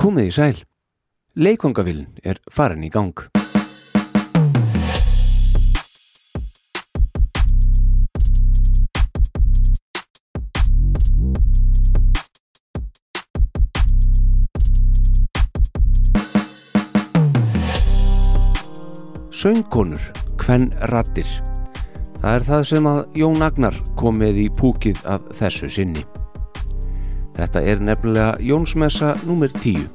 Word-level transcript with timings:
Komið 0.00 0.28
í 0.30 0.30
sæl. 0.32 0.58
Leikongavillin 1.36 2.06
er 2.24 2.38
farin 2.48 2.86
í 2.86 2.88
gang. 2.88 3.12
Söngkonur, 19.36 20.00
hvenn 20.40 20.70
rattir. 20.88 21.28
Það 22.22 22.38
er 22.38 22.48
það 22.48 22.64
sem 22.72 22.88
að 22.88 23.02
Jón 23.20 23.44
Agnar 23.44 23.76
kom 24.00 24.16
með 24.24 24.46
í 24.46 24.48
púkið 24.48 25.04
af 25.04 25.28
þessu 25.36 25.68
sinni. 25.76 26.08
Þetta 27.40 27.60
er 27.64 27.78
nefnilega 27.80 28.32
Jónsmessa 28.44 29.14
nr. 29.24 29.48
10. 29.62 29.86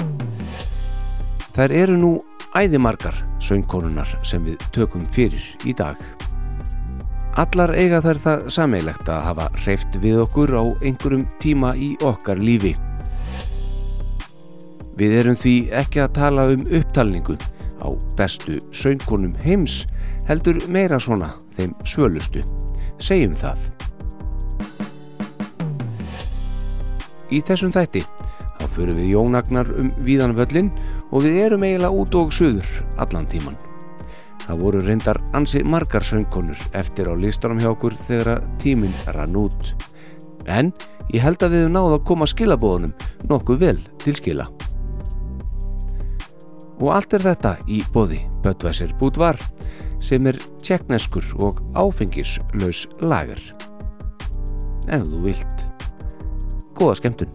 Þær 1.53 1.73
eru 1.77 1.97
nú 2.01 2.09
æðimargar 2.57 3.19
söngkonunar 3.43 4.09
sem 4.25 4.41
við 4.47 4.63
tökum 4.73 5.03
fyrir 5.13 5.43
í 5.61 5.75
dag. 5.77 5.99
Allar 7.37 7.75
eiga 7.77 7.99
þær 8.01 8.21
það 8.23 8.47
sameilegt 8.55 9.11
að 9.11 9.25
hafa 9.27 9.47
hreift 9.59 9.99
við 10.01 10.23
okkur 10.23 10.55
á 10.57 10.63
einhverjum 10.81 11.27
tíma 11.43 11.75
í 11.77 11.93
okkar 12.01 12.41
lífi. 12.41 12.73
Við 14.97 15.17
erum 15.19 15.37
því 15.37 15.55
ekki 15.83 16.01
að 16.01 16.15
tala 16.17 16.49
um 16.55 16.65
upptalningu 16.65 17.37
á 17.77 17.93
bestu 18.17 18.57
söngkonum 18.73 19.37
heims 19.45 19.83
heldur 20.25 20.63
meira 20.65 20.97
svona 20.97 21.35
þeim 21.59 21.77
svölustu. 21.85 22.41
Segjum 22.97 23.37
það. 23.37 23.69
Í 27.33 27.41
þessum 27.41 27.73
þætti 27.73 28.03
þá 28.59 28.65
förum 28.71 28.99
við 28.99 29.13
jónagnar 29.13 29.71
um 29.79 29.89
víðan 30.05 30.35
völlin 30.37 30.71
og 31.11 31.25
við 31.25 31.39
erum 31.45 31.65
eiginlega 31.65 32.01
út 32.01 32.17
og 32.19 32.33
suður 32.33 32.67
allan 33.01 33.27
tíman. 33.29 33.57
Það 34.45 34.61
voru 34.61 34.81
reyndar 34.85 35.19
ansi 35.33 35.63
margar 35.65 36.05
söngkonur 36.05 36.59
eftir 36.77 37.09
á 37.09 37.13
listanum 37.17 37.61
hjá 37.61 37.71
okkur 37.71 37.95
þegar 38.05 38.43
tíminn 38.61 38.93
rann 39.15 39.37
út. 39.39 39.73
En 40.45 40.69
ég 41.09 41.25
held 41.25 41.41
að 41.41 41.55
við 41.55 41.65
hefum 41.65 41.75
náðu 41.79 41.97
að 41.97 42.05
koma 42.11 42.29
skilabóðunum 42.29 42.93
nokkuð 43.31 43.61
vel 43.63 43.79
til 44.05 44.15
skila. 44.17 44.47
Og 46.83 46.89
allt 46.91 47.15
er 47.15 47.23
þetta 47.25 47.55
í 47.71 47.81
bóði 47.95 48.21
Böttvæsir 48.43 48.93
Bútvar 48.99 49.39
sem 50.03 50.27
er 50.29 50.37
tjekkneskur 50.61 51.31
og 51.41 51.63
áfengislaus 51.73 52.85
lagar. 53.01 53.41
Ef 54.85 55.07
þú 55.09 55.23
vilt. 55.31 55.64
Góða 56.75 56.95
skemmtun. 56.99 57.31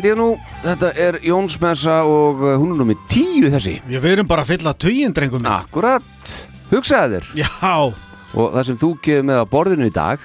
Held 0.00 0.08
ég 0.08 0.16
nú, 0.16 0.28
þetta 0.64 0.90
er 0.96 1.16
Jónsmessa 1.28 1.98
og 2.08 2.38
uh, 2.40 2.54
hún 2.56 2.70
er 2.72 2.78
nú 2.80 2.86
með 2.88 3.00
tíu 3.12 3.50
þessi. 3.52 3.74
Við 3.84 4.00
verum 4.04 4.28
bara 4.30 4.46
að 4.46 4.54
fylla 4.54 4.72
tögin, 4.80 5.12
drengum 5.16 5.42
minn. 5.44 5.52
Akkurat, 5.52 6.30
hugsaði 6.70 7.18
þér. 7.18 7.28
Já, 7.42 7.74
Og 8.30 8.52
það 8.54 8.62
sem 8.68 8.78
þú 8.78 8.88
gefur 9.02 9.24
með 9.26 9.40
á 9.42 9.46
borðinu 9.50 9.88
í 9.90 9.92
dag 9.92 10.22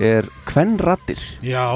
er 0.00 0.26
kvennrattir 0.48 1.20
já, 1.44 1.66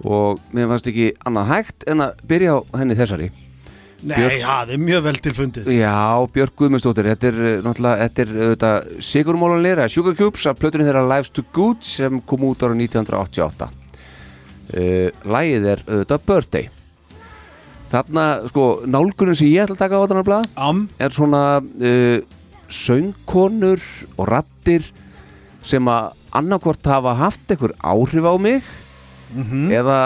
Og 0.00 0.40
mér 0.56 0.70
fannst 0.70 0.88
ekki 0.88 1.10
annað 1.28 1.50
hægt 1.52 1.84
en 1.92 2.02
að 2.06 2.22
byrja 2.28 2.54
á 2.56 2.58
henni 2.80 2.96
þessari. 2.96 3.28
Nei, 4.00 4.16
Björk- 4.16 4.40
það 4.46 4.70
er 4.72 4.80
mjög 4.80 5.02
vel 5.04 5.18
tilfundið 5.20 5.66
Já, 5.76 5.96
Björk 6.32 6.54
Guðmundsdóttir 6.56 7.10
Þetta 7.10 7.26
er 7.28 7.40
eh, 7.44 7.58
náttúrulega, 7.66 8.06
þetta 8.06 8.22
er 8.24 8.30
þetta, 8.54 8.70
Sigurmólanleira, 9.04 9.88
Sugar 9.92 10.16
Cubes 10.16 10.46
af 10.48 10.56
plötunni 10.56 10.86
þeirra 10.88 11.04
Lives 11.04 11.28
to 11.36 11.44
Good 11.52 11.84
sem 11.84 12.16
kom 12.24 12.46
út 12.48 12.64
ára 12.64 12.72
1988 12.80 13.68
uh, 13.68 13.79
Lægið 14.70 15.72
er 15.74 15.82
þetta 15.86 16.20
Birthday. 16.26 16.68
Þarna, 17.90 18.24
sko, 18.50 18.64
nálgunin 18.86 19.34
sem 19.34 19.50
ég 19.50 19.64
ætla 19.64 19.74
að 19.74 19.82
taka 19.82 19.98
á 19.98 20.02
þarna 20.04 20.26
blað 20.26 20.44
Am, 20.62 20.84
er 21.02 21.14
svona 21.14 21.42
uh, 21.58 22.20
söngkonur 22.70 23.82
og 24.14 24.28
rattir 24.30 24.86
sem 25.66 25.90
að 25.90 26.12
annarkvort 26.38 26.86
hafa 26.86 27.16
haft 27.18 27.50
einhver 27.50 27.74
áhrif 27.82 28.28
á 28.30 28.34
mig 28.38 28.62
mhm. 29.34 29.72
eða 29.74 29.98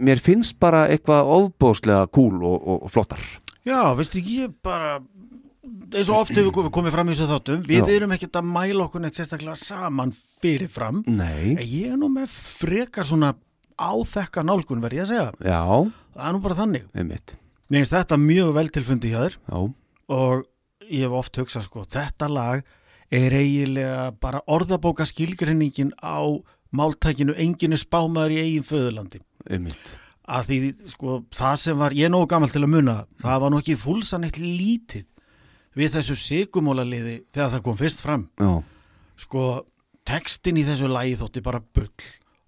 mér 0.00 0.20
finnst 0.20 0.58
bara 0.60 0.86
eitthvað 0.92 1.32
ofbóðslega 1.38 2.10
cool 2.12 2.44
og, 2.44 2.58
og, 2.60 2.84
flottar. 2.92 3.24
Já, 3.64 3.92
veistu 3.96 4.20
ekki, 4.20 4.36
ég 4.44 4.54
bara 4.64 4.98
eins 5.90 6.08
og 6.08 6.22
oft 6.22 6.36
hefur 6.36 6.64
við 6.64 6.72
komið 6.74 6.94
fram 6.94 7.08
í 7.10 7.14
þessu 7.16 7.28
þáttum 7.28 7.64
við 7.66 7.82
Já. 7.82 7.92
erum 7.96 8.14
ekkert 8.14 8.38
að 8.40 8.48
mæla 8.52 8.84
okkur 8.86 9.02
neitt 9.04 9.18
sérstaklega 9.18 9.56
saman 9.58 10.12
fyrir 10.40 10.70
fram 10.72 11.02
Nei. 11.08 11.56
En 11.56 11.64
ég 11.64 11.92
er 11.92 11.98
nú 12.00 12.08
með 12.12 12.32
frekar 12.32 13.08
svona 13.08 13.34
áþekka 13.80 14.44
nálgun 14.44 14.82
verð 14.84 14.98
ég 15.00 15.06
að 15.06 15.12
segja. 15.12 15.28
Já, 15.40 15.62
það 16.14 16.26
er 16.28 16.34
nú 16.36 16.42
bara 16.44 16.58
þannig. 16.58 16.88
Einmitt. 16.94 17.36
Mér 17.70 17.84
finnst 17.84 17.94
þetta 17.94 18.18
mjög 18.20 18.52
vel 18.56 18.68
tilfundi 18.74 19.12
hjá 19.12 19.20
þér. 19.24 19.38
Já, 19.46 19.58
og 20.10 20.44
ég 20.90 21.06
hef 21.06 21.16
oft 21.20 21.40
hugsað 21.40 21.66
sko 21.66 21.86
þetta 21.86 22.28
lag 22.30 22.64
er 23.10 23.34
eiginlega 23.34 24.10
bara 24.22 24.42
orðabóka 24.50 25.06
skilgreiningin 25.08 25.92
á 26.02 26.22
máltækinu 26.74 27.34
enginu 27.38 27.78
spámaður 27.78 28.36
í 28.36 28.40
eigin 28.44 28.66
föðurlandi. 28.66 29.22
Einmitt. 29.50 29.96
Að 30.30 30.50
því 30.50 30.58
sko 30.92 31.16
það 31.34 31.56
sem 31.64 31.78
var, 31.80 31.94
ég 31.96 32.06
er 32.06 32.12
nógu 32.14 32.28
gammal 32.30 32.52
til 32.52 32.62
að 32.62 32.74
muna 32.74 32.96
það 33.22 33.40
var 33.42 33.50
nú 33.50 33.62
ekki 33.62 33.78
fúlsan 33.80 34.26
eitt 34.28 34.38
lítið 34.38 35.08
við 35.78 35.96
þessu 35.96 36.18
sigumólaliði 36.18 37.16
þegar 37.34 37.52
það 37.56 37.64
kom 37.66 37.78
fyrst 37.78 38.02
fram. 38.04 38.28
Já, 38.38 38.62
sko 39.18 39.44
textin 40.06 40.58
í 40.58 40.66
þessu 40.66 40.90
lagi 40.90 41.18
þótti 41.18 41.42
bara 41.44 41.62
bull 41.62 41.90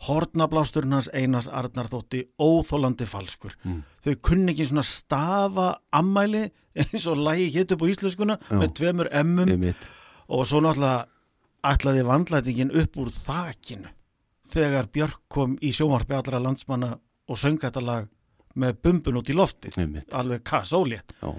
hornablásturinn 0.06 0.96
hans 0.96 1.08
Einars 1.14 1.48
Arnar 1.48 1.88
þótti 1.92 2.24
óþólandi 2.42 3.06
falskur. 3.06 3.54
Mm. 3.64 3.82
þau 4.02 4.14
kunni 4.28 4.52
ekki 4.54 4.66
svona 4.70 4.84
stafa 4.86 5.68
ammæli 5.94 6.48
eins 6.80 7.06
og 7.10 7.20
lagi 7.22 7.50
hétt 7.54 7.74
upp 7.76 7.84
á 7.84 7.92
íslenskuna 7.92 8.38
Já. 8.40 8.56
með 8.58 8.74
tveimur 8.80 9.10
emmum. 9.12 9.48
Einmitt. 9.52 9.88
Og 10.32 10.46
svo 10.48 10.62
náttúrulega 10.64 11.06
ætlaði 11.72 12.06
vandlætingin 12.08 12.74
upp 12.82 12.98
úr 12.98 13.12
þakinu 13.14 13.92
þegar 14.52 14.90
Björk 14.92 15.20
kom 15.32 15.54
í 15.62 15.70
sjómarpi 15.74 16.16
allra 16.16 16.40
landsmanna 16.42 16.96
og 17.28 17.38
söng 17.38 17.60
þetta 17.62 17.82
lag 17.84 18.08
með 18.58 18.76
bumbun 18.84 19.16
út 19.22 19.30
í 19.32 19.36
lofti 19.36 19.70
Einmitt, 19.80 20.10
alveg 20.12 20.42
kassólið 20.44 21.00
já. 21.22 21.30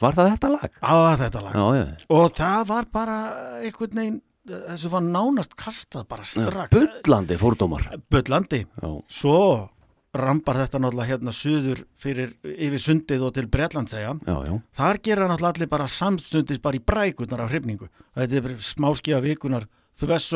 Var 0.00 0.16
það 0.16 0.28
þetta 0.32 0.48
lag? 0.54 0.76
var 0.80 1.18
þetta 1.20 1.40
lag. 1.44 1.56
Já, 1.56 1.64
já. 1.76 1.86
Og 2.16 2.30
það 2.38 2.60
var 2.70 2.86
bara 2.92 3.16
einhvern 3.60 3.98
veginn 4.00 4.20
þessu 4.48 4.90
var 4.92 5.04
nánast 5.04 5.52
kastað 5.58 6.06
bara 6.10 6.24
strax. 6.24 6.72
Bullandi 6.72 7.36
fórdómar 7.40 7.90
Bullandi. 8.10 8.64
Já, 8.64 8.90
svo 9.10 9.36
rambar 10.16 10.58
þetta 10.64 10.80
náttúrulega 10.82 11.12
hérna 11.12 11.34
suður 11.34 11.84
fyrir 12.00 12.32
yfir 12.42 12.82
sundið 12.82 13.26
og 13.28 13.34
til 13.36 13.46
Bretland 13.52 13.92
segja. 13.92 14.16
Já, 14.26 14.36
já. 14.48 14.54
Þar 14.80 15.00
gera 15.06 15.28
náttúrulega 15.30 15.54
allir 15.54 15.70
bara 15.70 15.90
samstundis 15.90 16.62
bara 16.62 16.80
í 16.80 16.82
brækurnar 16.82 17.44
af 17.44 17.52
hrifningu. 17.52 17.90
Þetta 18.18 18.38
er 18.40 18.46
bara 18.48 18.64
smáskiða 18.70 19.22
vikunar 19.26 19.68
þvess 20.00 20.32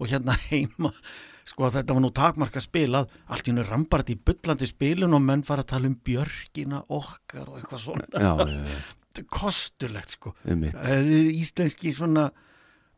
og 0.00 0.08
hérna 0.08 0.36
heima. 0.48 0.94
Sko 1.46 1.70
þetta 1.72 1.94
var 1.96 2.04
nú 2.04 2.10
takmarka 2.14 2.62
spilað. 2.62 3.10
Allt 3.30 3.46
í 3.46 3.52
hennu 3.52 3.64
rambar 3.66 4.02
þetta 4.02 4.16
í 4.16 4.22
bullandi 4.30 4.68
spilun 4.70 5.16
og 5.16 5.24
menn 5.24 5.46
fara 5.46 5.64
að 5.64 5.72
tala 5.74 5.90
um 5.90 5.96
björgina 6.06 6.82
okkar 6.88 7.48
og 7.48 7.60
eitthvað 7.60 7.84
svona. 7.84 8.06
Já, 8.14 9.24
kostulegt 9.40 10.16
sko. 10.16 10.34
Það 10.46 11.10
íslenski 11.34 11.92
svona 11.94 12.30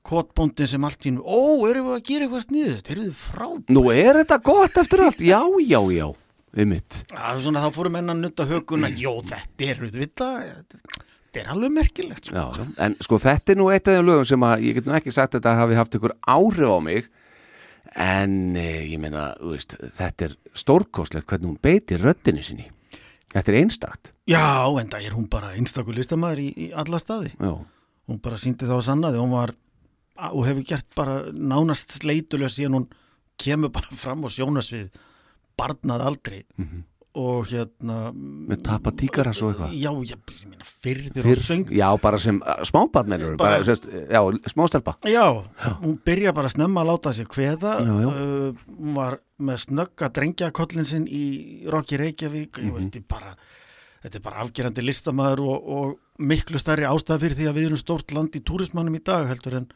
kotbóndin 0.07 0.69
sem 0.71 0.85
allt 0.87 1.07
í 1.07 1.11
hennu 1.11 1.23
ó, 1.23 1.63
erum 1.69 1.89
við 1.91 1.97
að 1.99 2.05
gera 2.09 2.27
eitthvað 2.27 2.45
sniðu 2.47 2.75
þetta 2.75 2.95
eru 2.95 3.07
þið 3.07 3.23
frá 3.23 3.47
Nú 3.77 3.85
er 3.95 4.19
þetta 4.23 4.39
gott 4.49 4.83
eftir 4.83 5.05
allt? 5.07 5.23
Já, 5.23 5.41
já, 5.63 5.81
já, 5.95 6.09
svona, 7.43 7.65
þá 7.65 7.79
fórum 7.79 7.99
enn 8.01 8.13
að 8.13 8.21
nutta 8.27 8.49
höguna 8.51 8.93
Jó, 8.93 9.15
þetta 9.31 9.71
er 9.71 9.83
auðvita 9.87 10.31
Þetta 11.33 11.47
er 11.47 11.53
alveg 11.55 11.71
merkilegt 11.73 12.27
sko. 12.29 12.37
Já, 12.37 12.65
en 12.85 12.95
sko 13.01 13.17
þetta 13.23 13.55
er 13.55 13.57
nú 13.57 13.71
eitt 13.73 13.87
af 13.89 13.95
þeim 13.97 14.05
lögum 14.05 14.27
sem 14.29 14.43
að 14.45 14.65
ég 14.67 14.75
get 14.77 14.89
nú 14.89 14.93
ekki 14.99 15.13
sagt 15.17 15.33
að 15.33 15.39
þetta 15.39 15.55
hafi 15.63 15.79
haft 15.79 15.95
ykkur 15.97 16.13
áhrif 16.29 16.73
á 16.77 16.81
mig. 16.85 17.07
En 18.05 18.35
e, 18.53 18.67
ég 18.91 19.01
meina, 19.01 19.23
veist, 19.41 19.79
þetta 19.97 20.27
er 20.27 20.35
stórkostlegt 20.61 21.25
hvernig 21.31 21.49
hún 21.49 21.57
beitir 21.65 22.05
röddinni 22.05 22.45
sinni. 22.45 22.69
Þetta 23.33 23.49
er 23.49 23.59
einstakt. 23.63 24.13
Já, 24.29 24.45
en 24.77 24.93
það 24.93 25.09
er 25.09 25.17
hún 25.17 25.31
bara 25.33 25.55
einstakur 25.57 25.97
listamæður 25.97 26.45
í, 26.45 26.51
í 26.53 26.69
alla 26.77 27.01
staði. 27.01 27.33
Já, 27.41 27.55
Hún 28.11 28.19
bara 28.21 28.37
síndi 28.41 28.67
þá 28.67 28.75
að 28.77 28.87
sannaði 28.89 29.21
Hún 29.23 29.31
var, 29.33 29.53
og 30.33 30.45
hefur 30.47 30.65
gert 30.69 30.89
bara 30.97 31.19
nánast 31.33 31.93
sleitulega 32.01 32.49
síðan 32.53 32.77
hún 32.81 32.89
kemur 33.43 33.73
bara 33.75 33.97
fram 34.05 34.25
og 34.25 34.31
sjónasvið 34.35 34.91
barnað 35.59 36.07
aldrei 36.09 36.43
Mhm. 36.59 36.85
og 37.15 37.45
hérna 37.51 38.09
með 38.15 38.63
tapa 38.65 38.91
tíkaras 38.97 39.43
og 39.45 39.51
eitthvað? 39.53 39.73
Já, 39.77 39.91
ég, 40.01 40.17
ég 40.17 40.47
meina 40.49 40.65
fyrðir 40.65 41.23
Fyrr, 41.27 41.37
og 41.37 41.45
söng. 41.45 41.67
Já, 41.77 41.89
bara 42.01 42.19
sem 42.19 42.39
smábarn 42.65 43.13
Já, 44.09 44.21
smástelpa. 44.49 44.95
Já, 45.05 45.27
hún 45.83 45.99
byrja 46.07 46.33
bara 46.33 46.49
snemma 46.49 46.81
að 46.81 46.89
láta 46.89 47.13
sig 47.13 47.29
já. 48.01 48.07
Uh, 48.09 48.55
hún 48.81 48.95
var 48.97 49.19
með 49.39 49.61
snögga 49.67 50.09
drengjakollin 50.09 50.89
sinn 50.89 51.05
í 51.07 51.69
Rocky 51.69 51.97
Reykjavík. 52.01 52.57
Mm 52.63 52.71
þetta, 52.81 52.97
er 52.97 53.05
bara, 53.13 53.37
þetta 54.07 54.17
er 54.17 54.23
bara 54.31 54.41
afgerandi 54.47 54.83
listamæður 54.89 55.41
og, 55.53 55.69
og 55.69 55.99
miklu 56.19 56.59
stærri 56.59 56.89
ástæð 56.89 57.21
fyrir 57.27 57.37
því 57.43 57.49
að 57.53 57.57
við 57.61 57.67
erum 57.69 57.77
stórt 57.85 58.13
land 58.17 58.33
í 58.37 58.41
túrismannum 58.41 58.97
í 58.97 59.05
dag 59.05 59.29
heldur 59.29 59.61
en 59.61 59.69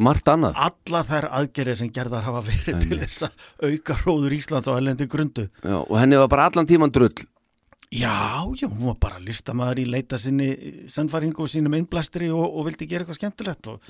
Margt 0.00 0.30
annað. 0.32 0.56
Alla 0.56 1.02
þær 1.04 1.26
aðgerið 1.40 1.76
sem 1.82 1.90
gerðar 1.92 2.24
hafa 2.24 2.40
verið 2.46 2.64
til 2.64 2.76
Einmitt. 2.96 3.02
þess 3.04 3.26
að 3.28 3.68
auka 3.68 3.96
róður 4.04 4.36
Íslands 4.38 4.70
á 4.70 4.72
ellendi 4.78 5.06
grundu. 5.12 5.48
Já, 5.60 5.76
Og 5.84 5.96
henni 6.00 6.16
var 6.16 6.30
bara 6.32 6.46
allan 6.48 6.66
tíman 6.70 6.92
drull. 6.94 7.12
Já, 7.90 8.46
já, 8.54 8.68
hún 8.70 8.86
var 8.92 9.00
bara 9.02 9.18
listamæður 9.18 9.80
í 9.82 9.88
leita 9.90 10.16
sinni 10.18 10.52
sannfæringu 10.88 11.42
og 11.42 11.50
sínum 11.50 11.74
einblæstri 11.74 12.30
og, 12.30 12.46
og 12.46 12.68
vildi 12.68 12.86
gera 12.86 13.02
eitthvað 13.02 13.18
skemmtilegt 13.18 13.66
og 13.72 13.80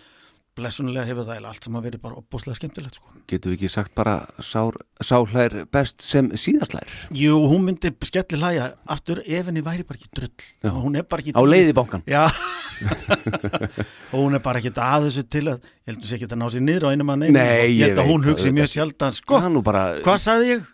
blessunulega 0.57 1.05
hefur 1.07 1.27
það 1.29 1.45
allt 1.47 1.67
sem 1.69 1.77
að 1.79 1.85
verið 1.87 2.01
bara 2.03 2.17
opbúslega 2.19 2.57
skemmtilegt 2.59 2.97
sko. 2.97 3.12
Getum 3.31 3.53
við 3.53 3.59
ekki 3.61 3.71
sagt 3.71 3.93
bara 3.95 4.15
sár, 4.43 4.81
sálær 5.05 5.55
best 5.71 6.01
sem 6.03 6.33
síðaslær 6.33 6.89
Jú, 7.15 7.37
hún 7.53 7.69
myndi 7.69 7.93
skelli 8.09 8.41
hlæja 8.41 8.71
aftur 8.91 9.21
ef 9.23 9.47
henni 9.47 9.62
væri 9.62 9.85
bara 9.87 10.01
ekki 10.01 10.11
drull. 10.17 10.33
Já. 10.65 10.73
hún 10.75 10.97
er 10.99 11.05
bara 11.07 11.23
ekki 11.23 11.37
Á 11.37 11.43
leiði 11.45 11.77
bankan 11.77 12.03
Já 12.09 12.25
og 14.12 14.16
hún 14.16 14.37
er 14.38 14.43
bara 14.45 14.61
ekki 14.62 14.73
að 14.75 15.07
þessu 15.09 15.25
til 15.28 15.45
að 15.47 15.57
ég 15.59 15.93
heldur 15.93 16.11
sér 16.11 16.19
ekki 16.19 16.28
að 16.31 16.40
ná 16.40 16.47
sér 16.54 16.64
niður 16.66 16.87
á 16.87 16.93
einum 16.95 17.12
að 17.14 17.23
neina 17.25 17.45
Nei, 17.45 17.66
ég 17.76 17.90
held 17.90 18.02
að 18.02 18.11
hún 18.11 18.26
hugsi 18.28 18.49
það, 18.49 18.57
mjög 18.59 18.73
sjaldan 18.75 19.16
sko, 19.16 19.40
Það 19.45 19.61
bara 19.66 19.85
hvað 20.04 20.23
sagði 20.25 20.52
ég? 20.54 20.69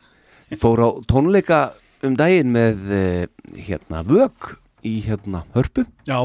fór 0.61 0.83
á 0.87 0.89
tónleika 1.11 1.61
um 2.07 2.17
daginn 2.19 2.53
með 2.55 2.91
eh, 2.95 3.27
hérna 3.67 4.03
vög 4.07 4.53
í 4.87 5.01
hérna 5.07 5.43
hörpu. 5.57 5.87
Já, 6.07 6.21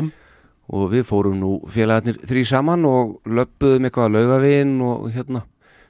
og 0.71 0.91
við 0.93 1.03
fórum 1.07 1.39
nú 1.41 1.51
félagarnir 1.71 2.21
þrý 2.27 2.43
saman 2.47 2.85
og 2.87 3.17
löppuðum 3.27 3.87
eitthvað 3.87 4.07
að 4.07 4.15
laugavinn 4.17 4.75
og 4.85 5.09
hérna 5.11 5.43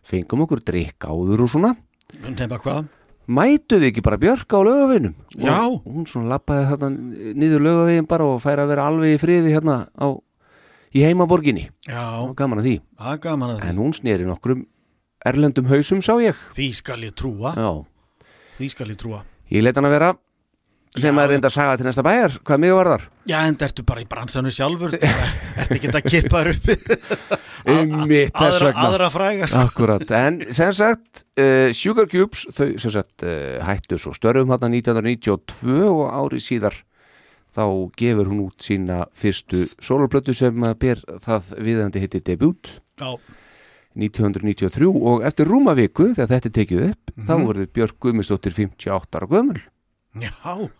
fengum 0.07 0.45
okkur 0.47 0.63
drikk 0.65 1.05
áður 1.05 1.45
og 1.45 1.51
svona. 1.53 1.75
Nefna 2.23 2.57
hvað? 2.61 2.87
Mætuðu 3.29 3.87
ekki 3.91 4.03
bara 4.05 4.17
Björk 4.21 4.49
á 4.53 4.59
laugavinnum 4.65 5.13
Já. 5.37 5.57
og 5.69 5.85
hún 5.85 6.07
svona 6.09 6.33
lappaði 6.35 6.65
hérna 6.71 6.89
niður 7.37 7.63
laugavinn 7.67 8.07
bara 8.09 8.25
og 8.27 8.41
færi 8.43 8.63
að 8.63 8.71
vera 8.73 8.87
alveg 8.89 9.15
í 9.15 9.21
friði 9.21 9.53
hérna 9.53 9.77
á, 9.93 10.07
í 10.91 11.03
heimaborginni. 11.05 11.69
Já, 11.87 12.33
gaman 12.35 12.59
að 12.59 12.67
því. 12.67 12.75
Það 12.99 13.13
er 13.13 13.21
gaman 13.27 13.53
að 13.53 13.59
því. 13.61 13.69
En 13.69 13.81
hún 13.83 13.93
sneri 13.95 14.27
nokkrum 14.27 14.65
erlendum 15.25 15.69
hausum 15.69 16.01
sá 16.03 16.13
ég. 16.19 16.35
Því 16.57 16.67
skal 16.75 16.99
ég 17.05 17.13
trúa, 17.15 17.53
Já. 17.55 17.71
því 18.57 18.69
skal 18.73 18.89
ég 18.91 18.99
trúa. 18.99 19.23
Ég 19.51 19.63
let 19.63 19.75
hann 19.77 19.87
að 19.87 19.95
vera 19.97 20.11
sem 20.97 21.15
Já. 21.15 21.21
er 21.23 21.29
reynda 21.31 21.47
að 21.47 21.53
saga 21.55 21.77
til 21.79 21.85
næsta 21.87 22.03
bæjar 22.03 22.33
hvað 22.43 22.59
mig 22.59 22.73
var 22.75 22.89
þar 22.91 23.03
Já, 23.31 23.37
en 23.47 23.55
ertu 23.63 23.83
bara 23.87 24.01
í 24.03 24.07
bransanu 24.11 24.51
sjálfur 24.51 24.95
Ertu 25.61 25.77
ekki 25.77 25.91
að 25.93 26.07
kippa 26.09 26.41
þér 26.41 26.49
upp 26.51 26.67
Einmitt, 27.71 28.33
þess 28.35 28.57
aðra, 28.57 28.67
vegna. 28.71 28.85
aðra 28.89 29.09
fræga 29.13 29.47
sko. 29.47 29.61
Akkurat, 29.67 30.11
en 30.17 30.39
sem 30.51 30.71
sagt 30.75 31.23
uh, 31.39 31.69
Sugar 31.77 32.07
Cubes, 32.11 32.47
þau 32.51 32.65
sem 32.81 32.91
sagt 32.97 33.23
uh, 33.23 33.61
hættu 33.67 33.99
svo 34.01 34.11
störfum 34.17 34.51
hann 34.55 34.73
1992 34.73 35.77
og 35.87 36.07
ári 36.09 36.41
síðar 36.43 36.75
þá 37.55 37.63
gefur 37.99 38.29
hún 38.31 38.45
út 38.47 38.63
sína 38.63 39.03
fyrstu 39.15 39.65
soloplötu 39.83 40.33
sem 40.35 40.55
að 40.65 40.75
ber 40.81 41.01
það 41.21 41.53
viðandi 41.67 42.01
hitti 42.03 42.21
debut 42.31 42.75
Já, 42.99 43.13
1993 43.95 44.87
og 44.87 45.23
eftir 45.27 45.49
rúma 45.51 45.73
viku 45.75 46.09
þegar 46.15 46.29
þetta 46.37 46.51
tekið 46.57 46.83
upp 46.89 47.11
þá 47.27 47.33
Mhm. 47.35 47.47
verður 47.49 47.71
Björk 47.75 47.97
Guðmundsdóttir 47.99 48.53
58 48.55 49.19
ára 49.19 49.27
gömul 49.27 49.59
já, 50.19 50.31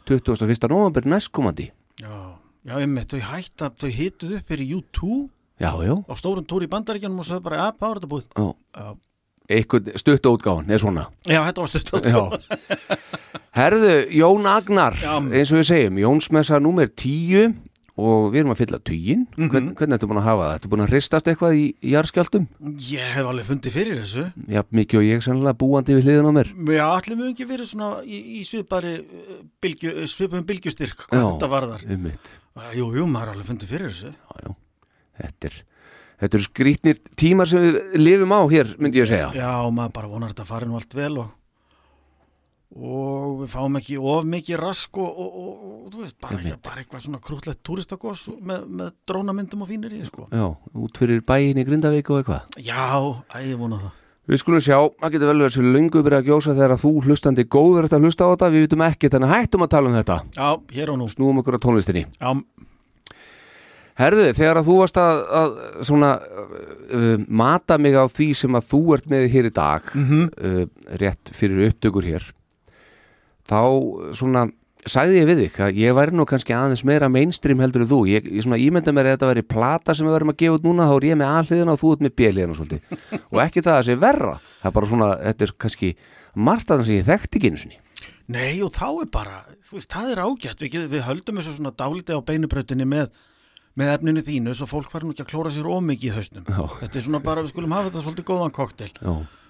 21. 0.09 0.67
november 0.69 1.05
næstkomandi 1.07 1.71
já 2.01 2.37
Já, 2.61 2.75
einmitt, 2.77 3.09
þau 3.09 3.21
hætta, 3.31 3.71
þau 3.73 3.89
hituð 3.89 4.35
upp 4.37 4.49
fyrir 4.51 4.75
U2 4.77 5.29
Já, 5.61 5.71
já, 5.81 5.95
á 5.97 6.13
stórum 6.17 6.45
túr 6.45 6.61
í 6.65 6.69
bandaríkjanum 6.69 7.21
og 7.23 7.25
svo 7.25 7.39
bara, 7.41 7.63
að, 7.69 7.79
er 7.87 7.97
þetta 8.01 8.09
búið? 8.11 8.27
já. 8.37 8.45
Já, 8.77 8.91
eitthvað 9.51 9.89
stuttótgáðan 9.97 10.69
er 10.69 10.81
svona 10.83 11.07
Já, 11.25 11.39
þetta 11.47 11.63
var 11.63 11.71
stutt 11.71 12.05
Já. 12.05 12.21
Herðu, 13.57 13.95
Jón 14.13 14.45
Agnar 14.47 14.95
Já. 15.01 15.17
eins 15.17 15.51
og 15.51 15.59
við 15.61 15.67
segjum, 15.71 15.97
Jónsmessa 16.05 16.59
númer 16.61 16.87
10 16.93 17.55
og 17.99 18.29
við 18.31 18.39
erum 18.41 18.53
að 18.53 18.59
fylla 18.61 18.79
tugin 18.87 19.25
Mhm. 19.35 19.49
Hvern, 19.51 19.65
hvernig 19.75 19.97
ertu 19.97 20.07
búin 20.07 20.19
að 20.21 20.27
hafa 20.29 20.43
það? 20.47 20.53
Ertu 20.59 20.69
búin 20.71 20.83
að 20.85 20.91
hristast 20.93 21.27
eitthvað 21.27 21.55
í, 21.59 21.65
jarðskjaldum? 21.91 22.45
Ég 22.87 23.09
hef 23.17 23.25
alveg 23.31 23.45
fundið 23.49 23.71
fyrir 23.75 23.99
þessu 24.01 24.23
Já, 24.47 24.61
mikið 24.71 24.99
og 25.01 25.05
ég 25.09 25.25
sannlega 25.25 25.57
búandi 25.59 25.95
við 25.97 26.05
hliðin 26.07 26.29
á 26.29 26.33
mér 26.39 26.51
Já, 26.71 26.85
allir 26.95 27.17
mjög 27.19 27.33
ekki 27.35 27.47
verið 27.51 27.67
svona 27.73 27.89
í, 28.07 28.19
í 28.39 28.43
svipari 28.47 28.93
uh, 29.01 29.41
bylgju, 29.61 29.91
uh, 29.97 30.05
svipum 30.07 30.45
bylgjustyrk 30.47 31.07
hvað 31.09 31.19
Já. 31.19 31.25
þetta 31.35 31.51
varðar 31.51 31.83
um 31.89 32.01
mitt 32.07 32.37
Uh, 32.51 32.67
Jú, 32.75 32.89
jú, 32.91 33.05
maður 33.07 33.29
er 33.29 33.35
alveg 33.37 33.47
fundið 33.47 33.69
fyrir 33.71 33.87
þessu 33.93 34.09
já, 34.11 34.41
já. 34.43 34.55
Þetta, 35.21 35.47
er, 35.47 35.53
þetta 36.19 36.35
eru 36.37 36.43
skrítnir 36.43 36.97
tímar 37.15 37.47
sem 37.47 37.61
við 37.63 37.77
lifum 37.95 38.33
á 38.35 38.39
hér, 38.51 38.73
myndi 38.77 38.99
ég 38.99 39.05
að 39.07 39.11
segja 39.13 39.29
Já, 39.39 39.51
maður 39.71 39.93
bara 39.95 40.09
vonar 40.11 40.27
að 40.27 40.33
þetta 40.35 40.47
fari 40.49 40.67
nú 40.67 40.75
allt 40.75 40.93
vel 40.99 41.13
og, 41.23 41.29
og 42.71 43.41
við 43.41 43.49
fáum 43.51 43.77
ekki 43.81 43.97
of 43.99 44.27
mikið 44.31 44.59
rask 44.61 44.99
og, 45.01 45.09
og, 45.09 45.31
og, 45.41 45.63
og 45.71 45.87
þú 45.91 46.03
veist, 46.03 46.17
bara, 46.23 46.39
bara 46.63 46.83
eitthvað 46.83 47.03
svona 47.05 47.19
krútlegt 47.23 47.63
túristakos 47.67 48.27
með, 48.39 48.67
með 48.79 48.93
drónamyndum 49.09 49.65
og 49.65 49.71
fínir 49.71 49.97
í, 49.97 50.03
sko. 50.07 50.29
Já, 50.31 50.45
út 50.55 51.01
fyrir 51.01 51.23
bæin 51.27 51.59
í 51.59 51.67
Grindavík 51.67 52.13
og 52.13 52.21
eitthvað. 52.21 52.55
Já, 52.63 52.87
æ, 53.35 53.43
ég 53.49 53.59
vona 53.59 53.81
það. 53.81 53.97
Við 54.31 54.39
skulum 54.43 54.63
sjá, 54.63 54.77
það 55.01 55.13
getur 55.15 55.31
vel 55.31 55.39
verið 55.41 55.55
svo 55.57 55.69
löngu 55.75 56.01
byrja 56.05 56.19
að 56.21 56.27
gjósa 56.29 56.53
þegar 56.55 56.75
að 56.75 56.83
þú 56.85 56.91
hlustandi 57.07 57.45
góður 57.51 57.87
ert 57.87 57.95
að 57.97 58.05
hlusta 58.05 58.27
á 58.29 58.31
þetta, 58.31 58.51
við 58.53 58.67
vitum 58.67 58.83
ekki, 58.85 59.09
þannig 59.11 59.33
hættum 59.33 59.65
að 59.65 59.71
tala 59.73 59.89
um 59.89 59.97
þetta. 59.97 60.17
Já, 60.37 60.49
hér 60.77 60.91
og 60.93 60.99
nú. 61.01 61.07
snúum 61.11 61.41
okkur 61.41 61.57
á 61.57 61.63
tónlistinni. 61.65 62.05
Já, 62.21 62.31
Herðu, 64.01 64.29
þegar 64.33 64.61
að 64.61 64.69
þú 64.69 64.75
varst 64.79 64.99
að, 65.01 65.21
að 65.37 65.55
svona 65.85 66.11
uh, 66.17 67.09
mata 67.27 67.77
mig 67.81 67.97
á 67.97 68.07
því 68.09 68.29
sem 68.39 68.57
að 68.57 68.69
þú 68.71 68.81
ert 68.95 69.09
með 69.11 69.25
hér 69.33 69.49
í 69.49 69.53
dag 69.53 69.91
mm 69.93 70.29
uh, 70.31 70.61
rétt 71.01 71.33
fyrir 71.35 71.67
upptökur 71.69 72.07
hér 72.07 72.29
þá 73.51 73.59
svona 74.17 74.47
sagði 74.89 75.19
ég 75.19 75.27
við 75.29 75.39
þig 75.43 75.57
að 75.61 75.75
ég 75.77 75.93
væri 75.93 76.15
nú 76.17 76.23
kannski 76.25 76.55
aðeins 76.57 76.81
meira 76.89 77.05
mainstream 77.11 77.59
heldur 77.61 77.83
en 77.83 77.89
þú 77.91 77.99
ég, 78.09 78.25
ég 78.33 78.41
svona 78.47 78.57
ímynda 78.57 78.89
mér 78.95 79.11
að 79.11 79.13
þetta 79.17 79.27
væri 79.29 79.43
plata 79.51 79.93
sem 79.93 80.07
við 80.07 80.15
verðum 80.15 80.31
að 80.33 80.39
gefa 80.41 80.55
út 80.57 80.65
núna 80.65 80.87
þá 80.89 80.93
er 80.95 81.05
ég 81.11 81.19
með 81.21 81.33
A-hliðina 81.35 81.75
og 81.75 81.81
þú 81.83 81.91
ert 81.93 82.01
með 82.07 82.15
B-hliðina 82.17 82.55
svolítið 82.57 83.21
og 83.29 83.41
ekki 83.43 83.61
það 83.67 83.77
að 83.77 83.85
sé 83.91 83.97
verra 84.01 84.31
það 84.63 84.69
er 84.71 84.75
bara 84.79 84.89
svona, 84.89 85.09
þetta 85.27 85.45
er 85.45 85.53
kannski 85.65 85.91
margt 86.47 86.71
að 86.73 86.81
það 86.81 86.89
sem 86.89 86.97
ég 86.97 87.05
þekkti 87.11 87.37
ekki 87.41 87.51
einu 87.53 87.61
sinni 87.65 87.79
Nei, 88.31 88.61
og 88.63 88.71
þá 88.71 88.85
er 89.03 89.07
bara, 89.11 89.37
þú 89.67 89.75
veist, 89.75 89.89
það 89.91 90.11
er 90.13 90.19
ágætt. 90.23 90.61
Við, 90.63 90.83
við 90.93 91.01
höldum 91.03 91.39
þessu 91.41 91.55
svona 91.57 91.71
dálítið 91.75 92.15
á 92.15 92.27
beinubrautinni 92.29 92.85
með, 92.87 93.09
með 93.75 93.89
efninu 93.97 94.21
þínu 94.23 94.53
svo 94.55 94.67
fólk 94.71 94.87
fær 94.93 95.03
nú 95.03 95.11
ekki 95.11 95.25
að 95.25 95.31
klóra 95.33 95.51
sér 95.51 95.67
ómikið 95.67 96.07
í 96.07 96.13
hausnum. 96.15 96.45
Já, 96.47 96.61
Þetta 96.79 96.99
er 97.01 97.05
svona 97.09 97.19
bara, 97.25 97.43
við 97.43 97.51
skulum 97.51 97.75
hafa 97.75 97.89
þetta 97.89 98.03
svolítið 98.05 98.27
góðan 98.29 98.53
koktel. 98.55 98.87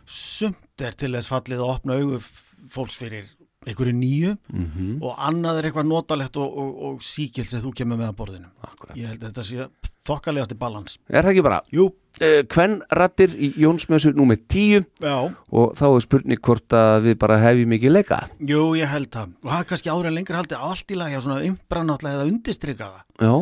Sumt 0.10 0.82
er 0.88 0.98
til 0.98 1.12
þess 1.14 1.30
fallið 1.30 1.62
að 1.62 1.74
opna 1.76 2.00
augu 2.00 2.18
f- 2.24 2.42
fólks 2.74 2.98
fyrir 2.98 3.30
einhverju 3.68 3.94
nýju 3.94 4.36
mhm, 4.50 4.94
og 5.06 5.18
annað 5.22 5.60
er 5.60 5.70
eitthvað 5.70 5.90
notalegt 5.92 6.38
og, 6.42 6.60
og, 6.64 6.78
og 6.88 7.04
síkil 7.06 7.46
sem 7.46 7.62
þú 7.62 7.74
kemur 7.78 8.00
með 8.00 8.12
að 8.12 8.20
borðinu. 8.22 8.54
akkurat 8.66 8.98
Ég 8.98 9.12
held 9.12 9.22
að 9.22 9.28
þetta 9.30 9.48
sé 9.48 9.68
þokkalegasti 10.10 10.58
balans. 10.58 10.98
Er 11.12 11.22
það 11.22 11.36
ekki 11.36 11.50
bara? 11.50 11.66
Jú, 11.74 11.92
Uh, 12.20 12.42
Hvenn 12.52 12.82
rattir 12.92 13.32
í 13.40 13.48
Jónsmessu 13.64 14.12
númer 14.12 14.36
10 14.52 14.84
já, 15.00 15.14
og 15.32 15.70
þá 15.80 15.86
er 15.88 16.02
spurning 16.04 16.42
hvort 16.44 16.76
að 16.76 17.06
við 17.06 17.16
bara 17.22 17.38
hefjum 17.40 17.76
ekki 17.78 17.90
leika 17.90 18.18
jú, 18.44 18.66
ég 18.76 18.92
held 18.92 19.08
það. 19.14 19.32
Og 19.40 19.48
það 19.48 19.62
er 19.64 19.70
kannski 19.70 19.92
ára 19.94 20.12
en 20.12 20.18
lengur 20.18 20.38
haldið 20.38 20.66
allt 20.68 20.92
í 20.92 20.98
lagi 21.00 21.22
svona 21.24 21.40
umbrannáttlega 21.48 22.20
eða 22.20 22.28
undistrika 22.28 22.90
það. 22.92 23.06
Já, 23.24 23.34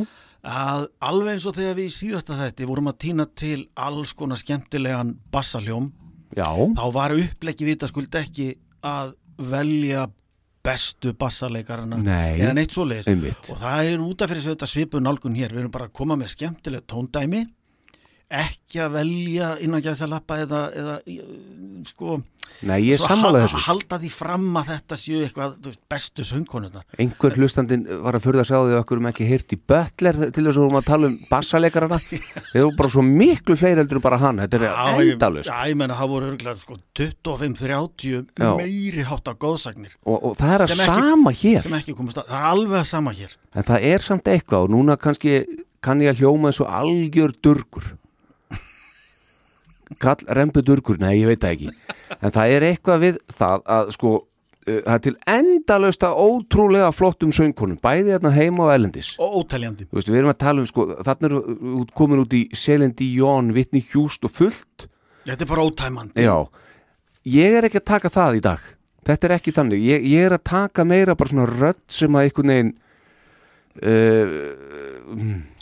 að 0.53 0.85
alveg 1.09 1.33
eins 1.33 1.47
og 1.49 1.57
þegar 1.57 1.75
við 1.79 1.89
í 1.89 1.95
síðasta 1.97 2.37
þætti 2.39 2.69
vorum 2.69 2.91
að 2.93 2.99
týna 3.07 3.25
til 3.41 3.59
alls 3.73 4.13
konar 4.15 4.39
skemmtilegan 4.39 5.15
bassaljóm 5.33 5.89
já, 6.37 6.47
þá 6.47 6.85
var 6.95 7.17
uppleggi 7.17 7.67
vitaskuld 7.67 8.15
ekki 8.21 8.51
að 8.85 9.15
velja 9.39 10.07
bestu 10.65 11.13
bassalegarana 11.15 11.97
Nei. 12.03 12.39
eða 12.41 12.55
neitt 12.57 12.75
svoleiðis. 12.75 13.07
Einmitt. 13.09 13.51
Og 13.53 13.61
það 13.61 13.91
er 13.93 14.03
út 14.03 14.23
af 14.23 14.31
fyrir 14.31 14.45
þetta 14.49 14.67
svipu 14.69 15.01
nálgun 15.01 15.37
hér. 15.37 15.53
Við 15.55 15.63
erum 15.63 15.73
bara 15.73 15.87
að 15.87 15.95
koma 16.01 16.17
með 16.19 16.33
skemmtileg 16.35 16.85
tóndæmi 16.89 17.45
ekki 18.29 18.77
að 18.83 18.91
velja 18.99 19.53
innan 19.65 19.81
gæðsa 19.81 20.05
lappa 20.09 20.37
eða, 20.43 20.59
eða 20.77 20.97
sko 21.89 22.19
Nei, 22.65 22.79
ég 22.89 22.97
svo 22.97 23.05
sammála 23.11 23.43
ha- 23.43 23.45
þessu. 23.47 23.59
halda 23.67 23.97
því 24.01 24.09
fram 24.11 24.45
að 24.57 24.69
þetta 24.71 24.95
séu 24.97 25.19
eitthvað 25.21 25.51
veist, 25.67 25.79
bestu 25.89 26.23
söngkonurnar. 26.25 26.81
Einhver 26.97 27.35
hlustandinn 27.37 27.83
var 28.03 28.17
að 28.17 28.23
furða 28.25 28.41
að 28.41 28.49
sjá 28.49 28.57
því 28.57 28.73
að 28.73 28.79
okkur 28.81 29.01
um 29.03 29.09
ekki 29.11 29.27
heyrt 29.29 29.53
í 29.53 29.59
Butler 29.69 30.17
til 30.33 30.43
þess 30.47 30.57
að 30.57 30.63
vorum 30.63 30.79
að 30.79 30.87
tala 30.89 31.07
um 31.11 31.17
bassalegarana 31.29 31.99
þeir 32.09 32.57
eru 32.63 32.71
bara 32.79 32.89
svo 32.89 33.03
miklu 33.05 33.55
fleiri 33.59 33.83
heldur 33.83 34.01
en 34.01 34.05
bara 34.07 34.17
hann. 34.23 34.41
Þetta 34.41 34.59
er 34.65 35.05
endalust 35.13 35.49
Já, 35.53 35.59
ég 35.69 35.77
menna, 35.77 35.97
það 36.01 36.11
voru 36.15 36.31
örgulega 36.33 36.63
sko, 36.65 36.79
25-30 36.97 38.25
Já. 38.39 38.51
meiri 38.57 39.05
hátt 39.07 39.29
á 39.29 39.33
góðsagnir 39.39 39.93
og, 40.05 40.17
og 40.31 40.35
það 40.41 40.53
er 40.57 40.65
að 40.65 40.73
ekki- 40.73 40.89
sama 40.89 41.31
hér. 41.31 41.69
ekki 41.79 41.95
komast 41.97 42.17
að, 42.21 42.27
það 42.33 42.41
er 42.41 42.49
alveg 42.53 42.79
að 42.81 42.89
sama 42.89 43.13
hér. 43.13 43.37
En 43.55 43.63
það 43.69 43.87
er 43.93 43.99
samt 44.09 44.23
eitthvað 44.33 44.65
og 44.67 44.73
núna 44.73 44.97
kannski 44.99 45.37
kann 45.85 46.01
ég 46.03 46.11
að 46.15 46.23
hljóma 46.25 46.51
og 46.51 46.67
algjör 46.81 47.33
durgur 47.45 47.93
kall 49.97 50.21
rembu 50.37 50.61
durgur, 50.61 50.99
nei 51.01 51.15
ég 51.21 51.27
veit 51.31 51.41
það 51.41 51.55
ekki. 51.55 51.69
En 52.21 52.31
það 52.35 52.51
er 52.55 52.65
eitthvað 52.69 52.99
við 53.05 53.17
það 53.39 53.63
að 53.77 53.91
sko 53.95 54.11
uh, 54.19 54.79
það 54.85 54.93
er 54.93 55.03
til 55.07 55.15
endalösta 55.33 56.11
ótrúlega 56.13 56.91
flottum 56.93 57.31
söngkonum 57.33 57.79
bæði 57.81 58.13
hérna 58.13 58.31
heima 58.35 58.67
og 58.67 58.73
Þú 59.89 59.97
veist, 59.99 60.11
við 60.13 60.19
erum 60.21 60.33
að 60.35 60.39
tala 60.45 60.61
um 60.63 60.69
sko, 60.69 60.87
þarna 61.07 61.29
eru 61.31 61.41
út- 61.81 61.93
komin 61.97 62.21
út 62.23 62.35
í 62.37 62.43
Celine 62.53 62.93
Dion, 62.93 63.49
Whitney 63.55 63.81
Houston 63.93 64.29
og 64.29 64.35
fullt. 64.37 64.87
Þetta 65.25 65.45
er 65.45 65.49
bara 65.49 65.65
ótæmandi. 65.65 66.21
Já, 66.25 66.37
ég 67.29 67.57
er 67.59 67.67
ekki 67.69 67.81
að 67.81 67.89
taka 67.95 68.09
það 68.13 68.37
í 68.39 68.43
dag. 68.45 68.67
Þetta 69.09 69.25
er 69.29 69.33
ekki 69.39 69.51
þannig, 69.55 69.81
ég, 69.89 70.05
ég 70.05 70.27
er 70.27 70.35
að 70.37 70.43
taka 70.51 70.83
meira 70.85 71.15
bara 71.17 71.31
svona 71.31 71.47
rödd 71.49 71.81
sem 71.89 72.13
að 72.19 72.27
einhvern 72.27 72.51
veginn 72.53 72.71
uh, 73.81 74.37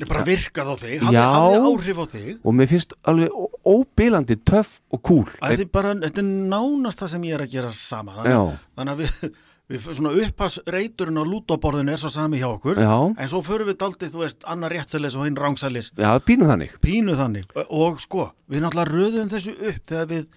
bara 0.07 0.23
virkað 0.27 0.71
á 0.71 0.75
þig, 0.81 0.95
hafði, 1.03 1.19
hafði 1.23 1.59
áhrif 1.71 1.99
á 1.99 2.05
þig. 2.13 2.31
Og 2.43 2.55
mér 2.57 2.69
finnst 2.71 2.93
alveg 3.07 3.29
ó- 3.33 3.51
óbilandi 3.73 4.37
töff 4.47 4.79
og 4.93 5.01
cool. 5.07 5.27
Er 5.41 5.65
bara, 5.71 5.93
þetta 6.05 6.23
er 6.23 6.31
nánast 6.53 6.99
það 7.03 7.13
sem 7.15 7.27
ég 7.29 7.37
er 7.37 7.45
að 7.45 7.53
gera 7.57 7.69
sama. 7.75 8.17
Þannig, 8.23 8.57
þannig 8.77 8.93
að 8.93 9.03
við, 9.03 9.37
við 9.73 9.87
svona 9.99 10.13
upphas 10.23 10.57
reyturinn 10.71 11.19
á 11.19 11.23
lútóborðinu 11.27 11.91
er 11.91 12.01
svo 12.01 12.11
sami 12.13 12.39
hjá 12.41 12.47
okkur. 12.53 12.79
Já, 12.79 12.95
En 13.19 13.27
svo 13.31 13.41
förum 13.43 13.67
við 13.71 13.77
daldið, 13.83 14.11
þú 14.15 14.23
veist, 14.23 14.43
annar 14.47 14.71
réttsælis 14.71 15.15
og 15.19 15.25
hinn 15.27 15.35
rángsælis 15.39 15.91
já, 15.97 16.11
pínu 16.23 16.47
þannig. 16.47 16.75
Pínu 16.83 17.15
þannig. 17.19 17.49
Og, 17.67 17.99
sko, 18.03 18.29
við 18.47 18.63
náttúrulega 18.63 18.93
röðum 18.93 19.31
þessu 19.33 19.55
upp 19.59 19.81
þegar 19.91 20.11
við 20.13 20.27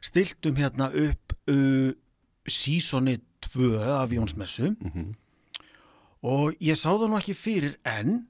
stiltum 0.00 0.56
hérna 0.56 0.90
upp 1.06 1.34
uh, 1.52 1.90
sísoni 2.48 3.18
2 3.50 3.74
af 4.00 4.10
Jónsmessu. 4.14 4.74
Mhm. 4.80 5.10
og 6.22 6.52
ég 6.60 6.76
sá 6.76 6.90
það 6.92 7.06
nú 7.08 7.16
ekki 7.16 7.32
fyrir 7.32 7.76
en 7.88 8.26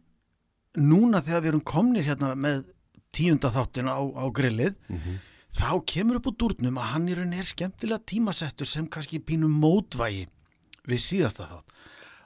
núna 0.78 1.20
þegar 1.24 1.42
við 1.42 1.48
erum 1.52 1.64
komnir 1.66 2.04
hérna 2.06 2.34
með 2.38 2.64
tíunda 3.12 3.50
þáttin 3.50 3.90
á, 3.90 3.98
á 3.98 4.24
grillið 4.30 4.74
Mhm. 4.88 5.18
þá 5.56 5.84
kemur 5.86 6.16
upp 6.20 6.26
úr 6.30 6.36
dúrnum 6.38 6.78
að 6.78 6.90
hann 6.94 7.08
í 7.08 7.14
rauninni 7.16 7.38
er 7.42 7.48
skemmtilega 7.48 8.04
tímasettur 8.06 8.66
sem 8.66 8.86
kannski 8.86 9.18
pínum 9.18 9.50
mótvægi 9.60 10.28
við 10.86 11.00
síðasta 11.02 11.48
þátt 11.50 11.66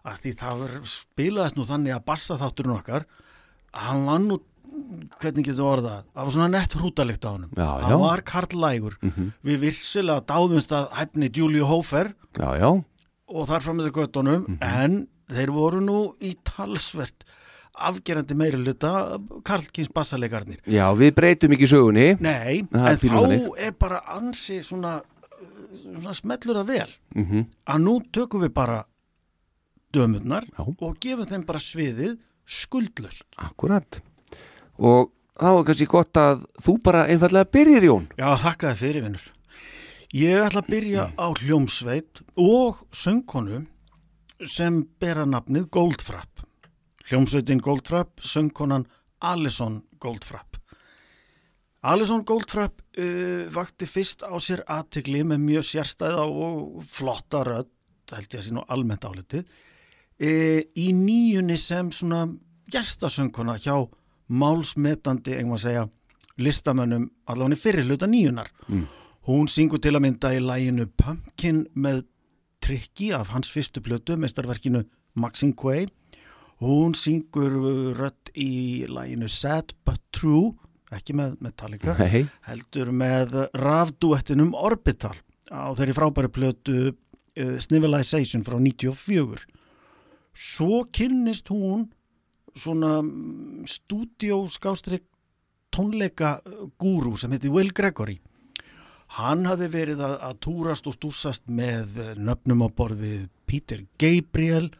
að 0.04 0.18
því 0.20 0.34
það 0.36 0.84
spilaðist 0.84 1.56
nú 1.56 1.64
þannig 1.64 1.94
að 1.96 2.04
bassa 2.04 2.36
þátturinn 2.36 2.76
okkar 2.78 3.06
að 3.72 3.80
hann 3.88 4.04
var 4.06 4.18
nú 4.18 4.38
hvernig 5.20 5.44
getur 5.46 5.64
orðað, 5.70 6.02
það 6.12 6.24
var 6.24 6.30
svona 6.34 6.50
nett 6.50 6.72
hrútalikt 6.74 7.24
á 7.24 7.30
hann 7.32 7.48
já. 7.56 7.98
var 7.98 8.20
karlægur 8.22 8.96
Mhm. 9.00 9.32
við 9.44 9.58
virsilega 9.60 10.20
dáðumst 10.26 10.68
að 10.72 10.90
hæfni 10.92 11.30
Juliu 11.34 11.64
Hofer 11.64 12.12
Já, 12.36 12.58
já, 12.60 12.84
og 13.28 13.48
þar 13.48 13.62
fram 13.62 13.76
með 13.78 13.90
göttunum 13.92 14.46
Mhm. 14.48 14.58
en 14.60 15.08
þeir 15.30 15.48
voru 15.48 15.80
nú 15.80 16.14
í 16.20 16.36
talsvert 16.44 17.24
afgerandi 17.74 18.34
meiri 18.38 18.60
hluta 18.62 19.18
Karlkins 19.44 19.88
bassalegarnir 19.94 20.60
já, 20.70 20.86
við 20.94 21.14
breytum 21.16 21.52
ekki 21.56 21.66
sögunni 21.70 22.06
Nei, 22.22 22.62
er 22.70 22.94
en 22.94 22.98
þá 23.00 23.08
þannig. 23.08 23.48
er 23.66 23.72
bara 23.78 24.00
ansi 24.14 24.60
svona, 24.62 25.00
svona 25.82 26.14
smellur 26.14 26.60
það 26.62 26.70
vel 26.70 26.90
mm 27.18 27.44
að 27.66 27.82
nú 27.82 27.96
tökum 28.14 28.44
við 28.44 28.52
bara 28.54 28.84
dömurnar 29.94 30.46
Já. 30.50 30.62
og 30.66 30.96
gefum 31.00 31.26
þeim 31.30 31.44
bara 31.46 31.60
sviðið 31.62 32.16
skuldlust. 32.44 33.24
Akkurat 33.40 34.00
Og 34.78 35.12
þá 35.38 35.46
er 35.54 35.64
kannski 35.68 35.86
gott 35.88 36.18
að 36.18 36.42
þú 36.64 36.74
bara 36.82 37.04
einfallega 37.10 37.46
byrjir 37.54 37.86
Jón 37.88 38.08
Já, 38.18 38.34
þakkaði 38.42 38.80
fyrir 38.80 39.04
vinnur. 39.06 39.28
Ég 40.14 40.42
ætla 40.46 40.62
að 40.62 40.70
byrja 40.70 41.04
á 41.14 41.26
hljómsveit 41.38 42.20
og 42.38 42.82
söngkonu 42.94 43.64
sem 44.50 44.82
bera 45.00 45.24
nafnið 45.26 45.70
Goldfrapp. 45.74 46.33
Hljómsveitin 47.10 47.60
Goldfrapp, 47.60 48.20
söngkonan 48.20 48.86
Alison 49.20 49.82
Goldfrapp. 50.00 50.56
Alison 51.84 52.24
Goldfrapp 52.24 52.80
uh, 52.80 53.44
vakti 53.52 53.86
fyrst 53.88 54.24
á 54.24 54.32
sér 54.40 54.62
aðtikli 54.64 55.20
með 55.28 55.42
mjög 55.44 55.66
sérstæða 55.68 56.24
og 56.24 56.80
flotta 56.88 57.42
rödd, 57.44 57.68
held 58.12 58.30
ég 58.32 58.40
að 58.40 58.46
sé 58.46 58.54
nú 58.56 58.64
almennt 58.72 59.04
álitið, 59.04 59.44
uh, 59.44 60.60
í 60.64 60.86
nýjunni 60.96 61.58
sem 61.60 61.92
svona 61.92 62.24
gestasöngkona 62.72 63.58
hjá 63.60 63.76
málsmetandi, 64.32 65.36
einhvað 65.36 65.58
að 65.58 65.64
segja, 65.66 65.84
listamönnum 66.40 67.10
allavega 67.28 67.58
í 67.58 67.60
fyrir 67.60 67.88
hluta 67.88 68.08
nýjunar. 68.08 68.48
Mm. 68.68 68.86
Hún 69.28 69.48
syngur 69.48 69.80
til 69.80 69.94
að 69.94 70.04
mynda 70.04 70.32
í 70.36 70.40
læginu 70.42 70.88
Pumpkin 71.00 71.66
með 71.76 72.02
trikki 72.64 73.12
af 73.12 73.30
hans 73.32 73.52
fyrstu 73.52 73.84
blötu, 73.84 74.16
mestarverkinu 74.20 74.86
Maxine 75.14 75.54
Quay. 75.56 75.86
Hún 76.62 76.94
syngur 76.98 77.54
rött 77.98 78.30
í 78.38 78.84
læginu 78.86 79.28
Sad 79.30 79.74
But 79.86 80.02
True, 80.14 80.52
ekki 80.94 81.16
með 81.18 81.38
Metallica, 81.42 81.96
Nei, 81.98 82.26
heldur 82.46 82.92
með 82.94 83.34
rafduettinum 83.58 84.54
Orbital 84.54 85.16
á 85.50 85.74
þeirri 85.74 85.96
frábæri 85.96 86.30
plötu 86.32 86.78
uh, 86.92 87.56
Snivelization 87.58 88.44
frá 88.46 88.58
94. 88.60 89.44
Svo 90.34 90.84
kynnist 90.94 91.50
hún 91.50 91.88
svona 92.54 93.00
stúdíóskástrík 93.66 95.04
tónleika 95.74 96.38
gúru 96.78 97.16
sem 97.18 97.34
heiti 97.34 97.50
Will 97.50 97.72
Gregory. 97.74 98.20
Hann 99.18 99.44
hafði 99.46 99.68
verið 99.70 100.02
að, 100.02 100.14
að 100.28 100.38
túrast 100.46 100.86
og 100.90 100.96
stúsast 100.96 101.44
með 101.50 101.98
eh, 102.02 102.14
nöfnum 102.18 102.64
á 102.66 102.68
borðið 102.74 103.28
Peter 103.46 103.84
Gabriel, 104.00 104.70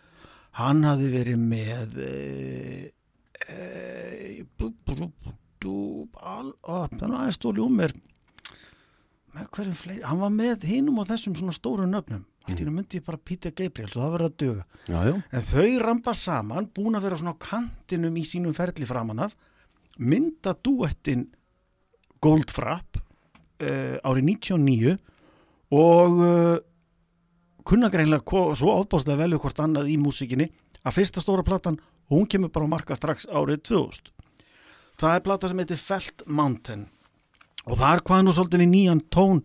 hann 0.59 0.85
hafði 0.87 1.11
verið 1.13 1.41
með 1.41 1.97
aðeins 7.19 7.39
stóli 7.41 7.63
um 7.65 7.79
mér 7.81 7.95
með 9.35 9.49
hverjum 9.51 9.79
fleiri, 9.79 10.03
hann 10.07 10.21
var 10.23 10.31
með 10.31 10.67
hinum 10.71 11.01
og 11.03 11.09
þessum 11.09 11.35
svona 11.39 11.55
stóru 11.57 11.87
nöfnum, 11.91 12.23
allt 12.47 12.61
í 12.61 12.65
mm. 12.65 12.77
myndi 12.77 13.01
ég 13.01 13.07
bara 13.07 13.19
Peter 13.19 13.55
Gabriel, 13.57 13.89
svo 13.91 14.05
það 14.05 14.13
verið 14.15 14.29
að 14.29 14.37
döga 14.43 14.67
já, 14.87 14.99
já, 15.09 15.15
en 15.35 15.47
þau 15.49 15.71
rampa 15.83 16.15
saman, 16.19 16.69
búin 16.77 16.99
að 16.99 17.09
vera 17.09 17.19
svona 17.19 17.35
á 17.35 17.43
kantinum 17.43 18.21
í 18.21 18.27
sínum 18.29 18.55
ferli 18.55 18.87
framan 18.87 19.25
af 19.27 19.35
mynda 19.99 20.55
duettin 20.63 21.27
Goldfrapp 22.25 23.01
uh, 23.01 23.97
árið 24.07 24.31
99 24.31 24.95
og 25.75 26.23
uh, 26.23 26.55
kunna 27.65 27.91
greinlega 27.93 28.25
ko- 28.25 28.53
svo 28.55 28.75
ofbáslega 28.81 29.23
velju 29.25 29.39
hvort 29.43 29.61
annað 29.65 29.91
í 29.93 29.97
músikinni 30.01 30.51
að 30.85 30.97
fyrsta 30.99 31.23
stóra 31.25 31.45
platan 31.47 31.79
hún 32.13 32.27
kemur 32.29 32.53
bara 32.53 32.67
að 32.67 32.75
marka 32.75 32.97
strax 32.99 33.27
árið 33.27 33.63
2000 33.71 34.13
það 35.01 35.15
er 35.17 35.25
plata 35.27 35.49
sem 35.51 35.59
heitir 35.63 35.81
Felt 35.81 36.23
Mountain. 36.27 36.85
Og 37.65 37.79
það 37.81 37.95
er 37.97 38.03
hvað 38.07 38.25
nú 38.27 38.35
svolítið 38.37 38.61
við 38.63 38.71
nýjan 38.75 39.01
tón 39.11 39.41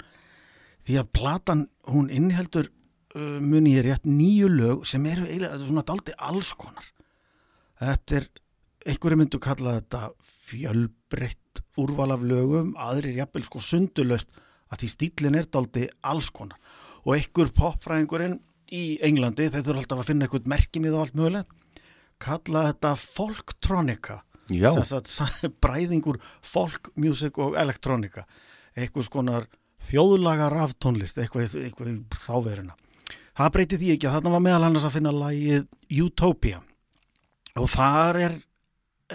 því 0.85 0.97
að 0.99 1.11
platan 1.15 1.63
hún 1.89 2.09
inniheldur 2.13 2.67
uh, 3.15 3.39
muni 3.39 3.77
ég 3.77 3.85
rétt 3.87 4.05
nýju 4.05 4.49
lög 4.51 4.83
sem 4.85 5.05
eru 5.09 5.25
eiginlega 5.25 5.61
svona 5.63 5.85
daldi 5.87 6.13
alls 6.17 6.51
konar. 6.59 6.85
Þetta 7.79 8.19
er 8.19 8.27
einhverju 8.85 9.19
myndu 9.21 9.39
kalla 9.41 9.77
þetta 9.79 10.03
fjölbreytt 10.49 11.63
úrval 11.79 12.11
af 12.13 12.23
lögum, 12.27 12.73
aðrir 12.77 13.17
jafnvel 13.21 13.45
sko 13.47 13.61
sundulöst 13.63 14.29
að 14.69 14.83
því 14.83 14.89
stílinn 14.93 15.39
er 15.39 15.47
daldi 15.49 15.87
alls 16.05 16.29
konar 16.29 16.59
og 17.05 17.13
einhver 17.15 17.51
popfræðingurinn 17.55 18.39
í 18.75 18.83
Englandi, 19.05 19.47
þeir 19.49 19.63
þurfa 19.65 19.81
alltaf 19.83 20.01
að 20.03 20.09
finna 20.11 20.27
eitthvað 20.27 20.49
merkimið 20.53 20.95
og 20.97 21.05
allt 21.05 21.15
mögulegt 21.17 21.55
kalla 22.19 22.65
þetta 22.69 22.91
folktronika 22.99 24.19
sagt, 24.83 25.07
sa- 25.17 25.49
bræðingur 25.63 26.19
folk, 26.43 26.91
music 26.99 27.37
og 27.41 27.55
elektronika 27.59 28.25
eitthvað 28.75 29.07
skonar 29.07 29.47
þjóðlaga 29.89 30.49
raftónlist 30.51 31.17
eitthvað, 31.21 31.55
eitthvað 31.63 31.91
í 31.93 31.97
þáveruna. 32.19 32.75
Það 33.39 33.51
breyti 33.55 33.77
því 33.79 33.91
ekki 33.95 34.07
að 34.09 34.15
þarna 34.17 34.33
var 34.35 34.43
meðal 34.43 34.65
annars 34.67 34.85
að 34.89 34.95
finna 34.97 35.13
lagið 35.15 36.01
Utopia. 36.03 36.59
Og 37.55 37.69
þar 37.71 38.19
er 38.25 38.33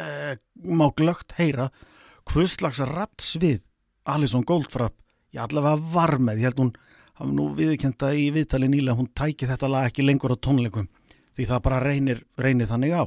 eh, 0.01 0.39
má 0.65 0.87
glögt 0.97 1.35
heyra 1.37 1.69
hvurslags 2.33 2.81
rattsvið 2.89 3.61
Alison 4.09 4.45
Goldfrapp 4.49 4.97
ég 5.37 5.43
allavega 5.45 5.93
var 5.93 6.17
með, 6.23 6.41
ég 6.41 6.49
held 6.49 6.63
hún 6.63 6.73
hafa 7.15 7.31
nú 7.31 7.49
viðkenda 7.55 8.11
í 8.19 8.29
viðtali 8.35 8.69
nýlega 8.71 8.99
hún 8.99 9.11
tæki 9.15 9.49
þetta 9.51 9.71
lag 9.71 9.89
ekki 9.91 10.05
lengur 10.07 10.35
á 10.35 10.39
tónleikum 10.39 10.89
því 11.35 11.47
það 11.51 11.65
bara 11.67 11.81
reynir, 11.83 12.21
reynir 12.39 12.71
þannig 12.71 12.95
á. 12.95 13.05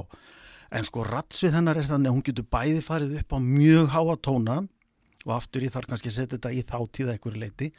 En 0.68 0.84
sko 0.84 1.04
rattsvið 1.06 1.54
hennar 1.56 1.78
er 1.80 1.88
þannig 1.88 2.10
að 2.10 2.16
hún 2.16 2.26
getur 2.26 2.48
bæði 2.52 2.82
farið 2.84 3.14
upp 3.22 3.32
á 3.32 3.38
mjög 3.40 3.88
háa 3.94 4.16
tóna 4.20 4.56
og 5.24 5.32
aftur 5.36 5.64
ég 5.64 5.72
þarf 5.72 5.88
kannski 5.92 6.10
að 6.10 6.16
setja 6.18 6.36
þetta 6.36 6.52
í 6.52 6.64
þáttíða 6.68 7.14
einhverju 7.14 7.42
leiti 7.42 7.70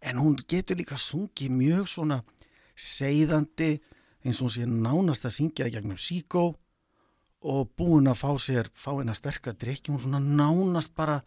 en 0.00 0.20
hún 0.20 0.36
getur 0.48 0.78
líka 0.80 0.96
sungið 1.00 1.52
mjög 1.56 1.88
svona 1.92 2.20
seiðandi 2.76 3.72
eins 4.24 4.40
og 4.40 4.48
hún 4.48 4.54
sé 4.54 4.66
nánast 4.68 5.26
að 5.28 5.36
syngja 5.36 5.68
gegnum 5.72 6.00
síkó 6.00 6.44
og 7.40 7.70
búin 7.76 8.08
að 8.10 8.20
fá 8.20 8.30
sér 8.40 8.70
fá 8.76 8.92
hennar 8.98 9.16
sterka 9.16 9.52
drikki 9.56 9.92
hún 9.92 10.00
svona 10.02 10.20
nánast 10.20 10.92
bara 10.96 11.20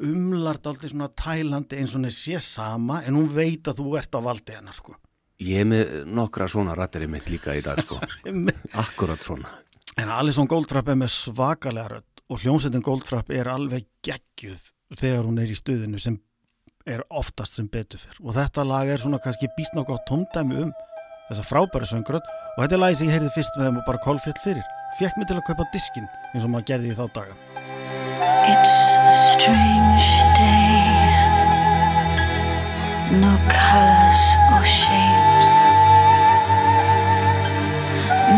umlart 0.00 0.66
aldrei 0.66 0.90
svona 0.90 1.08
tælandi 1.08 1.78
eins 1.80 1.94
og 1.96 2.06
er 2.08 2.14
sé 2.14 2.40
sama 2.40 3.02
en 3.06 3.18
hún 3.18 3.28
veit 3.34 3.68
að 3.68 3.82
þú 3.82 3.96
ert 4.00 4.16
á 4.16 4.20
valdi 4.24 4.56
hennar 4.56 4.76
sko. 4.76 4.96
Ég 5.42 5.64
er 5.64 5.68
með 5.68 5.92
nokkra 6.06 6.46
svona 6.48 6.76
rattir 6.78 7.08
mitt 7.10 7.28
líka 7.30 7.56
í 7.58 7.62
dag, 7.64 7.80
sko. 7.82 7.98
Akkurat 8.84 9.22
svona. 9.24 9.50
En 9.98 10.12
Alison 10.12 10.48
Goldfrapp 10.48 10.92
er 10.92 11.00
með 11.00 11.12
svakalega 11.16 11.96
rödd 11.96 12.22
og 12.32 12.44
hljómsveitin 12.44 12.84
Goldfrapp 12.84 13.32
er 13.34 13.50
alveg 13.52 13.88
geggjuð 14.06 14.70
þegar 14.96 15.26
hún 15.26 15.40
er 15.42 15.50
í 15.50 15.58
stuðinu 15.58 16.00
sem 16.00 16.20
er 16.88 17.02
oftast 17.10 17.58
sem 17.58 17.68
betur 17.70 18.00
fyrr 18.02 18.22
og 18.22 18.34
þetta 18.36 18.64
lag 18.66 18.88
er 18.90 19.02
svona 19.02 19.20
kannski 19.22 19.50
býst 19.56 19.76
nokkuð 19.76 20.00
á 20.00 20.06
tóndæmi 20.08 20.64
um 20.64 20.72
þessa 21.28 21.44
frábæri 21.46 21.88
söngrödd 21.88 22.26
og 22.26 22.62
þetta 22.62 22.76
er 22.76 22.82
lagi 22.82 22.98
sem 23.00 23.10
ég 23.10 23.18
heyrði 23.18 23.34
fyrst 23.36 23.58
með 23.58 23.68
þeim 23.68 23.80
og 23.80 23.86
bara 23.88 24.02
kolfjall 24.06 24.38
fyrir. 24.44 24.66
Fekk 24.98 25.18
mig 25.18 25.28
til 25.28 25.38
að 25.38 25.46
kaupa 25.48 25.68
diskin 25.74 26.08
eins 26.32 26.44
og 26.46 26.52
maður 26.52 26.68
gerði 26.72 26.92
í 26.92 26.98
þá 26.98 27.04
daga. 27.16 27.36
It's 28.52 28.76
strange 29.42 30.08
day. 30.38 30.86
No 33.24 33.34
colors 33.50 34.24
or 34.54 34.62
shapes. 34.62 35.52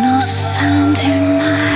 No 0.04 0.18
sound 0.20 0.96
in 1.04 1.36
my 1.36 1.73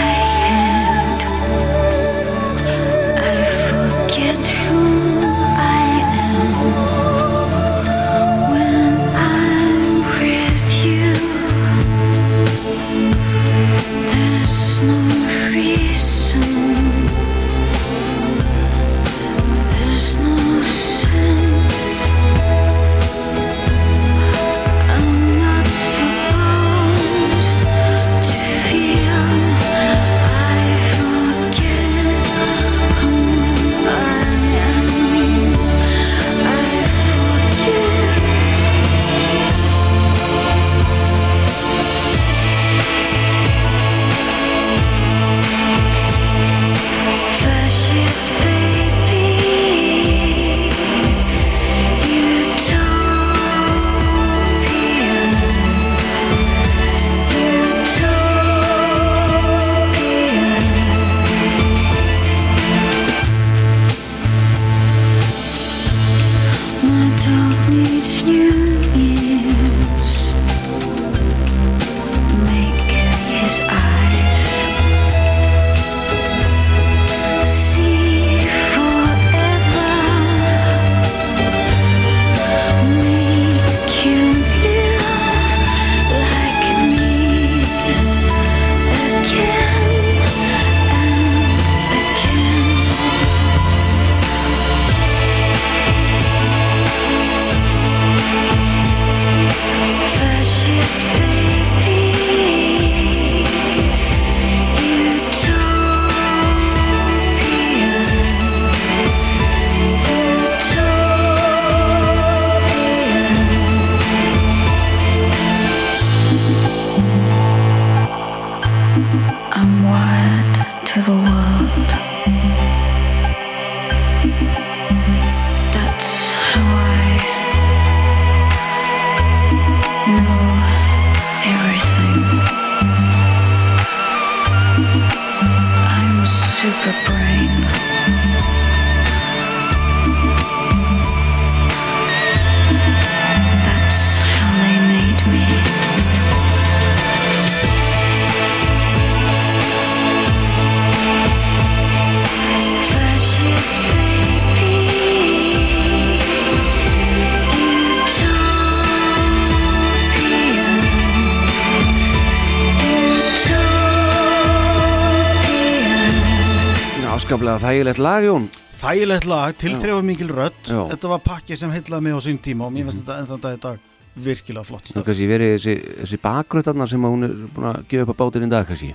þægilegt 167.78 168.00
lag, 168.02 168.24
Jón 168.26 168.48
Þægilegt 168.78 169.26
lag, 169.26 169.54
tilþrefa 169.58 170.02
mikil 170.06 170.28
rödd 170.34 170.66
Já. 170.70 170.80
Þetta 170.92 171.08
var 171.14 171.22
pakki 171.24 171.56
sem 171.58 171.70
heitlaði 171.74 172.02
mig 172.08 172.18
á 172.18 172.20
sín 172.26 172.38
tíma 172.42 172.66
og 172.68 172.74
mér 172.74 172.88
finnst 172.88 173.04
þetta 173.04 173.18
enn 173.22 173.30
þann 173.30 173.44
dag 173.46 173.54
í 173.58 173.62
dag 173.62 173.86
virkilega 174.18 174.66
flott 174.66 174.88
stöf. 174.90 175.04
kannski 175.06 175.26
verið 175.30 175.52
þessi, 175.54 175.72
þessi 176.00 176.16
bakgröðarnar 176.24 176.88
sem 176.90 177.04
hún 177.06 177.22
er 177.28 177.34
búin 177.54 177.68
að 177.70 177.84
gefa 177.90 178.02
upp 178.08 178.14
á 178.18 178.20
bátinn 178.24 178.46
í 178.48 178.50
dag 178.50 178.64
kannski 178.66 178.88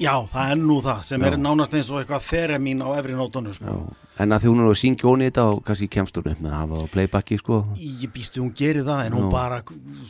Já, 0.00 0.14
það 0.32 0.52
er 0.54 0.60
nú 0.62 0.76
það 0.82 1.02
sem 1.04 1.20
Já. 1.20 1.26
er 1.28 1.36
nánast 1.38 1.74
eins 1.76 1.90
og 1.92 1.98
eitthvað 2.00 2.24
þeremin 2.30 2.80
á 2.80 2.88
efri 2.96 3.12
nótunum 3.18 3.52
sko. 3.54 3.74
En 4.18 4.32
að 4.32 4.40
því 4.46 4.48
hún 4.50 4.62
er 4.64 4.70
að 4.72 4.78
syngja 4.80 5.08
honi 5.10 5.28
þetta 5.28 5.44
og 5.52 5.60
kannski 5.68 5.88
kemst 5.92 6.16
hún 6.16 6.30
upp 6.32 6.40
með 6.40 6.54
að 6.54 6.56
hafa 6.62 6.86
playbacki 6.94 7.38
sko 7.42 7.58
Ég 7.76 8.12
býstu 8.14 8.40
hún 8.40 8.54
gerir 8.56 8.86
það 8.88 9.02
en 9.06 9.18
hún 9.18 9.28
Já. 9.28 9.32
bara 9.36 9.60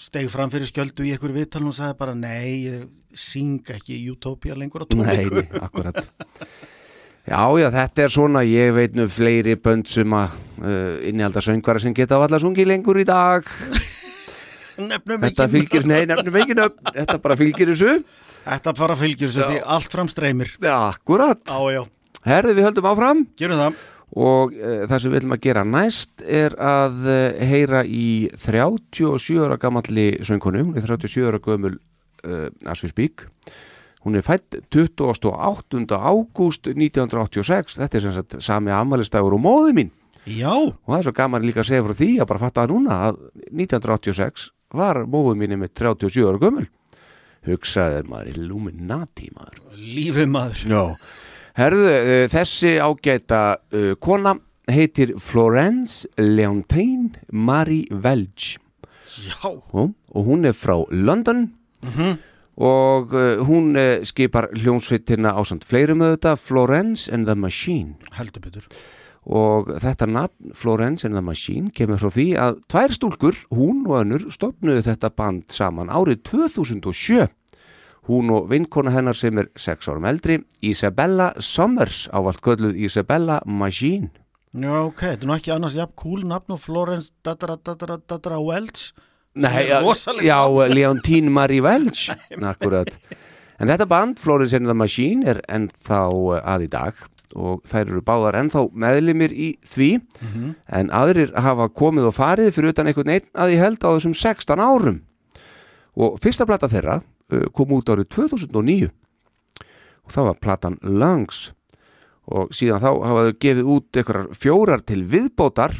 steg 0.02 0.30
fram 0.30 0.50
fyrir 0.54 0.70
skjöldu 0.70 1.06
í 1.08 1.10
einhverju 1.16 1.38
viðtal 1.40 1.64
og 1.66 1.74
sagði 1.76 1.98
bara 1.98 2.14
nei, 2.14 2.70
ég 2.70 2.86
syng 3.18 3.58
ekki 3.74 3.98
Utopia 4.14 4.54
lengur 4.54 4.86
á 4.86 4.90
tónleiku 4.90 5.42
nei, 5.42 5.60
akkurat 5.66 6.06
Já, 7.22 7.38
já, 7.54 7.68
þetta 7.70 8.02
er 8.02 8.10
svona, 8.10 8.40
ég 8.42 8.72
veit 8.74 8.96
nú 8.98 9.04
fleiri 9.06 9.54
bönd 9.62 9.86
sem 9.86 10.14
að 10.18 10.32
uh, 10.58 10.96
innihalda 11.06 11.42
söngvara 11.44 11.78
sem 11.78 11.94
geta 11.94 12.18
á 12.18 12.24
alla 12.26 12.40
sungi 12.42 12.66
lengur 12.66 12.98
í 12.98 13.04
dag. 13.06 13.46
Nefnum 14.82 15.22
Þetta 15.22 15.44
ekki 15.44 15.52
fylgir, 15.52 15.86
nei, 15.86 16.00
nefnum 16.10 16.38
ekki 16.40 16.56
nöfn. 16.58 16.90
Þetta 16.96 17.16
bara 17.22 17.36
fylgir 17.38 17.70
þessu. 17.70 17.94
Þetta 18.42 18.74
bara 18.74 18.98
fylgir 18.98 19.30
svo 19.30 19.46
því 19.52 19.62
allt 19.76 19.94
fram 19.94 20.10
streymir. 20.10 20.50
Já, 20.58 20.74
akkurat. 20.88 21.44
Já, 21.46 21.62
já, 21.76 21.82
Herði, 22.26 22.56
við 22.58 22.66
höldum 22.66 22.90
áfram. 22.90 23.24
Gerum 23.38 23.62
það. 23.62 23.80
Og 24.26 24.58
uh, 24.58 24.82
það 24.90 24.96
sem 24.96 25.12
við 25.12 25.18
viljum 25.20 25.36
að 25.38 25.44
gera 25.46 25.66
næst 25.78 26.26
er 26.26 26.58
að 26.58 27.06
uh, 27.06 27.44
heyra 27.52 27.84
í 27.86 28.08
37 28.34 29.38
ára 29.46 29.62
gamalli 29.62 30.10
söngkonu, 30.26 30.66
hún 30.66 30.74
er 30.74 30.90
37 30.90 31.30
ára 31.30 31.38
gömul 31.44 31.76
uh, 31.78 32.48
as 32.66 32.82
we 32.82 32.90
speak 32.90 33.28
hún 34.06 34.18
er 34.18 34.24
fætt 34.26 34.58
28. 34.74 35.32
ágúst 35.96 36.68
1986 36.70 37.78
þetta 37.80 37.98
er 37.98 38.06
sem 38.06 38.14
sagt 38.16 38.38
sami 38.42 38.74
amalistægur 38.74 39.36
og 39.38 39.42
móði 39.44 39.76
mín. 39.78 39.92
Já, 40.22 40.54
og 40.54 40.86
það 40.86 40.98
er 41.00 41.06
svo 41.08 41.14
gaman 41.18 41.46
líka 41.46 41.64
að 41.64 41.70
segja 41.72 41.86
frá 41.86 41.96
því 41.98 42.10
að 42.22 42.28
bara 42.30 42.42
fatta 42.44 42.62
það 42.62 42.74
núna 42.76 42.98
að 43.08 43.18
1986 43.50 44.46
var 44.78 45.02
móði 45.10 45.34
mín 45.40 45.58
með 45.58 45.74
37 45.80 46.28
ára 46.28 46.42
gömul. 46.42 46.68
Hugsaði 47.42 48.04
maður 48.06 48.36
Illuminati 48.36 49.32
maður. 49.34 49.58
Lífið 49.74 50.28
maður. 50.30 50.64
Já. 50.70 50.82
Herðu, 51.58 51.88
uh, 51.90 52.24
þessi 52.32 52.76
ágæta 52.80 53.42
uh, 53.58 53.94
kona 54.00 54.36
heitir 54.70 55.16
Florence 55.20 56.06
Leontine 56.16 57.18
Marie 57.34 57.90
Welch. 57.90 58.60
Já, 59.26 59.50
og, 59.50 59.92
og 60.14 60.28
hún 60.28 60.46
er 60.48 60.54
frá 60.56 60.78
London 60.94 61.50
og 62.56 63.14
uh, 63.16 63.42
hún 63.46 63.76
uh, 63.76 64.00
skipar 64.04 64.50
hljónsveitina 64.56 65.32
á 65.32 65.40
samt 65.48 65.64
fleirum 65.64 66.04
auðvitað 66.04 66.40
Florence 66.42 67.12
and 67.12 67.26
the 67.26 67.36
Machine. 67.36 67.96
Heldur 68.16 68.44
betur. 68.44 68.66
Og 69.22 69.70
þetta 69.80 70.08
nafn 70.10 70.54
Florence 70.58 71.06
and 71.06 71.14
the 71.14 71.22
Machine 71.22 71.70
kemur 71.70 72.00
frá 72.02 72.10
því 72.10 72.26
að 72.42 72.58
tvær 72.72 72.96
stúlkur, 72.96 73.38
hún 73.54 73.84
og 73.86 74.00
önnur 74.02 74.26
stopnuðu 74.34 74.82
þetta 74.88 75.12
band 75.14 75.46
saman 75.54 75.92
árið 75.92 76.24
2007 76.32 77.30
hún 78.08 78.32
og 78.34 78.48
vinkona 78.50 78.92
hennar 78.94 79.16
sem 79.18 79.38
er 79.38 79.48
6 79.58 79.90
árum 79.90 80.08
eldri 80.08 80.40
Isabella 80.62 81.32
Summers 81.38 82.08
ávalt 82.12 82.42
kölluð 82.42 82.76
Isabella 82.76 83.40
Machine. 83.46 84.10
Já, 84.52 84.74
ok, 84.84 85.00
þetta 85.14 85.24
er 85.24 85.30
nú 85.30 85.36
ekki 85.38 85.54
annars 85.54 85.78
jafn 85.78 85.94
cool 85.96 86.26
nafn 86.28 86.56
og 86.56 86.60
Florence 86.60 87.12
Dadra 87.24 87.56
Dadra 87.56 87.96
Dadra 87.96 88.40
Welch 88.42 88.90
Nei, 89.34 89.64
já, 90.20 90.36
Leontine 90.68 91.30
Marie 91.32 91.62
Welch 91.64 92.10
akkurat. 92.52 92.98
en 93.58 93.70
þetta 93.70 93.86
band, 93.88 94.18
Florence 94.20 94.56
and 94.56 94.66
the 94.68 94.74
Machine 94.76 95.24
er 95.24 95.40
ennþá 95.48 96.00
uh, 96.12 96.40
að 96.44 96.66
í 96.66 96.68
dag. 96.72 96.98
Og 97.32 97.62
þær 97.64 97.86
eru 97.86 98.02
báðar 98.04 98.36
ennþá 98.42 98.66
meðlimir 98.76 99.32
í 99.32 99.54
því. 99.64 99.86
En 100.68 100.90
aðrir 100.92 101.32
hafa 101.32 101.70
komið 101.72 102.10
og 102.10 102.16
farið 102.18 102.50
fyrir 102.52 102.74
utan 102.74 102.90
einhvern 102.90 103.14
einn 103.14 103.24
að 103.32 103.54
ég 103.54 103.62
held 103.64 103.80
á 103.80 103.88
þessum 103.96 104.12
16 104.12 104.60
árum. 104.60 104.98
Og 105.96 106.18
fyrsta 106.20 106.44
plata 106.48 106.68
þeirra 106.68 106.98
uh, 107.00 107.46
kom 107.56 107.72
út 107.72 107.88
árið 107.88 108.10
2009 108.12 108.90
og 110.02 110.10
það 110.12 110.28
var 110.28 110.38
platan 110.42 110.76
Lungs. 110.82 111.52
Og 112.28 112.52
síðan 112.54 112.82
þá 112.82 112.90
hafa 113.06 113.24
þau 113.30 113.38
gefið 113.40 113.68
út 113.78 113.98
einhverjar 113.98 114.28
fjórar 114.36 114.84
til 114.86 115.00
viðbótar 115.08 115.72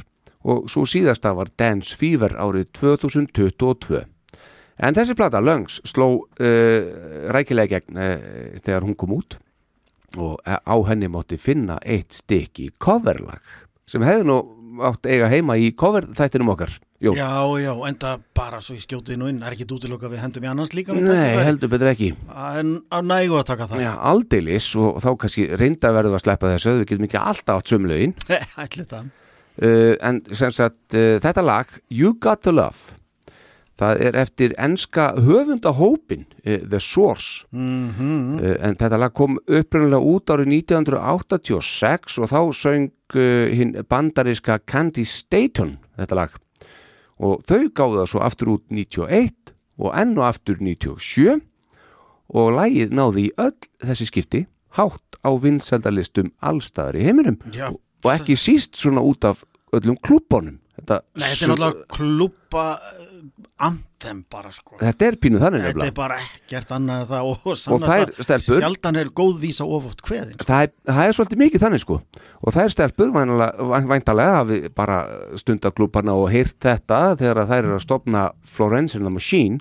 og 0.42 0.70
svo 0.70 0.86
síðasta 0.88 1.34
var 1.38 1.52
Dance 1.58 1.96
Fever 1.98 2.34
árið 2.40 2.70
2022 2.80 4.02
en 4.82 4.96
þessi 4.96 5.16
plata 5.18 5.42
Lungs 5.42 5.80
sló 5.88 6.08
uh, 6.18 6.92
rækilega 7.34 7.78
gegn 7.78 8.00
uh, 8.00 8.16
þegar 8.62 8.88
hún 8.88 8.98
kom 8.98 9.16
út. 9.18 9.38
Og 10.20 10.36
á 10.44 10.76
henni 10.90 11.08
mátti 11.08 11.38
finna 11.40 11.78
eitt 11.80 12.12
stykki 12.12 12.74
coverlag 12.76 13.40
sem 13.88 14.02
hefði 14.04 14.26
nú 14.28 14.34
átt 14.84 15.08
eiga 15.08 15.28
heima 15.32 15.56
í 15.60 15.70
cover 15.76 16.04
þættinum 16.16 16.52
okkar. 16.52 16.74
Jón. 17.02 17.16
Já, 17.18 17.32
já, 17.58 17.72
enda 17.88 18.12
bara 18.36 18.60
svo 18.62 18.76
ég 18.76 18.84
skjóti 18.84 19.16
nú 19.18 19.26
inn. 19.26 19.40
Er 19.42 19.56
ekki 19.56 19.66
útiloka 19.66 20.06
við 20.12 20.20
hendum 20.22 20.44
í 20.46 20.50
annars 20.52 20.70
líka 20.76 20.94
Nei, 20.94 21.40
heldur 21.42 21.72
betur 21.72 21.90
ekki. 21.90 22.12
En 22.30 22.76
á 22.94 23.02
nægu 23.02 23.40
að 23.40 23.48
taka 23.48 23.66
það. 23.72 23.82
Já, 23.82 23.90
aldeilis 24.12 24.68
og 24.78 25.00
þá 25.02 25.08
kannski 25.24 25.48
reynda 25.58 25.90
verðum 25.96 26.20
að 26.20 26.24
sleppa 26.28 26.52
þessu 26.52 26.76
við 26.78 26.86
getum 26.92 27.08
ekki 27.08 27.20
alltaf 27.24 27.58
átt 27.58 27.74
sömlaugin 27.74 28.14
Ætli 28.62 28.86
það 28.86 29.10
uh, 29.60 29.94
en 30.00 30.22
sem 30.32 30.52
sagt 30.54 30.96
uh, 30.96 31.18
þetta 31.22 31.44
lag 31.44 31.70
You 31.90 32.14
Got 32.20 32.44
The 32.46 32.54
Love 32.54 32.98
það 33.82 34.02
er 34.06 34.18
eftir 34.20 34.54
enska 34.60 35.08
höfundahópin 35.24 36.26
uh, 36.46 36.60
The 36.70 36.80
Source. 36.80 37.46
Mm 37.50 38.38
uh, 38.38 38.56
en 38.62 38.78
þetta 38.78 39.00
lag 39.00 39.14
kom 39.16 39.38
upprunnulega 39.46 40.00
út 40.00 40.30
árið 40.30 40.52
1986 40.62 42.18
og 42.22 42.30
þá 42.30 42.40
söng 42.56 42.90
hinn 43.12 43.74
bandariska 43.90 44.58
Candy 44.64 45.04
Staton 45.04 45.76
þetta 46.00 46.16
lag. 46.16 46.36
Og 47.20 47.42
þau 47.44 47.68
gáðu 47.68 47.98
það 48.00 48.08
svo 48.08 48.22
aftur 48.24 48.54
út 48.54 48.64
91 48.72 49.52
og 49.82 49.92
enn 49.98 50.14
og 50.16 50.24
aftur 50.30 50.62
97 50.62 51.42
og 52.32 52.54
lagið 52.56 52.94
náði 52.96 53.28
í 53.28 53.34
öll 53.36 53.68
þessi 53.84 54.08
skipti 54.08 54.46
hátt 54.78 55.18
á 55.20 55.30
vinsældalistum 55.36 56.32
allstaðar 56.40 56.98
í 56.98 57.06
heiminum. 57.06 57.38
Já, 57.52 57.68
og 58.04 58.10
ekki 58.16 58.36
síst 58.38 58.74
svona 58.80 59.00
út 59.04 59.24
af 59.28 59.44
öllum 59.72 59.96
klúbónum 60.04 60.58
þetta, 60.78 61.00
Nei, 61.16 61.28
þetta 61.28 61.44
er 61.44 61.52
náttúrulega 61.52 61.86
klúpa 61.96 62.66
anthem 63.62 64.24
bara 64.30 64.50
sko. 64.52 64.74
Þetta 64.80 65.06
er 65.06 65.16
pínu 65.22 65.38
þannig 65.38 65.62
Þetta 65.62 65.70
er 65.70 65.76
nefnilega. 65.76 65.94
bara 65.94 66.16
ekkert 66.24 66.72
annað 66.74 67.04
það 67.12 67.28
og, 67.28 67.44
Og 67.46 67.84
þær 67.84 68.12
stelpur- 68.26 68.58
Sjaldan 68.62 68.96
er 68.98 69.10
góð 69.14 69.36
vísa 69.44 69.64
ofoft 69.64 70.02
kveðin 70.02 70.34
sko. 70.34 70.46
það 70.48 70.72
það 70.88 71.02
er 71.06 71.12
svolítið 71.18 71.42
mikið 71.44 71.62
þannig 71.62 71.80
sko. 71.84 71.98
Og 72.42 72.52
það 72.56 72.64
er 72.64 72.74
stelpur 72.74 73.12
væntalega, 73.14 73.86
væntalega 73.92 74.34
hafi 74.40 74.58
bara 74.74 74.96
stundaklúparna 75.38 76.16
og 76.18 76.30
heyrt 76.34 76.58
þetta 76.58 77.00
þegar 77.20 77.46
þær 77.46 77.58
eru 77.62 77.76
að 77.78 77.84
stopna 77.86 78.24
Florence 78.42 78.96
and 78.98 79.06
the 79.06 79.10
Machine. 79.14 79.60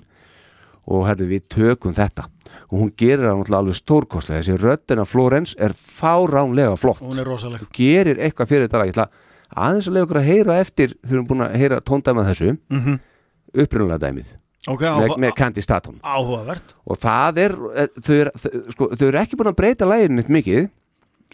Og 0.90 1.06
herðu 1.06 1.28
við 1.30 1.46
tökum 1.48 1.94
þetta 1.94 2.26
og 2.70 2.76
hún 2.80 2.92
gerir 2.98 3.24
náttúrulega 3.26 3.60
alveg 3.62 3.78
stórkostlega. 3.78 4.42
Þessi 4.42 4.58
röddina 4.60 5.06
Florence 5.08 5.56
er 5.58 5.76
fáránlega 5.76 6.76
flott. 6.80 7.02
Hún 7.04 7.20
er 7.20 7.28
rosaleg. 7.28 7.64
Gerir 7.76 8.20
eitthvað 8.20 8.52
fyrir 8.52 8.68
þetta 8.68 8.82
lag. 8.82 8.92
Ég 8.92 8.96
ætla 8.96 9.08
aðeins 9.52 9.88
að 9.88 9.96
lega 9.96 10.08
okkur 10.08 10.20
að 10.22 10.30
heyra 10.30 10.60
eftir 10.60 10.94
þegar 10.94 11.08
við 11.10 11.18
erum 11.18 11.32
búin 11.32 11.46
að 11.46 11.58
heyra 11.62 11.80
tóndæma 11.80 12.28
þessu. 12.30 12.54
Mm 12.68 12.84
-hmm. 12.84 13.02
upprunalega 13.64 14.06
dæmið. 14.06 14.36
Ok, 14.70 14.84
með, 14.86 15.16
með 15.18 15.32
Candy 15.34 15.62
Staton 15.64 15.96
áhugavert. 16.06 16.76
Og 16.86 16.98
það 17.02 17.40
er 17.42 17.54
eh, 17.82 17.88
þau, 17.98 18.14
er, 18.14 18.28
þau, 18.38 18.52
sko, 18.70 18.88
eru 18.94 19.18
ekki 19.18 19.38
búin 19.40 19.50
að 19.50 19.58
breyta 19.58 19.88
læginu 19.90 20.20
neitt 20.20 20.30
mikið 20.30 20.68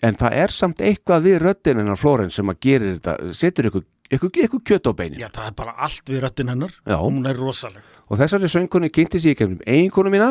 en 0.09 0.16
það 0.16 0.37
er 0.44 0.54
samt 0.54 0.81
eitthvað 0.81 1.26
við 1.26 1.37
röddin 1.42 1.83
hennar 1.83 2.00
Flórens 2.00 2.38
sem 2.38 2.48
að 2.48 2.61
gerir 2.64 2.94
þetta 2.96 3.35
setur 3.37 3.68
ykkur, 3.68 3.85
ykkur, 4.16 4.33
ykkur 4.46 4.62
kjött 4.70 4.88
á 4.88 4.92
beinin 4.96 5.20
Já, 5.20 5.28
það 5.35 5.50
er 5.50 5.59
bara 5.59 5.76
allt 5.76 6.09
við 6.09 6.22
röttin 6.24 6.52
hennar. 6.54 6.72
Já. 6.88 6.96
Hún 7.02 7.28
er 7.28 7.37
rosaleg. 7.37 7.92
Og 8.09 8.22
þessari 8.22 8.48
söngkonu 8.54 8.88
kynnti 8.96 9.20
sér 9.20 9.37
í 9.37 9.38
kemnum 9.42 9.61
eiginkonu 9.66 10.14
mína 10.14 10.31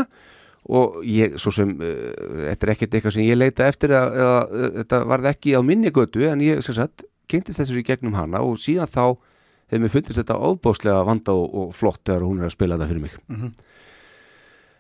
og 0.67 0.99
ég, 1.07 1.37
svo 1.39 1.53
sem 1.55 1.71
uh, 1.79 2.11
þetta 2.49 2.67
er 2.67 2.73
ekkert 2.73 2.97
eitthvað 2.97 3.15
sem 3.15 3.27
ég 3.27 3.39
leita 3.39 3.67
eftir 3.69 3.93
eða, 3.95 4.09
eða 4.11 4.41
uh, 4.43 4.67
þetta 4.81 4.99
varð 5.13 5.29
ekki 5.31 5.55
á 5.55 5.61
minni 5.63 5.93
götu 5.95 6.25
en 6.27 6.43
ég, 6.43 6.61
sem 6.65 6.75
sagt, 6.75 7.05
kynntist 7.31 7.61
þessu 7.61 7.79
í 7.79 7.85
gegnum 7.87 8.17
hana 8.17 8.43
og 8.43 8.59
síðan 8.59 8.91
þá 8.91 9.03
hefur 9.67 9.83
mér 9.83 9.93
fundist 9.93 10.19
þetta 10.19 10.39
ofbáslega 10.49 11.07
vanda 11.07 11.35
og, 11.35 11.47
og 11.47 11.73
flott 11.75 12.03
þegar 12.07 12.27
hún 12.27 12.43
er 12.43 12.49
að 12.49 12.55
spila 12.55 12.77
þetta 12.77 12.91
fyrir 12.91 13.03
mig. 13.03 13.17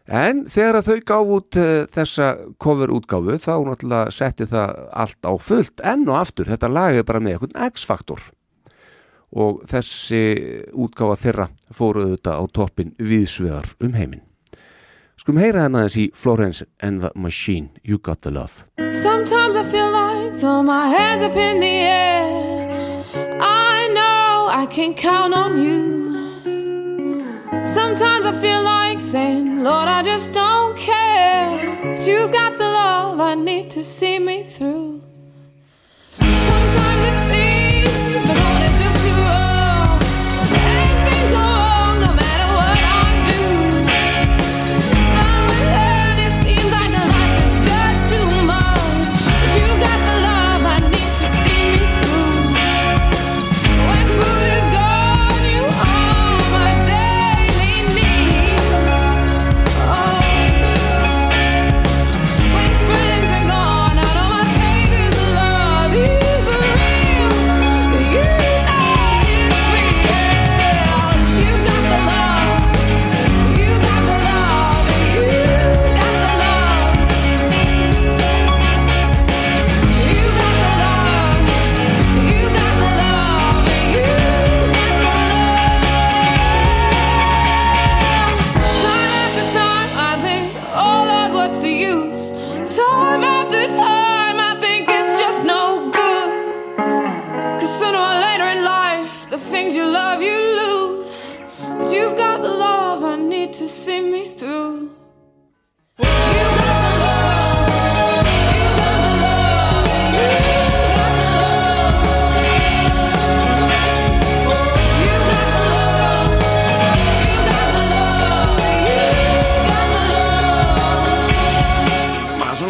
En 0.07 0.45
þegar 0.47 0.77
að 0.79 0.87
þau 0.87 1.01
gáf 1.11 1.33
út 1.37 1.59
uh, 1.59 1.73
þessa 1.91 2.29
cover 2.63 2.93
útgáfu 2.95 3.39
þá 3.43 3.53
náttúrulega 3.67 4.15
setti 4.15 4.47
það 4.47 4.77
allt 5.03 5.27
á 5.27 5.33
fullt 5.39 5.83
enn 5.83 6.07
og 6.07 6.19
aftur, 6.19 6.47
þetta 6.51 6.71
lag 6.71 6.99
er 6.99 7.07
bara 7.07 7.23
með 7.23 7.37
eitthvað 7.37 7.71
X-faktor. 7.71 8.29
Og 9.35 9.59
þessi 9.67 10.23
útgáfa 10.71 11.19
þeirra 11.23 11.49
fóruðu 11.75 12.15
þetta 12.15 12.39
á 12.39 12.43
toppin 12.55 12.95
viðsvegar 12.95 13.75
um 13.83 13.95
heiminn 13.95 14.26
Skulum 15.27 15.41
heyra 15.43 15.65
hérna 15.65 15.81
þessi 15.83 16.03
Florence 16.15 16.65
and 16.79 17.01
the 17.01 17.09
Machine 17.13 17.69
You 17.83 17.97
Got 17.97 18.21
the 18.21 18.31
Love 18.31 18.63
Sometimes 18.93 19.57
I 19.57 19.63
feel 19.63 19.91
like 19.91 20.39
throw 20.39 20.63
my 20.63 20.87
hands 20.87 21.21
up 21.21 21.35
in 21.35 21.59
the 21.59 21.67
air. 21.67 23.03
I 23.41 23.89
know 23.91 24.47
I 24.49 24.65
can 24.71 24.93
count 24.93 25.33
on 25.33 25.61
you. 25.61 26.45
Sometimes 27.65 28.25
I 28.25 28.31
feel 28.39 28.63
like 28.63 29.01
saying, 29.01 29.65
Lord, 29.65 29.89
I 29.89 30.01
just 30.01 30.31
don't 30.31 30.77
care. 30.77 31.75
But 31.83 32.07
you've 32.07 32.31
got 32.31 32.57
the 32.57 32.63
love 32.63 33.19
I 33.19 33.35
need 33.35 33.69
to 33.71 33.83
see 33.83 34.19
me 34.19 34.43
through. 34.43 35.01
Sometimes 36.19 37.03
it 37.11 37.17
seems 37.27 38.56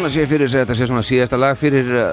svona 0.08 0.14
sé 0.16 0.26
fyrir 0.30 0.48
sig 0.50 0.60
að 0.60 0.64
þetta 0.66 0.76
sé 0.80 0.86
svona 0.90 1.04
síðasta 1.06 1.38
lag 1.40 1.56
fyrir 1.60 1.88
uh, 1.92 2.04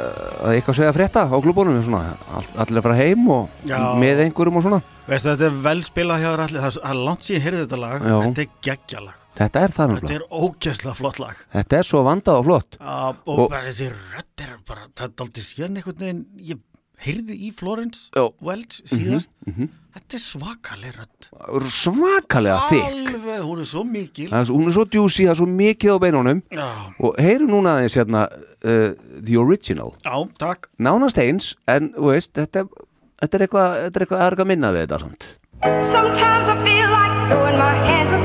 að 0.45 0.55
eitthvað 0.59 0.77
segja 0.79 0.93
frétta 0.95 1.23
á 1.31 1.35
klubunum 1.41 1.81
svona, 1.85 2.15
all, 2.35 2.45
allir 2.63 2.79
að 2.81 2.85
fara 2.89 2.97
heim 2.99 3.27
og 3.31 3.49
Já. 3.69 3.77
með 4.01 4.23
einhverjum 4.25 4.59
og 4.59 4.65
svona 4.67 4.81
Veistu, 5.05 5.29
þetta 5.31 5.45
er 5.49 5.57
vel 5.67 5.83
spilað 5.85 6.23
hjá 6.23 6.29
þér 6.33 6.43
allir, 6.47 6.63
það 6.65 6.79
er- 6.89 7.01
langt 7.05 7.27
síðan 7.27 7.43
heyrði 7.45 7.63
þetta 7.65 7.79
lag, 7.83 8.05
Já. 8.09 8.15
þetta 8.25 8.41
er 8.45 8.53
geggjalag, 8.69 9.19
Þetta 9.35 9.59
er 9.65 9.73
það 9.75 9.89
þetta 9.91 9.95
náttúrulega 9.95 10.15
er 10.15 10.45
ógeðslega 10.45 10.95
flott 10.95 11.17
lag. 11.19 11.39
Þetta 11.51 11.77
er 11.81 11.83
svo 11.89 12.03
vandað 12.07 12.37
og 12.39 12.45
flott 12.47 12.77
Uh, 12.79 13.09
og, 13.27 13.39
Og- 13.45 13.51
þessi 13.65 13.89
rödd 13.91 14.43
er 14.45 14.53
bara, 14.67 14.85
það 14.95 15.05
er 15.09 15.25
aldrei 15.25 15.43
síðan 15.43 15.75
einhvern 15.81 15.99
veginn, 16.05 16.21
ég 16.39 16.61
heyrði 17.03 17.35
í 17.47 17.51
Florence 17.55 18.07
Já. 18.15 18.25
Welch 18.45 18.79
síðast, 18.87 19.29
þetta 19.95 20.17
er 20.17 20.23
svakaleg 20.23 20.95
rödd. 20.99 21.29
Svakalega 21.71 22.57
Alveg, 22.71 23.43
hún 23.45 23.61
er 23.63 23.69
svo 23.69 23.83
mikil. 23.87 24.29
Er 24.31 24.49
Hún 24.51 24.69
er 24.69 24.75
svo 24.75 24.85
djúsi, 24.89 25.25
það 25.27 25.33
er 25.35 25.39
svo 25.41 25.47
mikið 25.51 25.95
á 25.95 25.97
beinunum 26.03 26.41
Já, 26.51 26.67
og 26.99 27.19
heyru 27.21 27.47
núna 27.51 27.77
aðeins 27.77 27.97
hérna 27.99 28.25
uh, 28.31 28.91
The 29.21 29.37
Original 29.41 29.93
já, 30.03 30.15
takk. 30.41 30.69
Nánast 30.79 31.19
eins, 31.21 31.53
en 31.71 31.91
veist 31.97 32.33
þetta, 32.37 32.65
þetta 33.21 33.39
er 33.39 33.47
eitthvað 33.47 33.79
þetta 33.85 33.99
er 33.99 34.07
eitthvað, 34.07 34.19
það 34.19 34.27
er 34.27 34.37
eitthvað 34.37 34.45
að 34.45 34.53
minna 34.53 34.73
við 34.75 34.85
þetta 34.87 35.01
samt 35.05 35.31
Sometimes 35.85 36.49
I 36.51 36.57
feel 36.65 36.89
like 36.91 37.29
throwing 37.31 37.57
my 37.57 37.73
hands 37.87 38.13
up 38.13 38.24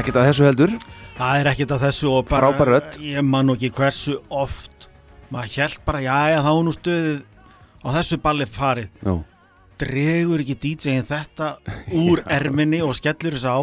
Ekkert 0.00 0.16
að 0.16 0.28
þessu 0.30 0.44
heldur 0.48 0.70
Það 1.18 1.38
er 1.40 1.48
ekkert 1.50 1.72
að 1.74 1.82
þessu 1.84 2.10
og 2.16 2.28
bara, 2.30 2.48
Frábær 2.48 2.70
rödd. 2.72 2.94
ég 3.04 3.24
man 3.26 3.52
ekki 3.52 3.68
hversu 3.76 4.14
oft, 4.32 4.86
maður 5.28 5.56
held 5.58 5.82
bara, 5.84 6.00
já, 6.00 6.14
já, 6.32 6.38
þá 6.46 6.52
nú 6.64 6.72
stöðið 6.72 7.18
á 7.84 7.88
þessu 7.98 8.18
balli 8.24 8.46
farið. 8.48 8.88
Já, 9.04 9.12
dregur 9.82 10.44
ekki 10.44 10.56
DJ-in 10.64 11.04
þetta 11.10 11.50
úr 12.00 12.22
erminni 12.38 12.80
og 12.84 12.96
skellur 12.96 13.36
þess 13.36 13.44
á 13.52 13.58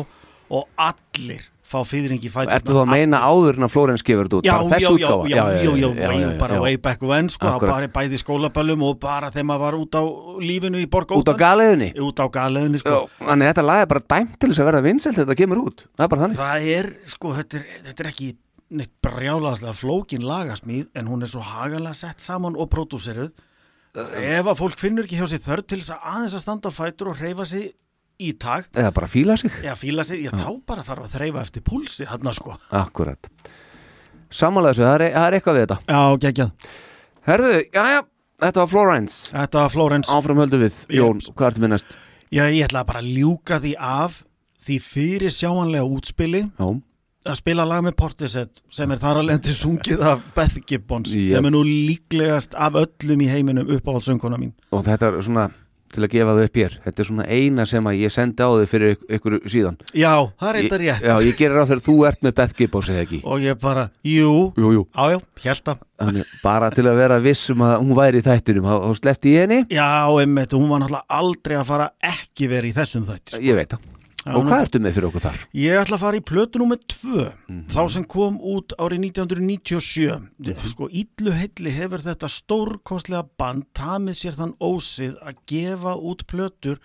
og 0.53 0.69
allir 0.77 1.47
fá 1.67 1.81
fýðringi 1.87 2.31
fætur 2.31 2.53
Ertu 2.55 2.75
þá 2.75 2.81
að 2.85 2.91
meina 2.93 3.19
áður 3.27 3.59
en 3.59 3.67
að 3.67 3.73
Flórens 3.73 4.05
gefur 4.07 4.29
þetta 4.29 4.39
út? 4.39 4.47
Já, 4.47 4.55
já, 4.55 4.77
já, 4.79 5.13
já, 5.27 5.43
já, 5.59 5.71
já, 5.75 5.89
já, 5.91 6.11
já, 6.21 6.29
bara 6.39 6.61
way 6.63 6.77
back 6.79 7.03
when 7.03 7.29
sko, 7.33 7.53
bara 7.63 7.89
bæði 7.91 8.21
skólaböllum 8.21 8.85
og 8.87 8.99
bara 9.03 9.31
þegar 9.33 9.49
maður 9.51 9.65
var 9.65 9.79
út 9.81 9.99
á 9.99 10.03
lífinu 10.47 10.81
í 10.81 10.87
borg 10.91 11.11
Út 11.17 11.27
á 11.27 11.35
galiðinni 11.37 11.91
út 12.07 12.23
á 12.23 12.25
galiðinni 12.31 12.79
Já, 12.79 12.85
sko. 12.85 13.01
Þannig 13.19 13.51
þetta 13.51 13.65
lag 13.67 13.83
er 13.83 13.89
bara 13.91 14.05
dæmt 14.15 14.37
til 14.39 14.51
þess 14.51 14.63
að 14.63 14.69
verða 14.71 14.83
þegar 14.87 15.17
þetta 15.21 15.37
kemur 15.41 15.63
út. 15.63 15.83
Það 15.97 16.05
er 16.05 16.11
bara 16.13 16.23
þannig. 16.23 16.39
Það 16.41 16.69
er, 16.77 16.89
sko, 17.13 17.33
þetta 17.37 17.59
er, 17.59 17.65
þetta 17.87 18.03
er 18.03 18.09
ekki 18.11 18.29
neitt 18.77 18.93
brjálaðslega 19.05 19.75
flókin 19.77 20.25
lagasmíð 20.27 20.87
en 20.97 21.11
hún 21.11 21.23
er 21.23 21.31
svo 21.31 21.43
hagalega 21.45 21.95
sett 21.95 22.23
saman 22.23 22.57
og 22.59 22.69
pródúseruð. 22.73 23.31
Ef 23.97 24.45
að 24.45 24.59
fólk 24.59 24.79
finnur 24.79 25.07
ekki 25.07 25.19
hjá 25.19 25.29
sér 25.31 25.43
þörf 25.45 25.67
til 25.71 25.79
þess 25.81 25.95
að 25.95 26.07
aðeins 26.11 26.35
að 26.37 26.43
standa 26.43 26.71
á 26.71 26.77
fætur 26.77 27.11
og 27.13 27.21
reyfa 27.21 27.47
sig 27.47 27.71
í 28.19 28.31
tag 28.39 28.67
Eða 28.73 28.91
bara 28.95 29.07
fíla 29.11 29.37
sig 29.37 29.51
Já, 29.63 29.73
fíla 29.77 30.03
sig, 30.07 30.23
já, 30.25 30.31
þá 30.33 30.47
bara 30.67 30.83
þarf 30.87 31.05
að 31.07 31.15
þreyfa 31.17 31.41
eftir 31.45 31.63
púlsi 31.67 32.07
þarna 32.09 32.33
sko. 32.37 32.55
Akkurat 32.71 33.29
Samanlega 34.29 34.73
þessu, 34.75 34.83
það 34.87 34.95
er, 35.01 35.11
það 35.15 35.27
er 35.29 35.37
eitthvað 35.37 35.57
við 35.57 35.65
þetta 35.65 35.77
Já, 35.87 36.01
geggjað. 36.25 36.71
Herðu, 37.27 37.51
já, 37.75 37.83
já, 37.93 37.99
þetta 38.43 38.63
var 38.63 38.71
Florence 38.73 39.19
Þetta 39.35 39.61
var 39.63 39.71
Flórens. 39.75 40.09
Áfram 40.17 40.41
höldu 40.43 40.59
við, 40.63 40.81
Jón, 40.97 41.21
hvað 41.33 41.51
ertu 41.51 41.63
minnast? 41.63 41.97
Já, 42.33 42.43
ég 42.51 42.65
ætla 42.67 42.83
bara 42.87 42.99
að 43.03 43.13
ljúka 43.15 43.61
því 43.63 43.75
af 43.79 44.21
því 44.67 44.77
fyrir 44.83 45.31
sjáanlega 45.31 45.87
útspili 45.87 46.41
Já, 46.49 46.67
að 47.27 47.37
spila 47.39 47.63
lag 47.67 47.81
með 47.83 47.95
Portishead 47.99 48.59
sem 48.71 48.91
er 48.91 48.99
þar 48.99 49.21
að 49.21 49.29
lendi 49.29 49.53
sungið 49.55 50.03
af 50.11 50.25
Beth 50.35 50.59
Gibbons 50.67 51.11
Yes. 51.15 51.37
sem 51.37 51.47
er 51.47 51.55
nú 51.55 51.61
líklegast 51.67 52.55
af 52.55 52.75
öllum 52.79 53.23
í 53.23 53.29
heiminum 53.31 53.71
uppáhaldssönguna 53.77 54.39
mín. 54.39 54.51
og 54.71 54.83
þetta 54.87 55.09
er 55.13 55.23
svona 55.23 55.47
til 55.93 56.03
að 56.05 56.11
gefa 56.13 56.35
þau 56.37 56.43
upp 56.47 56.57
hér. 56.61 56.75
Þetta 56.85 57.03
er 57.03 57.07
svona 57.09 57.25
eina 57.27 57.65
sem 57.69 57.83
að 57.89 57.99
ég 58.03 58.11
sendi 58.13 58.43
á 58.43 58.49
þau 58.51 58.65
fyrir 58.67 58.95
ykk- 58.95 59.09
ykkur 59.17 59.35
síðan. 59.49 59.77
Já, 59.93 60.13
það 60.39 60.49
er 60.49 60.59
eitthvað 60.61 60.83
rétt. 60.83 61.01
Já, 61.07 61.15
ég 61.27 61.37
gerir 61.39 61.61
á 61.61 61.65
fyrir 61.69 61.83
þú 61.87 61.95
ert 62.07 62.21
með 62.27 62.35
Beth 62.41 62.55
Gibbons 62.57 62.89
eða 62.93 63.03
ekki? 63.07 63.19
Og 63.23 63.39
ég 63.45 63.59
bara, 63.61 63.89
jú, 64.03 64.31
Jú, 64.57 64.71
jú. 64.77 64.85
Ájá, 64.95 65.19
held 65.43 65.73
að 65.73 66.23
bara 66.43 66.69
til 66.71 66.85
að 66.85 66.95
vera 67.01 67.19
viss 67.19 67.49
um 67.49 67.63
að 67.65 67.75
hún 67.81 67.95
væri 67.97 68.21
í 68.21 68.25
þættinum 68.27 68.65
og 68.69 68.95
sleppti 68.99 69.33
ég 69.35 69.47
henni. 69.47 69.63
Já, 69.73 70.07
einmitt, 70.21 70.51
hún 70.53 70.69
var 70.69 70.83
náttúrulega 70.83 71.05
aldrei 71.09 71.57
að 71.57 71.65
fara 71.71 71.89
ekki 72.03 72.47
verið 72.51 72.73
í 72.73 72.77
þessum 72.77 73.05
þætti 73.07 73.33
sko. 73.37 73.41
ég 73.41 73.55
veit 73.55 73.69
það 73.73 73.93
og 74.25 74.43
hvað 74.47 74.61
ertu 74.65 74.79
með 74.83 74.93
fyrir 74.97 75.07
okkur 75.09 75.23
þar? 75.23 75.37
Ég 75.53 75.77
ætla 75.81 75.95
að 75.97 76.03
fara 76.03 76.17
í 76.17 76.23
plötu 76.25 76.59
númer 76.59 76.79
2 76.87 77.31
Mhm. 77.47 77.67
þá 77.69 77.89
sem 77.89 78.03
kom 78.03 78.39
út 78.39 78.73
árið 78.79 78.99
1997 79.11 80.21
Mhm. 80.39 80.65
sko 80.67 80.89
illu 80.89 81.31
heilli 81.31 81.71
hefur 81.71 81.99
þetta 82.03 82.27
stórkostlega 82.27 83.27
band 83.37 83.65
tamið 83.73 84.15
sér 84.19 84.35
þann 84.35 84.57
ósið 84.59 85.15
að 85.23 85.35
gefa 85.47 85.95
út 85.95 86.25
plötur 86.27 86.77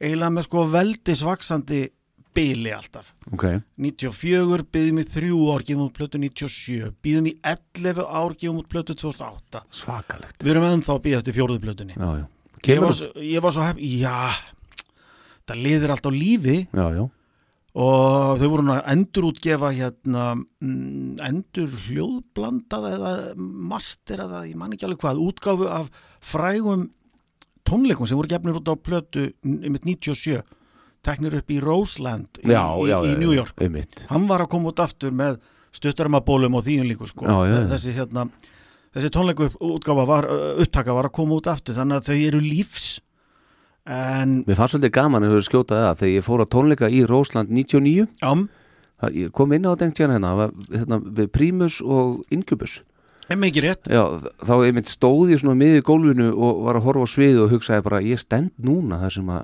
eiginlega 0.00 0.30
með 0.32 0.42
sko 0.48 0.64
veldisvaksandi 0.70 1.90
bili 2.34 2.70
alltaf. 2.70 3.14
Ok, 3.32 3.62
94 3.78 4.62
byggðum 4.70 4.98
í 5.00 5.04
þrjú 5.10 5.38
ár 5.54 5.62
gefum 5.66 5.88
út 5.88 5.94
plötu 5.96 6.18
97 6.18 6.92
byggðum 7.02 7.26
í 7.26 7.36
11 7.42 8.04
ár 8.06 8.34
gefum 8.38 8.58
út 8.62 8.68
plötu 8.68 8.94
2008 8.94 9.62
svakalegt. 9.70 10.38
Við 10.38 10.50
erum 10.54 10.68
ennþá 10.80 10.94
að 10.98 11.02
byggðast 11.02 11.28
í 11.28 11.34
fjóruðu 11.34 11.60
plötunni. 11.64 11.94
Já, 11.96 12.10
já, 12.20 12.26
ég 12.74 12.80
var, 12.80 12.92
svo- 12.92 13.12
ég 13.16 13.40
var 13.42 13.50
svo 13.50 13.62
hepp 13.66 13.78
já, 13.78 14.34
það 15.48 15.62
liðir 15.64 15.94
allt 15.94 16.08
á 16.08 16.12
lífi. 16.12 16.58
Já, 16.76 16.86
já, 16.96 17.04
og 17.78 18.40
þau 18.40 18.48
voru 18.50 18.74
að 18.74 18.86
endur 18.90 19.26
útgefa 19.28 19.70
hérna 19.76 20.24
mm, 20.34 21.18
endur 21.22 21.74
hljóðblandað 21.84 22.86
eða 22.94 23.12
master 23.38 24.22
eða 24.24 24.44
ég 24.48 24.58
man 24.58 24.74
ekki 24.74 24.88
alveg 24.88 25.02
hvað 25.04 25.20
útgáfu 25.22 25.68
af 25.70 25.90
frægum 26.24 26.88
tónleikum 27.68 28.08
sem 28.08 28.18
voru 28.18 28.30
gefnir 28.32 28.58
út 28.58 28.72
á 28.72 28.74
plötu 28.74 29.28
mitt 29.44 29.86
97 29.86 30.40
teknir 31.06 31.38
upp 31.38 31.52
í 31.54 31.60
Roseland 31.62 32.40
í, 32.42 32.50
já, 32.50 32.64
í, 32.82 32.90
í 33.12 33.16
New 33.20 33.36
York. 33.36 33.54
einmitt. 33.62 34.06
hann 34.10 34.26
var 34.30 34.42
að 34.42 34.52
koma 34.56 34.72
út 34.72 34.82
aftur 34.82 35.14
með 35.14 35.38
stuttarmabólum 35.76 36.56
og 36.58 36.64
þýjum 36.66 36.88
líku 36.88 37.06
sko. 37.06 37.28
Þessi 37.28 37.92
hérna 37.94 38.24
þessi 38.96 39.10
tónleiku 39.14 39.52
útgáfa 39.62 40.06
var, 40.08 40.26
upptaka 40.64 40.96
var 40.96 41.10
að 41.10 41.18
koma 41.20 41.38
út 41.38 41.50
aftur 41.52 41.76
þannig 41.76 42.00
að 42.00 42.08
þau 42.08 42.18
eru 42.32 42.40
lífs 42.42 42.88
en 43.88 44.32
Mér 44.46 44.58
fannst 44.58 44.74
svolítið 44.76 44.92
gaman 44.98 45.24
að 45.24 45.32
höfðu 45.34 45.46
skjótað 45.48 45.82
það 45.86 45.98
þegar 46.02 46.14
ég 46.14 46.26
fór 46.26 46.42
að 46.44 46.50
tónleika 46.54 46.90
í 46.92 47.00
Rósland 47.08 47.52
99 47.56 48.06
ám 48.28 48.42
það, 49.00 49.14
ég 49.22 49.32
kom 49.32 49.52
inn 49.56 49.68
á 49.68 49.72
dengt 49.80 50.00
hérna 50.02 50.18
hérna, 50.18 50.32
var, 50.36 50.52
hérna 50.74 50.98
við 51.18 51.30
Primus 51.32 51.78
og 51.84 52.18
Incubus. 52.34 52.80
En 53.28 53.40
mikið 53.42 53.64
rétt. 53.66 53.88
Já, 53.92 54.02
þ- 54.22 54.32
þá 54.48 54.52
einmitt 54.64 54.88
stóð 54.88 55.32
ég 55.34 55.40
svona 55.42 55.56
miði 55.60 55.82
gólfinu 55.84 56.30
og 56.32 56.62
var 56.64 56.78
að 56.80 56.86
horfa 56.88 57.04
á 57.04 57.08
sviðu 57.12 57.42
og 57.44 57.50
hugsaði 57.52 57.84
bara 57.84 57.98
ég 58.04 58.20
stend 58.22 58.52
núna 58.56 59.00
þar 59.02 59.12
sem 59.18 59.28
að, 59.34 59.42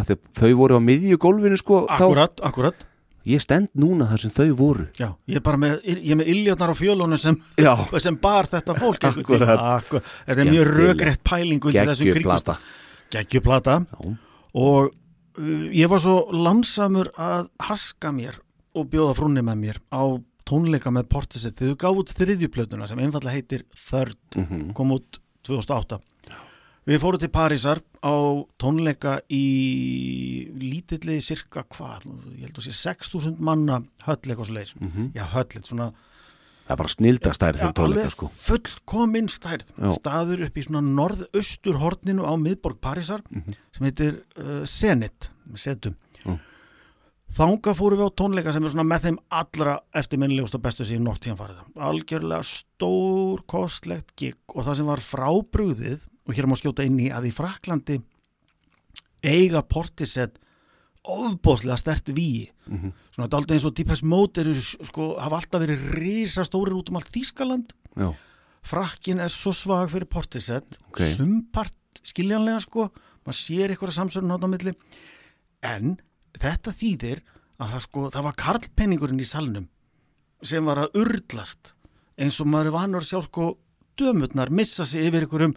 að 0.00 0.10
þau, 0.12 0.16
þau 0.40 0.52
voru 0.62 0.78
á 0.78 0.80
miðju 0.86 1.18
gólfinu 1.20 1.58
sko 1.60 1.82
þá, 1.86 1.96
akkurat, 2.00 2.40
akkurat. 2.48 2.86
Ég 3.26 3.42
stend 3.42 3.68
núna 3.74 4.06
þar 4.08 4.22
sem 4.22 4.30
þau 4.32 4.48
voru. 4.56 4.86
Já, 4.96 5.10
ég 5.28 5.36
er 5.40 5.44
bara 5.44 5.58
með, 5.58 5.80
ég 5.84 6.10
er 6.14 6.18
með 6.22 6.28
illjarnar 6.32 6.72
á 6.72 6.76
fjölunum 6.78 7.18
sem, 7.20 7.36
Já, 7.60 7.72
sem 8.06 8.16
bar 8.16 8.46
þetta 8.48 8.76
fólk 8.78 9.04
einhvern 9.04 9.26
tímann. 9.26 9.44
Akkúrat. 9.44 9.84
Akkur, 9.84 10.04
Þetta 10.28 10.40
er 10.40 10.50
mjög 10.52 10.66
Skemmtileg. 10.66 10.96
rökrétt 10.96 11.24
pæling 11.26 11.64
undir 11.66 11.90
þessum 11.92 12.12
kringumstæðum. 12.14 12.16
geggjuplata 12.16 12.58
Geggjuplata. 13.14 13.80
Og 14.56 14.90
uh, 14.90 15.66
ég 15.74 15.90
var 15.92 16.02
svo 16.02 16.18
lansamur 16.34 17.12
að 17.14 17.50
haska 17.68 18.12
mér 18.14 18.40
og 18.76 18.90
bjóða 18.92 19.16
frúnni 19.18 19.44
með 19.44 19.62
mér 19.62 19.80
á 19.92 20.02
tónleika 20.46 20.92
með 20.94 21.08
Portisett 21.10 21.58
þegar 21.58 21.74
þau 21.74 21.82
gáðu 21.82 22.02
út 22.02 22.12
þriðjuplötuna 22.20 22.86
sem 22.86 23.00
einfallega 23.02 23.34
heitir 23.34 23.64
Third, 23.74 24.20
mm 24.36 24.74
kom 24.76 24.92
út 24.94 25.18
2008 25.46 25.98
Við 26.86 27.00
fórum 27.02 27.18
til 27.18 27.32
Parísar 27.34 27.80
á 27.98 28.14
tónleika 28.62 29.16
í 29.26 30.46
lítilli 30.54 31.16
cirka 31.24 31.64
hvað, 31.66 32.04
ég 32.38 32.44
held 32.46 32.60
að 32.60 32.68
sé 32.68 32.74
6.000 32.78 33.42
manna 33.42 33.80
höll 34.06 34.20
eitthvað 34.20 34.46
svo 34.46 34.54
leis. 34.54 34.74
Mhm. 34.78 35.08
Já, 35.16 35.24
höll, 35.32 35.64
svona 35.66 35.88
Það 36.66 36.72
er 36.74 36.80
bara 36.80 36.90
snildastærð 36.90 37.60
fyrir 37.62 37.74
tónleika 37.78 38.10
sko 38.10 38.26
fullkomin 38.34 39.28
stærð 39.30 39.68
Já. 39.78 39.90
staður 39.94 40.40
upp 40.48 40.56
í 40.58 40.64
svona 40.66 40.82
norðaustur 40.82 41.78
horninu 41.78 42.26
á 42.26 42.34
miðborg 42.34 42.80
Parísar 42.82 43.22
Mhm. 43.30 43.54
sem 43.76 43.86
heitir 43.86 44.16
uh, 44.36 44.64
Zenit 44.66 45.28
með 45.46 45.62
setum 45.62 45.94
Já. 46.24 46.34
þanga 47.38 47.74
fórum 47.78 48.00
við 48.02 48.08
á 48.10 48.18
tónleika 48.18 48.52
sem 48.52 48.64
er 48.66 48.70
svona 48.74 48.88
með 48.90 49.06
þeim 49.06 49.18
allra 49.30 49.76
eftirminnilegust 49.94 50.54
og 50.58 50.62
bestu 50.66 50.82
síðan 50.88 51.06
nótt 51.06 51.22
tíðan 51.22 51.38
farið 51.38 51.62
algjörlega 51.90 52.42
stór 52.50 53.44
kostlegt 53.46 54.10
gig 54.18 54.34
og 54.54 54.64
það 54.66 54.74
sem 54.80 54.86
var 54.90 55.04
frábrúðið 55.06 56.06
og 56.26 56.34
hér 56.34 56.46
má 56.50 56.56
skjóta 56.58 56.82
inn 56.86 56.98
í 56.98 57.12
að 57.14 57.28
í 57.30 57.32
Fraklandi 57.36 58.00
eiga 59.22 59.62
portisett 59.62 60.38
ofbóðslega 61.06 61.78
stert 61.78 62.08
víi 62.16 62.50
Mhm. 62.66 62.92
svona 63.14 63.28
dálítið 63.30 63.54
eins 63.56 63.64
og 63.64 63.74
Deepest 63.74 64.02
Mode 64.02 64.40
eru 64.40 64.54
sko, 64.54 65.16
hafa 65.20 65.36
alltaf 65.40 65.60
verið 65.62 65.84
risastórir 65.94 66.74
út 66.74 66.90
um 66.90 66.96
allt 66.96 67.12
Þískaland 67.14 67.70
Já, 67.96 68.12
frakkin 68.62 69.20
er 69.20 69.28
svo 69.30 69.52
svag 69.54 69.88
fyrir 69.90 70.08
Portisett 70.10 70.78
Ok. 70.90 70.98
sumpart 71.16 71.72
skiljanlega 72.02 72.60
sko 72.60 72.90
maður 73.26 73.38
sér 73.38 73.70
ykkur 73.76 73.88
að 73.88 73.98
samsörun 74.00 74.34
átt 74.34 74.44
á 74.44 74.48
milli 74.50 74.74
en 75.62 75.96
þetta 76.38 76.72
þýðir 76.74 77.20
að 77.58 77.70
það 77.72 77.80
sko, 77.86 78.10
það 78.10 78.22
var 78.22 78.32
karlpenningurinn 78.36 79.20
í 79.20 79.24
salnum 79.24 79.68
sem 80.42 80.64
var 80.64 80.76
að 80.76 80.92
urlast 81.00 81.72
eins 82.18 82.40
og 82.40 82.46
maður 82.46 82.66
er 82.66 82.76
vanur 82.76 83.00
að 83.00 83.08
sjá 83.08 83.22
sko 83.24 83.56
dömutnar 83.96 84.50
missa 84.50 84.84
sig 84.84 85.06
yfir 85.08 85.24
ykkurum 85.26 85.54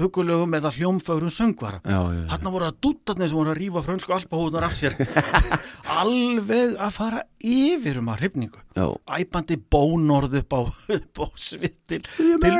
hugulegum 0.00 0.54
eða 0.58 0.72
hljómfögrum 0.74 1.32
söngvara. 1.34 1.80
Þarna 1.84 2.52
voru 2.54 2.68
að 2.68 2.78
dúttarnir 2.84 3.30
sem 3.30 3.38
voru 3.38 3.52
að 3.52 3.60
rífa 3.60 3.82
frönsku 3.84 4.14
alpahúðunar 4.16 4.66
af 4.68 4.74
sér. 4.78 4.96
Alveg 6.00 6.74
að 6.80 6.96
fara 6.96 7.22
yfir 7.42 8.00
um 8.00 8.10
að 8.12 8.24
hrifningu. 8.24 8.60
Já. 8.76 8.86
æpandi 9.18 9.58
bónorð 9.72 10.40
upp 10.40 10.56
á, 10.56 10.60
á 10.70 11.26
svittil 11.36 12.02
til, 12.06 12.58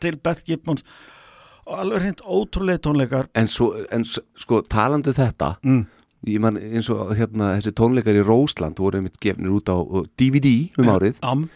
til 0.00 0.20
Beth 0.20 0.44
Gibbons. 0.46 0.84
Og 1.70 1.78
alveg 1.78 2.04
hreint 2.04 2.22
ótrúlega 2.24 2.82
tónleikar. 2.86 3.30
En, 3.38 3.48
svo, 3.50 3.72
en 3.92 4.04
sko 4.06 4.62
talandu 4.66 5.12
þetta 5.14 5.54
mm. 5.62 5.82
ég 6.30 6.42
man 6.42 6.58
eins 6.58 6.88
og 6.90 7.12
hérna 7.18 7.54
þessi 7.58 7.74
tónleikar 7.78 8.18
í 8.18 8.24
Rósland 8.26 8.80
voru 8.82 8.98
einmitt 8.98 9.20
gefnir 9.22 9.54
út 9.54 9.70
á 9.70 9.78
á 9.78 10.00
DVD 10.18 10.70
um 10.80 10.90
árið. 10.90 11.20
Am, 11.26 11.46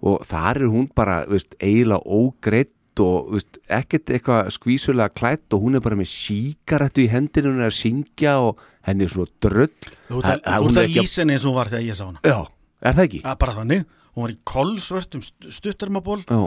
og 0.00 0.24
þar 0.26 0.62
er 0.64 0.72
hún 0.72 0.88
bara 0.96 1.22
veist, 1.28 1.54
eiginlega 1.60 2.00
ógreitt 2.08 2.72
og 3.00 3.30
veist, 3.34 3.60
ekkert 3.70 4.10
eitthvað 4.10 4.50
skvísulega 4.56 5.14
klætt 5.14 5.54
og 5.54 5.62
hún 5.64 5.78
er 5.78 5.84
bara 5.84 5.98
með 5.98 6.10
síkarettu 6.10 7.04
í 7.04 7.10
hendinu 7.12 7.52
hún 7.52 7.62
er 7.62 7.70
að 7.70 7.76
syngja 7.78 8.38
og 8.42 8.64
henni 8.88 9.06
er 9.06 9.12
svona 9.12 9.30
dröll. 9.44 9.92
Þú 10.08 10.22
ert 10.24 10.50
að 10.50 10.90
lýsa 10.90 11.22
henni 11.22 11.36
eins 11.36 11.44
og 11.44 11.52
hún 11.52 11.60
var 11.60 11.70
þegar 11.72 11.86
ég 11.86 12.00
sá 12.00 12.04
hana. 12.08 12.24
Já, 12.24 12.38
er 12.82 12.98
það 12.98 13.06
ekki? 13.06 13.22
Er 13.22 13.38
bara 13.44 13.56
þannig, 13.60 13.86
hún 14.14 14.26
var 14.26 14.34
í 14.34 14.40
kolsvörtum 14.54 15.22
stuttarmaból, 15.60 16.24
Já, 16.26 16.40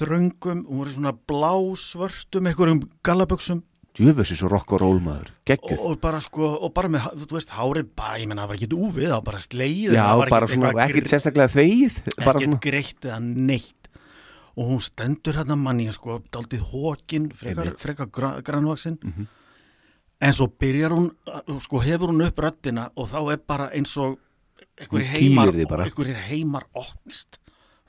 þröngum 0.00 0.64
hún 0.66 0.82
var 0.82 0.90
í 0.90 0.96
svona 0.96 1.14
blásvörtum 1.30 2.50
einhverjum 2.50 2.82
gallaböksum 3.06 3.62
djöfessi 3.94 4.34
svo 4.38 4.48
rock 4.50 4.74
og 4.74 4.82
roll 4.82 4.98
maður, 5.02 5.30
og, 5.30 5.40
geggjuð. 5.46 5.82
Og 5.86 6.00
bara 6.02 6.18
sko, 6.22 6.48
og 6.66 6.72
bara 6.74 6.90
með, 6.90 7.06
þú 7.22 7.36
veist, 7.36 7.52
hárið 7.54 7.92
bæ, 7.94 8.08
ég 8.24 8.26
menna, 8.30 8.42
það 8.42 8.50
var 8.50 8.58
ekki 8.58 8.68
úfið, 8.74 9.06
það 9.06 9.14
var 9.14 9.26
bara 9.28 9.42
sleið 9.44 9.94
Já, 9.94 10.06
bara 10.34 10.48
svona, 10.50 10.72
ekkert 10.88 11.12
sérstaklega 11.12 11.52
þegið 11.54 11.98
bara 12.18 12.42
ekkert 12.42 12.60
greitt 12.64 13.06
eða 13.06 13.20
neitt 13.22 13.83
og 14.56 14.68
hún 14.70 14.80
stendur 14.80 15.34
hérna 15.34 15.56
manni 15.56 15.90
sko, 15.92 16.20
daldið 16.32 16.60
hókin, 16.72 17.30
frekar, 17.34 17.74
frekar 17.78 18.06
gra, 18.12 18.40
grannvaksin 18.42 18.98
Mhm. 19.02 19.26
en 20.20 20.32
svo 20.32 20.46
byrjar 20.48 20.90
hún 20.92 21.10
sko, 21.60 21.78
hefur 21.82 22.08
hún 22.12 22.22
upp 22.26 22.36
röddina 22.38 22.90
og 22.96 23.08
þá 23.08 23.32
er 23.32 23.36
bara 23.46 23.70
eins 23.70 23.96
og 23.96 24.18
einhverjir 24.78 25.06
heimar, 25.10 25.48
einhverjir 25.52 26.16
heimar 26.28 26.64
opnist. 26.74 27.38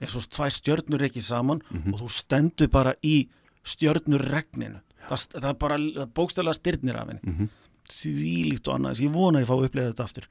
Eins 0.01 0.15
og 0.15 0.23
tvær 0.23 0.49
stjörnur 0.51 1.01
ekki 1.01 1.21
saman 1.21 1.61
Mhm. 1.71 1.93
og 1.93 1.99
þú 2.01 2.09
stendur 2.09 2.67
bara 2.69 2.93
í 3.03 3.27
stjörnurregninu 3.63 4.81
það, 5.09 5.27
það 5.41 5.49
er 5.49 5.53
bara 5.53 5.77
það 5.77 6.13
bókstælega 6.13 6.53
styrnir 6.53 6.95
af 6.99 7.07
henni. 7.07 7.21
Mhm. 7.23 7.49
svílíkt 7.85 8.67
og 8.67 8.79
annað, 8.79 8.99
ég 9.05 9.11
vona 9.13 9.37
að 9.39 9.43
ég 9.43 9.47
fá 9.47 9.53
að 9.53 9.65
upplega 9.69 9.93
þetta 9.93 10.03
aftur. 10.03 10.23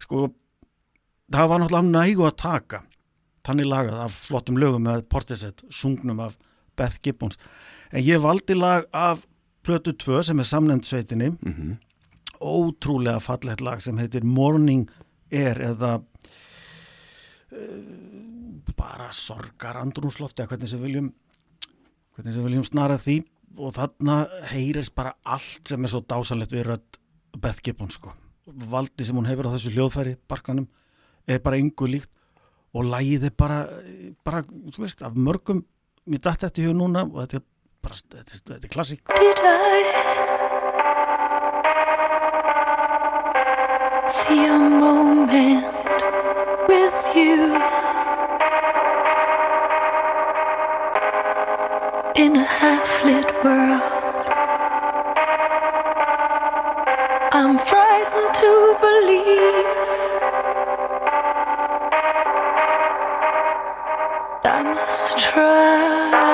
Sko, 0.00 0.34
það 1.30 1.48
var 1.50 1.58
náttúrulega 1.60 1.90
nægu 1.92 2.24
að 2.24 2.36
taka 2.36 2.82
þannig 3.44 3.68
lagað 3.68 4.02
af 4.06 4.18
flottum 4.26 4.58
lögum 4.60 4.86
með 4.88 5.04
Portisett, 5.12 5.64
sungnum 5.70 6.20
af 6.24 6.36
Beth 6.78 7.00
Gibbons. 7.04 7.38
En 7.92 8.02
ég 8.02 8.22
valdi 8.22 8.56
lag 8.56 8.86
af 8.92 9.26
plötu 9.64 9.94
2 9.96 10.22
sem 10.28 10.40
er 10.40 10.48
samnefnd 10.48 10.84
sveitinni. 10.88 11.34
Mhm. 11.40 11.78
ótrúlega 12.44 13.20
fallegt 13.22 13.60
lag 13.60 13.80
sem 13.80 13.96
heitir 13.96 14.24
Morning 14.24 14.90
Air 15.32 15.56
eða 15.62 16.02
uh, 17.52 17.58
bara 18.76 19.06
sorgar 19.12 19.78
andrúnslofti 19.80 20.42
eða 20.42 20.50
hvernig 20.50 20.68
sem 20.68 20.82
viljum 20.82 21.12
hvernig 22.16 22.34
sem 22.34 22.44
viljum 22.44 22.66
snara 22.66 22.98
því. 22.98 23.22
Og 23.56 23.72
þarna 23.76 24.16
heyrist 24.50 24.94
bara 24.98 25.14
allt 25.22 25.68
sem 25.70 25.84
er 25.84 25.88
svo 25.92 26.02
dásanlegt 26.02 26.52
við 26.52 26.66
rödd 26.72 26.98
Beth 27.38 27.62
Gibbons 27.64 27.94
sko. 28.00 28.12
Valdi 28.46 29.06
sem 29.06 29.16
hún 29.16 29.28
hefur 29.30 29.46
á 29.48 29.54
þessu 29.54 29.72
hljóðfæri 29.72 30.16
barkanum 30.28 30.66
er 31.26 31.38
bara 31.40 31.56
yngu 31.62 31.86
líkt 31.88 32.10
og 32.74 32.84
lægið 32.90 33.24
er 33.28 33.34
bara, 33.38 33.58
bara 34.24 34.42
þú 34.44 34.82
veist, 34.82 35.02
af 35.06 35.14
mörgum 35.14 35.62
mér 36.10 36.20
dætti 36.24 36.46
þetta 36.46 36.60
í 36.60 36.66
hug 36.66 36.76
núna 36.80 37.04
og 37.06 37.20
þetta 37.22 37.36
er 37.38 37.44
bara, 37.84 37.94
þetta, 37.94 38.40
þetta 38.50 38.66
er 38.66 38.72
klassík. 38.74 39.02
Did 39.14 39.38
I 39.44 39.82
see 44.10 44.46
a 44.46 44.58
moment 44.58 45.64
with 46.68 46.98
you? 47.14 47.54
In 52.16 52.36
a 52.36 52.44
half-lit 52.44 53.30
world. 53.44 53.82
I'm 57.32 57.58
frightened 57.58 58.34
to 58.34 58.76
believe 58.80 59.93
must 65.36 66.33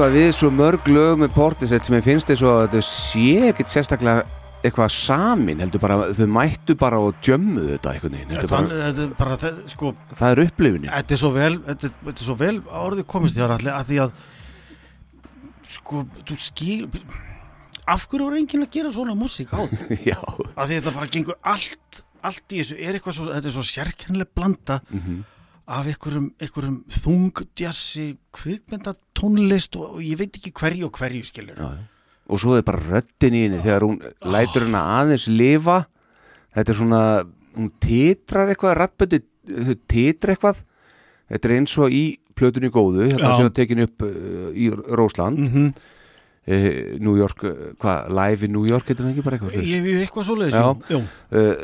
eitthvað 0.00 0.14
við 0.16 0.30
svo 0.32 0.48
mörg 0.54 0.86
lög 0.88 1.18
með 1.20 1.32
Portisett 1.34 1.84
sem 1.84 1.94
ég 1.98 2.04
finnst 2.06 2.30
þess 2.30 2.44
að 2.48 2.60
þetta 2.62 2.80
sé 2.88 3.24
ekkert 3.50 3.68
sérstaklega 3.68 4.22
eitthvað 4.64 4.90
samin 4.92 5.60
heldur 5.60 5.80
bara, 5.80 5.96
þau 6.16 6.26
mættu 6.32 6.76
bara 6.80 6.98
og 7.04 7.18
djömmuðu 7.24 7.74
þetta 7.76 7.92
Þetta 8.00 8.60
þetta 8.70 9.04
er 9.04 9.12
bara, 9.18 9.36
það- 9.40 9.58
sko, 9.72 9.92
það 10.16 10.32
er 10.34 10.42
upplifunin. 10.46 10.90
Þetta 10.92 11.12
er 11.16 11.20
svo 11.20 11.30
vel, 11.36 11.54
þetta, 11.68 11.90
þetta 12.04 12.20
er 12.24 12.26
svo 12.30 12.36
vel 12.40 12.56
orðið 12.80 13.06
komist 13.12 13.36
þér 13.36 13.54
allir 13.58 13.72
að 13.76 13.88
því 13.90 14.00
að 14.04 14.12
sko, 15.76 16.02
þú 16.28 16.38
skil 16.40 16.88
af 17.90 18.04
hverju 18.08 18.28
er 18.30 18.38
enginn 18.40 18.64
að 18.66 18.72
gera 18.78 18.92
svona 18.94 19.16
músík 19.18 19.52
á 19.52 19.60
því? 19.68 20.00
Já, 20.12 20.18
að 20.56 20.74
þetta 20.76 20.94
bara 20.96 21.10
gengur 21.12 21.36
allt 21.44 22.02
allt 22.20 22.52
í 22.52 22.60
þessu, 22.60 22.76
er 22.80 22.96
eitthvað 22.98 23.16
svo, 23.16 23.28
þetta 23.32 23.48
er 23.48 23.54
svo 23.56 23.64
sérkennileg 23.64 24.28
blanda 24.36 24.80
af 25.70 25.86
einhverjum, 25.86 26.30
einhverjum 26.42 26.78
þungdjassi 26.90 28.06
kvikmynda 28.34 28.96
tónlist 29.16 29.78
og, 29.78 29.96
og 29.96 30.04
ég 30.04 30.18
veit 30.18 30.38
ekki 30.40 30.52
hverju 30.56 30.88
og 30.88 30.98
hverju 30.98 31.26
skilur 31.28 31.58
já, 31.58 31.68
já. 31.78 31.84
og 32.30 32.42
svo 32.42 32.56
er 32.58 32.66
bara 32.66 32.82
röddin 32.82 33.36
í 33.38 33.44
henni 33.46 33.60
þegar 33.62 33.86
hún 33.86 34.00
lætur 34.34 34.66
henni 34.66 34.80
aðeins 34.80 35.28
lifa 35.30 35.84
þetta 36.56 36.74
er 36.74 36.80
svona 36.80 37.02
hún 37.56 37.70
titrar 37.82 38.50
eitthvað, 38.50 38.76
rattböndi 38.80 39.22
þau 39.50 39.76
titra 39.90 40.34
eitthvað 40.34 40.64
þetta 41.30 41.48
er 41.48 41.56
eins 41.56 41.78
og 41.78 41.94
í 41.94 42.04
plötunni 42.38 42.70
góðu 42.72 43.06
hérna 43.06 43.30
Já. 43.30 43.36
sem 43.38 43.48
er 43.50 43.56
tekin 43.56 43.84
upp 43.86 44.04
uh, 44.06 44.50
í 44.54 44.70
Rósland 44.70 45.38
mm 45.38 45.48
-hmm. 45.54 45.72
uh, 46.50 46.98
New 46.98 47.16
York, 47.18 47.44
uh, 47.44 47.70
hvað, 47.78 48.10
live 48.20 48.46
in 48.46 48.52
New 48.56 48.66
York 48.66 48.88
heitir 48.88 49.04
það 49.04 49.12
ekki 49.14 49.26
bara 49.26 49.38
eitthvað 49.38 49.54
Ég 49.60 49.86
hef 49.86 50.02
eitthvað 50.06 50.28
svoleiðis 50.30 50.58
Já. 50.58 50.66
jú. 50.90 50.98
uh, 50.98 51.54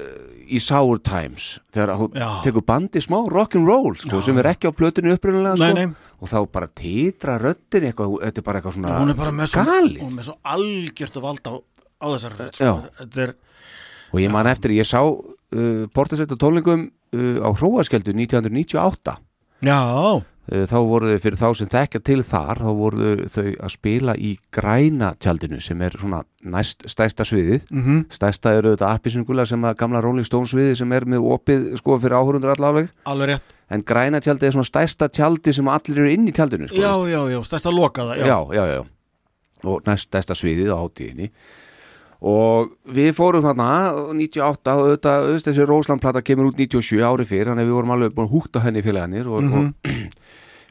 í 0.47 0.61
Sour 0.63 1.01
Times 1.05 1.57
þegar 1.75 1.95
hún 2.01 2.17
Já. 2.17 2.29
tekur 2.45 2.65
bandi 2.67 3.03
smá 3.05 3.19
rock'n'roll 3.31 3.97
sko, 4.01 4.21
sem 4.25 4.39
er 4.43 4.51
ekki 4.53 4.71
á 4.71 4.73
plötunni 4.77 5.15
upprunalega 5.15 5.71
Nei, 5.75 5.87
sko, 5.89 6.11
og 6.23 6.33
þá 6.33 6.39
bara 6.55 6.71
titra 6.71 7.39
röddin 7.43 7.89
eitthvað, 7.91 8.19
þetta 8.25 8.43
er 8.43 8.47
bara 8.47 8.61
eitthvað 8.61 8.77
svona 8.79 8.99
hún 9.01 9.15
er 9.15 9.19
bara 9.19 9.35
með 9.35 9.53
svo, 9.53 10.11
með 10.13 10.29
svo 10.29 10.37
algjört 10.55 11.19
að 11.21 11.27
valda 11.27 11.53
á, 11.53 11.57
á 12.03 12.07
þessar 12.15 12.39
Já. 12.47 12.53
sko. 12.61 13.09
er 13.27 13.35
og 14.13 14.23
ég 14.23 14.33
man 14.33 14.51
eftir, 14.51 14.77
ég 14.77 14.89
sá 14.89 15.01
uh, 15.03 15.83
Portisett 15.95 16.33
á 16.33 16.37
tónlingum 16.39 16.87
uh, 16.89 17.39
á 17.43 17.49
Hróaskjöldu 17.51 18.15
1998 18.15 19.19
já, 19.67 19.81
þá 20.47 20.77
voru 20.87 21.11
þau 21.11 21.23
fyrir 21.25 21.39
þá 21.41 21.47
sem 21.59 21.71
þekkja 21.73 22.01
til 22.07 22.19
þar 22.27 22.61
þá 22.63 22.71
voru 22.79 23.15
þau 23.33 23.47
að 23.51 23.73
spila 23.75 24.15
í 24.15 24.33
græna 24.55 25.13
tjaldinu 25.23 25.59
sem 25.63 25.83
er 25.83 25.97
svona 25.99 26.23
næst 26.47 26.87
stæsta 26.91 27.27
sviðið. 27.27 27.67
Mm 27.75 28.05
stæsta 28.17 28.55
eru 28.57 28.75
þetta 28.77 28.93
appisingula 28.95 29.47
sem 29.49 29.65
að 29.67 29.77
gamla 29.81 30.03
Rolling 30.05 30.27
Stones 30.27 30.55
sviðið 30.55 30.79
sem 30.81 30.93
er 30.97 31.07
með 31.11 31.27
opið 31.35 31.69
sko 31.81 31.99
fyrir 32.03 32.19
áhörundur 32.21 32.55
allaveg 32.55 32.91
alveg 33.05 33.35
rétt. 33.35 33.55
En 33.75 33.83
græna 33.83 34.21
tjaldið 34.23 34.49
er 34.49 34.55
svona 34.55 34.69
stæsta 34.69 35.09
tjaldi 35.11 35.53
sem 35.57 35.69
allir 35.69 35.99
eru 35.99 36.13
inn 36.13 36.29
í 36.31 36.35
tjaldinu 36.35 36.69
sko, 36.71 36.79
já, 36.79 36.93
já, 37.11 37.21
já, 37.33 37.41
stærsta 37.49 37.73
lokaða 37.75 38.19
já. 38.21 38.27
já, 38.31 38.39
já, 38.55 38.65
já. 38.77 38.83
Og 39.67 39.83
næst 39.89 40.07
stærsta 40.13 40.37
sviðið 40.39 40.71
á 40.71 40.79
hátíðinni 40.79 41.33
og 42.25 42.73
við 42.97 43.13
fórum 43.17 43.45
þarna 43.45 43.69
98 44.17 44.75
og 44.75 44.85
auðvitað, 44.87 45.31
þessi 45.45 45.67
Róslandplata 45.69 46.23
kemur 46.25 46.51
út 46.51 46.61
97 46.61 47.03
ári 47.05 47.27
fyrir 47.29 47.51
þannig 47.51 47.67
að 47.67 47.71
við 47.71 47.79
vorum 47.79 47.97
alveg 47.97 48.15
búin 48.17 48.29
að 48.29 48.37
húkta 48.37 48.63
henni 48.65 48.85
félagarnir 48.85 49.29
og, 49.29 49.51
og, 49.59 49.91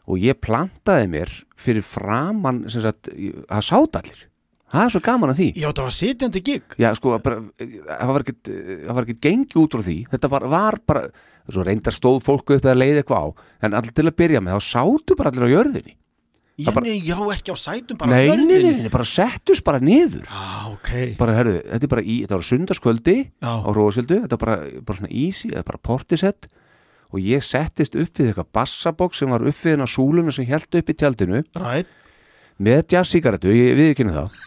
og 0.09 0.23
ég 0.23 0.39
plantaði 0.41 1.11
mér 1.11 1.35
fyrir 1.65 1.85
framann 1.85 2.63
sem 2.71 2.85
sagt, 2.85 3.11
að 3.11 3.67
sátt 3.67 4.01
allir. 4.01 4.25
Það 4.75 4.81
er 4.81 4.91
svo 4.91 4.99
gaman 5.05 5.31
að 5.31 5.37
því. 5.39 5.45
Já, 5.61 5.67
það 5.69 5.85
var 5.85 5.93
sitjandi 5.95 6.41
gig. 6.43 6.73
Já, 6.81 6.89
sko, 6.97 7.13
bara, 7.23 7.37
það 7.61 8.09
var 8.11 8.25
ekkert 9.05 9.21
gengi 9.23 9.59
út 9.61 9.77
frá 9.77 9.83
því. 9.85 9.99
Þetta 10.11 10.31
var, 10.33 10.47
var 10.51 10.77
bara, 10.89 11.03
reyndar 11.53 11.95
stóð 11.95 12.23
fólku 12.25 12.57
upp 12.57 12.65
eða 12.65 12.79
leiði 12.79 13.03
eitthvað 13.03 13.29
á, 13.29 13.45
en 13.63 13.77
allir 13.77 13.93
til 13.95 14.07
að 14.09 14.17
byrja 14.19 14.41
með 14.41 14.57
þá 14.57 14.67
sátu 14.73 15.15
bara 15.19 15.31
allir 15.31 15.45
á 15.47 15.53
jörðinni 15.53 15.95
Já, 16.55 16.71
bara- 16.71 16.87
já, 16.87 17.17
ekki 17.35 17.51
á 17.51 17.57
sætum 17.59 17.97
bara 17.99 18.15
nei, 18.15 18.29
nei, 18.31 18.59
nei, 18.63 18.71
nei, 18.85 18.89
bara 18.89 19.03
settust 19.03 19.63
bara 19.65 19.79
niður. 19.83 20.23
Já, 20.23 20.71
ok. 20.71 20.91
Bara, 21.19 21.33
herru, 21.35 21.57
þetta 21.59 21.83
er 21.83 21.91
bara 21.91 22.01
í, 22.05 22.15
þetta 22.23 22.37
var 22.39 22.47
sundarskvöldi 22.47 23.15
Já. 23.43 23.51
á 23.59 23.69
Róaskjöldu, 23.75 24.21
þetta 24.23 24.37
var 24.37 24.43
bara, 24.45 24.57
bara 24.87 24.97
svona 25.01 25.11
easy, 25.11 25.49
þetta 25.49 25.59
er 25.65 25.67
bara 25.73 25.83
portisett. 25.83 26.47
Og 27.11 27.19
ég 27.19 27.43
settist 27.43 27.95
upp 27.99 28.13
við 28.15 28.31
eitthvað 28.31 28.51
bassabók 28.55 29.13
sem 29.15 29.29
var 29.29 29.43
upp 29.43 29.55
við 29.59 29.75
hennar 29.75 29.91
súluna 29.91 30.31
sem 30.31 30.47
held 30.47 30.79
upp 30.79 30.89
í 30.89 30.95
tjaldinu. 30.95 31.43
Rætt 31.55 31.91
með 32.59 32.85
jazzsíkaretu, 32.95 33.51
ég 33.51 33.75
við 33.75 33.91
ekki 33.91 34.07
það. 34.07 34.31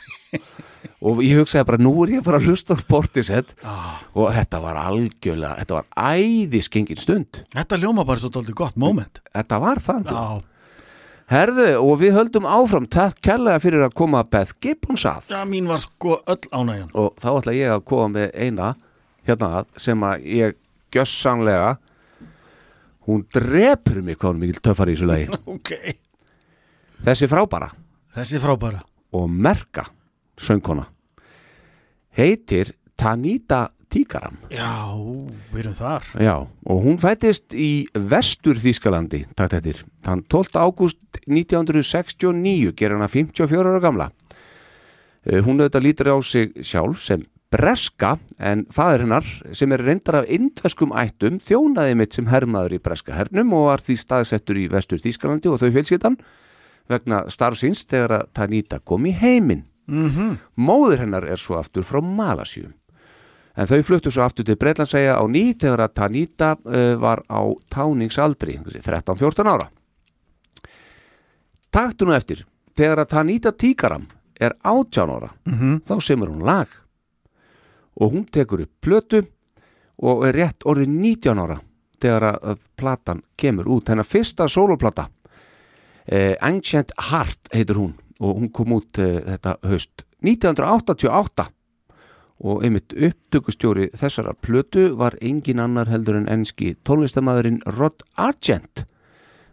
Og 1.09 1.21
ég 1.23 1.39
hugsaði 1.39 1.67
bara 1.69 1.79
nú 1.81 1.93
er 2.03 2.17
ég 2.17 2.23
að 2.23 2.27
fara 2.27 2.39
að 2.41 2.49
hlusta 2.51 2.75
á 2.75 2.79
portisett. 2.91 3.53
Ah. 3.63 4.01
og 4.19 4.33
þetta 4.35 4.59
var 4.65 4.79
algjörlega, 4.81 5.61
þetta 5.61 5.77
var 5.77 5.87
æðiskengin 6.17 6.99
stund. 6.99 7.43
Þetta 7.55 7.79
ljóma 7.79 8.05
bara 8.09 8.19
svo 8.19 8.31
dálítið 8.35 8.57
gott 8.59 8.77
moment. 8.81 9.21
Þetta 9.31 9.61
var 9.63 9.79
Já, 9.79 10.43
herðu 11.29 11.67
og 11.81 11.99
við 12.03 12.17
höldum 12.17 12.49
áfram. 12.49 12.87
Takk 12.91 13.21
kærlega 13.25 13.63
fyrir 13.63 13.85
að 13.87 13.97
koma 13.99 14.23
Beth 14.25 14.57
Gibbons 14.65 15.05
að. 15.09 15.29
Já, 15.35 15.43
mín 15.49 15.69
var 15.71 15.83
sko 15.83 16.21
öll 16.25 16.41
ánægjan. 16.53 16.93
Og 16.99 17.13
þá 17.21 17.29
ætla 17.35 17.57
ég 17.57 17.75
að 17.75 17.85
koma 17.91 18.09
með 18.17 18.31
eina 18.35 18.73
hérna 19.29 19.51
að 19.61 19.71
sem 19.85 20.07
að 20.09 20.29
ég 20.39 20.57
gjössanlega 20.95 21.75
hún 23.09 23.25
drepur 23.33 24.01
mig 24.05 24.17
hvað 24.21 24.35
hún 24.35 24.43
mikil 24.45 24.63
töffar 24.65 24.91
í 24.93 24.97
þessu 24.97 25.09
lagi. 25.11 25.29
Ok. 25.59 25.75
Þessi 27.05 27.29
frábara 27.31 27.69
Þessi 28.19 28.41
frábæra. 28.43 28.81
Og 29.15 29.29
merka 29.31 29.85
söngkona. 30.41 30.89
Heitir 32.19 32.73
Tanita 32.99 33.69
Tíkaram 33.89 34.37
Já, 34.53 34.93
við 35.53 35.61
erum 35.63 35.77
þar 35.79 36.09
Já, 36.21 36.35
og 36.69 36.83
hún 36.85 36.99
fættist 37.01 37.55
í 37.57 37.87
vestur 37.95 38.61
Þýskalandi, 38.61 39.23
takt 39.39 39.57
eftir. 39.59 39.81
Þann 40.05 40.23
12. 40.29 40.59
ágúst 40.61 41.21
1969 41.29 42.73
ger 42.77 42.95
hana 42.97 43.09
54 43.09 43.65
ára 43.73 43.81
gamla. 43.83 44.11
Eh, 45.27 45.41
Hún 45.45 45.61
auðvitað 45.61 45.85
lítur 45.85 46.13
á 46.13 46.17
sig 46.25 46.53
sjálf 46.65 47.01
sem 47.05 47.25
breska 47.49 48.19
en 48.39 48.67
faður 48.73 49.07
hennar 49.07 49.29
sem 49.57 49.73
er 49.73 49.81
reyndar 49.81 50.21
af 50.21 50.29
indveskum 50.29 50.93
ættum 50.93 51.39
þjónaði 51.41 51.95
mitt 51.97 52.13
sem 52.17 52.29
hermaður 52.29 52.77
í 52.77 52.83
breska 52.85 53.17
hernum 53.17 53.55
og 53.57 53.71
var 53.71 53.81
því 53.85 53.97
staðsettur 54.03 54.61
í 54.61 54.67
vestur 54.69 55.01
Þýskalandi 55.01 55.49
og 55.49 55.63
þau 55.63 55.71
fjölskyldan 55.73 56.19
vegna 56.89 57.23
starfsins 57.33 57.87
þegar 57.89 58.19
að 58.19 58.29
Tanita 58.37 58.79
kom 58.85 59.07
í 59.09 59.15
heiminn. 59.17 59.65
mm 59.89 60.37
Móður 60.57 61.07
hennar 61.07 61.25
er 61.25 61.41
svo 61.41 61.57
aftur 61.57 61.85
frá 61.89 62.01
Malasíu. 62.05 62.69
En 63.59 63.67
þau 63.67 63.81
fluttu 63.83 64.11
svo 64.15 64.23
aftur 64.23 64.47
til 64.47 64.59
Breitlandsæja 64.59 65.17
á 65.19 65.25
ný 65.27 65.51
þegar 65.59 65.83
að 65.89 65.95
Tanita 65.99 66.53
uh, 66.55 66.95
var 67.03 67.25
á 67.27 67.43
táningsaldri, 67.75 68.55
13-14 68.63 69.51
ára. 69.51 69.67
Taktu 71.75 72.07
nú 72.07 72.15
eftir, 72.15 72.45
þegar 72.79 73.03
að 73.03 73.11
Tanita 73.17 73.53
Tíkaram 73.53 74.07
er 74.39 74.55
18 74.63 75.11
ára, 75.11 75.31
-hmm. 75.45 75.83
þá 75.83 76.01
semur 76.01 76.31
hún 76.31 76.47
lag. 76.47 76.69
Og 78.01 78.13
hún 78.13 78.25
tekur 78.31 78.63
upp 78.63 78.81
plötu 78.81 79.27
og 79.99 80.27
er 80.27 80.35
rétt 80.35 80.63
orðið 80.65 80.89
19 80.89 81.39
ára 81.39 81.61
þegar 82.01 82.23
að, 82.23 82.59
platan 82.77 83.23
kemur 83.37 83.67
út. 83.67 83.89
Hennar 83.89 84.07
fyrsta 84.07 84.49
soloplata, 84.49 85.09
eh, 86.07 86.37
Ancient 86.41 86.93
Heart 87.11 87.49
heitir 87.53 87.75
hún 87.75 87.95
og 88.21 88.39
hún 88.39 88.53
kom 88.53 88.73
út 88.73 88.99
eh, 88.99 89.19
þetta 89.27 89.59
haust 89.63 90.05
1988 90.23 91.58
og 92.39 92.63
einmitt 92.65 92.95
upptökustjóri 92.95 93.89
þessara 93.99 94.35
plötu 94.35 94.93
var 94.99 95.17
engin 95.23 95.61
annar 95.63 95.91
heldur 95.91 96.21
en 96.21 96.29
enski 96.31 96.77
tónlistamæðurinn 96.87 97.63
Rod 97.79 98.05
Argent. 98.17 98.85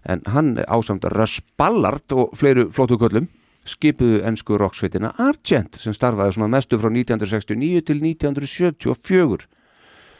En 0.05 0.21
hann 0.29 0.59
ásamt 0.67 1.07
Russ 1.15 1.41
Ballard 1.57 2.13
og 2.13 2.35
fleiru 2.37 2.69
flótuköllum 2.69 3.27
skipuðu 3.65 4.21
ensku 4.29 4.59
rocksveitina 4.61 5.15
Argent 5.17 5.79
sem 5.81 5.93
starfaði 5.95 6.35
svona 6.35 6.51
mestu 6.53 6.77
frá 6.77 6.91
1969 6.91 7.81
til 7.87 8.03
1974 8.03 9.47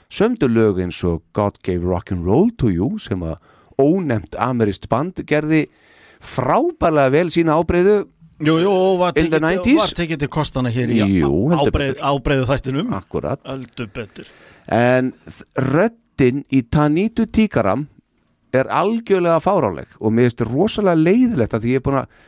sömdu 0.09 0.49
lög 0.49 0.81
eins 0.81 1.03
og 1.05 1.21
God 1.33 1.59
Gave 1.65 1.85
Rock'n'Roll 1.85 2.49
to 2.57 2.71
You 2.73 2.97
sem 3.01 3.21
að 3.25 3.37
ónefnt 3.81 4.37
amerist 4.41 4.89
band 4.89 5.21
gerði 5.27 5.65
frábærlega 6.23 7.13
vel 7.13 7.31
sína 7.33 7.57
ábreyðu 7.59 8.05
Jú, 8.43 8.57
jú, 8.59 8.71
var 8.99 9.15
tekið 9.15 9.39
90s? 9.39 9.79
var 9.79 9.95
tekið 9.95 10.21
til 10.25 10.29
kostana 10.31 10.71
hér 10.73 10.91
í 10.91 10.99
Jú, 11.21 11.31
ábreið, 11.55 12.01
ábreiðu 12.03 12.47
þættinum. 12.49 12.93
Akkurat. 12.97 13.39
Öldu 13.47 13.87
betur. 13.95 14.27
En 14.67 15.13
röddin 15.55 16.43
í 16.51 16.63
Tanitu 16.67 17.29
Tíkaram 17.31 17.85
er 18.55 18.67
algjörlega 18.71 19.39
fáráleg 19.43 19.95
og 19.99 20.11
mér 20.11 20.29
finnst 20.29 20.43
rosalega 20.47 20.99
leiðilegt 20.99 21.55
að 21.55 21.65
því 21.65 21.73
ég 21.75 21.81
er 21.81 21.85
búin 21.85 21.99
að 22.01 22.21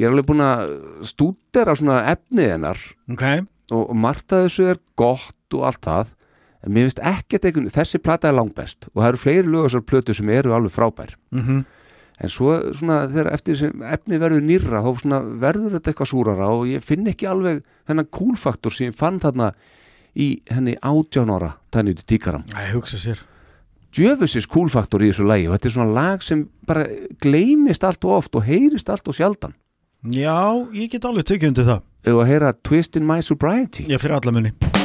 ég 0.00 0.06
er 0.06 0.14
alveg 0.14 0.28
búin 0.30 0.44
að 0.44 0.62
stúdera 1.10 1.76
svona 1.78 1.98
efnið 2.12 2.54
hennar 2.54 2.80
Ok, 3.12 3.26
og, 3.72 3.90
að 3.92 4.22
þessu 4.30 4.70
er 4.72 4.80
gott 4.98 5.56
og 5.56 5.66
allt 5.68 5.84
það 5.84 6.14
en 6.60 6.74
mér 6.74 6.88
finnst 6.88 7.04
ekkert 7.12 7.48
einhvern 7.48 7.72
þessi 7.72 8.00
plata 8.02 8.30
er 8.30 8.36
langbest 8.36 8.90
og 8.92 9.02
það 9.02 9.10
eru 9.10 9.22
fleiri 9.24 9.52
lögasar 9.52 9.84
plötu 9.84 10.16
sem 10.16 10.32
eru 10.32 10.56
alveg 10.56 10.76
frábær. 10.76 11.16
Mm 11.32 11.64
en 12.20 12.32
svo 12.32 12.54
svona 12.76 13.02
þegar 13.08 13.32
eftir 13.34 13.58
sem 13.60 13.84
efnið 13.94 14.22
verður 14.24 14.46
nýrra 14.46 14.82
þá 14.84 14.90
svona 15.02 15.20
verður 15.42 15.76
þetta 15.78 15.92
eitthvað 15.92 16.12
súrara 16.12 16.50
og 16.52 16.66
ég 16.70 16.84
finn 16.84 17.08
ekki 17.10 17.28
alveg 17.30 17.62
hennan 17.88 18.10
kúlfaktor 18.12 18.74
sem 18.76 18.90
ég 18.90 18.98
fann 18.98 19.20
þarna 19.22 19.52
í 20.14 20.30
henni 20.50 20.76
átján 20.82 21.32
ára 21.32 21.54
Tanitu 21.72 22.04
Tíkaram 22.04 22.44
ég 22.52 22.74
hugsa 22.76 23.00
sér. 23.00 23.24
Djöfusis 23.90 24.46
kúlfaktor 24.46 25.02
í 25.02 25.10
þessu 25.10 25.26
lagi 25.26 25.48
og 25.48 25.56
þetta 25.56 25.66
er 25.70 25.74
svona 25.74 25.94
lag 25.96 26.22
sem 26.22 26.44
bara 26.68 26.84
gleymist 27.22 27.86
allt 27.86 28.06
og 28.06 28.20
oft 28.20 28.38
og 28.38 28.46
heyrist 28.46 28.92
allt 28.92 29.10
og 29.10 29.16
sjaldan. 29.18 29.56
Já, 30.06 30.54
ég 30.72 30.92
get 30.94 31.04
alveg 31.04 31.26
tekið 31.28 31.50
undir 31.50 31.66
það. 31.72 31.82
Ef 32.06 32.20
að 32.22 32.30
heyra 32.30 32.52
Twist 32.64 33.00
in 33.00 33.08
My 33.08 33.18
Sobriety? 33.20 33.88
Ég 33.90 34.00
fyrir 34.00 34.20
alla 34.20 34.79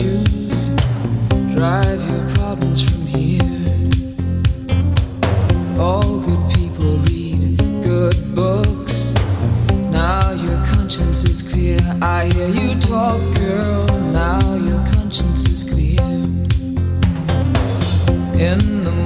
shoes. 0.00 0.70
Drive 1.54 2.00
your 2.10 2.24
problems 2.36 2.80
from 2.88 3.04
here. 3.04 3.60
All 5.78 6.20
good 6.20 6.44
people 6.56 6.92
read 7.08 7.42
good 7.82 8.16
books. 8.34 9.14
Now 9.90 10.30
your 10.32 10.58
conscience 10.72 11.24
is 11.24 11.42
clear. 11.42 11.80
I 12.00 12.30
hear 12.32 12.48
you 12.48 12.80
talk, 12.80 13.20
girl. 13.42 13.86
Now 14.22 14.54
your 14.68 14.82
conscience 14.94 15.42
is 15.52 15.60
clear. 15.70 16.06
In 18.48 18.58
the 18.86 18.99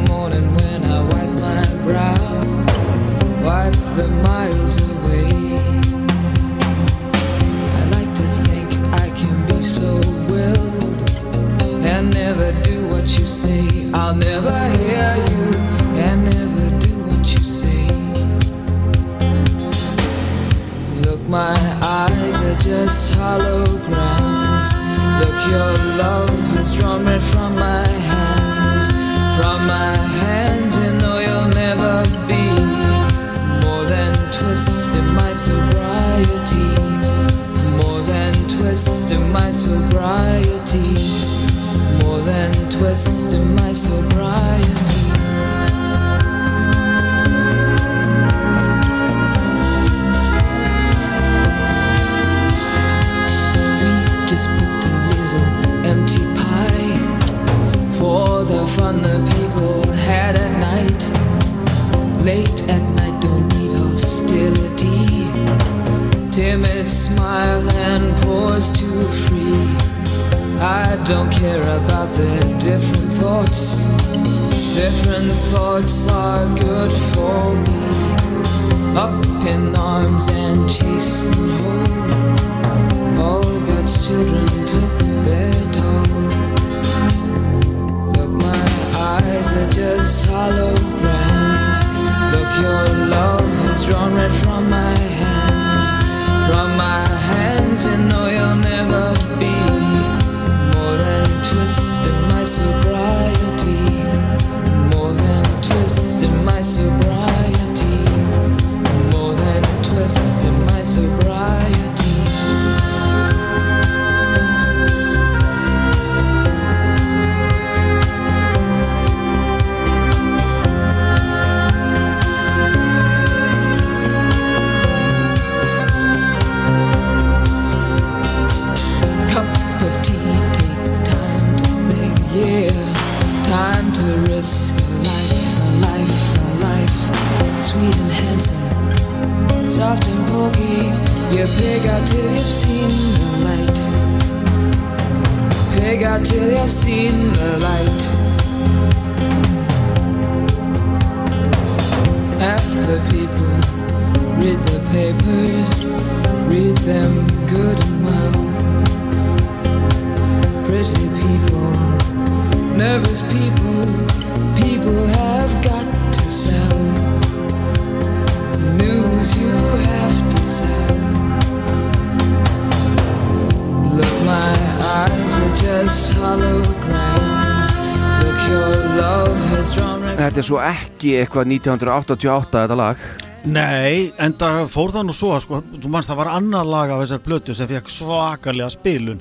eitthvað 181.24 181.48
1988 181.50 182.64
þetta 182.64 182.76
lag? 182.78 183.06
Nei, 183.44 184.12
en 184.24 184.32
það 184.40 184.58
fór 184.72 184.92
það 184.94 185.06
nú 185.10 185.14
svo 185.16 185.34
sko, 185.44 185.58
þú 185.82 185.90
manst 185.92 186.08
það 186.08 186.20
var 186.22 186.30
annað 186.38 186.70
lag 186.72 186.92
af 186.94 187.02
þessar 187.02 187.24
blötu 187.26 187.56
sem 187.56 187.68
fekk 187.68 187.90
svakalega 187.92 188.70
spilun. 188.72 189.20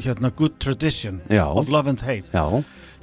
Hérna 0.00 0.30
Good 0.36 0.56
Tradition. 0.64 1.20
Já. 1.28 1.44
of 1.44 1.68
Love 1.68 1.92
and 1.92 2.00
Hate. 2.06 2.24
Já, 2.32 2.46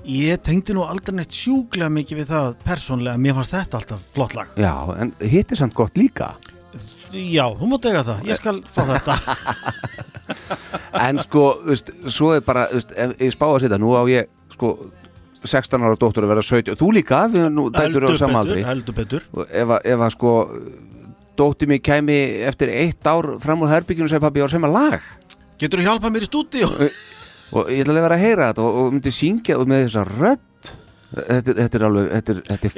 ég 0.08 0.42
tengdi 0.42 0.74
nú 0.74 0.86
aldrei 0.88 1.20
neitt 1.20 1.36
sjúklega 1.36 1.92
mikið 1.94 2.22
við 2.24 2.32
það 2.32 2.50
persónlega, 2.66 3.22
mér 3.22 3.38
fannst 3.38 3.54
þetta 3.54 3.82
alltaf 3.82 4.08
flott 4.16 4.34
lag. 4.38 4.54
Já, 4.58 4.74
en 4.98 5.14
hitt 5.22 5.54
er 5.54 5.62
samt 5.62 5.78
gott 5.78 5.98
líka. 6.00 6.34
Já, 7.14 7.46
þú 7.54 7.70
mátt 7.70 7.86
eiga 7.88 8.04
það, 8.08 8.26
ég 8.32 8.42
skal 8.42 8.62
fá 8.74 8.82
þetta. 8.96 9.20
En 11.08 11.20
sko, 11.24 11.44
þú 11.62 11.72
veist, 11.72 11.92
svo 12.12 12.34
er 12.36 12.42
bara, 12.44 12.66
þú 12.72 12.80
veist, 12.82 12.90
ef 13.00 13.22
ég 13.24 13.34
spá 13.36 13.46
að 13.48 13.62
setja, 13.64 13.78
nú 13.80 13.94
á 13.96 14.04
ég, 14.12 14.28
sko, 14.52 14.74
16 15.48 15.84
ára 15.88 15.98
dóttur 16.00 16.26
að 16.28 16.32
vera 16.36 16.44
17, 16.46 16.76
þú 16.80 16.90
líka, 16.98 17.24
við 17.32 17.46
erum 17.46 17.56
nú 17.58 17.66
dættur 17.74 18.08
á 18.08 18.10
samaldri 18.20 18.64
heldur 18.68 18.96
betur. 18.98 19.26
Og 19.34 19.48
ef, 19.50 19.68
að- 19.78 19.86
ef 19.94 20.00
að 20.08 20.14
sko 20.18 20.34
dóttir 21.38 21.68
mig 21.70 21.82
kæmi 21.86 22.18
eftir 22.50 22.70
eitt 22.74 23.06
ár 23.08 23.36
fram 23.44 23.62
úr 23.64 23.70
herbyggjunu 23.72 24.08
og 24.08 24.14
segja 24.14 24.24
pabbi, 24.24 24.40
ég 24.42 24.48
var 24.48 24.54
sem 24.56 24.68
að 24.68 24.76
lag. 24.78 25.02
Getur 25.62 25.80
þú 25.82 25.88
hjálpað 25.90 26.14
mér 26.16 26.26
í 26.26 26.30
stúdíu? 26.32 26.70
og 27.56 27.70
ég 27.72 27.80
ætla 27.86 27.94
að 27.96 28.04
vera 28.04 28.16
að 28.18 28.24
heyra 28.26 28.48
þetta 28.52 28.64
og, 28.68 28.78
og 28.82 28.88
myndi 28.92 29.12
syngja 29.16 29.56
og 29.58 29.68
með 29.72 29.86
þessa 29.86 30.02
rödd 30.10 30.42
þetta, 31.08 31.52
er- 31.54 31.58
þetta 31.62 31.78
er 31.80 31.84
alveg, 31.88 32.08
þetta 32.12 32.34
er, 32.34 32.40
þetta 32.48 32.68
er 32.68 32.74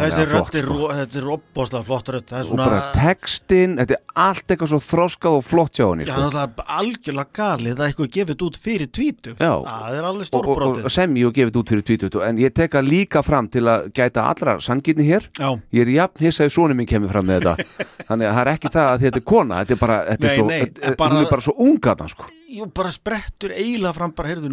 þessi 0.00 0.24
flott 0.30 0.54
er, 0.56 0.64
sko. 0.68 0.86
þetta 0.98 1.18
er 1.20 1.26
opbáslega 1.34 1.84
flott 1.84 2.08
rödd 2.14 2.28
Það 2.30 2.38
er 2.38 2.44
og 2.44 2.48
svona, 2.50 2.64
bara 2.64 2.92
textin, 2.96 3.74
þetta 3.80 3.96
er 3.98 4.02
allt 4.24 4.46
eitthvað 4.54 4.70
svo 4.72 4.80
þroskað 4.84 5.36
og 5.38 5.44
flott 5.44 5.74
hjá 5.80 5.84
henni 5.90 6.06
já, 6.06 6.12
sko. 6.14 6.22
náttúrulega 6.24 6.66
algjörlega 6.78 7.28
galið 7.40 7.74
að 7.82 7.86
eitthvað 7.90 8.10
gefið 8.16 8.44
út 8.48 8.56
fyrir 8.64 8.88
tvítu 8.88 9.34
Já. 9.36 9.52
Það 9.68 9.98
er 9.98 10.08
alveg 10.10 10.28
stórbrótið 10.30 10.84
og 10.88 10.94
sem 10.96 11.18
ég 11.20 11.34
gefið 11.40 11.58
út 11.60 11.72
fyrir 11.74 11.84
tvítut 11.90 12.18
en 12.24 12.40
ég 12.40 12.54
tek 12.56 12.70
það 12.78 12.88
líka 12.88 13.22
fram 13.26 13.48
til 13.52 13.64
að 13.68 13.90
gæta 14.00 14.24
allra 14.32 14.56
sangirni 14.64 15.04
hér 15.10 15.28
Já, 15.38 15.50
ég 15.76 15.84
er 15.84 15.92
jafn 15.98 16.24
hissa 16.24 16.44
að 16.48 16.54
sónu 16.56 16.74
minn 16.78 16.88
kemur 16.88 17.12
fram 17.12 17.26
með 17.28 17.44
þetta 17.44 17.54
þannig 18.08 18.30
að 18.30 18.34
það 18.38 18.44
er 18.46 18.52
ekki 18.54 18.72
það 18.78 18.88
að 18.94 19.04
þetta 19.04 19.20
er 19.20 19.26
kona 19.34 19.60
þetta 19.64 19.76
er 19.76 19.82
bara, 19.84 19.98
þetta 20.08 20.24
er 20.24 20.30
Nei, 20.30 20.38
svo, 20.38 20.46
nei, 20.48 20.60
þetta- 20.64 20.96
bara- 21.04 21.14
hún 21.14 21.24
er 21.26 21.30
bara 21.30 21.44
svo 21.44 21.54
unga 21.58 22.08
sko. 22.08 22.24
ég 22.54 22.72
bara 22.74 22.90
sprettur 22.94 23.50
eiginlega 23.52 23.94
fram 23.96 24.12
bara, 24.14 24.28
heyrðu, 24.32 24.48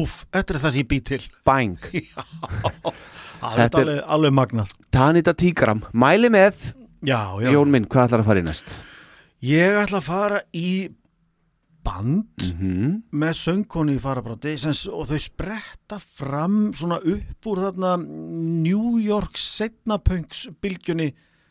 Búff, 0.00 0.20
þetta 0.32 0.54
er 0.54 0.60
það 0.62 0.72
sem 0.74 0.80
ég 0.80 0.90
bý 0.90 1.00
til. 1.10 1.24
Bang. 1.44 1.90
Það 3.40 3.60
er 3.64 3.74
alveg, 3.80 3.98
alveg 4.16 4.32
magnað. 4.36 4.72
Tanita 4.92 5.32
Tígram, 5.36 5.82
mæli 5.96 6.28
með. 6.32 6.58
Já, 7.04 7.36
já, 7.40 7.48
Jón 7.54 7.70
minn, 7.72 7.86
hvað 7.88 8.10
ætlar 8.10 8.24
að 8.24 8.28
fara 8.32 8.42
í 8.42 8.46
næst? 8.48 8.74
ég 9.40 9.78
ætla 9.80 10.00
að 10.02 10.08
fara 10.08 10.40
í 10.52 10.70
band 11.80 12.44
Mm 12.44 12.98
með 13.16 13.32
söngkonu 13.38 13.94
í 13.96 14.00
farabráti 14.00 14.52
og 14.92 15.06
þau 15.08 15.20
spretta 15.20 15.96
fram 16.00 16.58
svona 16.76 16.98
upp 17.00 17.48
úr 17.48 17.62
þarna 17.64 17.94
New 18.04 18.98
York 19.00 19.40
setnapönks 19.40 20.46
bylgjunni 20.60 21.10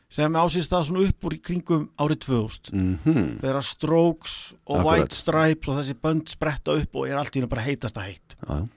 sem 0.09 0.33
ásýst 0.33 0.71
það 0.73 0.85
svona 0.89 1.05
upp 1.07 1.25
úr 1.29 1.35
kringum 1.45 1.83
árið 2.01 2.19
2000 2.25 2.71
-hmm. 2.73 3.39
þegar 3.41 3.61
Strokes 3.63 4.53
og 4.65 4.79
Akkurat. 4.79 4.99
White 4.99 5.15
Stripes 5.15 5.67
og 5.69 5.75
þessi 5.77 5.93
bönd 6.01 6.29
spretta 6.29 6.71
upp 6.73 6.95
og 6.95 7.07
er 7.07 7.17
allt 7.17 7.35
í 7.35 7.39
hennu 7.39 7.47
bara 7.49 7.61
heitast 7.61 7.97
að 7.97 8.03
heitt. 8.09 8.35
Já. 8.47 8.67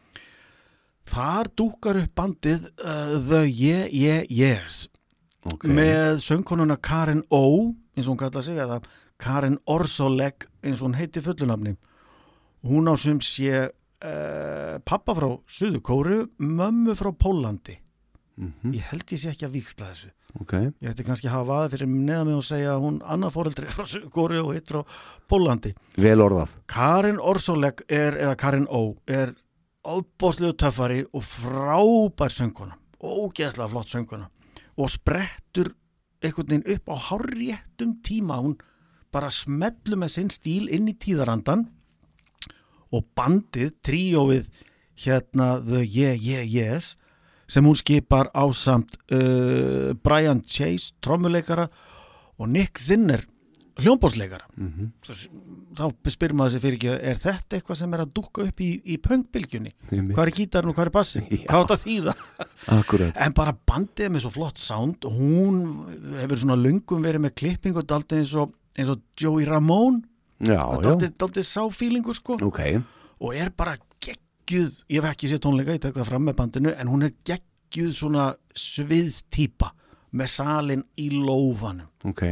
þar 1.06 1.46
dúkar 1.56 1.96
upp 2.02 2.14
bandið 2.14 2.66
uh, 2.84 3.28
The 3.28 3.42
Yeah 3.48 3.88
Yeah 3.94 4.24
Yes. 4.30 4.88
Ok. 5.44 5.64
Með 5.66 6.20
söngkonuna 6.22 6.76
Karen 6.80 7.22
O 7.30 7.74
eins 7.96 8.06
og 8.06 8.12
hún 8.14 8.18
kalla 8.18 8.42
sig 8.42 8.56
eða 8.56 8.80
Karen 9.18 9.58
Orsoleg 9.66 10.46
eins 10.62 10.80
og 10.80 10.88
hún 10.88 10.94
heiti 10.96 11.20
fullunafni 11.20 11.76
hún 12.64 12.86
á 12.86 12.94
sem 12.96 13.18
sé 13.20 13.70
uh, 14.04 14.78
pappa 14.84 15.14
frá 15.14 15.38
Suðu 15.48 15.80
Kóru 15.80 16.28
mömmu 16.38 16.94
frá 16.94 17.10
Pólandi 17.12 17.78
Mhm, 18.36 18.72
ég 18.72 18.80
held 18.88 19.04
ég 19.12 19.18
sé 19.20 19.28
ekki 19.28 19.44
að 19.44 19.52
víksla 19.58 19.90
þessu 19.92 20.08
ok, 20.40 20.52
ég 20.80 20.90
ætti 20.92 21.06
kannski 21.06 21.28
að 21.28 21.36
hafa 21.36 21.58
aða 21.60 21.72
fyrir 21.74 21.90
neða 21.92 22.26
mig 22.28 22.38
og 22.38 22.46
segja 22.46 22.74
að 22.74 22.84
hún 22.86 23.00
annað 23.04 23.34
fóreldri 23.36 23.70
frá 23.70 23.84
Kóru 24.14 24.42
og 24.42 24.52
hitt 24.56 24.72
frá 24.72 24.82
Pólandi 25.28 25.74
vel 26.00 26.18
orðað. 26.24 26.56
Karin 26.72 27.20
Orsoleg 27.20 27.84
er, 27.88 28.16
eða 28.16 28.36
Karin 28.40 28.68
Ó 28.70 28.96
er 29.06 29.34
ofbóðslegu 29.82 30.56
töffari 30.62 31.02
og 31.12 31.26
frábær 31.26 32.32
sönguna 32.32 32.78
ógeðslega 33.02 33.70
flott 33.72 33.90
sönguna 33.90 34.28
og 34.78 34.90
sprettur 34.92 35.74
einhvern 36.22 36.48
veginn 36.48 36.68
upp 36.76 36.92
á 36.94 36.96
hárréttum 37.10 37.96
tíma. 38.04 38.38
Hún 38.40 38.56
bara 39.12 39.30
smellu 39.30 39.98
með 39.98 40.14
sinn 40.14 40.30
stíl 40.32 40.68
inn 40.72 40.88
í 40.88 40.96
tíðarandan 40.96 41.66
og 42.92 43.06
bandið, 43.16 43.74
tríóið 43.84 44.48
hérna 45.02 45.56
The 45.60 45.82
Yeah 45.82 46.16
Yeah 46.16 46.46
Yes 46.46 46.96
sem 47.52 47.66
hún 47.68 47.76
skipar 47.78 48.30
ásamt 48.32 48.96
uh, 49.12 49.92
Brian 50.00 50.40
Chase, 50.46 50.94
trommuleikara 51.04 51.68
og 52.40 52.48
Nick 52.48 52.80
Zinner 52.80 53.26
hljómbóðsleikara 53.80 54.48
mm 54.56 54.90
þá 55.72 56.10
spyrir 56.12 56.34
maður 56.36 56.52
sér 56.52 56.60
fyrir 56.60 56.74
ekki 56.76 56.90
er 56.92 57.20
þetta 57.20 57.56
eitthvað 57.56 57.78
sem 57.80 57.94
er 57.96 58.00
að 58.02 58.10
dúkka 58.12 58.42
upp 58.44 58.58
í, 58.60 58.66
í 58.84 58.98
pöngbylgjunni 59.00 59.70
-hmm. 59.72 60.10
hvað 60.12 60.26
er 60.26 60.32
gítarinn 60.36 60.68
og 60.68 60.76
hvað 60.76 60.90
er 60.90 60.92
bassin 60.92 61.24
hvað 61.48 61.62
átt 61.62 61.72
að 61.72 61.84
þýða? 61.86 62.14
En 63.24 63.34
bara 63.36 63.54
bandið 63.68 64.12
með 64.12 64.24
svo 64.24 64.32
flott 64.36 64.60
sound. 64.60 65.06
Og 65.08 65.16
hún 65.16 65.60
hefur 66.20 66.42
svona 66.42 66.58
löngum 66.58 67.04
verið 67.04 67.24
með 67.26 67.34
klippingu 67.40 67.84
daldið 67.88 68.22
eins 68.22 68.34
og, 68.38 68.52
eins 68.78 68.92
og 68.92 69.02
Joey 69.18 69.46
Ramone. 69.48 70.02
Daldið, 70.42 71.44
sáfílingu 71.46 72.14
sko. 72.14 72.38
Ok. 72.42 72.60
Og 73.22 73.34
er 73.38 73.52
bara 73.54 73.76
geggjuð 74.52 74.80
ég 74.92 75.00
hef 75.00 75.10
ekki 75.12 75.30
séð 75.30 75.42
tónleika, 75.46 75.76
ég 75.76 75.82
tek 75.82 75.96
það 75.96 76.08
fram 76.10 76.26
með 76.28 76.38
bandinu 76.38 76.72
en 76.76 76.90
hún 76.90 77.06
er 77.06 77.12
geggjuð 77.28 77.92
svona 77.96 78.24
sviðstýpa 78.58 79.70
með 80.12 80.28
salin 80.28 80.82
í 81.00 81.08
lófanum. 81.12 81.88
Ok, 82.04 82.24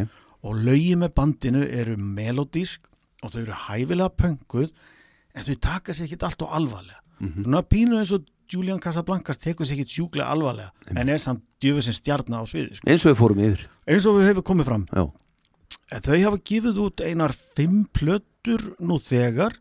og 0.45 0.59
lögi 0.61 0.97
með 1.01 1.15
bandinu 1.17 1.63
eru 1.65 1.97
melodísk 1.97 2.89
og 3.23 3.33
þau 3.33 3.41
eru 3.43 3.57
hæfilega 3.67 4.11
pönguð 4.17 4.71
en 5.35 5.47
þau 5.47 5.57
taka 5.61 5.95
sér 5.97 6.09
ekkert 6.09 6.29
allt 6.29 6.43
og 6.43 6.53
alvarlega. 6.59 7.01
Mhm. 7.21 7.45
svona 7.45 7.63
pínu 7.63 7.99
eins 7.99 8.13
og 8.13 8.25
Julian 8.51 8.81
Casablancas 8.81 9.39
tekur 9.39 9.67
sér 9.67 9.79
ekkert 9.79 9.93
sjúklega 9.93 10.31
alvarlega 10.33 10.73
en 10.97 11.09
er 11.09 11.19
samt 11.19 11.43
djöfusinn 11.61 11.93
stjarnar 11.95 12.43
á 12.43 12.47
sviði 12.49 12.77
sko. 12.77 12.89
eins 12.89 13.05
og 13.07 13.13
við 13.13 13.21
fórum 13.21 13.41
yfir. 13.45 13.69
Eins 13.87 14.07
og 14.07 14.17
við 14.17 14.29
hefur 14.29 14.43
komið 14.43 14.65
fram. 14.65 14.87
Já, 14.93 15.13
en 15.93 16.01
þau 16.01 16.25
hafa 16.25 16.39
gefið 16.39 16.77
út 16.81 17.01
einar 17.01 17.33
fimm 17.33 17.85
plötur 17.93 18.77
nú 18.81 18.99
þegar 18.99 19.57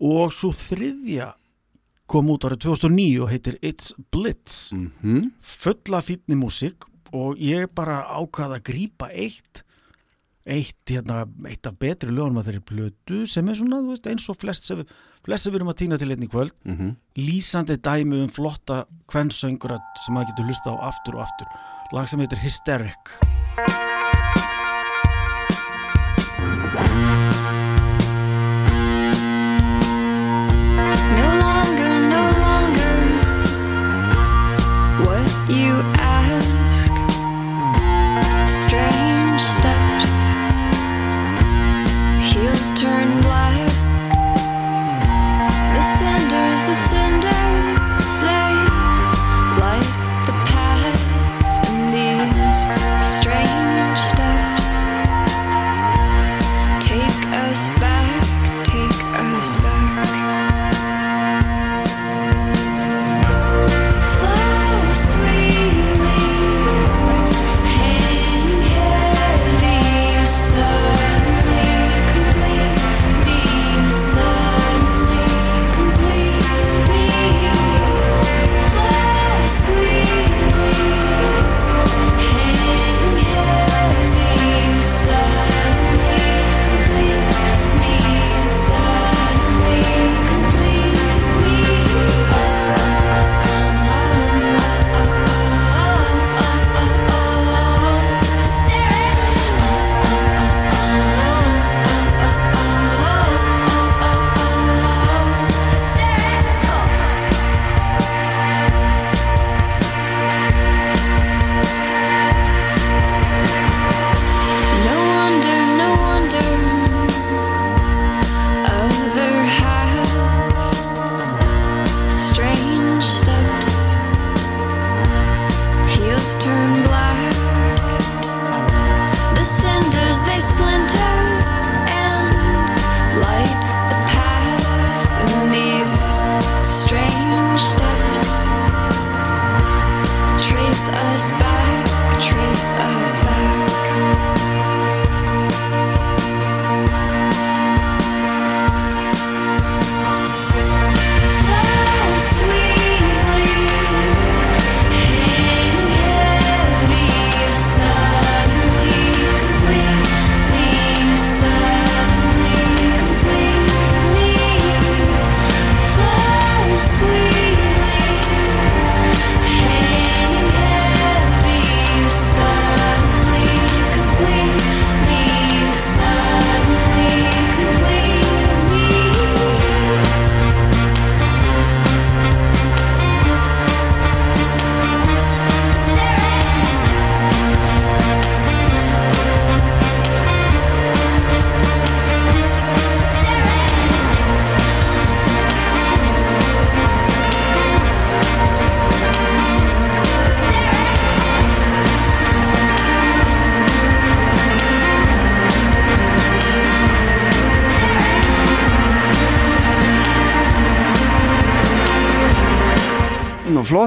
og 0.00 0.32
svo 0.32 0.50
þriðja 0.50 1.34
kom 2.10 2.30
út 2.34 2.44
árið 2.46 2.64
2009 2.66 3.20
og 3.24 3.30
heitir 3.32 3.58
It's 3.62 3.92
Blitz. 4.12 4.72
Mhm. 4.72 5.30
Fulla 5.40 6.02
fínni 6.04 6.36
músík 6.36 6.88
og 7.12 7.38
ég 7.38 7.70
bara 7.74 8.02
ákvaða 8.04 8.60
að 8.60 8.66
grípa 8.70 9.10
eitt 9.12 9.64
eitt, 10.44 10.90
hérna, 10.90 11.24
eitt 11.48 11.66
af 11.66 11.78
betri 11.80 12.12
lögunum 12.12 12.42
að 12.42 12.50
þeirri 12.50 12.64
plötu 12.68 13.20
sem 13.30 13.48
er 13.48 13.56
svona, 13.58 13.80
veist, 13.88 14.06
eins 14.10 14.28
og 14.28 14.36
flest 14.36 14.68
sem, 14.68 14.82
flest 15.24 15.46
sem 15.46 15.54
við 15.54 15.62
erum 15.62 15.72
að 15.72 15.78
týna 15.80 15.98
til 16.00 16.10
einni 16.12 16.28
kvöld. 16.28 16.52
Mhm. 16.64 16.96
Lýsandi 17.16 17.78
dæmi 17.80 18.22
um 18.22 18.28
flotta 18.28 18.84
kvennsöngur 19.08 19.78
sem 20.04 20.14
maður 20.14 20.34
getur 20.34 20.50
hlusta 20.50 20.76
á 20.76 20.76
aftur 20.90 21.16
og 21.16 21.24
aftur. 21.24 21.48
Lag 21.92 22.08
sem 22.08 22.20
heitir 22.20 22.38
Hysteric 22.38 23.83
you 35.48 35.93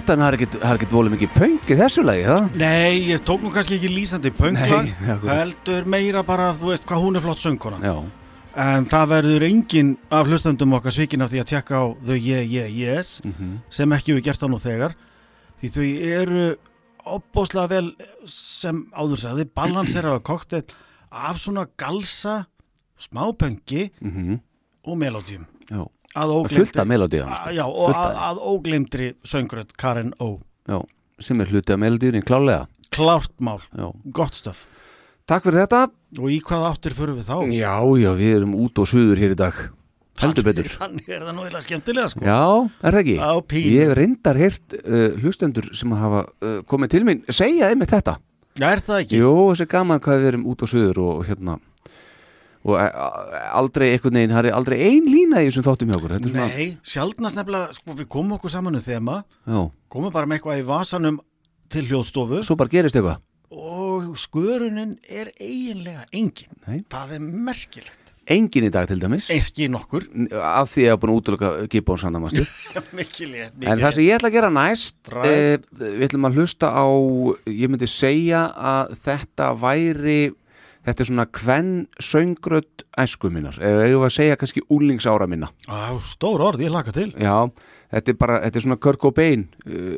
Flott 0.07 0.21
en 0.21 0.23
það 0.23 0.35
er 0.37 0.53
er 0.55 0.77
ekkit 0.77 0.93
volið 0.95 1.13
mikið 1.17 1.31
pönk 1.35 1.71
í 1.73 1.75
þessu 1.75 2.03
lagi, 2.05 2.21
það? 2.23 2.45
Nei, 2.61 3.09
ég 3.09 3.23
tók 3.27 3.41
nú 3.43 3.49
kannski 3.51 3.75
ekki 3.75 3.89
lýsandi 3.91 4.29
akkurat. 4.37 5.33
heldur 5.33 5.89
meira 5.91 6.21
bara, 6.23 6.53
þú 6.55 6.69
veist 6.69 6.85
hvað 6.87 7.01
hún 7.03 7.19
er 7.19 7.23
flott 7.25 7.41
söngkona 7.43 7.79
Já, 7.83 7.95
en 8.63 8.87
það 8.87 9.09
verður 9.11 9.45
engin 9.49 9.89
af 10.07 10.29
hlustendum 10.29 10.77
okkar 10.77 10.95
svikin 10.95 11.25
af 11.25 11.33
því 11.33 11.41
að 11.41 11.49
tjekka 11.51 11.81
á 11.83 11.85
þau 11.91 12.15
yeah, 12.15 12.39
yeah, 12.39 12.71
yes 12.71 13.17
mhm, 13.25 13.57
sem 13.67 13.97
ekki 13.97 14.15
við 14.15 14.23
gert 14.29 14.39
það 14.45 14.53
nú 14.53 14.61
þegar. 14.63 14.95
Því 15.59 15.73
þau 15.75 15.83
eru 16.21 16.47
opbóðslega 17.17 17.71
vel 17.73 17.91
sem 18.31 18.81
áður 18.95 19.23
sagði 19.25 19.49
balanseraða 19.59 20.23
koktel 20.31 20.63
af 21.11 21.43
svona 21.43 21.67
galsa 21.75 22.45
smápöngi 22.95 23.89
mhm, 23.99 24.39
og 24.87 25.01
melódium 25.03 25.49
já 25.67 25.83
að 26.17 26.33
Fullt 26.33 26.57
óglemdri 26.57 26.81
af 26.81 26.89
melodíðan, 26.91 27.37
sko. 27.37 27.87
að, 27.93 28.19
að 28.29 28.41
óglemdri 28.53 29.11
söngröð 29.27 29.71
Karen 29.77 30.11
O 30.23 30.33
Já, 30.67 30.81
sem 31.21 31.39
er 31.43 31.53
hluti 31.53 31.75
af 31.75 31.81
melodíunni 31.81 32.25
klálega 32.25 32.65
klárt 32.93 33.33
mál, 33.43 33.61
Já, 33.77 33.91
gott 34.15 34.37
stöf 34.37 34.65
takk 35.27 35.47
fyrir 35.47 35.65
þetta. 35.65 35.87
Og 36.21 36.29
í 36.31 36.37
hvað 36.43 36.69
áttir 36.69 36.95
fyrir 36.95 37.17
við 37.17 37.27
þá? 37.27 37.35
Já, 37.51 37.73
já, 37.99 38.11
við 38.15 38.37
erum 38.37 38.53
út 38.63 38.79
og 38.79 38.87
suður 38.89 39.19
hér 39.21 39.35
í 39.35 39.39
dag. 39.39 39.57
Heldur 40.17 40.45
betur. 40.47 40.69
þannig 40.81 41.09
er 41.13 41.25
það 41.27 41.35
nú 41.37 41.47
eða 41.49 41.63
skemmtilega 41.65 42.11
sko. 42.13 42.23
Já, 42.25 42.39
er 42.81 42.95
það 42.95 43.01
ekki? 43.03 43.17
á 43.19 43.33
Ég 43.59 43.81
hef 43.83 43.97
reyndar 43.99 44.39
heyrt 44.39 44.77
uh, 44.79 45.09
hlustendur 45.21 45.67
sem 45.77 45.97
hafa 45.99 46.23
uh, 46.31 46.61
komið 46.69 46.95
til 46.95 47.03
mín 47.09 47.25
segja 47.27 47.69
einmitt 47.73 47.93
þetta. 47.93 48.17
Já, 48.57 48.69
er 48.71 48.81
það 48.81 49.03
ekki? 49.03 49.19
Jú, 49.21 49.33
þessi 49.51 49.69
gaman 49.75 50.01
hvað 50.01 50.23
við 50.23 50.31
erum 50.31 50.47
út 50.49 50.63
og 50.65 50.71
suður 50.71 51.03
og 51.03 51.19
hérna 51.27 51.59
og 52.65 52.79
e, 52.81 52.87
aldrei 53.53 53.91
einhvern 53.93 54.17
veginn, 54.19 54.33
það 54.35 54.49
er 54.49 54.57
aldrei 54.57 54.77
ein 54.87 55.05
lína 55.11 55.43
í 55.43 55.49
þessum 55.51 55.67
þáttum 55.67 55.91
hjá 55.93 55.99
okkur 55.99 56.15
svona, 56.17 56.47
Nei, 56.49 56.67
sjaldnast 56.83 57.37
nefnilega, 57.39 57.77
sko, 57.77 57.95
við 58.01 58.09
komum 58.17 58.37
okkur 58.39 58.53
saman 58.53 58.79
um 58.79 58.85
þema, 58.87 59.21
já, 59.47 59.61
komum 59.93 60.13
bara 60.15 60.25
með 60.29 60.39
eitthvað 60.41 60.61
í 60.63 60.67
vasanum 60.67 61.21
til 61.69 61.85
hljóðstofu 61.89 62.41
svo 62.47 62.55
bara 62.59 62.71
gerist 62.73 62.95
eitthvað 62.99 63.23
og 63.47 64.17
skörunin 64.19 64.97
er 65.07 65.29
eiginlega 65.39 66.03
engin. 66.11 66.49
Nei. 66.67 66.81
Það 66.91 67.13
er 67.15 67.21
merkilegt. 67.23 68.11
Engin 68.27 68.65
í 68.67 68.69
dag 68.75 68.89
til 68.89 68.97
dæmis 68.99 69.29
Ekki 69.31 69.69
nokkur. 69.71 70.03
af 70.35 70.67
því 70.73 70.81
að 70.81 70.83
ég 70.83 70.91
hef 70.91 70.99
búin 70.99 71.13
að 71.13 71.19
útlöka 71.21 71.51
Gibbons 71.71 72.01
sannamastu 72.03 72.43
Mikilegt. 72.97 73.55
En 73.63 73.79
það 73.79 73.93
sem 73.95 74.03
ég 74.03 74.17
ætla 74.17 74.27
að 74.27 74.35
gera 74.35 74.49
næst 74.51 75.13
Right. 75.15 75.31
eh, 75.31 75.93
við 75.95 76.03
ætlum 76.09 76.27
að 76.27 76.35
hlusta 76.41 76.73
á 76.75 76.85
ég 77.47 77.71
myndi 77.71 77.87
segja 77.87 78.41
að 78.51 78.91
þetta 79.07 79.47
væri 79.63 80.17
þetta 80.87 81.03
er 81.03 81.09
svona 81.09 81.25
kvenn 81.35 81.71
söngrödd 82.03 82.85
æsku 82.99 83.31
minnar 83.33 83.57
eða 83.59 83.87
ég 83.91 83.97
var 83.99 84.11
að 84.11 84.15
segja 84.17 84.37
kannski 84.39 84.63
úlingsára 84.73 85.27
minna 85.29 85.49
Á, 85.67 85.99
stór 86.07 86.43
orð, 86.45 86.63
ég 86.63 86.71
laka 86.73 86.93
til. 86.95 87.09
Já, 87.19 87.49
þetta 87.93 88.13
er 88.13 88.19
bara, 88.21 88.37
þetta 88.45 88.61
er 88.61 88.65
svona 88.67 88.79
Kurt 88.87 89.01
Cobain 89.03 89.47
uh, 89.67 89.97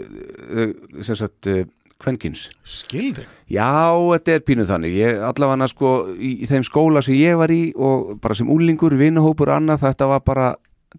uh, 0.49 0.73
sem 1.05 1.19
sagt 1.19 1.49
uh, 1.51 1.61
kvenkins 1.99 2.47
Skilðig. 2.67 3.29
Já, 3.51 3.69
þetta 4.15 4.35
er 4.35 4.43
pínuð 4.47 4.73
þannig 4.73 4.97
ég, 4.97 5.21
allavega 5.29 5.69
sko 5.69 5.93
í, 6.15 6.35
í 6.43 6.49
þeim 6.49 6.65
skóla 6.67 7.03
sem 7.05 7.17
ég 7.19 7.37
var 7.39 7.53
í 7.53 7.61
og 7.77 8.15
bara 8.23 8.37
sem 8.39 8.49
úlingur, 8.49 8.97
vinahópur 8.99 9.53
annað, 9.53 9.83
þetta 9.87 10.09
var 10.15 10.25
bara 10.25 10.51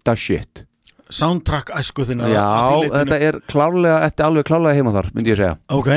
the 0.05 0.15
shit 0.15 0.65
Soundtrack 1.11 1.73
æsku 1.75 2.05
þinna. 2.07 2.29
Já, 2.31 2.47
þetta 2.87 3.17
er 3.19 3.37
klálega, 3.51 3.97
þetta 4.05 4.23
er 4.23 4.29
alveg 4.29 4.45
klálega 4.47 4.77
heima 4.77 4.93
þar, 4.95 5.09
myndi 5.17 5.33
ég 5.33 5.41
segja 5.41 5.57
Ok, 5.75 5.89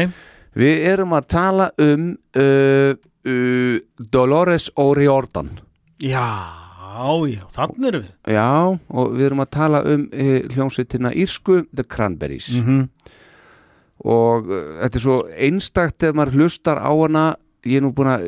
Við 0.55 0.85
erum 0.87 1.15
að 1.17 1.29
tala 1.35 1.65
um 1.83 2.13
uh, 2.39 2.95
uh, 3.27 3.79
Dolores 4.13 4.71
O'Riordan. 4.81 5.51
Já, 6.03 6.29
já, 7.31 7.43
þannig 7.55 7.91
erum 7.91 8.05
við. 8.05 8.15
Já, 8.37 8.51
og 8.71 9.15
við 9.15 9.29
erum 9.29 9.45
að 9.45 9.53
tala 9.57 9.85
um 9.89 10.09
uh, 10.11 10.39
hljómsveitina 10.55 11.15
Írsku 11.25 11.63
The 11.75 11.87
Cranberries. 11.89 12.53
Mm 12.61 12.89
og 14.05 14.51
uh, 14.51 14.61
þetta 14.83 14.99
er 14.99 15.05
svo 15.05 15.17
einstakt 15.33 15.99
þegar 16.03 16.19
maður 16.19 16.39
hlustar 16.41 16.81
á 16.83 16.93
hana. 16.93 17.25
Ég 17.65 17.81
er 17.81 17.85
nú 17.87 17.95
búin 17.97 18.11
að, 18.13 18.27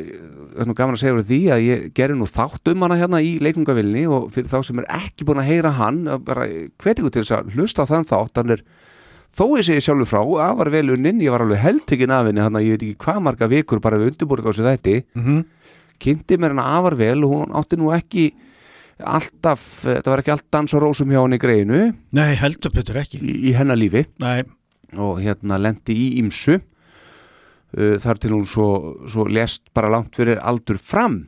það 0.54 0.60
er 0.62 0.68
nú 0.70 0.74
gaman 0.78 0.96
að 0.96 1.00
segja 1.02 1.24
því 1.28 1.40
að 1.52 1.64
ég 1.66 1.80
gerir 1.98 2.16
nú 2.16 2.24
þátt 2.30 2.70
um 2.72 2.84
hana 2.86 2.96
hérna 2.96 3.18
í 3.20 3.34
leikungavilni 3.44 4.06
og 4.08 4.30
fyrir 4.32 4.48
þá 4.48 4.56
sem 4.64 4.78
er 4.80 4.86
ekki 4.96 5.26
búin 5.28 5.42
að 5.42 5.50
heyra 5.50 5.72
hann, 5.76 5.98
bara 6.24 6.46
hveti 6.48 7.02
ykkur 7.02 7.12
til 7.12 7.24
þess 7.24 7.34
að 7.36 7.50
hlusta 7.52 7.84
á 7.84 7.90
þann 7.90 8.08
þátt, 8.08 8.40
hann 8.40 8.54
er 8.56 8.62
þó 9.36 9.44
ég 9.58 9.66
segi 9.66 9.84
sjálfur 9.84 10.08
frá, 10.08 10.22
að 10.46 10.56
var 10.62 10.70
vel 10.72 10.94
unnin 10.94 11.20
ég 11.20 11.34
var 11.34 11.44
alveg 11.44 11.60
heldtekinn 11.60 12.14
af 12.14 12.30
henni, 12.30 12.40
hann 12.44 12.56
að 12.56 12.66
ég 12.66 12.76
veit 12.76 12.86
ekki 12.86 13.04
hvað 13.04 13.22
marga 13.26 13.50
vikur 13.52 13.82
bara 13.84 14.00
við 14.00 14.14
undirbúrið 14.14 14.48
á 14.48 14.50
þessu 14.50 14.66
þætti. 14.66 14.96
-hmm. 15.14 15.44
kynnti 15.98 16.38
mér 16.40 16.54
hann 16.54 16.64
afar 16.64 16.96
vel 16.96 17.24
og 17.24 17.30
hún 17.32 17.56
átti 17.56 17.76
nú 17.76 17.92
ekki 17.92 18.32
alltaf, 19.04 19.84
þetta 19.84 20.10
var 20.10 20.22
ekki 20.22 20.32
allt 20.32 20.50
dans 20.50 20.74
og 20.74 20.82
rósum 20.82 21.10
hjá 21.12 21.20
henni 21.20 21.36
í 21.36 21.42
greinu 21.42 21.94
Nei, 22.12 22.34
heldur 22.34 22.72
Petur 22.72 22.96
ekki. 22.96 23.20
í, 23.20 23.50
í 23.50 23.52
hennar 23.52 23.76
lífi. 23.76 24.06
Nei, 24.18 24.44
og 24.96 25.20
hérna 25.20 25.58
lendi 25.60 25.92
í 25.92 26.08
ímsu 26.22 26.56
uh, 26.56 27.96
þar 28.00 28.20
til 28.22 28.32
hún 28.32 28.46
svo, 28.48 28.68
svo 29.08 29.26
lest 29.28 29.68
bara 29.74 29.90
langt 29.92 30.16
fyrir 30.16 30.40
aldur 30.40 30.78
fram 30.80 31.26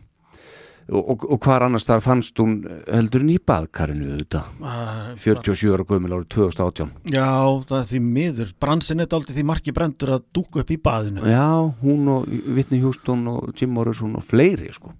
og, 0.88 1.24
og, 1.28 1.36
hvar 1.44 1.66
annars 1.66 1.84
þar 1.88 2.00
fannst 2.04 2.38
hún 2.40 2.62
heldur 2.88 3.24
en 3.24 3.32
í 3.34 3.36
baðkarinu 3.50 4.14
þetta 4.22 4.40
uh, 4.62 5.10
47 5.20 5.74
ára 5.74 5.84
gömul 5.88 6.14
árið 6.16 6.28
2018 6.34 7.12
Já, 7.12 7.28
það 7.68 7.78
er 7.78 7.88
því 7.92 8.00
miður. 8.06 8.54
Bransin 8.62 9.04
er 9.04 9.16
aldrei 9.18 9.36
því 9.36 9.44
marki 9.50 9.74
brendur 9.76 10.14
að 10.16 10.26
dúka 10.36 10.62
upp 10.62 10.72
í 10.72 10.80
baðinu. 10.80 11.24
já, 11.28 11.46
hún 11.82 12.08
og 12.12 12.28
Whitney 12.28 12.80
Houston 12.84 13.26
og 13.28 13.52
Jim 13.58 13.74
Morrison 13.76 14.16
og 14.16 14.24
fleiri 14.24 14.72
sko. 14.72 14.94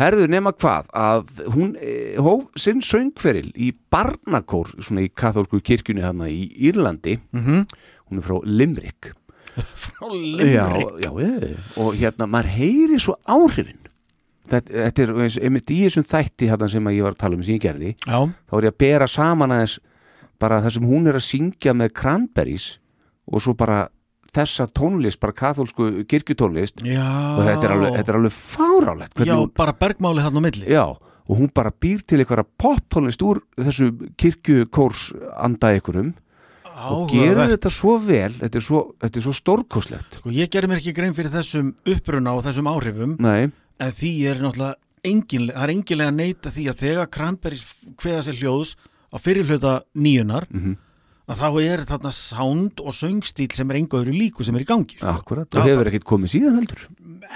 Herðu 0.00 0.26
nema 0.32 0.52
hvað 0.56 0.90
að 0.96 1.32
hún 1.54 1.74
eh, 1.76 2.16
hóf 2.22 2.46
sinn 2.58 2.80
söngferil 2.84 3.50
í 3.54 3.72
barnakór 3.92 4.72
svona 4.80 5.04
í 5.04 5.10
kathólku 5.12 5.60
kirkjunni 5.60 6.04
þarna 6.06 6.30
í 6.32 6.46
Írlandi 6.70 7.18
Mm 7.30 7.42
-hmm. 7.44 7.66
hún 8.10 8.18
er 8.18 8.24
frá 8.24 8.40
Limerick 8.44 9.12
Frá 9.82 10.08
Limrik. 10.08 10.54
Já, 10.54 10.68
já, 10.98 11.10
já, 11.20 11.56
og 11.76 11.94
hérna 11.94 12.26
maður 12.26 12.48
heyri 12.56 12.98
svo 12.98 13.14
áhrifin 13.26 13.79
þetta, 14.50 14.74
þetta 14.86 15.04
er 15.04 15.14
einmitt 15.44 15.72
í 15.74 15.78
þessum 15.84 16.06
þætti 16.10 16.50
sem 16.72 16.90
ég 16.94 17.06
var 17.06 17.16
að 17.16 17.22
tala 17.22 17.38
um 17.38 17.46
sem 17.46 17.56
ég 17.56 17.64
gerði 17.64 17.94
Já, 18.06 18.18
þá 18.26 18.58
er 18.58 18.66
ég 18.68 18.74
að 18.74 18.82
bera 18.84 19.08
saman 19.10 19.54
aðeins 19.56 19.78
bara 20.40 20.60
það 20.64 20.76
sem 20.76 20.90
hún 20.90 21.08
er 21.10 21.18
að 21.18 21.26
syngja 21.26 21.74
með 21.76 21.94
Cranberries 22.00 22.68
og 23.30 23.44
svo 23.44 23.54
bara 23.58 23.84
þessa 24.30 24.66
tónlist, 24.70 25.18
bara 25.22 25.34
kathólsku 25.36 26.04
kirkjutónlist 26.10 26.82
já. 26.86 27.02
og 27.02 27.44
þetta 27.46 27.66
er 27.66 27.74
alveg, 27.74 27.94
þetta 27.98 28.12
er 28.12 28.18
alveg 28.20 28.34
fárálegt 28.36 29.22
Já, 29.26 29.34
hún, 29.34 29.52
bara 29.58 29.74
bergmáli 29.74 30.24
hann 30.24 30.38
á 30.38 30.42
milli. 30.42 30.66
já, 30.70 30.84
og 30.86 31.38
hún 31.38 31.50
bara 31.54 31.72
býr 31.74 32.04
til 32.06 32.20
eitthvað 32.22 32.46
poptónlist 32.60 33.22
úr 33.26 33.42
þessu 33.58 33.90
kirkjukórs 34.20 35.10
anda 35.34 35.74
ykkurum 35.78 36.12
og 36.80 37.10
gerir 37.10 37.34
Áhugavert. 37.34 37.56
þetta 37.56 37.72
svo 37.74 37.96
vel 38.00 38.32
þetta 38.38 38.60
er 38.60 38.64
svo, 38.64 38.82
svo 39.18 39.34
stórkoslegt 39.36 40.20
Sko, 40.20 40.32
ég 40.32 40.50
gerði 40.52 40.70
mér 40.70 40.80
ekki 40.80 40.94
grein 40.96 41.16
fyrir 41.16 41.34
þessum 41.34 41.74
uppruna 41.90 42.36
og 42.38 42.46
þessum 42.46 42.70
áhrifum, 42.70 43.16
Nei, 43.20 43.50
en 43.80 43.96
því 43.96 44.12
er 44.30 44.44
náttúrulega 44.44 44.76
enginlega, 45.10 45.56
það 45.56 45.66
er 45.66 45.74
enginlega 45.74 46.16
neyta 46.16 46.52
því 46.54 46.68
að 46.70 46.84
þegar 46.84 47.10
Kranbergs 47.16 47.64
kveða 48.00 48.22
sér 48.26 48.40
hljóðs 48.42 48.76
á 49.10 49.16
fyrirhluta 49.18 49.74
nýjunar, 49.96 50.46
mhm 50.52 50.78
að 51.30 51.38
þá 51.40 51.48
er 51.62 51.82
þarna 51.88 52.10
sound 52.14 52.80
og 52.82 52.96
söngstíl 52.96 53.50
sem 53.54 53.70
er 53.70 53.78
enga 53.80 54.00
öðru 54.00 54.14
líku 54.16 54.46
sem 54.46 54.56
er 54.58 54.64
í 54.64 54.68
gangi. 54.68 54.96
sko. 54.98 55.12
Akkurat, 55.12 55.54
og 55.54 55.68
hefur 55.68 55.90
ekkert 55.90 56.08
komið 56.08 56.34
síðan 56.34 56.58
heldur 56.58 56.88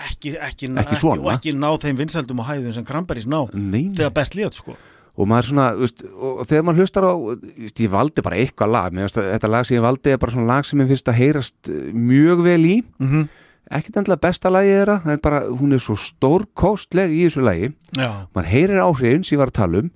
Ekki, 0.09 0.33
ekki, 0.43 0.71
Ekki 0.81 0.99
svona. 0.99 1.23
Og 1.23 1.31
ekki 1.35 1.53
ná 1.55 1.69
þeim 1.83 2.01
vinsældum 2.01 2.43
og 2.43 2.49
hæðum 2.49 2.75
sem 2.75 2.87
Kranbergs 2.89 3.29
ná, 3.31 3.39
Nei, 3.55 3.93
þegar 3.95 4.15
best 4.17 4.35
létt, 4.35 4.59
sko. 4.59 4.75
og 5.15 5.31
maður 5.31 5.51
svona, 5.53 5.69
veist, 5.79 6.03
og 6.11 6.43
þegar 6.49 6.67
maður 6.67 6.83
hlustar 6.83 7.07
á 7.07 7.15
veist, 7.15 7.85
ég 7.85 7.93
valdi 7.93 8.25
bara 8.27 8.41
eitthvað 8.41 8.75
lag 8.75 8.99
að 9.05 9.21
þetta 9.21 9.53
lag 9.53 9.69
sem 9.69 9.77
ég 9.79 9.85
valdi 9.85 10.11
er 10.15 10.19
bara 10.25 10.35
svona 10.35 10.51
lag 10.51 10.67
sem 10.67 10.83
ég 10.83 10.91
finnst 10.91 11.13
að 11.13 11.21
heyrast 11.21 11.71
eh, 11.71 11.93
mjög 11.95 12.43
vel 12.49 12.63
í 12.65 12.77
Mm 12.99 13.11
-hmm. 13.13 13.29
Ekkert 13.73 14.01
endilega 14.01 14.25
besta 14.27 14.53
lagið 14.53 14.79
þeirra 14.79 14.97
það 15.05 15.17
er 15.17 15.21
bara, 15.25 15.43
hún 15.49 15.75
er 15.77 15.83
svo 15.83 15.97
stórkostleg 16.01 17.13
í 17.15 17.25
þessu 17.27 17.45
lagi. 17.45 17.71
Maður 17.97 18.51
heyrir 18.51 18.83
áhrifin 18.85 19.25
sem 19.25 19.37
ég 19.37 19.45
var 19.45 19.53
að 19.53 19.61
tala 19.61 19.85
um 19.85 19.93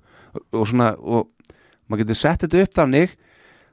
og 0.53 0.69
svona, 0.69 0.93
og 0.97 1.29
maður 1.89 2.03
getur 2.03 2.19
sett 2.19 2.45
þetta 2.45 2.63
upp 2.63 2.77
þannig 2.77 3.15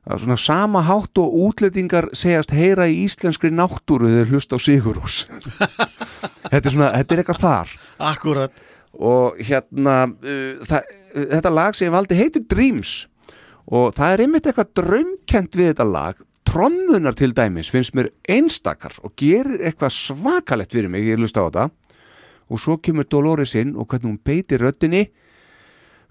að 0.07 0.23
svona 0.23 0.39
sama 0.39 0.83
hátt 0.87 1.19
og 1.19 1.35
útlendingar 1.47 2.09
segjast 2.17 2.55
heyra 2.55 2.87
í 2.89 3.01
íslenskri 3.05 3.51
náttúru 3.51 4.09
þegar 4.13 4.31
hlusta 4.31 4.59
á 4.59 4.61
Sigurús 4.63 5.17
þetta 6.53 6.63
er 6.63 6.73
svona, 6.73 6.93
þetta 6.95 7.17
er 7.17 7.23
eitthvað 7.23 7.43
þar. 7.43 7.75
Akkurat. 8.13 8.63
og 8.97 9.41
hérna 9.43 9.97
uh, 10.07 10.63
það, 10.63 10.95
uh, 11.11 11.27
þetta 11.35 11.55
lag 11.59 11.77
sem 11.77 11.89
ég 11.89 11.97
valdi 11.97 12.21
heitir 12.21 12.47
Dreams 12.47 12.95
og 13.67 13.97
það 13.97 14.15
er 14.15 14.25
einmitt 14.25 14.47
eitthvað 14.47 14.73
draumkent 14.79 15.59
við 15.59 15.73
þetta 15.73 15.89
lag 15.91 16.23
trommunar 16.57 17.13
til 17.17 17.35
dæmis 17.37 17.69
finnst 17.73 17.93
mér 17.97 18.07
einstakar 18.33 18.95
og 19.05 19.13
gerir 19.21 19.61
eitthvað 19.61 19.93
svakalett 19.93 20.73
fyrir 20.73 20.89
mig, 20.89 21.05
ég 21.05 21.21
lusta 21.21 21.45
á 21.45 21.47
þetta. 21.49 21.65
Og 22.49 22.63
svo 22.63 22.79
kemur 22.81 23.05
Dolores 23.11 23.53
inn 23.59 23.75
og 23.77 23.89
hvernig 23.91 24.09
hún 24.09 24.23
beitir 24.25 24.63
röddinni. 24.65 25.11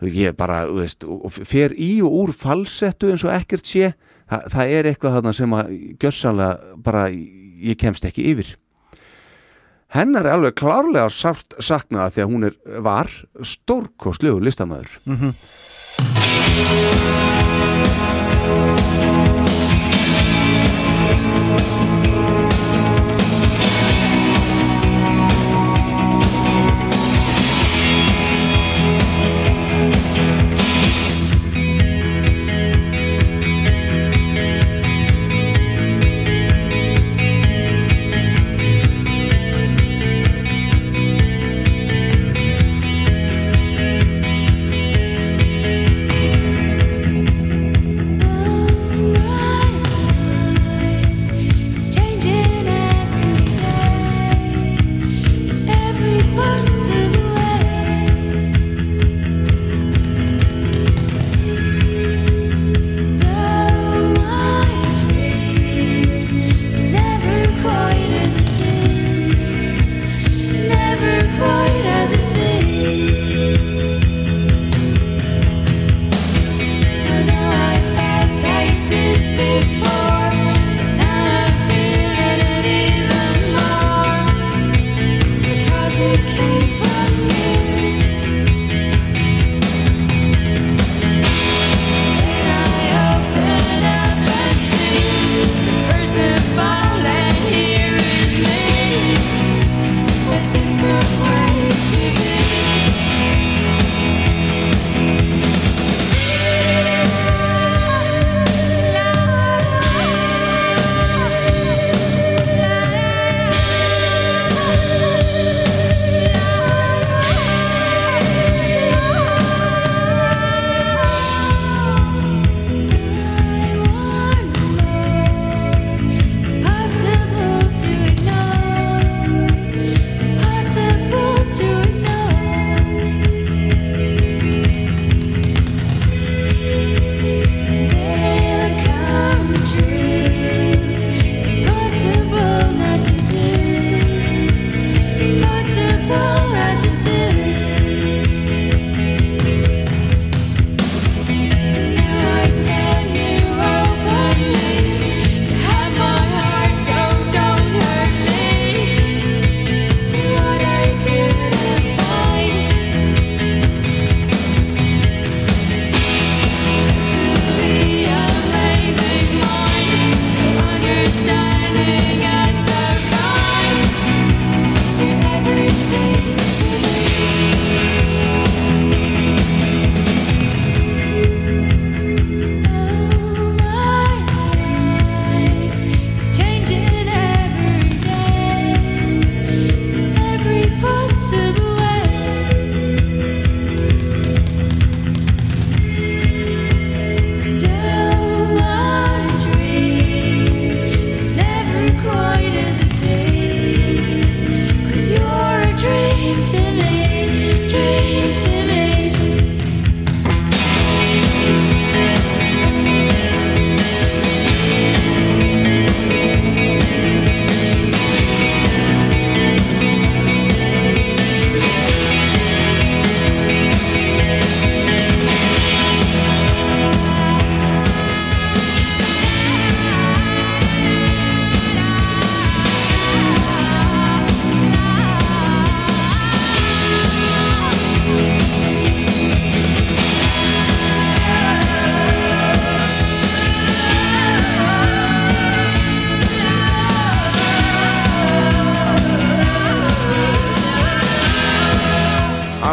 Ég 0.03 0.35
bara, 0.37 0.65
veist, 0.67 1.05
fer 1.47 1.73
í 1.73 2.01
og 2.03 2.13
úr 2.19 2.33
falsettu 2.35 3.09
eins 3.09 3.23
og 3.25 3.33
ekkert 3.33 3.65
sé. 3.65 3.93
Þa, 4.29 4.41
það 4.53 4.75
er 4.75 4.89
eitthvað 4.91 5.17
þarna 5.17 5.33
sem 5.37 5.57
að 5.57 5.73
gjörsanlega 6.03 6.77
bara 6.85 7.07
ég 7.09 7.79
kemst 7.81 8.05
ekki 8.05 8.27
yfir. 8.33 8.53
Hennar 9.95 10.27
er 10.27 10.35
alveg 10.35 10.57
klárlega 10.59 11.09
sárt 11.13 11.55
saknaða 11.63 12.11
því 12.11 12.25
að 12.25 12.31
hún 12.33 12.49
er, 12.51 12.57
var 12.83 13.09
stórkostlegu 13.41 14.41
listamæður 14.43 14.99
Oh 18.45 18.84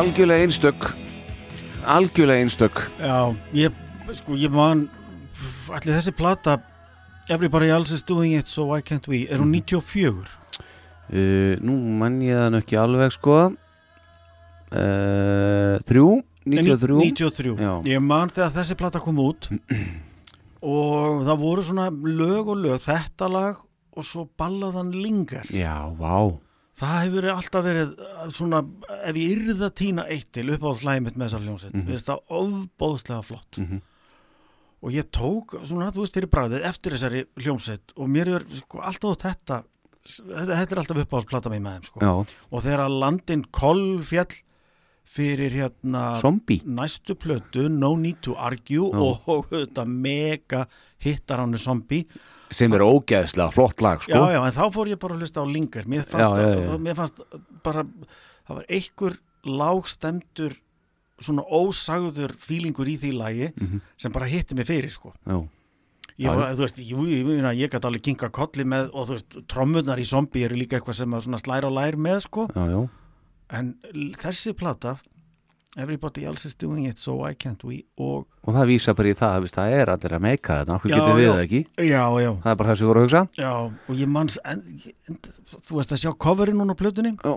algjörlega 0.02 0.42
einstök. 0.42 0.84
Algjörlega 1.86 2.38
einstök. 2.38 2.90
Já, 2.98 3.34
ég, 3.54 3.70
sko, 4.10 4.34
ég 4.34 4.50
man 4.50 4.88
allir 5.70 5.94
þessi 5.94 6.14
plata 6.16 6.58
Everybody 7.30 7.70
else 7.70 7.94
is 7.94 8.02
doing 8.02 8.34
it 8.34 8.50
so 8.50 8.66
why 8.72 8.82
can't 8.82 9.06
we 9.06 9.28
er 9.30 9.38
hún 9.38 9.52
94 9.54 10.10
uh, 10.18 11.54
nú 11.62 11.76
mann 12.00 12.18
ég 12.24 12.34
það 12.34 12.50
nú 12.50 12.60
ekki 12.64 12.78
alveg 12.82 13.14
sko. 13.14 13.38
Uh, 14.72 15.78
þrjú 15.86 16.08
93 16.50 16.98
93 16.98 17.54
Já. 17.62 17.72
Ég 17.86 18.02
man 18.02 18.32
þegar 18.32 18.54
þessi 18.58 18.78
plata 18.80 19.02
kom 19.04 19.20
út 19.22 19.52
og 20.74 21.22
það 21.28 21.42
voru 21.44 21.66
svona 21.68 21.90
lög 21.92 22.50
og 22.50 22.64
lög, 22.64 22.82
þetta 22.82 23.30
lag 23.30 23.60
og 23.92 24.08
svo 24.08 24.26
ballaðan 24.40 24.90
lingar 24.96 25.46
já, 25.52 25.76
vá 25.94 26.32
það 26.80 26.98
hefur 27.04 27.28
alltaf 27.34 27.64
verið 27.66 27.94
uh, 28.00 28.28
svona, 28.32 28.62
ef 29.04 29.16
ég 29.20 29.32
yrði 29.36 29.56
að 29.66 29.74
týna 29.82 30.06
eitt 30.08 30.30
til 30.32 30.46
upp 30.54 30.62
á 30.64 30.72
slæmið 30.80 31.16
með 31.16 31.26
þessar 31.26 31.44
hljómsveit 31.46 31.74
mm. 31.74 31.82
-hmm. 31.86 32.06
það 32.06 32.22
ofbóðslega 32.42 33.22
flott 33.22 33.58
Mhm. 33.58 33.82
og 34.82 34.90
ég 34.92 35.10
tók 35.14 35.56
svona, 35.66 35.92
þú 35.92 36.00
veist, 36.02 36.14
fyrir 36.16 36.30
bræðið 36.32 36.64
eftir 36.66 36.92
þessari 36.96 37.26
hljómsveit 37.36 37.92
og 37.96 38.08
mér 38.08 38.28
er 38.36 38.46
sko, 38.56 38.80
alltaf 38.80 39.18
þetta 39.22 39.62
þetta, 40.02 40.56
þetta 40.56 40.72
er 40.72 40.78
alltaf 40.82 41.02
upp 41.04 41.12
á 41.14 41.18
plata 41.22 41.50
mig 41.50 41.60
með 41.62 41.76
þeim 41.76 41.84
sko. 41.84 42.00
já, 42.00 42.12
og 42.50 42.62
þegar 42.62 42.80
að 42.86 42.98
landin 42.98 43.44
kolfjall 43.50 44.34
fyrir 45.12 45.50
hérna 45.52 46.02
zombie 46.20 46.62
næstu 46.64 47.14
plötu 47.14 47.68
No 47.68 47.96
Need 47.96 48.22
to 48.22 48.34
Argue 48.38 48.88
Já. 48.90 48.98
og, 48.98 49.28
og 49.28 49.48
þetta 49.50 49.84
mega 49.86 50.66
hittar 51.02 51.42
hannu 51.42 51.58
zombie 51.58 52.06
sem 52.52 52.72
er 52.76 52.84
ógeðslega 52.84 53.52
flott 53.54 53.80
lag 53.84 54.02
sko. 54.04 54.12
Já, 54.12 54.32
já, 54.36 54.40
en 54.46 54.52
þá 54.56 54.64
fór 54.74 54.90
ég 54.92 54.98
bara 55.02 55.14
að 55.16 55.24
hlusta 55.24 55.40
á 55.42 55.46
lingar 55.48 55.84
mér 55.88 56.04
fannst, 56.04 56.28
Já, 56.28 56.42
já, 56.42 56.60
já. 56.66 56.78
mér 56.78 56.94
fannst 56.98 57.22
bara 57.64 57.84
það 58.48 58.54
var 58.58 58.66
einhver 58.68 59.16
lágstemdur 59.46 60.54
svona 61.22 61.44
ósagður 61.46 62.34
fílingur 62.42 62.88
í 62.90 62.96
því 62.98 63.12
lagi 63.14 63.52
Mhm. 63.60 63.80
sem 63.96 64.12
bara 64.12 64.26
hitti 64.26 64.54
mig 64.54 64.66
fyrir 64.66 64.90
sko. 64.90 65.12
Ég, 66.18 66.28
þú 66.28 66.58
veist, 66.60 66.76
ég, 66.78 66.98
ég, 67.08 67.56
ég, 67.56 67.70
gæti 67.70 67.86
alveg 67.88 68.02
kinka 68.02 68.28
kolli 68.30 68.64
með 68.64 68.90
og 68.92 69.08
þú 69.08 69.14
veist, 69.16 69.36
trommunar 69.48 69.98
í 69.98 70.04
zombie 70.04 70.44
eru 70.44 70.56
líka 70.56 70.76
eitthvað 70.78 70.94
sem 70.94 71.38
slæra 71.40 71.64
og 71.66 71.72
lær 71.72 71.96
með 71.96 72.20
sko. 72.26 72.48
En 73.50 73.74
þessi 74.18 74.52
plata 74.56 74.98
Everybody 75.76 76.26
else 76.28 76.44
is 76.44 76.54
doing 76.54 76.84
it 76.84 76.98
so 76.98 77.14
why 77.22 77.32
can't 77.32 77.62
we? 77.64 77.84
Og 77.96 78.26
og 78.42 78.56
það 78.56 78.66
vísa 78.68 78.92
bara 78.96 79.08
í 79.08 79.16
það 79.16 79.36
að 79.38 79.46
það 79.54 79.76
er 79.78 79.92
allir 79.94 80.14
að 80.18 80.24
meika 80.26 80.58
þetta 80.58 80.74
okkur 80.76 80.92
getur 80.92 81.16
við 81.16 81.28
það 81.30 81.40
ekki? 81.46 81.60
Já, 81.88 82.02
já, 82.20 82.30
það 82.42 82.50
er 82.52 82.58
bara 82.60 82.68
það 82.68 82.76
sem 82.76 82.84
við 82.84 82.90
vorum 82.90 83.02
að 83.02 83.06
hugsa. 83.06 83.22
Já 83.38 83.52
og 83.54 84.02
ég 84.02 84.12
manns 84.16 84.36
en, 84.44 84.62
en, 85.08 85.18
þú 85.54 85.78
veist 85.78 85.96
að 85.96 86.02
sjá 86.04 86.12
coverin 86.26 86.60
núna 86.60 86.76
á 86.76 86.80
plötunni? 86.82 87.14
Já. 87.16 87.34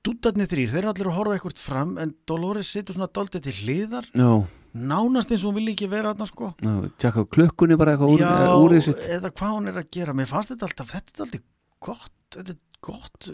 Dúdarnir 0.00 0.48
þrýr, 0.48 0.70
þeir 0.70 0.80
eru 0.80 0.90
allir 0.94 1.08
að 1.10 1.16
horfa 1.18 1.34
eitthvað 1.36 1.58
fram 1.60 1.90
en 2.00 2.14
Dolores 2.30 2.70
situr 2.72 2.96
svona 2.96 3.10
daldið 3.12 3.42
til 3.44 3.52
hliðar. 3.58 4.06
Já, 4.16 4.30
nánast 4.72 5.34
eins 5.34 5.42
og 5.42 5.50
hún 5.50 5.58
vil 5.58 5.74
ekki 5.74 5.90
vera 5.92 6.14
þarna 6.14 6.28
sko. 6.30 6.54
Á 6.56 7.20
klukkunni 7.34 7.76
bara 7.76 7.98
eitthvað 7.98 8.54
úr, 8.62 8.78
sitt. 8.80 9.10
eða 9.12 9.28
hvað 9.28 9.58
hún 9.58 9.68
er 9.68 9.82
að 9.82 9.90
gera. 9.92 10.14
Mér 10.16 10.30
fannst 10.30 10.54
þetta 10.54 10.70
alltaf, 10.70 10.94
þetta 10.94 11.12
er 11.18 11.26
alltaf 11.26 11.44
gott 11.84 12.16
þetta 12.34 12.54
er 12.54 12.58
gott 12.80 13.30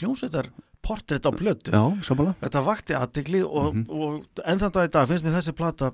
hljómsveitar 0.00 0.50
portrétt 0.82 1.26
á 1.28 1.32
plötu. 1.32 1.70
Já, 1.72 1.84
þetta 2.40 2.64
vakti 2.64 2.94
aðtegli 2.96 3.42
og, 3.44 3.74
Mhm. 3.74 3.86
og 3.90 4.24
enn 4.44 4.58
þann 4.58 4.72
dag 4.72 4.88
í 4.88 4.92
dag 4.92 5.08
finnst 5.08 5.24
mér 5.24 5.36
þessi 5.40 5.52
plata 5.56 5.92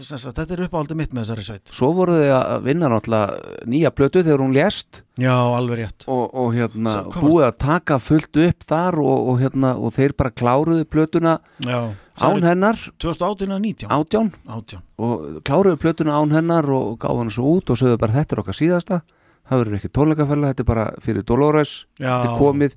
sem 0.00 0.16
sagt, 0.16 0.36
þetta 0.38 0.52
er 0.56 0.62
uppáhaldið 0.66 0.96
mitt 0.96 1.10
með 1.12 1.24
þessari 1.26 1.42
sveit. 1.44 1.68
Svo 1.70 1.92
voru 1.92 2.12
þið 2.16 2.30
að 2.40 2.62
vinna 2.64 2.88
náttúrulega 2.88 3.66
nýja 3.68 3.90
plötu 3.92 4.22
þegar 4.24 4.40
hún 4.40 4.54
lést. 4.56 5.02
Já, 5.20 5.34
alveg 5.36 5.76
rétt. 5.78 6.06
Og, 6.08 6.30
og 6.34 6.54
hérna 6.54 6.94
Svo- 7.04 7.20
búið 7.20 7.44
að 7.52 7.58
taka 7.58 7.98
fullt 7.98 8.36
upp 8.48 8.64
þar 8.64 8.94
og, 8.98 9.28
og 9.28 9.40
hérna 9.40 9.74
og 9.76 9.92
þeir 9.92 10.16
bara 10.16 10.30
kláruðu 10.30 10.84
plötuna 10.88 11.38
já, 11.60 11.92
án 12.16 12.42
hennar. 12.42 12.76
2018 12.98 13.52
að 13.52 13.60
19 13.60 13.88
átján 13.90 14.32
18 14.48 14.80
og 14.98 15.42
kláruðu 15.44 15.76
plötuna 15.76 16.16
án 16.16 16.32
hennar 16.32 16.64
og 16.70 16.98
gáðu 16.98 17.18
hann 17.18 17.30
svo 17.30 17.44
út 17.60 17.68
og 17.70 17.76
sögðu 17.76 17.98
bara 17.98 18.12
þetta 18.12 18.32
er 18.32 18.42
okkar 18.42 18.56
síðasta 18.56 19.02
það 19.48 19.62
verður 19.62 19.78
ekki 19.78 19.92
tónleikaferla, 19.94 20.50
þetta 20.52 20.64
er 20.64 20.68
bara 20.72 20.88
fyrir 21.04 21.26
Dolores 21.28 21.72
já, 21.98 22.08
þetta 22.08 22.32
er 22.32 22.40
komið, 22.40 22.76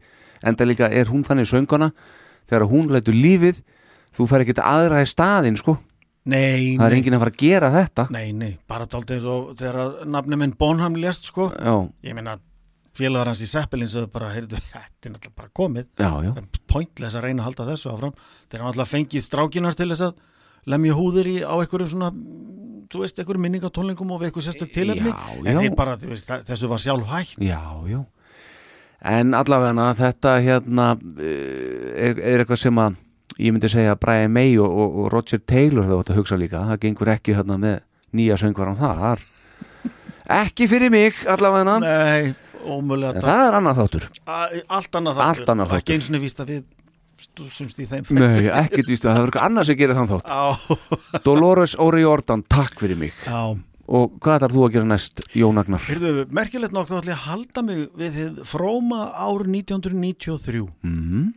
enda 0.52 0.68
líka 0.68 0.92
er 0.92 1.12
hún 1.12 1.26
þannig 1.28 1.50
söngana 1.50 1.92
þegar 2.48 2.68
hún 2.72 2.92
lætur 2.94 3.18
lífið 3.18 3.62
þú 4.18 4.28
fær 4.30 4.44
ekki 4.44 4.58
aðra 4.64 5.04
í 5.04 5.10
staðinn 5.10 5.60
sko. 5.60 5.78
Nei, 6.28 6.76
það 6.76 6.84
er 6.84 6.92
nei, 6.92 6.98
enginn 6.98 7.16
að 7.16 7.22
fara 7.24 7.32
að 7.32 7.40
gera 7.40 7.68
þetta. 7.72 8.06
Nei, 8.12 8.26
nei, 8.36 8.50
bara 8.68 8.88
daldið 8.92 9.16
eins 9.16 9.28
og 9.32 9.52
þegar 9.60 9.78
að 9.80 10.00
nafni 10.12 10.40
minn 10.42 10.56
Bonham 10.60 10.98
lést 11.00 11.30
sko. 11.30 11.48
Já, 11.56 11.76
ég 12.04 12.18
meina 12.18 12.36
félagar 12.98 13.32
hans 13.32 13.44
í 13.46 13.48
Seppelin 13.48 13.92
sögðu 13.92 14.10
bara, 14.12 14.34
heyrðu, 14.34 14.60
þetta 14.74 15.08
er 15.08 15.14
náttúrulega 15.14 15.38
bara 15.38 15.54
komið. 15.56 15.88
Já, 16.02 16.10
já, 16.26 16.34
pointless 16.68 17.16
að 17.16 17.30
reyna 17.30 17.46
að 17.46 17.48
halda 17.52 17.70
þessu 17.70 17.94
áfram. 17.94 18.18
Þeir 18.50 18.60
hafa 18.60 18.72
náttúrulega 18.74 18.94
fengið 18.96 19.26
strákinans 19.28 19.80
til 19.80 19.90
þess 19.94 20.08
að 20.10 20.20
lemja 20.68 20.98
húðir 20.98 21.32
í 21.32 21.38
á 21.44 21.54
einhverjum 21.56 21.92
svona 21.94 22.12
þú 22.92 23.02
veist, 23.04 23.18
einhverjum 23.20 23.48
minningatónlingum 23.48 24.14
og 24.14 24.22
við 24.22 24.30
einhver 24.30 24.46
sérstök 24.46 24.72
tilefni. 24.76 25.12
Já, 25.12 25.34
en 25.44 25.60
þeir 25.62 25.76
bara, 25.78 25.98
veist, 26.02 26.30
þessu 26.48 26.70
var 26.72 26.84
sjálf 26.84 27.10
hægt 27.12 27.44
já, 27.44 27.60
já. 27.90 28.00
En 29.08 29.36
allavega 29.38 29.92
þetta 29.98 30.38
hérna 30.42 30.88
eh, 31.22 32.08
er, 32.08 32.18
er 32.18 32.42
eitthvað 32.42 32.64
sem 32.64 32.80
að 32.82 32.98
ég 33.38 33.54
myndi 33.54 33.70
segja 33.70 33.94
að 33.94 34.02
Brian 34.02 34.34
May 34.34 34.56
og, 34.58 34.72
og, 34.72 34.96
og 35.04 35.12
Roger 35.14 35.42
Taylor 35.46 35.86
þau 35.86 36.00
átt 36.00 36.14
að 36.14 36.22
hugsa 36.22 36.40
líka, 36.40 36.64
það 36.72 36.82
gengur 36.88 37.12
ekki 37.14 37.36
hérna 37.38 37.60
með 37.62 37.78
nýja 38.18 38.40
söngvaran 38.42 38.80
þar. 38.80 39.22
Ekki 40.38 40.68
fyrir 40.68 40.92
mig 40.92 41.22
allavega. 41.30 41.78
Nei, 41.84 42.34
ómögulega 42.66 43.20
en 43.20 43.28
það 43.28 43.44
er 43.46 43.60
annað 43.60 43.84
þáttur. 43.84 44.08
Allt 44.26 44.98
annað 45.00 45.20
þáttur. 45.20 45.28
Allt 45.28 45.54
annað 45.54 45.70
og 45.70 45.78
ekki 45.78 45.94
þáttur. 45.94 46.00
eins 46.00 46.10
og 46.10 46.26
víst 46.26 46.42
að 46.44 46.52
við 46.56 46.66
stúsumst 47.26 47.80
í 47.82 47.88
þeim 47.90 48.06
Nei, 48.18 48.46
ekkert 48.52 48.92
víst 48.92 49.08
að 49.08 49.16
það 49.16 49.22
er 49.22 49.30
eitthvað 49.32 49.48
annað 49.48 49.70
sem 49.70 49.80
gerir 49.80 49.98
þann 49.98 50.12
þátt. 50.12 50.30
Á, 50.30 50.46
Dolores 51.26 51.74
Óri 51.82 52.04
Jordan, 52.04 52.44
takk 52.52 52.78
fyrir 52.84 53.00
mig. 53.00 53.18
Á. 53.26 53.58
Og 53.88 54.18
hvað 54.20 54.42
ætlar 54.42 54.54
þú 54.54 54.64
að 54.66 54.74
gera 54.76 54.88
næst, 54.92 55.22
Jón 55.38 55.62
Agnar? 55.62 55.84
Heyrðu, 55.88 56.26
merkilegt 56.36 56.74
nokk 56.76 56.90
þá 56.92 56.98
ætla 57.00 57.14
ég 57.14 57.20
að 57.22 57.28
halda 57.30 57.64
mig 57.64 57.84
við 57.96 58.18
þið 58.18 58.40
fróma 58.50 59.04
ár 59.16 59.48
1993 59.48 60.66
Mm 60.84 61.28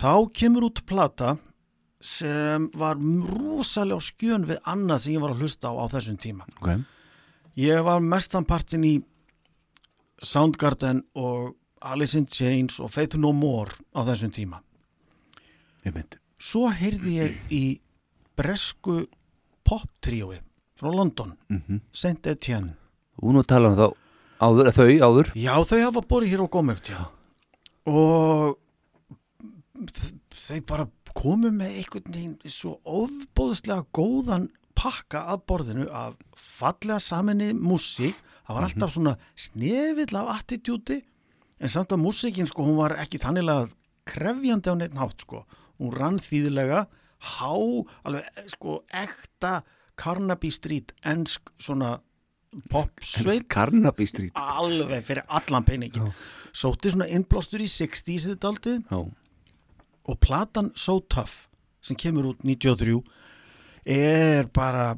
þá 0.00 0.12
kemur 0.32 0.68
út 0.70 0.82
plata 0.88 1.36
sem 2.02 2.68
var 2.78 2.96
rosalega 2.96 4.00
á 4.00 4.02
skjön 4.02 4.46
við 4.48 4.60
annað 4.66 5.04
sem 5.04 5.14
ég 5.16 5.22
var 5.22 5.34
að 5.34 5.44
hlusta 5.44 5.70
á 5.70 5.74
á 5.78 5.84
þessum 5.92 6.18
tíma. 6.18 6.46
Ok, 6.58 6.82
Ég 7.60 7.82
var 7.84 8.00
mestanpartin 8.00 8.84
í 8.88 8.94
Soundgarden 10.22 11.02
og 11.14 11.52
Alice 11.82 12.16
in 12.16 12.26
Chains 12.26 12.78
og 12.80 12.90
Faith 12.94 13.18
No 13.20 13.32
More 13.36 13.76
á 13.92 14.00
þessum 14.08 14.32
tíma. 14.32 14.62
Svo 16.42 16.68
heyrði 16.74 17.12
ég 17.18 17.36
í 17.54 17.62
bresku 18.38 19.06
pop-tríói 19.66 20.40
frá 20.78 20.90
London, 20.90 21.36
mm 21.50 21.80
Saint 21.92 22.26
Etienne. 22.26 22.74
Þú 23.20 23.32
nú 23.36 23.42
tala 23.46 23.70
um 23.70 23.76
þá 23.78 23.86
áður, 24.42 24.70
þau 24.74 24.88
áður 25.06 25.28
Já, 25.38 25.52
þau 25.64 25.78
hafa 25.84 26.02
borið 26.10 26.32
hér 26.32 26.42
á 26.42 26.48
gómögt, 26.50 26.88
já. 26.90 27.02
Og 27.86 28.56
þ- 29.78 30.18
þau 30.34 30.60
bara 30.66 30.86
komu 31.14 31.50
með 31.54 31.76
einhvern 31.82 32.12
veginn 32.14 32.36
svo 32.50 32.78
ofbóðslega 32.88 33.84
góðan 33.94 34.48
pakka 34.74 35.26
að 35.34 35.42
borðinu 35.46 35.86
af 35.92 36.14
fallega 36.34 36.98
saminni 37.02 37.52
músík. 37.54 38.16
Það 38.46 38.54
var 38.56 38.66
alltaf 38.66 38.94
svona 38.94 39.16
snefill 39.38 40.16
af 40.18 40.30
attitúti 40.40 41.02
en 41.62 41.68
samt 41.70 41.92
að 41.94 42.02
músíkin 42.02 42.48
sko, 42.50 42.64
hún 42.66 42.76
var 42.80 42.96
ekki 42.98 43.20
þannilega 43.22 43.68
krefjandi 44.08 44.72
á 44.72 44.74
neitt 44.74 44.94
nátt 44.96 45.20
sko. 45.22 45.44
Hún 45.82 45.94
rann 45.98 46.20
þýðilega 46.22 46.86
há, 47.32 47.52
alveg 48.06 48.48
sko 48.54 48.80
ekta 48.94 49.62
Carnaby 49.98 50.50
Street 50.54 50.94
ensk 51.06 51.50
svona 51.58 51.96
popsveit. 52.70 53.48
Carnaby 53.50 54.06
Street. 54.06 54.36
Alveg 54.38 55.04
fyrir 55.06 55.26
allan 55.28 55.66
peningin 55.66 56.12
sótti 56.52 56.92
svona 56.92 57.08
innblástur 57.10 57.62
í 57.64 57.68
60s 57.70 58.28
þetta 58.28 58.50
aldrei 58.50 58.74
Já, 58.78 59.00
og 60.02 60.20
platan 60.20 60.70
So 60.76 61.00
Tough 61.00 61.48
sem 61.82 61.98
kemur 61.98 62.32
út 62.32 62.44
93 62.46 63.00
er 63.88 64.46
bara 64.54 64.92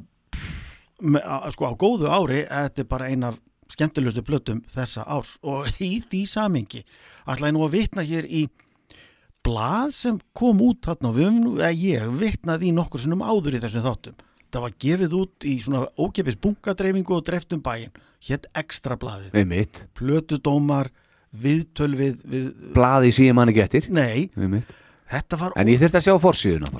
sko 1.55 1.71
á 1.71 1.73
góðu 1.73 2.11
ári 2.11 2.43
þetta 2.45 2.83
er 2.83 2.89
bara 2.91 3.09
ein 3.09 3.25
af 3.25 3.39
skemmtilegustu 3.71 4.21
plötum 4.25 4.61
þessa 4.69 5.05
árs. 5.09 5.35
Og 5.41 5.69
í 5.81 5.97
því 6.03 6.21
samingi 6.29 6.83
ætla 7.25 7.49
ég 7.49 7.55
nú 7.55 7.65
að 7.65 7.77
vitna 7.79 8.05
hér 8.05 8.27
í 8.29 8.45
blað 9.45 9.93
sem 9.95 10.17
kom 10.37 10.61
út 10.65 10.81
þarna 10.87 11.11
og 11.11 11.19
eða 11.59 11.73
ég 11.77 12.15
vitnaði 12.19 12.71
í 12.71 12.75
nokkur 12.75 13.03
sinnum 13.03 13.23
áður 13.25 13.59
í 13.59 13.61
þessum 13.63 13.85
þáttum. 13.85 14.17
Það 14.53 14.63
var 14.65 14.75
gefið 14.85 15.15
út 15.19 15.45
í 15.45 15.55
svona 15.61 15.85
ókepis 15.99 16.37
bunkadreifingu 16.41 17.15
og 17.17 17.25
dreftum 17.27 17.61
bæin 17.65 17.91
hétt 18.25 18.47
ekstra 18.57 18.97
blaðið, 18.99 19.35
plötudómar 19.97 20.89
viðtöl 21.35 21.91
við, 21.97 22.17
við 22.23 22.49
Blaði 22.75 23.11
síðan 23.15 23.39
manni 23.39 23.55
getur 23.55 23.89
nei, 23.93 24.29
þetta 25.11 25.39
var 25.41 25.55
En 25.59 25.71
ég 25.71 25.81
þurfti 25.81 25.99
að 25.99 26.07
sjá 26.07 26.15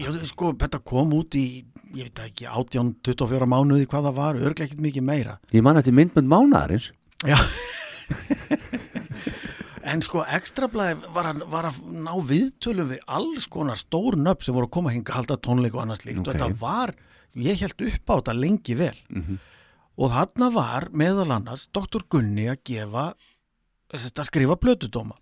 Já, 0.02 0.12
sko, 0.32 0.54
þetta 0.62 0.82
kom 0.88 1.14
út 1.18 1.38
í, 1.38 1.46
ég 1.98 2.10
veit 2.10 2.24
ekki, 2.30 2.48
18, 2.48 2.96
24 3.06 3.50
mánuði 3.52 3.90
hvað 3.92 4.10
það 4.10 4.20
var, 4.22 4.42
örglega 4.42 4.70
ekkert 4.70 4.86
mikið 4.88 5.08
meira. 5.12 5.38
Ég 5.54 5.66
man 5.66 5.82
eftir 5.82 5.96
myndmönd 5.98 6.32
mánaðarins. 6.32 6.92
Já. 7.26 7.38
En 9.86 10.02
sko 10.02 10.24
ekstrablaði 10.34 11.12
var, 11.14 11.28
var 11.52 11.68
að 11.70 11.76
ná 11.94 12.14
viðtölu 12.26 12.88
við 12.90 13.04
alls 13.06 13.46
konar 13.54 13.78
stór 13.78 14.16
nöfn 14.18 14.48
sem 14.48 14.56
voru 14.58 14.66
að 14.70 14.74
koma 14.80 14.94
hinga 14.96 15.12
að 15.14 15.20
halda 15.20 15.38
tónleik 15.46 15.76
og 15.78 15.84
annars 15.84 16.02
líkt 16.08 16.24
Ok. 16.24 16.28
og 16.32 16.34
þetta 16.40 16.60
var, 16.64 16.94
ég 17.38 17.60
held 17.62 17.84
upp 17.92 18.10
á 18.10 18.14
þetta 18.18 18.36
lengi 18.40 18.78
vel 18.80 18.96
og 19.96 20.10
þarna 20.12 20.50
var 20.56 20.88
meðal 20.92 21.30
annars 21.38 21.68
Dr. 21.72 22.02
Gunni 22.12 22.48
að 22.52 22.64
gefa 22.68 23.06
að 23.94 24.26
skrifa 24.28 24.58
blötudóma 24.60 25.16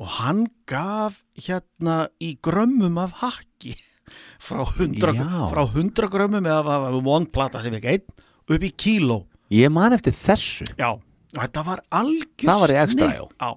og 0.00 0.08
hann 0.16 0.46
gaf 0.66 1.20
hérna 1.38 2.08
í 2.24 2.32
grömmum 2.42 2.96
af 3.04 3.20
hakki 3.20 3.76
frá 4.46 4.64
100, 4.64 5.12
Já. 5.14 5.44
frá 5.52 5.62
100 5.68 6.08
grömmum 6.10 6.48
eða 6.50 6.80
von 7.04 7.28
plata 7.30 7.60
sem 7.62 7.76
ekki 7.78 7.92
einn 7.98 8.08
upp 8.48 8.64
í 8.64 8.72
kíló 8.72 9.20
Ég 9.52 9.68
man 9.70 9.92
eftir 9.94 10.16
þessu 10.16 10.66
Já, 10.80 10.96
þetta 11.36 11.62
var 11.68 11.84
algjör 11.94 12.48
Það 12.48 12.60
var 12.64 12.72
í 12.72 12.78
extra, 12.80 13.10
snilld. 13.12 13.36
já. 13.38 13.50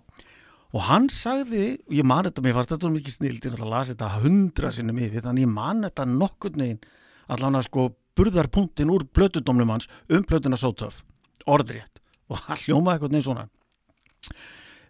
Og 0.75 0.83
hann 0.89 1.07
sagði, 1.13 1.77
og 1.87 1.95
ég 1.95 2.07
man 2.07 2.27
þetta, 2.27 2.43
mér 2.43 2.57
fannst 2.57 2.73
þetta 2.73 2.91
mikið 2.91 3.13
snild, 3.13 3.39
ég 3.39 3.53
náttúrulega 3.53 3.71
las 3.71 3.91
þetta 3.93 4.09
hundra 4.19 4.71
sinnum 4.75 4.99
yfir, 4.99 5.23
þannig 5.23 5.45
ég 5.45 5.53
man 5.53 5.85
þetta 5.87 6.07
nokkurn 6.11 6.63
veginn, 6.63 6.81
allan 7.31 7.59
að 7.59 7.67
sko 7.69 7.87
burðarpunktin 8.17 8.91
úr 8.91 9.05
blötudómnum 9.15 9.71
hans 9.71 9.87
um 10.11 10.25
blötuna 10.27 10.59
sótöf, 10.59 11.03
orðrétt, 11.47 12.01
og 12.27 12.43
hann 12.49 12.59
hljómaði 12.65 12.97
eitthvað 12.97 13.15
neginn 13.15 13.27
svona. 13.29 13.47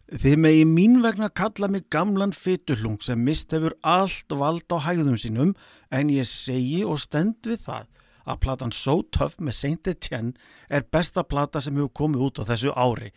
Þið 0.07 0.37
megi 0.39 0.63
mín 0.63 1.01
vegna 1.03 1.27
kalla 1.35 1.67
mig 1.67 1.89
gamlan 1.91 2.31
fytullung 2.31 3.01
sem 3.03 3.19
mist 3.19 3.51
hefur 3.51 3.75
allt 3.83 4.31
vald 4.31 4.71
á 4.71 4.79
hægðum 4.85 5.17
sínum 5.19 5.51
en 5.91 6.13
ég 6.13 6.23
segi 6.31 6.85
og 6.87 7.01
stend 7.03 7.43
við 7.43 7.65
það 7.65 7.89
að 8.27 8.39
platan 8.43 8.71
Tough 9.11 9.35
með 9.39 9.53
Saint 9.53 9.87
Etienne 9.87 10.33
er 10.69 10.87
besta 10.91 11.23
plata 11.23 11.59
sem 11.59 11.75
hefur 11.75 11.91
komið 11.91 12.23
út 12.23 12.39
á 12.39 12.43
þessu 12.47 12.71
ári. 12.71 13.11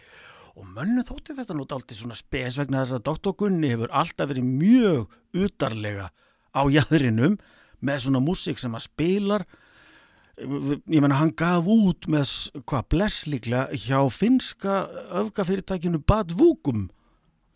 Og 0.59 0.67
mönnu 0.67 1.05
þótti 1.07 1.37
þetta 1.39 1.55
nú 1.57 1.67
dálítið 1.69 2.01
svona 2.01 2.19
spes 2.19 2.59
vegna 2.59 2.83
þess 2.83 2.99
að 2.99 3.07
Dr. 3.09 3.35
Gunni 3.39 3.71
hefur 3.73 3.93
alltaf 3.95 4.31
verið 4.33 4.47
mjög 4.49 5.45
utarlega 5.47 6.11
á 6.51 6.63
jæðrinum 6.67 7.37
með 7.81 8.05
svona 8.05 8.23
músík 8.25 8.59
sem 8.61 8.75
að 8.75 8.87
spilar 8.89 9.47
ég 10.41 11.03
menna 11.03 11.19
hann 11.21 11.35
gaf 11.37 11.69
út 11.69 12.09
með 12.11 12.33
hvað 12.69 12.87
bless 12.93 13.27
líklega 13.29 13.77
hjá 13.77 14.01
finska 14.13 14.83
öfgafyrirtækinu 15.21 16.01
Bad 16.07 16.33
Vukum 16.37 16.89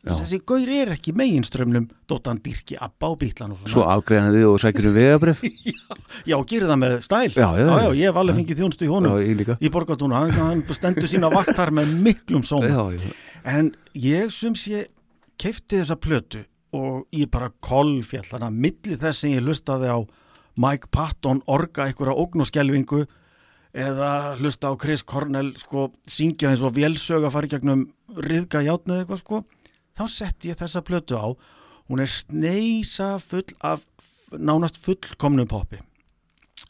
Já. 0.05 0.15
þessi 0.21 0.39
gaur 0.45 0.69
er 0.69 0.91
ekki 0.93 1.15
meginströmmnum 1.17 1.87
þótt 2.11 2.29
hann 2.29 2.41
dyrki 2.45 2.77
abba 2.77 3.09
á 3.09 3.13
bítlan 3.17 3.55
og 3.55 3.63
svona. 3.63 3.73
Svo 3.73 3.85
afgreðan 3.89 4.35
þið 4.35 4.47
og 4.51 4.59
sækjur 4.61 4.89
um 4.91 4.97
vegabrif 4.99 5.45
já, 6.31 6.37
gerir 6.51 6.69
það 6.69 6.81
með 6.83 6.97
stæl. 7.07 7.31
Já, 7.33 7.49
já, 7.57 7.69
já. 7.71 7.89
ég 7.97 8.11
hef 8.11 8.19
alveg 8.21 8.41
fengið 8.41 8.61
þjónustu 8.61 8.85
í 8.85 8.89
Já, 8.91 8.93
honum 8.93 9.17
ég 9.25 9.55
í 9.65 9.71
borgatúnu, 9.73 10.19
hann, 10.19 10.35
hann 10.37 10.61
stendur 10.77 11.09
sína 11.09 11.33
vaktar 11.33 11.73
með 11.73 11.95
miklum 12.05 12.45
sóma. 12.45 12.69
Já, 12.69 13.01
já, 13.01 13.17
en 13.55 13.73
ég 13.97 14.29
sem 14.35 14.59
sé 14.59 14.85
keifti 15.41 15.81
þessa 15.81 15.97
plötu 15.97 16.45
og 16.75 17.09
ég 17.15 17.31
bara 17.33 17.53
kolfjall 17.65 18.27
þannig 18.29 18.49
að 18.51 18.63
milli 18.67 19.01
þess 19.01 19.25
sem 19.25 19.35
ég 19.35 19.45
hlustaði 19.47 19.89
á 19.89 19.99
Mike 20.61 20.91
Patton 20.95 21.43
orga 21.51 21.89
einhverja 21.89 22.15
ógn 22.19 22.45
og 22.45 22.51
skelvingu 22.51 23.05
eða 23.75 24.37
hlusta 24.39 24.71
á 24.71 24.79
Chris 24.79 25.03
Cornell 25.03 25.55
sko 25.59 25.89
syngja 26.07 26.53
eins 26.53 26.63
og 26.63 26.77
vélsög 26.77 27.27
að 27.27 27.35
fara 27.35 27.49
í 27.49 27.53
gegnum 27.55 27.89
riðga 28.15 28.63
játnið 28.63 29.03
eitthvað 29.03 29.23
sko 29.25 29.41
þá 29.95 30.05
setti 30.11 30.51
ég 30.51 30.59
þessa 30.61 30.83
plötu 30.85 31.19
á. 31.19 31.27
Hún 31.89 32.03
er 32.03 32.11
sneisa 32.11 33.15
full 33.23 33.47
af 33.63 33.85
nánast 34.33 34.79
fullkomnum 34.83 35.49
poppi. 35.49 35.81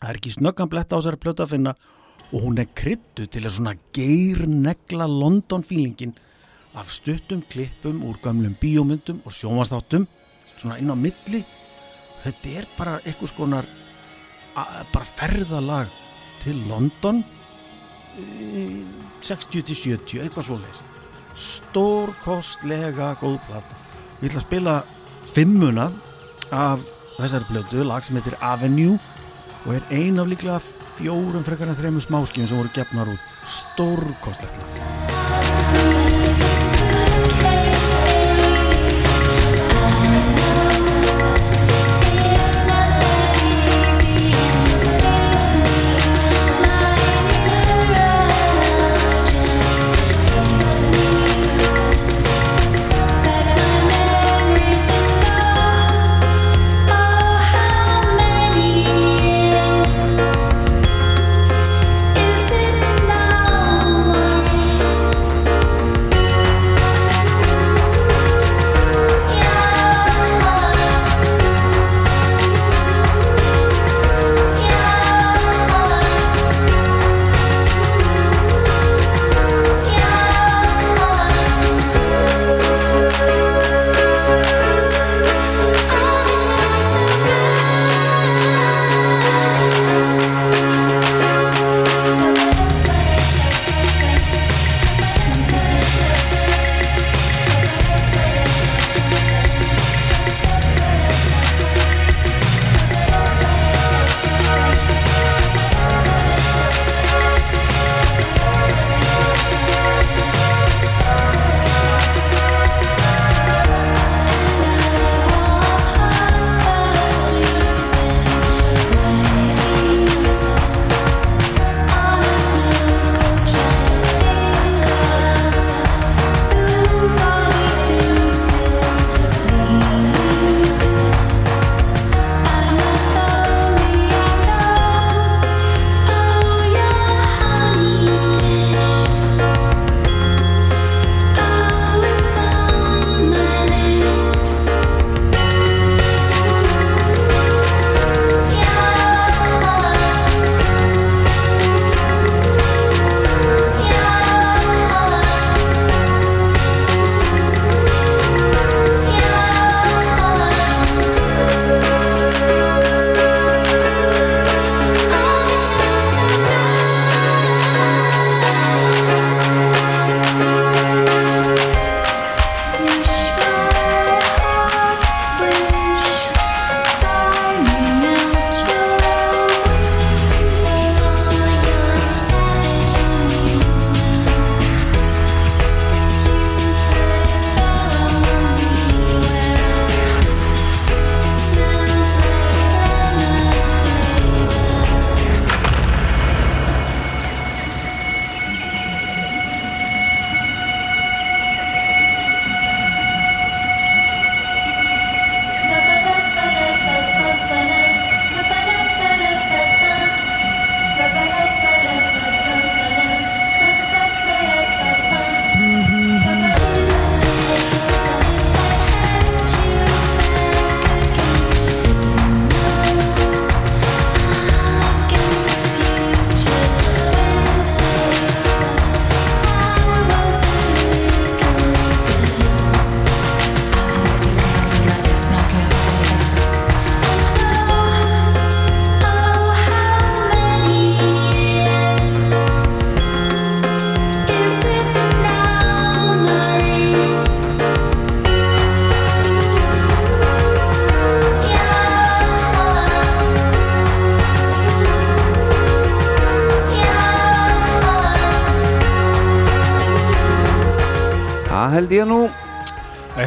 Það 0.00 0.08
er 0.10 0.18
ekki 0.18 0.34
snöggan 0.34 0.70
bletta 0.70 0.98
á 0.98 1.00
þessari 1.00 1.22
plötu 1.22 1.44
að 1.44 1.54
finna 1.54 1.74
og 2.34 2.42
hún 2.42 2.58
er 2.60 2.70
kryddu 2.76 3.28
til 3.30 3.44
að 3.44 3.56
svona 3.56 3.74
geirnegla 3.94 5.06
London 5.08 5.64
feelingin 5.64 6.16
af 6.74 6.90
stuttum 6.92 7.44
klippum 7.48 8.02
úr 8.04 8.18
gamlum 8.22 8.56
bíómyndum 8.60 9.22
og 9.24 9.32
sjónvastáttum 9.32 10.08
svona 10.58 10.80
inn 10.82 10.90
á 10.90 10.96
milli. 10.98 11.44
Þetta 12.24 12.56
er 12.58 12.68
bara 12.76 12.98
eitthvað 13.04 13.32
skonar 13.32 13.68
bara 14.54 15.06
ferðalag 15.16 15.94
til 16.42 16.58
London 16.68 17.22
eh, 18.18 18.82
60-70 19.24 20.20
eitthvað 20.22 20.50
svoleiðis 20.50 20.93
stórkostlega 21.38 23.14
góð 23.20 23.38
plata. 23.48 23.80
Við 24.20 24.30
ætla 24.30 24.42
að 24.42 24.46
spila 24.46 24.76
fimmuna 25.34 25.88
af 26.54 26.84
þessari 27.18 27.50
blödu 27.50 27.86
lag 27.86 28.04
sem 28.04 28.18
heitir 28.18 28.38
Avenue 28.42 28.98
og 29.64 29.74
er 29.78 29.90
ein 29.94 30.20
af 30.20 30.30
líklega 30.30 30.60
fjórum 30.98 31.46
frekar 31.46 31.72
en 31.72 31.78
þreimur 31.78 32.04
smáskjum 32.04 32.48
sem 32.48 32.60
voru 32.60 32.72
gefnar 32.76 33.10
út. 33.14 33.34
Stórkostlega 33.50 35.13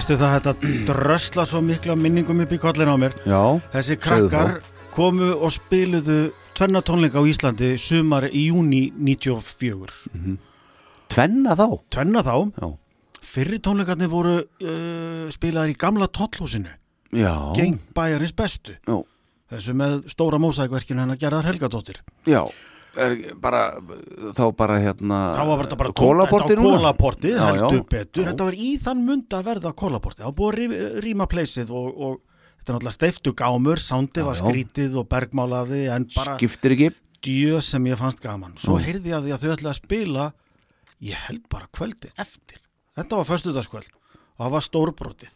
Veistu 0.07 0.23
það, 0.23 0.35
þetta 0.45 0.69
drösla 0.87 1.43
svo 1.43 1.59
mikla 1.59 1.95
minningum 1.99 2.37
upp 2.39 2.51
í 2.55 2.57
kollin 2.63 2.87
á 2.87 2.95
mér. 2.95 3.15
Já, 3.27 3.41
Þessi 3.73 3.97
krakkar 3.99 4.51
komu 4.95 5.33
og 5.35 5.51
spiluðu 5.51 6.29
tvenna 6.55 6.79
tónleika 6.79 7.19
á 7.19 7.27
Íslandi 7.27 7.73
sumar 7.75 8.29
í 8.31 8.45
júni 8.47 8.85
94. 8.95 10.37
tvenna 11.11 11.57
þá 11.59 11.65
Tvenna 11.91 12.23
þá, 12.23 12.31
Já, 12.55 12.69
fyrri 13.33 13.59
tónleikarnir 13.59 14.07
voru 14.13 14.37
uh, 14.47 15.27
spilaðir 15.35 15.75
í 15.75 15.77
gamla 15.83 16.07
tóllhúsinu, 16.07 16.71
já, 17.11 17.35
geng 17.59 17.75
bæjarins 17.91 18.31
bestu. 18.31 18.77
já, 18.87 19.01
Þessu 19.51 19.75
með 19.75 19.99
stóra 20.15 20.39
mósækverkinu 20.39 21.03
hennar 21.03 21.19
gerðar 21.19 21.51
Helgadóttir. 21.51 21.99
já. 22.23 22.45
Er 22.95 23.13
bara, 23.37 23.75
þá 24.37 24.43
bara 24.57 24.77
hérna 24.81 25.17
Þá 25.37 25.41
var 25.49 25.61
þetta 25.63 25.79
bara 25.81 25.93
Kólaporti 25.97 27.31
Já, 27.31 27.37
já. 27.37 27.45
heldur 27.47 27.83
betur. 27.91 28.23
Já. 28.23 28.29
Þetta 28.31 28.47
var 28.49 28.57
í 28.57 28.71
þann 28.83 29.03
mund 29.07 29.35
að 29.37 29.49
verða 29.51 29.73
kólaportið. 29.77 30.23
Það 30.23 30.31
var 30.31 30.37
búið 30.39 30.77
að 30.77 30.97
rýma 31.05 31.27
pleysið 31.31 31.73
og, 31.77 31.87
og 31.91 32.15
þetta 32.57 32.73
er 32.73 32.77
náttúrulega 32.77 32.95
steiftu 32.97 33.33
gámur, 33.37 33.83
sándið 33.83 34.29
var 34.29 34.39
skrítið 34.41 34.97
og 35.01 35.09
bergmálaði 35.11 35.83
en 35.93 36.07
bara 36.15 36.37
Skiptir 36.39 36.75
ekki 36.77 36.91
djöð 37.27 37.61
sem 37.65 37.89
ég 37.89 37.99
fannst 37.99 38.21
gaman. 38.23 38.57
Svo 38.61 38.77
heyrði 38.81 39.13
ég 39.13 39.17
að 39.17 39.27
því 39.27 39.35
að 39.35 39.43
þau 39.43 39.51
ætlaði 39.55 39.73
að 39.73 39.79
spila, 39.81 40.27
ég 41.07 41.25
held 41.27 41.47
bara 41.51 41.69
kvöldi 41.75 42.13
eftir. 42.17 42.61
Þetta 42.97 43.19
var 43.19 43.29
föstudagskvöld 43.29 43.91
og 43.93 44.45
það 44.45 44.55
var 44.57 44.65
stórbrotið. 44.65 45.33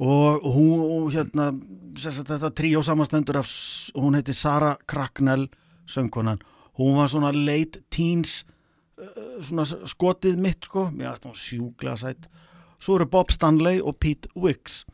Og 0.00 0.46
hún, 0.54 0.80
og 0.80 1.10
hérna, 1.12 1.50
þetta 2.00 2.48
tríó 2.56 2.80
samastendur 2.80 3.42
af, 3.42 3.50
hún 3.92 4.16
heiti 4.16 4.32
Sara 4.32 4.72
Cracknell, 4.88 5.50
söngkonan. 5.84 6.40
Hún 6.80 6.96
var 6.96 7.10
svona 7.12 7.32
late 7.36 7.82
teens, 7.92 8.40
uh, 8.96 9.40
svona 9.44 9.66
skotið 9.68 10.40
mitt, 10.40 10.64
sko. 10.64 10.88
Mér 10.94 11.12
aðst 11.12 11.28
hún 11.28 11.36
sjúklega 11.36 11.98
sætt. 12.00 12.30
Svo 12.80 12.96
eru 12.96 13.06
Bob 13.12 13.32
Stanley 13.34 13.82
og 13.84 13.98
Pete 14.00 14.32
Wicks. 14.34 14.86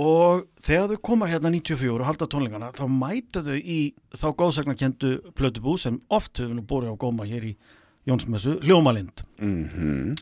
Og 0.00 0.46
þegar 0.62 0.94
þau 0.94 1.00
koma 1.10 1.26
hérna 1.28 1.50
94 1.52 1.90
og 1.98 2.06
halda 2.06 2.28
tónleikana, 2.30 2.70
þá 2.72 2.86
mæta 2.88 3.42
þau 3.44 3.58
í 3.58 3.80
þá 4.14 4.28
góðsagnakendu 4.38 5.10
plötubúð 5.36 5.80
sem 5.82 5.98
oft 6.08 6.38
hefur 6.38 6.54
nú 6.56 6.62
borið 6.64 6.94
á 6.94 7.02
góma 7.02 7.26
hér 7.28 7.50
í 7.50 7.56
Jónsmessu, 8.08 8.60
Hljómalind. 8.64 9.24
mm 9.38 10.14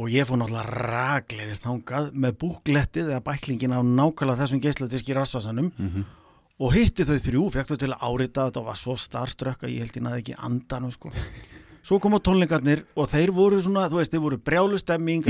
Og 0.00 0.08
ég 0.08 0.24
fór 0.24 0.38
náttúrulega 0.40 0.72
ragleiðist 0.88 1.66
hangað 1.68 2.14
með 2.16 2.38
búklettið 2.40 3.10
eða 3.12 3.24
bæklingin 3.26 3.74
af 3.76 3.84
nákvæmlega 3.84 4.40
þessum 4.40 4.62
geisladiski 4.64 5.12
rasvasanum 5.12 5.68
og 6.62 6.76
hitti 6.76 7.06
þau 7.08 7.16
þrjú, 7.24 7.48
fekk 7.56 7.72
þau 7.72 7.80
til 7.80 7.90
að 7.90 8.04
árita 8.06 8.46
þetta 8.46 8.60
og 8.60 8.68
var 8.68 8.78
svo 8.78 8.94
starströkk 9.00 9.64
að 9.66 9.72
ég 9.74 9.82
held 9.86 9.98
ég 9.98 10.04
naði 10.06 10.22
ekki 10.22 10.36
andanum 10.46 10.92
sko. 10.94 11.10
Svo 11.82 11.98
koma 11.98 12.20
tónleikarnir 12.22 12.84
og 12.94 13.08
þeir 13.10 13.32
voru 13.34 13.58
svona, 13.64 13.88
þú 13.90 13.98
veist, 13.98 14.12
þeir 14.14 14.22
voru 14.22 14.38
brjálustemming 14.38 15.26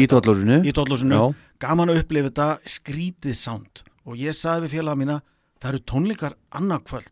Í 0.69 0.75
tóllúsinu 0.77 1.23
gaman 1.63 1.95
að 1.95 2.03
upplifa 2.03 2.29
þetta 2.29 2.49
skrítið 2.69 3.39
sound 3.39 3.83
og 4.05 4.21
ég 4.21 4.37
sagði 4.37 4.67
við 4.67 4.75
félaga 4.77 5.01
mína, 5.01 5.17
það 5.63 5.71
eru 5.71 5.83
tónleikar 5.89 6.37
annarkvöld, 6.59 7.09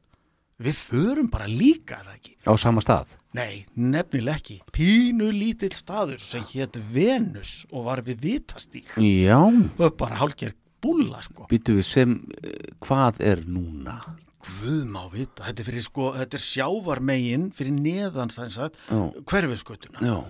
við 0.60 0.76
förum 0.76 1.30
bara 1.32 1.48
líka 1.48 2.02
það 2.02 2.18
ekki. 2.18 2.36
Á 2.44 2.52
sama 2.60 2.84
stað 2.84 3.16
Nei, 3.30 3.64
nefnileg 3.78 4.40
ekki. 4.40 4.56
Pínu 4.74 5.28
lítill 5.30 5.70
staður 5.78 6.18
sem 6.18 6.42
hétt 6.51 6.76
Venus 6.90 7.60
og 7.70 7.84
var 7.86 8.02
við 8.02 8.24
vitastík. 8.24 8.97
Já, 8.98 9.38
Og 9.38 9.94
bara 9.97 10.18
hálfgerð 10.18 10.56
búlla, 10.82 11.23
sko. 11.23 11.47
býtu 11.51 11.77
við 11.78 11.86
sem 11.89 12.16
eh, 12.43 12.74
Hvað 12.81 13.20
er 13.20 13.44
núna? 13.47 13.98
Guð 14.40 14.85
má 14.89 15.02
vita. 15.12 15.44
Þetta 15.44 15.61
er 15.61 15.66
fyrir, 15.69 15.82
sko, 15.85 16.12
þetta 16.16 16.39
er 16.39 16.44
sjávarmegin 16.48 17.51
fyrir 17.52 17.74
neðan, 17.77 18.31
það 18.32 18.44
er 18.47 18.55
sagt, 18.57 18.78
Já. 18.89 19.01
hverfiskötuna. 19.28 20.01
Já, 20.01 20.24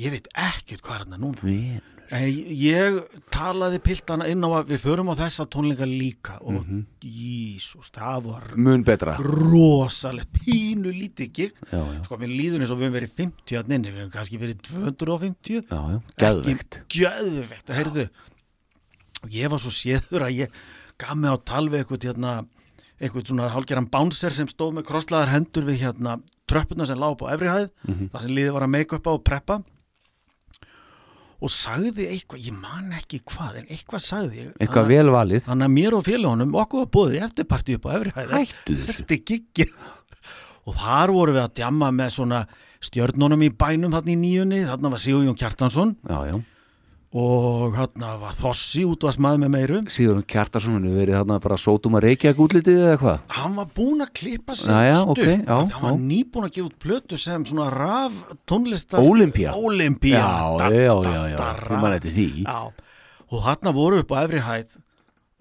Ég 0.00 0.10
veit 0.10 0.26
ekkert 0.34 0.80
hvað 0.82 0.94
er 0.96 1.04
þetta 1.06 1.18
núna. 1.22 1.42
Venus 1.44 1.90
En 2.12 2.26
ég 2.28 2.96
talaði 3.32 3.78
piltana 3.80 4.26
inn 4.28 4.42
á 4.44 4.48
að 4.60 4.66
við 4.74 4.80
förum 4.82 5.08
á 5.08 5.14
þessa 5.16 5.46
tónleika 5.48 5.86
líka 5.88 6.34
og 6.44 6.58
Mhm. 6.66 6.82
Jísus, 7.00 7.88
það 7.90 8.24
var 8.26 8.42
Mun 8.56 8.84
betra 8.84 9.16
rosalega 9.18 10.26
pínu 10.36 10.92
lítið. 10.92 11.52
Já, 11.72 11.80
já, 11.80 12.04
Sko, 12.04 12.16
mér 12.20 12.28
líður 12.28 12.60
eins 12.60 12.70
og 12.70 12.78
við 12.78 12.90
höfum 12.90 12.98
verið 12.98 13.14
50 13.16 13.56
að 13.62 13.68
nynni, 13.72 13.88
við 13.94 14.00
höfum 14.02 14.12
kannski 14.12 14.38
verið 14.38 14.60
250. 14.62 15.62
já, 15.70 15.80
já. 15.94 16.00
Geðvegt 16.20 16.80
Gjöðvegt, 16.92 17.66
að 17.72 17.78
heyrðu 17.80 18.08
og 19.24 19.30
ég 19.32 19.50
var 19.50 19.58
svo 19.62 19.72
séður 19.74 20.26
að 20.28 20.36
ég 20.44 20.58
gaf 21.00 21.16
mig 21.16 21.32
á 21.32 21.36
tal 21.44 21.66
við 21.68 21.82
eitthvað 21.82 22.08
hérna 22.10 22.34
eitthvað 23.00 23.26
svona 23.26 23.48
hálgeran 23.50 23.88
bánser 23.90 24.30
sem 24.30 24.46
stóð 24.46 24.76
með 24.78 24.86
krosslaðar 24.86 25.32
hendur 25.34 25.64
við 25.66 25.80
hérna 25.82 26.18
tröppuna 26.48 26.86
sem 26.86 26.98
lág 27.00 27.16
upp 27.16 27.24
á 27.26 27.34
efrihæð, 27.34 27.70
Mhm. 27.88 28.10
það 28.12 28.20
sem 28.22 28.30
liðið 28.36 28.52
var 28.52 28.62
að 28.62 28.70
make 28.70 28.92
up 28.94 29.06
á 29.08 29.12
og 29.16 29.24
preppa. 29.24 29.62
Og 31.44 31.50
sagði 31.52 32.06
eitthvað, 32.08 32.40
ég 32.46 32.54
man 32.56 32.92
ekki 32.96 33.18
hvað 33.26 33.58
en 33.58 33.66
eitthvað 33.66 34.00
sagði 34.00 34.36
ég 34.38 34.52
Eitthvað 34.54 34.68
Þannig 34.68 34.84
að- 34.84 34.92
vel 34.94 35.10
valið. 35.12 35.42
Þannig 35.48 35.66
að 35.66 35.74
mér 35.74 35.92
og 35.98 36.04
félagunum 36.06 36.54
okkur 36.54 36.78
var 36.78 36.90
búið 36.94 37.22
eftirparti 37.26 37.74
upp 37.74 37.84
á 37.84 37.90
efrihæð 37.98 38.32
eftir 38.88 39.18
giggið. 39.28 39.72
Og 40.66 40.74
þar 40.76 41.08
vorum 41.12 41.34
við 41.34 41.42
að 41.44 41.54
djamma 41.58 41.90
með 41.92 42.10
svona 42.14 42.46
stjörnunum 42.80 43.42
í 43.44 43.50
bænum 43.50 43.92
þarna 43.92 44.14
í 44.14 44.16
nýjunni, 44.16 44.62
þarna 44.64 44.90
var 44.90 44.98
Sigurjón 44.98 45.36
Kjartansson. 45.36 45.96
Já, 46.08 46.32
já 46.32 46.44
og 47.14 47.76
þarna 47.76 48.08
var 48.18 48.34
Þossi 48.34 48.82
útvarsmaður 48.90 49.42
með 49.44 49.50
meiru 49.54 49.80
Sigurinn 49.94 50.24
Kjartarsson 50.26 50.80
hefur 50.82 50.96
verið 50.98 51.14
þarna 51.20 51.36
bara 51.44 51.58
sótum 51.62 51.94
að 51.94 52.06
reykja 52.08 52.32
útlitið 52.42 52.80
eða 52.88 52.96
hvað 53.04 53.34
hann 53.36 53.54
var 53.60 53.68
búinn 53.76 54.02
að 54.02 54.10
klippa 54.18 54.56
sig 54.58 54.72
Jæja, 54.74 54.96
stutt, 55.04 55.12
ok, 55.14 55.28
já, 55.46 55.54
hann 55.54 55.84
var 55.84 55.94
já. 55.94 56.00
nýbúinn 56.08 56.48
að 56.48 56.54
gefa 56.56 56.66
út 56.72 56.78
plötu 56.82 57.20
sem 57.22 57.46
svona 57.46 57.68
raf 57.70 58.16
tónlistar 58.50 58.98
Ólympía. 59.06 59.54
Ólympía 59.54 60.18
Já, 60.18 60.72
já, 60.74 60.94
já, 61.06 61.20
já, 61.30 61.36
da- 61.38 61.54
ég 61.70 61.80
man 61.86 61.92
eftir 62.00 62.16
því. 62.18 62.28
já. 62.42 62.58
og 63.30 63.42
þarna 63.46 63.72
voru 63.78 64.02
upp 64.02 64.10
á 64.10 64.18
efri 64.26 64.42
hæð 64.48 64.76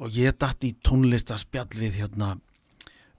og 0.04 0.10
ég 0.14 0.38
datt 0.38 0.64
í 0.70 0.76
tónlistarspjall 0.86 1.74
við 1.74 1.98
hérna 2.04 2.36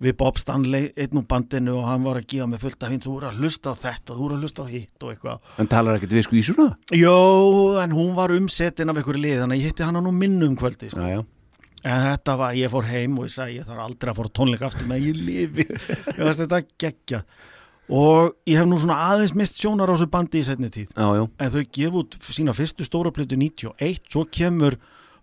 við 0.05 0.17
Bob 0.21 0.39
Stanley, 0.41 0.91
einn 1.01 1.21
úr 1.21 1.27
bandinu 1.29 1.79
og 1.81 1.87
hann 1.89 2.05
var 2.05 2.21
að 2.21 2.27
gefa 2.35 2.49
mig 2.51 2.61
fullt 2.63 2.85
af 2.85 2.93
hinn, 2.93 3.03
þú 3.05 3.15
voru 3.17 3.31
að 3.31 3.39
hlusta 3.41 3.73
á 3.73 3.75
þetta 3.81 4.13
og 4.13 4.19
þú 4.19 4.25
voru 4.25 4.37
að 4.37 4.45
hlusta 4.45 4.65
á 4.65 4.69
hitt 4.69 5.07
og 5.07 5.15
eitthvað 5.15 5.61
En 5.63 5.71
talar 5.71 5.99
ekkert 5.99 6.17
við 6.19 6.27
skvísuna? 6.29 6.67
Jó, 6.95 7.15
en 7.83 7.95
hún 7.97 8.13
var 8.19 8.35
umsetin 8.35 8.93
af 8.93 9.01
einhverju 9.01 9.23
lið, 9.25 9.41
þannig 9.43 9.57
að 9.57 9.63
ég 9.63 9.73
hitti 9.73 9.87
hann 9.87 9.99
á 9.99 10.03
nú 10.05 10.13
minnum 10.15 10.59
kvöldi 10.61 10.91
sko. 10.93 11.01
Já, 11.01 11.21
já 11.21 11.25
En 11.85 12.01
þetta 12.01 12.37
var, 12.41 12.55
ég 12.57 12.71
fór 12.73 12.87
heim 12.89 13.19
og 13.21 13.27
ég 13.27 13.33
sagði 13.35 13.59
ég 13.59 13.67
þarf 13.69 13.83
aldrei 13.85 14.11
að 14.11 14.21
fóra 14.21 14.31
tónleika 14.39 14.69
aftur 14.71 14.87
með 14.89 15.03
ég 15.05 15.19
lifi. 15.21 15.67
Ég 16.17 16.23
veist 16.25 16.41
þetta 16.41 16.61
geggja. 16.81 17.19
Og 17.93 18.31
ég 18.49 18.57
hef 18.57 18.69
nú 18.71 18.79
svona 18.81 18.97
aðeins 19.11 19.35
mist 19.37 19.61
sjónar 19.61 19.93
á 19.93 19.95
þessu 19.95 20.09
bandi 20.15 20.41
í 20.41 20.47
setni 20.49 20.71
tíð. 20.73 20.95
Já, 20.97 21.27
En 21.29 21.53
þau 21.53 21.61
gefa 21.77 22.01
út 22.01 22.17
sína 22.33 22.55
fyrstu 22.57 22.87
stóra 22.89 23.13
plötu 23.13 23.37
91, 23.37 24.01
svo 24.09 24.25
kemur 24.33 24.79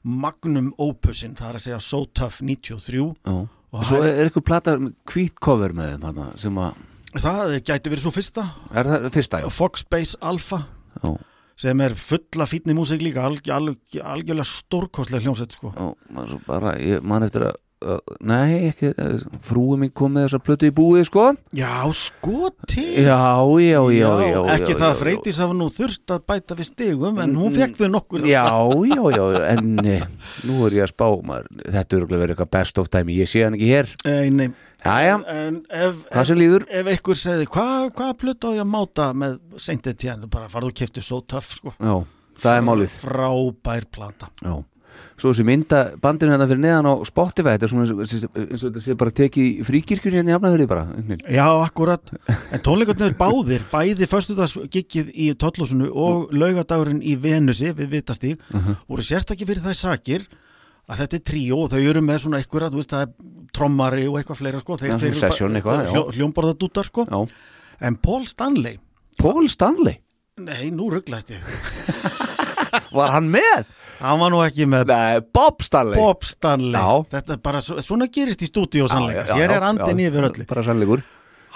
Magnum 0.06 0.70
Opusin, 0.78 1.34
það 1.34 1.49
er 1.49 1.58
að 1.58 1.66
segja 1.66 1.82
So 1.82 2.03
Tough 2.14 2.45
93. 2.45 3.10
Já 3.26 3.40
Og 3.72 3.85
svo 3.88 4.02
er 4.03 4.26
eitthvað 4.26 4.43
plata 4.49 4.73
hvít 5.14 5.38
cover 5.39 5.72
með 5.76 5.93
þeim 5.93 6.07
hana, 6.10 6.30
sem 6.41 6.57
að, 6.60 6.80
Það 7.11 7.57
gæti 7.68 7.91
verið 7.91 8.03
svo 8.06 8.11
fyrsta, 8.15 8.43
það 8.72 9.10
fyrsta, 9.11 9.39
já. 9.43 9.49
Fox 9.52 9.84
Base 9.91 10.19
Alpha, 10.23 10.61
Já, 11.02 11.10
sem 11.60 11.81
er 11.84 11.95
fulla 11.99 12.48
fítni 12.48 12.76
músík 12.76 13.03
líka, 13.03 13.26
alg, 13.27 13.48
alg, 13.52 13.98
algjörlega 13.99 14.48
stórkostlega 14.48 15.23
hljómsett 15.26 15.56
sko. 15.57 15.73
já, 15.76 15.89
maður 16.15 16.39
bara, 16.48 16.76
ég 16.80 17.03
man 17.03 17.23
eftir 17.27 17.48
að 17.49 17.60
nei, 18.22 18.68
ekki, 18.70 18.91
frúi 19.48 19.78
mín 19.82 19.91
kom 19.98 20.14
með 20.14 20.28
þessa 20.28 20.40
plötu 20.45 20.68
í 20.70 20.74
búið, 20.78 21.06
sko. 21.10 21.24
Já, 21.58 21.72
sko 21.98 22.52
til. 22.70 22.86
Já, 23.02 23.18
já, 23.64 23.80
já, 23.95 24.10
já 24.30 24.40
ekki 24.56 24.76
já, 24.76 24.80
það 24.84 24.99
freytis 25.02 25.40
hafa 25.41 25.58
nú 25.58 25.70
þurft 25.74 26.14
að 26.14 26.26
bæta 26.30 26.58
við 26.60 26.70
stigum 26.70 27.22
en 27.24 27.34
hún 27.40 27.56
fekk 27.56 27.80
þau 27.82 27.90
nokkur. 27.95 28.26
Já, 28.30 28.44
já, 28.91 29.02
já, 29.18 29.24
en 29.56 29.72
eh, 29.86 30.06
nú 30.45 30.60
er 30.68 30.78
ég 30.78 30.86
að 30.86 30.94
spá 30.94 31.08
maður, 31.26 31.49
þetta 31.66 31.98
er 31.98 32.06
verið 32.12 32.36
eitthvað 32.36 32.52
best 32.60 32.82
of 32.84 32.91
time 32.94 33.16
ég 33.18 33.32
sé 33.32 33.44
hann 33.48 33.58
ekki 33.58 33.72
hér, 33.74 33.91
Ei, 34.06 34.30
nei, 34.30 34.48
já, 34.86 34.95
já, 35.08 35.16
en 35.36 35.60
ef, 35.70 36.06
hvað 36.14 36.30
sem 36.32 36.40
líður. 36.41 36.68
ef 36.70 36.91
einhver 36.94 37.22
segði 37.26 37.49
hvað 37.58 37.91
hva 37.98 38.12
plötu 38.22 38.53
á 38.53 38.58
ég 38.58 38.64
að 38.66 38.72
máta 38.78 39.12
með 39.18 39.38
seintið 39.58 39.98
tíðan, 40.06 40.30
bara 40.32 40.49
farðu 40.53 40.72
og 40.72 40.78
keftu 40.82 41.03
svo 41.06 41.22
töff 41.26 41.56
sko. 41.58 41.74
Já, 41.82 41.95
það 42.45 42.60
er 42.62 42.68
málið. 42.70 42.95
Frábær 43.02 43.90
plata. 43.94 44.30
Já, 44.41 44.53
svo 45.19 45.31
þessi 45.31 45.45
mynda 45.47 45.80
bandinu 46.01 46.34
hérna 46.34 46.47
fyrir 46.49 46.61
neðan 46.63 46.89
á 46.89 46.93
Spotify 47.07 47.55
þetta 47.55 47.68
er 47.68 47.72
svona 47.72 47.85
eins 47.88 48.63
og 48.63 48.68
þetta 48.68 48.84
sé 48.85 48.95
bara 48.99 49.13
tekið 49.22 49.47
í 49.47 49.65
fríkirkjunni 49.68 50.19
hérna 50.22 50.34
í 50.34 50.35
Hafnafjörði 50.38 50.68
bara 50.72 50.85
Já, 51.31 51.47
akkurat, 51.65 52.13
en 52.51 52.63
tónleikarnir 52.65 53.18
báðir 53.19 53.65
bæði 53.72 54.09
föstudagsgiggið 54.11 55.11
í 55.13 55.31
Tollúsinu 55.41 55.89
og 55.91 56.31
laugadagurinn 56.35 57.01
í 57.05 57.15
Venusi 57.22 57.73
við 57.77 57.97
Vitastíg, 57.97 58.45
voru 58.88 59.05
sérstakki 59.05 59.47
fyrir 59.49 59.63
það 59.65 59.77
sakir 59.81 60.27
að 60.91 61.03
þetta 61.03 61.19
er 61.19 61.26
tríó 61.30 61.63
og 61.65 61.72
þau 61.72 61.81
eru 61.81 62.01
með 62.03 62.23
svona 62.26 62.39
eitthvað, 62.41 62.73
þú 62.73 62.81
veist, 62.81 62.91
það 62.91 63.03
er 63.05 63.11
trommari 63.55 64.07
og 64.09 64.18
eitthvað 64.19 64.39
fleira, 64.41 64.59
sko, 64.59 64.77
þeir, 64.81 64.95
hljó, 65.91 66.01
hljómborðadútar, 66.18 66.89
sko, 66.89 67.05
Já, 67.07 67.19
en 67.88 67.99
Paul 68.01 68.26
Stanley 68.27 68.80
Paul 69.22 69.47
Stanley, 69.51 69.99
Nei, 70.41 70.72
nú 70.73 70.89
rugglaðist 70.91 71.31
ég. 71.35 71.45
var 72.97 73.13
hann 73.15 73.30
með? 73.31 73.68
Hann 74.02 74.19
var 74.22 74.32
nú 74.34 74.40
ekki 74.44 74.65
með 74.69 74.90
Nei, 74.90 75.22
Bob 75.34 75.61
Stanley. 75.65 75.99
Bob 76.02 76.23
Stanley. 76.26 76.73
Já. 76.73 77.06
Þetta 77.15 77.36
er 77.36 77.41
bara, 77.45 77.60
svo- 77.61 77.82
svona 77.86 78.07
gerist 78.11 78.41
í 78.41 78.49
stúdíu 78.49 78.88
Já, 78.88 78.94
sannleika. 78.95 79.26
já, 79.30 79.36
Hér 79.38 79.49
já, 79.53 79.56
er 79.60 79.65
andin 79.68 79.99
yfir 80.07 80.28
öllu. 80.30 80.45
Bara 80.49 80.64
sannleikur. 80.65 81.03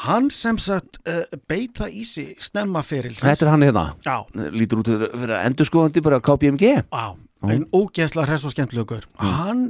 Hann 0.05 0.27
sem 0.29 0.57
sagt 0.59 0.99
uh, 1.07 1.23
beita 1.47 1.87
í 1.87 2.03
sig 2.03 2.35
stemmaferil 2.43 3.15
Þetta 3.15 3.45
er 3.45 3.51
hann 3.53 3.63
hérna. 3.63 3.85
Já, 4.03 4.17
Lítur 4.51 4.81
út 4.83 4.89
að 4.91 5.05
vera 5.21 5.37
endurskoðandi 5.47 6.03
bara 6.03 6.19
KPMG 6.19 6.73
á, 6.91 7.15
en 7.47 7.63
ógeðslega 7.71 8.27
hress 8.27 8.43
og 8.45 8.51
skemmtilegur. 8.51 9.05
Hann 9.23 9.69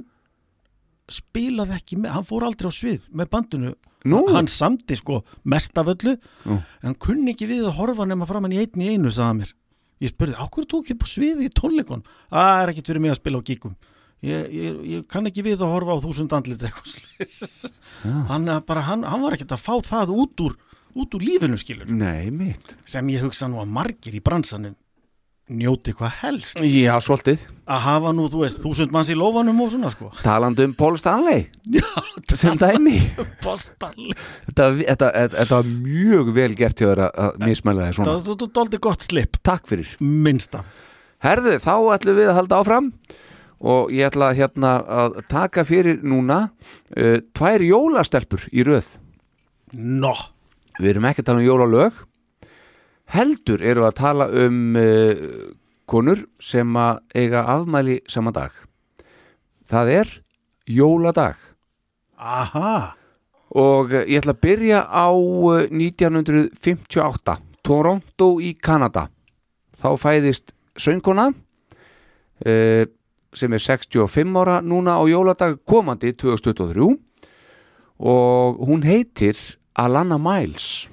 spilaði 1.12 1.76
ekki 1.78 2.00
með, 2.02 2.16
hann 2.16 2.26
fór 2.26 2.48
aldrei 2.48 2.72
á 2.72 2.74
svið 2.74 3.04
með 3.14 3.30
bandinu. 3.36 3.76
Nú? 4.10 4.24
Hann 4.34 4.50
samti 4.50 4.98
sko 4.98 5.20
mest 5.46 5.78
af 5.78 5.92
öllu. 5.94 6.16
En 6.50 6.64
hann 6.82 6.98
kunni 6.98 7.36
ekki 7.36 7.48
við 7.52 7.68
að 7.70 7.78
horfa 7.78 8.08
nema 8.10 8.26
framann 8.30 8.54
í 8.58 8.64
einn 8.64 8.82
í 8.82 8.90
einu, 8.96 9.14
sagði 9.14 9.44
mér 9.44 9.54
Ég 10.04 10.12
spurði, 10.12 10.36
á 10.36 10.46
hverju 10.46 10.70
tók 10.72 10.90
ég 10.92 11.00
á 11.00 11.08
sviði 11.08 11.48
í 11.48 11.54
tónleikon? 11.56 12.04
Það 12.34 12.62
er 12.62 12.72
ekkit 12.74 12.90
fyrir 12.92 13.04
mig 13.04 13.14
að 13.14 13.20
spila 13.22 13.40
á 13.40 13.48
gíkum 13.48 13.76
Ég, 14.26 14.46
ég, 14.56 14.78
ég 14.90 15.04
kann 15.12 15.28
ekki 15.30 15.44
við 15.46 15.62
að 15.62 15.74
horfa 15.76 15.98
á 16.00 16.04
þúsund 16.04 16.34
andlit 16.34 16.64
eitthvað 16.66 17.74
hann, 18.32 18.48
bara, 18.66 18.86
hann, 18.88 19.04
hann 19.06 19.22
var 19.22 19.36
ekkert 19.36 19.54
að 19.54 19.66
fá 19.66 19.76
það 19.86 20.14
út 20.16 20.44
úr, 20.46 20.56
út 20.96 21.18
úr 21.18 21.26
lífinu 21.28 21.60
skilur 21.62 21.92
Nei, 21.92 22.56
sem 22.90 23.12
ég 23.14 23.26
hugsa 23.26 23.50
nú 23.52 23.60
að 23.62 23.74
margir 23.76 24.16
í 24.18 24.24
bransanum 24.24 24.78
njóti 25.50 25.94
hvað 25.94 26.14
helst. 26.24 26.58
Já, 26.66 26.96
svolítið. 27.06 27.44
Að 27.70 27.82
hafa 27.86 28.12
nú, 28.18 28.26
þú 28.34 28.40
veist, 28.42 28.60
þúsund 28.64 28.94
manns 28.94 29.10
í 29.14 29.18
lófanum 29.18 29.60
og 29.62 29.70
svona 29.74 29.92
sko. 29.94 30.10
Talandi 30.26 30.66
um 30.66 30.74
Paul 30.78 30.98
Stanley. 31.02 31.46
Já, 31.70 31.86
sem 32.34 32.58
dæmi. 32.62 32.96
bóstalli 33.44 34.14
Þetta, 34.48 34.68
þetta, 34.82 35.12
þetta, 35.12 35.38
þetta 35.38 35.60
var 35.60 35.70
mjög 35.70 36.34
vel 36.38 36.50
gert 36.58 36.82
hjá 36.82 36.90
þér 36.92 37.04
að- 37.10 37.40
mismæla 37.46 37.88
þér 37.90 37.98
svona. 38.00 38.18
Er 38.18 38.50
doldi 38.58 38.82
gott 38.82 39.06
slip, 39.06 39.38
Takk 39.46 39.68
fyrir. 39.70 39.96
Minnsta. 40.02 40.64
Herðu, 41.26 41.56
þá 41.62 41.74
ætlum 41.96 42.18
við 42.20 42.30
að 42.32 42.38
halda 42.42 42.60
áfram 42.62 42.90
og 43.66 43.94
ég 43.96 44.10
ætla 44.10 44.34
hérna 44.38 44.74
að 44.84 45.22
taka 45.32 45.64
fyrir 45.66 46.02
núna 46.06 46.50
uh, 46.98 47.22
tvær 47.34 47.64
jólastelpur 47.66 48.50
í 48.54 48.66
röð. 48.68 48.90
Nó, 49.74 50.14
Við 50.76 50.90
erum 50.92 51.06
ekki 51.08 51.24
að 51.24 51.30
tala 51.30 51.40
um 51.40 51.46
jólalög 51.48 52.02
heldur 53.14 53.62
eru 53.62 53.86
að 53.86 53.98
tala 54.00 54.28
um 54.46 54.78
uh, 54.80 55.16
konur 55.90 56.26
sem 56.42 56.70
að 56.78 57.02
eiga 57.16 57.46
afmæli 57.56 58.00
sama 58.10 58.34
dag. 58.36 58.52
Það 59.66 59.92
er 60.00 60.14
jóladag. 60.70 61.40
Aha. 62.18 62.96
Og 63.56 63.94
uh, 63.94 64.04
ég 64.04 64.22
ætla 64.22 64.36
að 64.36 64.44
byrja 64.46 64.84
á 64.90 65.08
uh, 65.14 65.66
1958 65.70 67.38
Toronto 67.66 68.36
í 68.42 68.54
Kanada. 68.62 69.08
Þá 69.76 69.90
fæðist 70.00 70.54
söngkona 70.80 71.30
uh, 71.32 72.84
sem 73.36 73.54
er 73.54 73.62
65 73.62 74.40
ára 74.40 74.62
núna 74.64 74.98
á 74.98 75.04
jóladag 75.10 75.60
komandi 75.68 76.14
2023 76.16 76.96
og 78.00 78.60
hún 78.68 78.84
heitir 78.84 79.36
Alana 79.76 80.18
Miles 80.20 80.88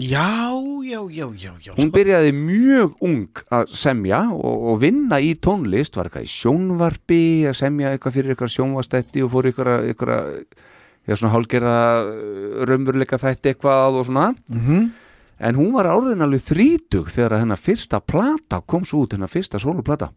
Já, 0.00 0.48
já, 0.86 1.00
já, 1.12 1.26
já, 1.36 1.52
já 1.60 1.74
hún 1.76 1.90
byrjaði 1.92 2.32
mjög 2.36 2.96
ung 3.04 3.42
að 3.52 3.74
semja 3.76 4.22
og, 4.32 4.64
og 4.72 4.80
vinna 4.80 5.20
í 5.20 5.34
tónlist 5.36 5.98
var 5.98 6.08
eitthvað 6.08 6.28
í 6.28 6.32
sjónvarpi 6.32 7.22
að 7.50 7.58
semja 7.60 7.92
eitthvað 7.92 8.16
fyrir 8.16 8.34
eitthvað 8.34 8.54
sjónvastætti 8.56 9.26
og 9.26 9.32
fór 9.34 9.50
eitthvað, 9.50 9.90
eitthvað 9.90 10.24
já, 11.04 11.14
svona 11.14 11.34
hálgerða 11.34 11.76
raunveruleika 12.70 13.20
þætti 13.20 13.54
eitthvað 13.54 14.00
og 14.00 14.08
svona. 14.08 14.32
Mm 14.54 14.90
en 15.40 15.56
hún 15.56 15.72
var 15.72 15.88
áriðin 15.88 16.24
alveg 16.24 16.42
þrítug 16.44 17.08
þegar 17.10 17.40
hennar 17.40 17.60
fyrsta 17.60 18.00
plata 18.04 18.60
kom 18.60 18.84
svo 18.84 19.06
út 19.06 19.16
hennar 19.16 19.30
fyrsta 19.32 19.60
soloplata 19.60 20.10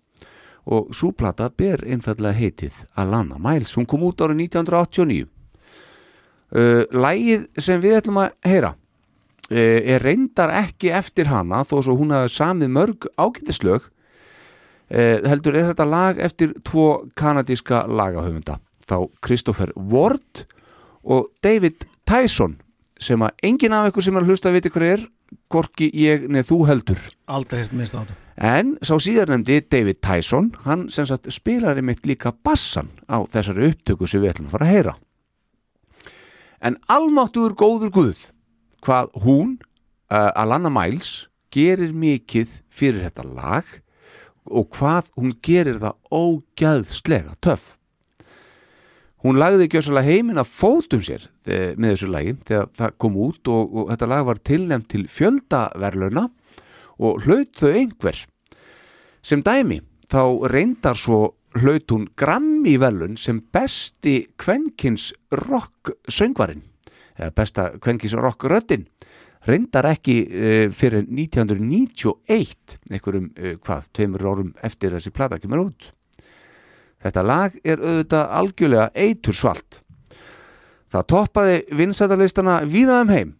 og 0.73 0.91
svo 0.95 1.11
plata 1.15 1.49
ber 1.49 1.83
einfallega 1.87 2.35
heitið 2.35 2.83
Alana 2.99 3.39
Miles, 3.39 3.75
hún 3.77 3.87
kom 3.87 4.03
út 4.07 4.21
árið 4.23 4.43
1989 4.45 5.27
uh, 6.55 6.83
Lægið 6.91 7.47
sem 7.59 7.83
við 7.83 7.99
ætlum 8.01 8.21
að 8.23 8.35
heyra 8.47 8.73
er 9.53 10.03
reyndar 10.03 10.53
ekki 10.63 10.91
eftir 10.95 11.29
hana 11.31 11.63
þó 11.67 11.79
svo 11.83 11.97
hún 11.99 12.13
hafi 12.15 12.31
samið 12.33 12.71
mörg 12.73 13.07
ágætislög 13.19 13.85
uh, 13.85 15.17
heldur 15.29 15.57
er 15.57 15.71
þetta 15.71 15.87
lag 15.89 16.21
eftir 16.21 16.55
tvo 16.65 17.05
kanadíska 17.19 17.85
lagahöfunda. 17.87 18.59
Þá 18.83 18.97
Christopher 19.23 19.71
Ward 19.75 20.45
og 21.03 21.31
David 21.43 21.85
Tyson 22.07 22.57
sem 23.03 23.21
að 23.23 23.35
enginn 23.43 23.75
af 23.75 23.91
ykkur 23.91 24.05
sem 24.05 24.17
er 24.17 24.25
að 24.25 24.33
hlusta 24.33 24.51
að 24.51 24.59
viti 24.59 24.71
hver 24.73 24.87
er 24.87 25.05
hvorki 25.51 25.89
ég 25.97 26.27
neð 26.31 26.51
þú 26.51 26.59
heldur. 26.69 27.07
Aldrei 27.31 27.63
heilt 27.63 27.73
minnst 27.75 27.95
á 27.97 28.03
þetta. 28.03 28.19
En 28.33 28.75
sá 28.81 28.95
síðarnemdi 29.01 29.59
David 29.69 29.99
Tyson 30.05 30.51
hann 30.65 30.87
sem 30.93 31.07
sagt 31.09 31.29
spilaði 31.33 31.83
mitt 31.85 32.05
líka 32.09 32.33
bassan 32.33 32.89
á 33.05 33.21
þessari 33.29 33.69
upptöku 33.71 34.09
sem 34.09 34.23
við 34.23 34.33
ætlum 34.33 34.49
að 34.49 34.55
fara 34.55 34.67
að 34.67 34.73
heyra. 34.73 34.95
En 36.63 36.77
almáttugur 36.91 37.57
góður 37.59 37.91
guð 37.93 38.21
hvað 38.83 39.13
hún 39.23 39.55
uh, 40.11 40.31
Alana 40.35 40.71
Miles 40.73 41.27
gerir 41.53 41.93
mikið 41.95 42.59
fyrir 42.73 43.05
þetta 43.07 43.27
lag 43.29 43.69
og 44.49 44.67
hvað 44.75 45.13
hún 45.15 45.37
gerir 45.45 45.79
það 45.79 46.19
ógæðslega 46.19 47.37
töff 47.43 47.73
Hún 49.23 49.39
lagði 49.39 49.69
gjössalega 49.71 50.11
heiminn 50.11 50.41
að 50.41 50.49
fótum 50.51 51.03
sér 51.03 51.29
eh, 51.47 51.71
með 51.79 51.93
þessu 51.93 52.07
lagi 52.11 52.33
þegar 52.43 52.65
það 52.75 52.95
kom 52.99 53.13
út 53.23 53.51
og, 53.53 53.69
og 53.71 53.85
þetta 53.93 54.09
lag 54.11 54.25
var 54.27 54.41
tilnæmt 54.49 54.89
til 54.91 55.05
fjöldaverlauna 55.07 56.25
og 57.07 57.23
hlaut 57.23 57.53
þau 57.55 57.71
einhver. 57.71 58.19
Sem 59.23 59.39
dæmi 59.45 59.79
þá 60.11 60.51
reyndar 60.51 60.99
svo 60.99 61.21
hlaut 61.55 61.95
hún 61.95 62.09
Grammy 62.19 62.75
velun 62.81 63.15
sem 63.15 63.39
besti 63.55 64.17
kvenkins 64.35 65.13
rock 65.45 65.95
söngvarinn 66.11 66.72
besta 67.35 67.71
kvenkins 67.77 68.15
rock 68.17 68.47
röddinn 68.49 68.87
reyndar 69.47 69.87
ekki 69.91 70.17
uh, 70.23 70.67
fyrir 70.73 71.05
1991 71.07 72.77
einhverjum 72.91 73.29
uh, 73.35 73.55
hvað, 73.63 73.89
tveimur 73.95 74.25
árum 74.31 74.53
eftir 74.63 74.95
þessi 74.95 75.13
plata 75.15 75.39
kemur 75.41 75.65
út. 75.67 75.89
Þetta 77.03 77.23
lag 77.27 77.55
er 77.67 77.81
auðvitað 77.83 78.35
algjörlega 78.39 78.89
eitur 78.95 79.35
svalt. 79.35 79.81
Það 80.93 81.07
toppaði 81.11 81.57
vinsættalistana 81.75 82.61
víða 82.69 83.01
um 83.03 83.11
heim. 83.11 83.35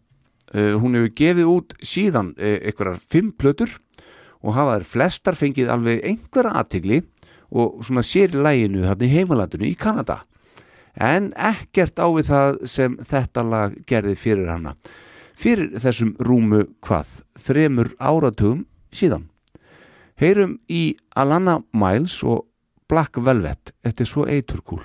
Uh, 0.54 0.76
hún 0.82 1.00
hefur 1.00 1.16
gefið 1.22 1.54
út 1.54 1.78
síðan 1.80 2.34
einhverjar 2.38 3.00
fimm 3.00 3.32
plötur 3.32 3.80
og 4.44 4.58
hafa 4.58 4.78
þær 4.78 4.90
flestar 4.90 5.40
fengið 5.40 5.72
alveg 5.72 6.04
einhverja 6.04 6.58
aðtigli 6.60 7.00
og 7.54 7.80
svona 7.86 8.04
sér 8.04 8.34
í 8.34 8.44
læginu 8.44 8.84
þarna 8.84 9.08
í 9.08 9.14
heimalandinu 9.14 9.70
í 9.70 9.78
Kanada. 9.80 10.24
En 10.94 11.32
ekkert 11.34 11.98
á 11.98 12.08
við 12.14 12.30
það 12.30 12.60
sem 12.70 12.98
þetta 13.02 13.44
lag 13.48 13.76
gerði 13.90 14.16
fyrir 14.20 14.52
hana. 14.52 14.76
Fyrir 15.34 15.74
þessum 15.82 16.14
rúmu 16.22 16.68
hvað, 16.86 17.24
þremur 17.40 17.94
áratugum 17.98 18.66
síðan. 18.94 19.30
Heyrum 20.22 20.60
í 20.70 20.94
Alana 21.18 21.60
Miles 21.74 22.20
og 22.24 22.46
Black 22.90 23.18
Velvet, 23.18 23.74
þetta 23.82 24.06
er 24.06 24.12
svo 24.12 24.28
eiturkúl 24.30 24.84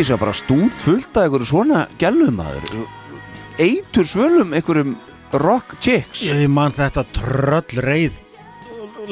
eitis 0.00 0.14
og 0.14 0.20
bara 0.22 0.32
stút 0.32 0.76
fullt 0.80 1.18
af 1.20 1.26
einhverju 1.26 1.46
svona 1.50 1.80
gælumaður 2.00 2.70
eitur 3.60 4.06
svölum 4.08 4.54
einhverjum 4.56 4.94
rock 5.36 5.74
chicks. 5.84 6.22
Ég 6.24 6.48
man 6.48 6.72
þetta 6.72 7.04
tröll 7.12 7.82
reið 7.84 8.16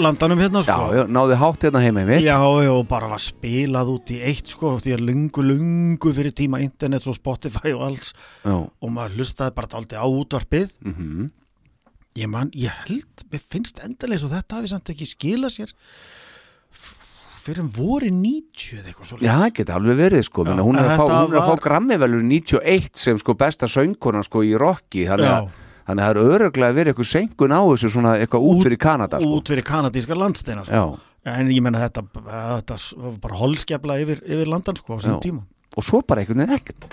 landanum 0.01 0.40
hérna 0.40 0.62
já, 0.62 0.70
sko. 0.70 0.89
Já, 0.97 1.02
náði 1.12 1.36
hátt 1.43 1.66
hérna 1.66 1.82
heima 1.85 2.06
í 2.06 2.09
mitt. 2.09 2.24
Já, 2.24 2.39
já, 2.65 2.73
bara 2.89 3.10
var 3.12 3.20
spilað 3.20 3.93
út 3.98 4.15
í 4.15 4.23
eitt 4.31 4.48
sko, 4.48 4.78
því 4.81 4.94
að 4.97 5.05
lungu, 5.10 5.44
lungu 5.44 6.12
fyrir 6.16 6.32
tíma 6.39 6.62
internet 6.65 7.05
og 7.05 7.19
Spotify 7.19 7.74
og 7.77 7.85
alls. 7.90 8.15
Já. 8.47 8.56
og 8.56 8.94
maður 8.94 9.19
hlustaði 9.19 9.59
bara 9.59 9.77
aldrei 9.82 10.01
á 10.01 10.09
útvarpið. 10.09 10.73
Mm 10.89 11.28
ég 12.19 12.31
man, 12.31 12.51
ég 12.56 12.73
held, 12.86 13.24
mér 13.31 13.43
finnst 13.52 13.81
endalega 13.85 14.23
svo 14.23 14.31
þetta 14.32 14.59
hafi 14.59 14.70
samt 14.73 14.90
ekki 14.93 15.06
skilað 15.09 15.55
sér 15.55 15.74
fyrir 17.49 17.69
voru 17.79 18.11
90 18.12 18.79
eða 18.79 18.91
eitthvað 18.93 19.09
svo 19.11 19.19
Já, 19.25 19.33
það 19.41 19.53
geti 19.59 19.75
alveg 19.75 19.99
verið 19.99 20.23
sko. 20.29 20.45
Já, 20.47 20.55
hún, 20.62 20.79
er 20.79 20.91
að 20.93 21.01
fá, 21.01 21.05
hún 21.09 21.33
er 21.35 21.41
að 21.41 21.47
fá 21.49 21.53
var- 21.55 21.65
grammivelur 21.66 22.23
91 22.29 23.03
sem 23.03 23.19
sko 23.23 23.35
besta 23.41 23.69
söngkona 23.70 24.23
sko 24.27 24.45
í 24.47 24.53
rocki 24.61 25.05
þannig 25.09 25.33
að, 25.33 25.51
þannig 25.89 26.05
að 26.05 26.09
það 26.09 26.15
er 26.15 26.39
öruglega 26.39 26.77
verið 26.79 26.93
eitthvað 26.95 27.11
senkun 27.15 27.57
á 27.57 27.61
þessu 27.65 27.91
svona 27.97 28.15
eitthvað 28.20 28.49
út 28.53 28.62
fyrir 28.69 28.81
Kanada 28.85 29.20
sko. 29.23 29.35
út 29.41 29.53
fyrir 29.55 29.66
kanadíska 29.69 30.19
landsteina 30.19 30.65
sko. 30.69 30.85
Já, 31.27 31.35
en 31.39 31.51
ég 31.53 31.61
menna 31.65 31.83
þetta, 31.89 32.07
þetta 32.29 32.79
var 33.03 33.19
bara 33.27 33.43
holskefla 33.43 33.99
yfir, 34.05 34.23
yfir 34.25 34.49
landan 34.55 34.77
sko 34.81 34.95
á 34.95 34.97
þessum 35.03 35.20
tíma. 35.25 35.45
Og 35.77 35.85
svo 35.85 36.01
bara 36.07 36.23
einhvern 36.25 36.45
veginn 36.47 36.57
ekkert. 36.59 36.89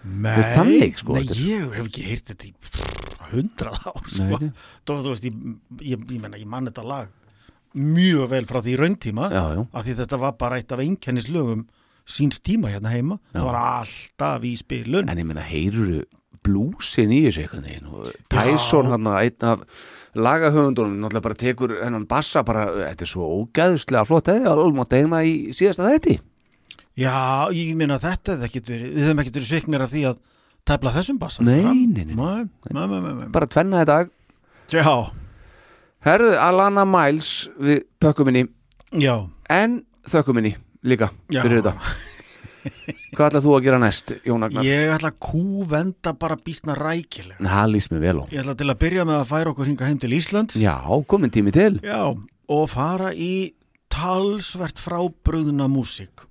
Nei, 0.00 0.40
þannig, 0.48 0.94
sko, 0.96 1.12
nei 1.18 1.26
ég 1.28 1.74
hef 1.76 1.88
ekki 1.90 2.06
heyrt 2.08 2.30
þetta 2.30 2.46
í 2.48 2.52
hundrað 3.34 3.82
ár 3.90 4.06
sko. 4.08 4.38
Þú 4.88 4.96
veist, 5.10 5.26
ég, 5.28 5.34
ég, 5.84 6.04
ég 6.08 6.20
menna 6.22 6.38
ég 6.40 6.48
man 6.48 6.64
þetta 6.70 6.84
lag 6.88 7.10
mjög 7.74 8.30
vel 8.32 8.46
frá 8.48 8.60
því 8.64 8.76
rauntíma 8.80 9.28
Já, 9.30 9.42
já, 9.56 9.60
af 9.72 9.84
því 9.86 9.96
þetta 10.02 10.18
var 10.24 10.38
bara 10.40 10.58
eitt 10.60 10.72
af 10.74 10.82
einkennislögum 10.82 11.66
síns 12.10 12.40
tíma 12.42 12.72
hérna 12.72 12.90
heima. 12.90 13.20
Það 13.34 13.44
var 13.46 13.58
alltaf 13.60 14.46
í 14.48 14.56
spilun. 14.58 15.10
En 15.10 15.20
ég 15.20 15.28
meina 15.28 15.44
heyruru 15.46 16.00
blúsin 16.44 17.12
í 17.14 17.22
þessu 17.26 17.44
einhvern 17.44 17.66
veginn? 17.68 17.90
Og 17.92 18.08
Tyson 18.32 18.88
hann 18.90 19.06
einn 19.12 19.46
af 19.46 19.62
lagahöfundunum 20.18 20.96
náttúrulega 20.98 21.22
bara 21.28 21.38
tekur 21.38 21.76
hennan 21.84 22.08
bassa 22.10 22.42
bara, 22.46 22.66
þetta 22.90 23.06
er 23.06 23.10
svo 23.12 23.28
ógæðuslega 23.44 24.06
flott 24.08 24.30
eða 24.32 24.56
alveg 24.56 24.96
heima 24.96 25.22
í 25.22 25.34
síðasta 25.54 25.86
þetta 25.92 26.16
Já, 26.98 27.46
ég 27.54 27.76
meina 27.78 28.00
þetta 28.02 28.34
hefði 28.34 28.48
ekkit 28.48 28.72
verið, 28.72 28.88
við 28.96 29.06
hefum 29.06 29.22
ekkit 29.22 29.36
verið 29.38 29.50
sviknir 29.52 29.84
af 29.84 29.92
því 29.92 30.02
að 30.10 30.18
tæpla 30.66 30.94
þessum 30.96 31.20
bassa 31.20 31.44
Nei, 31.46 31.60
nei, 31.62 32.04
nei. 32.08 32.16
nei, 32.16 32.48
nei, 32.74 32.86
nei, 32.90 33.12
nei. 33.20 33.28
bara 33.32 33.48
tvenna 33.48 33.84
dag. 33.88 34.10
Já, 34.70 34.82
Herðu, 36.00 36.30
Alana 36.40 36.86
Miles 36.88 37.48
við 37.60 37.82
pökkuminni 38.00 38.46
já, 38.96 39.14
en 39.52 39.82
þökkuminni 40.08 40.54
líka 40.88 41.10
Já. 41.28 41.42
fyrir 41.44 41.60
þetta. 41.60 41.74
Hvað 43.16 43.26
ætlað 43.26 43.44
þú 43.44 43.52
að 43.56 43.62
gera 43.66 43.80
næst, 43.80 44.12
Jón 44.24 44.44
Agnar? 44.46 44.64
ég 44.64 44.90
ætla 44.94 45.10
að 45.12 45.18
kúvenda 45.24 46.12
bara 46.16 46.36
býstna 46.40 46.74
rækilega. 46.76 47.40
Það 47.44 47.70
lýst 47.74 47.92
mér 47.92 48.02
vel 48.04 48.16
á. 48.20 48.24
Ég 48.32 48.40
ætla 48.42 48.54
til 48.60 48.68
að 48.72 48.80
byrja 48.82 49.06
með 49.08 49.18
að 49.18 49.28
færa 49.30 49.52
okkur 49.52 49.68
hinga 49.70 49.88
heim 49.90 50.00
til 50.00 50.12
Íslands. 50.16 50.56
Já, 50.60 50.74
komin 51.08 51.32
tími 51.32 51.52
til. 51.56 51.78
Já, 51.84 52.00
og 52.50 52.64
fara 52.72 53.12
í 53.12 53.32
talsvert 53.92 54.80
frábröðuna 54.80 55.68
músík. 55.72 56.24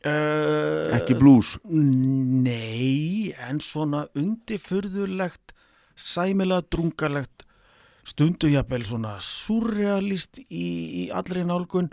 Uh, 0.00 0.96
Ekki 0.96 1.12
blues. 1.20 1.58
Nei, 1.68 3.34
en 3.48 3.60
svona 3.60 4.06
undifurðulegt 4.16 5.52
sæmilega 6.00 6.64
drungalegt 6.72 7.44
stundu 8.10 8.50
jafnvel 8.50 8.86
svona 8.88 9.16
surrealist 9.22 10.40
í, 10.48 10.66
í 11.04 11.04
allri 11.14 11.44
nálgun. 11.46 11.90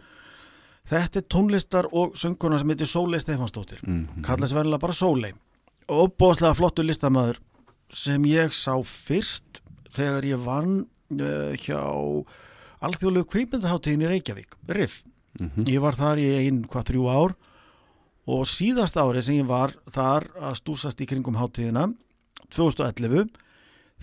Þetta 0.88 1.22
er 1.22 1.28
tónlistar 1.28 1.90
og 1.92 2.16
sönguna 2.20 2.60
sem 2.62 2.72
heitir 2.72 2.90
Sólei 2.90 3.20
Stefansdóttir 3.20 3.84
mm 3.84 4.24
kallast 4.24 4.56
verðilega 4.56 4.86
bara 4.86 4.96
Sólei 4.96 5.34
og 5.88 6.16
bóðslega 6.20 6.56
flottu 6.56 6.84
listamæður 6.84 7.42
sem 7.94 8.24
ég 8.28 8.56
sá 8.56 8.76
fyrst 8.84 9.62
þegar 9.94 10.26
ég 10.28 10.44
vann 10.44 10.74
uh, 10.84 11.54
hjá 11.56 11.80
alþjóðlegu 12.84 13.30
kveipindaháttíðin 13.32 14.04
í 14.06 14.10
Reykjavík, 14.12 14.58
RIF. 14.70 15.04
Ég 15.70 15.82
var 15.82 15.96
þar 15.98 16.20
í 16.22 16.28
ein, 16.44 16.64
hvað, 16.70 16.92
þrjú 16.92 17.08
ár 17.10 17.36
og 18.28 18.44
síðast 18.50 18.98
árið 19.00 19.28
sem 19.28 19.40
ég 19.40 19.50
var 19.50 19.74
þar 19.94 20.28
að 20.42 20.58
stúsast 20.60 21.02
í 21.02 21.08
kringum 21.10 21.38
hátíðina 21.40 21.88
2011 22.54 23.30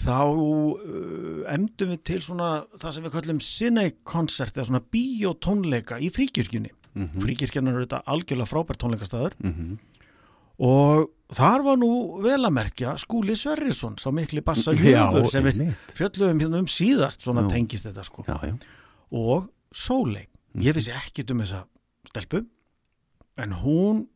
þá 0.02 0.16
uh, 0.26 1.44
emdum 1.54 1.92
við 1.94 2.00
til 2.04 2.20
svona 2.24 2.64
það 2.80 2.92
sem 2.96 3.04
við 3.06 3.12
kallum 3.14 3.38
Cine-koncert 3.40 4.56
eða 4.58 4.66
svona 4.70 4.82
bíótónleika 4.90 6.00
í 6.02 6.10
fríkirkjunni. 6.14 6.72
Mhm. 6.94 7.22
fríkirkjan 7.24 7.66
er 7.68 7.80
þetta 7.86 8.02
algjörlega 8.06 8.46
frábært 8.46 8.78
tónleikastæður 8.78 9.32
Mhm. 9.42 9.78
og 10.62 11.10
þar 11.34 11.64
var 11.64 11.76
nú 11.76 12.22
vel 12.22 12.38
að 12.46 12.52
merkja 12.54 12.92
Skúli 13.02 13.34
Sverrisson 13.34 13.96
sá 13.98 14.10
mikli 14.14 14.40
bassa 14.44 14.70
jöfur 14.72 15.26
sem 15.30 15.42
við 15.44 15.74
fjöllum 15.90 16.38
hérna 16.40 16.58
um 16.62 16.66
síðast 16.66 17.22
svona 17.26 17.42
Já. 17.48 17.50
tengist 17.56 17.84
þetta 17.88 18.04
sko. 18.04 18.22
Já, 18.28 18.38
já. 18.46 18.54
Og 19.10 19.48
Sóley. 19.74 20.28
Ég 20.54 20.72
vissi 20.76 20.92
ekkit 20.94 21.30
um 21.32 21.40
þessa 21.42 21.64
stelpu 22.06 22.44
en 23.38 23.50
hún 23.50 24.06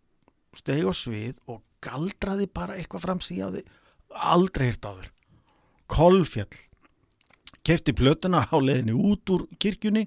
stegi 0.54 0.86
á 0.86 0.94
svið 0.94 1.34
og 1.48 1.62
galdraði 1.82 2.46
bara 2.54 2.74
eitthvað 2.78 3.00
fram 3.00 3.18
síðan 3.18 3.62
aldrei 4.14 4.70
hirt 4.70 4.86
áður 4.86 5.10
kolfjall. 5.90 6.50
Kefti 7.66 7.92
plötuna 7.96 8.44
á 8.48 8.56
leiðinni 8.56 8.94
út 8.96 9.32
úr 9.34 9.46
kirkjunni 9.60 10.06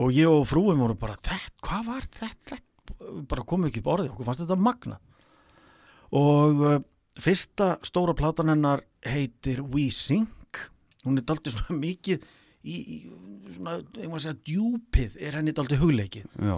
og 0.00 0.14
ég 0.14 0.30
og 0.30 0.46
frúum 0.48 0.80
voru 0.80 0.96
bara 0.98 1.18
þetta, 1.18 1.60
hvað 1.64 1.86
var 1.88 2.08
þetta, 2.14 2.60
bara 3.28 3.46
komum 3.46 3.68
ekki 3.68 3.82
upp 3.82 3.90
orðið, 3.94 4.12
okkur 4.14 4.28
fannst 4.28 4.44
þetta 4.44 4.60
magna 4.60 5.00
og 6.16 6.62
uh, 6.66 6.76
fyrsta 7.20 7.76
stóra 7.86 8.14
platan 8.18 8.50
hennar 8.50 8.82
heitir 9.06 9.62
We 9.62 9.90
Sing 9.94 10.28
hún 11.04 11.20
er 11.20 11.26
daldið 11.26 11.56
svona 11.56 11.78
mikið 11.86 12.24
í, 12.60 12.76
í 12.76 12.98
svona, 13.56 13.78
einhvað 13.96 14.18
að 14.18 14.24
segja, 14.26 14.38
djúpið 14.50 15.18
er 15.20 15.38
henni 15.38 15.54
daldið 15.56 15.82
hugleikið. 15.84 16.26
Já, 16.36 16.56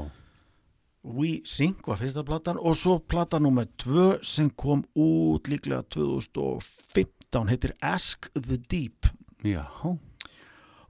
We 1.03 1.33
Sing 1.49 1.83
var 1.87 2.01
fyrsta 2.01 2.25
platan 2.27 2.61
og 2.63 2.77
svo 2.79 2.99
platan 3.01 3.47
nummer 3.47 3.69
tvö 3.81 4.17
sem 4.27 4.51
kom 4.51 4.85
út 4.95 5.51
líklega 5.51 5.83
2015 5.95 7.22
heitir 7.41 7.73
Ask 7.83 8.29
the 8.35 8.59
Deep. 8.71 9.07
Já. 9.43 9.65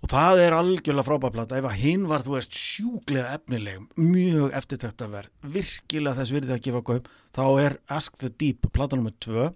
Og 0.02 0.10
það 0.10 0.40
er 0.42 0.52
algjörlega 0.56 1.06
frábæð 1.06 1.32
plata. 1.36 1.58
Ef 1.60 1.64
að 1.70 1.76
hinn 1.78 2.06
var 2.10 2.24
þú 2.26 2.34
veist 2.34 2.56
sjúklega 2.58 3.36
efnileg 3.36 3.84
mjög 3.96 4.52
eftirtæktaverð 4.58 5.30
virkilega 5.54 6.18
þess 6.18 6.34
virðið 6.34 6.54
að 6.56 6.64
gefa 6.66 6.80
gauð 6.88 7.10
þá 7.36 7.44
er 7.62 7.76
Ask 7.88 8.16
the 8.18 8.32
Deep 8.34 8.66
plata 8.74 8.98
nummer 8.98 9.14
tvö 9.22 9.52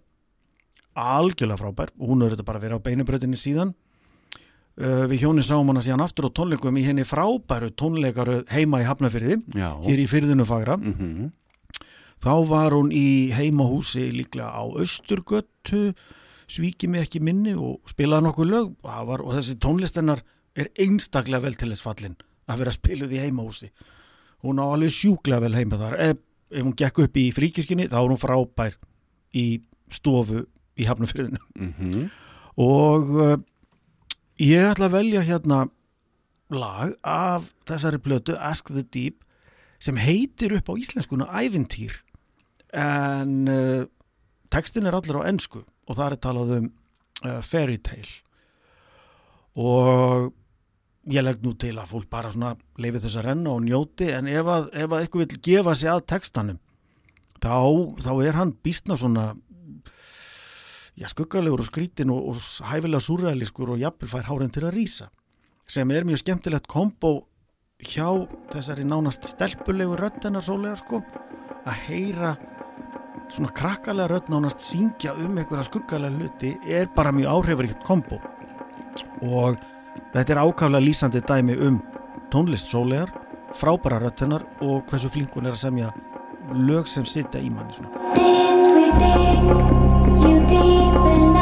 algjörlega 0.97 1.59
frábær. 1.61 1.91
Og 1.99 2.13
hún 2.13 2.23
er 2.23 2.37
þetta 2.37 2.47
bara 2.47 2.63
verið 2.63 2.79
á 2.79 2.87
beinubröðinni 2.87 3.37
síðan. 3.41 3.75
Uh, 4.77 5.07
við 5.09 5.25
hjónin 5.25 5.45
sáum 5.45 5.69
hana 5.73 5.81
síðan 5.81 6.05
aftur 6.05 6.29
á 6.29 6.37
tónleikum 6.37 6.77
í 6.77 6.85
henni 6.85 7.05
frábæru 7.09 7.71
tónleikaru 7.73 8.43
heima 8.53 8.83
í 8.83 8.87
Hafnafyrði 8.87 9.39
Já. 9.57 9.71
hér 9.83 10.03
í 10.03 10.07
fyrðinu 10.09 10.45
fagra. 10.47 10.77
Mhm. 10.77 11.33
þá 12.21 12.49
var 12.49 12.73
hún 12.73 12.93
í 12.93 13.33
heimahúsi 13.33 14.11
líklega 14.13 14.53
á 14.53 14.65
Östurgötu 14.77 15.95
svíki 16.49 16.89
mig 16.89 17.07
ekki 17.07 17.21
minni 17.21 17.55
og 17.55 17.81
spilaði 17.91 18.27
nokkuð 18.29 18.51
lög. 18.51 18.73
Var, 18.83 19.21
og 19.23 19.35
þessi 19.37 19.57
tónlistennar 19.63 20.23
er 20.57 20.71
einstaklega 20.79 21.43
vel 21.47 21.55
til 21.59 21.71
þess 21.73 21.83
fallin 21.85 22.17
að 22.49 22.59
vera 22.63 22.75
spiluð 22.77 23.13
í 23.17 23.23
heimahúsi. 23.25 23.71
Hún 24.45 24.61
á 24.63 24.65
alveg 24.71 24.93
sjúklega 24.95 25.43
vel 25.43 25.57
heima 25.59 25.79
þar. 25.81 25.97
Ef, 26.01 26.21
ef 26.53 26.63
hún 26.63 26.77
gekk 26.79 27.01
upp 27.07 27.17
í 27.19 27.25
fríkirkjunni 27.35 27.89
þá 27.91 27.99
er 27.99 28.11
hún 28.13 28.21
frábær 28.23 28.77
í 29.35 29.47
stofu 29.91 30.45
í 30.77 30.87
hafnafyrðinu 30.87 31.41
Mhm. 31.57 32.11
og 32.61 33.11
uh, 33.17 33.37
ég 34.39 34.67
ætla 34.71 34.87
að 34.89 34.97
velja 34.97 35.23
hérna 35.25 35.59
lag 36.51 36.95
af 37.03 37.53
þessari 37.67 37.99
plötu 37.99 38.37
Ask 38.39 38.69
the 38.71 38.83
Deep 38.83 39.25
sem 39.81 39.97
heitir 39.97 40.55
upp 40.57 40.69
á 40.71 40.75
íslenskuna 40.79 41.27
Ævintýr. 41.27 41.93
En 42.73 43.49
uh, 43.49 43.87
textin 44.51 44.87
er 44.87 44.95
allir 44.95 45.17
á 45.21 45.29
ensku 45.29 45.65
og 45.87 45.99
það 45.99 46.07
er 46.09 46.21
talað 46.27 46.55
um 46.57 46.69
uh, 47.25 47.41
fairy 47.43 47.79
tale. 47.79 48.21
Og 49.57 50.33
ég 51.13 51.23
legg 51.23 51.43
nú 51.45 51.55
til 51.59 51.77
að 51.79 51.93
fólk 51.93 52.09
bara 52.11 52.33
svona 52.35 52.55
leifið 52.83 53.07
þess 53.07 53.19
að 53.21 53.29
renna 53.29 53.55
og 53.55 53.65
njóti 53.65 54.11
en 54.15 54.31
ef 54.31 54.49
að, 54.51 54.71
ef 54.75 54.91
að 54.91 55.03
eitthvað 55.03 55.23
vil 55.23 55.43
gefa 55.49 55.75
sig 55.79 55.91
að 55.93 56.07
textanum 56.11 56.59
þá, 57.39 57.59
þá 58.03 58.13
er 58.27 58.39
hann 58.41 58.55
býstna 58.65 58.97
svona 58.99 59.27
já, 60.99 61.07
skuggalegur 61.13 61.63
og 61.63 61.69
skrítin 61.69 62.11
og, 62.11 62.33
og 62.33 62.43
hæfilega 62.73 63.05
súræðliskur 63.07 63.77
og 63.77 63.85
jafnvel 63.85 64.11
fær 64.11 64.27
hárin 64.31 64.53
til 64.55 64.65
að 64.67 64.75
rýsa 64.81 65.09
sem 65.71 65.91
er 65.95 66.07
mjög 66.07 66.25
skemmtilegt 66.25 66.67
kombo 66.71 67.15
hjá 67.87 68.09
þessari 68.51 68.87
nánast 68.89 69.29
stelpulegu 69.31 69.99
röddenar 70.01 70.43
sólega 70.43 70.79
sko 70.81 71.03
að 71.67 71.83
heyra 71.87 72.35
svona 73.33 73.53
krakkalega 73.55 74.09
rödd 74.11 74.31
nánast 74.33 74.63
syngja 74.65 75.15
um 75.15 75.39
einhverja 75.39 75.67
skuggalega 75.67 76.17
hluti 76.17 76.57
er 76.67 76.89
bara 76.95 77.13
mjög 77.13 77.33
áhrifaríkt 77.35 77.85
kombo 77.87 78.21
og 79.23 79.59
þetta 80.15 80.35
er 80.35 80.43
ákaflega 80.43 80.85
lýsandi 80.85 81.23
dæmi 81.27 81.57
um 81.69 81.81
tónlist 82.33 82.71
sólegar 82.73 83.13
frábæra 83.57 84.01
röddenar 84.03 84.47
og 84.61 84.85
hversu 84.91 85.09
flink 85.09 85.35
hún 85.35 85.47
er 85.47 85.57
að 85.57 85.65
semja 85.65 85.93
lög 86.53 86.87
sem 86.89 87.05
sitja 87.05 87.41
í 87.41 87.51
manni 87.51 87.73
svona. 87.75 87.91
Did 88.15 88.67
we 88.75 88.87
dig 89.01 89.41
you 90.23 90.41
deep 90.47 91.11
enough 91.15 91.36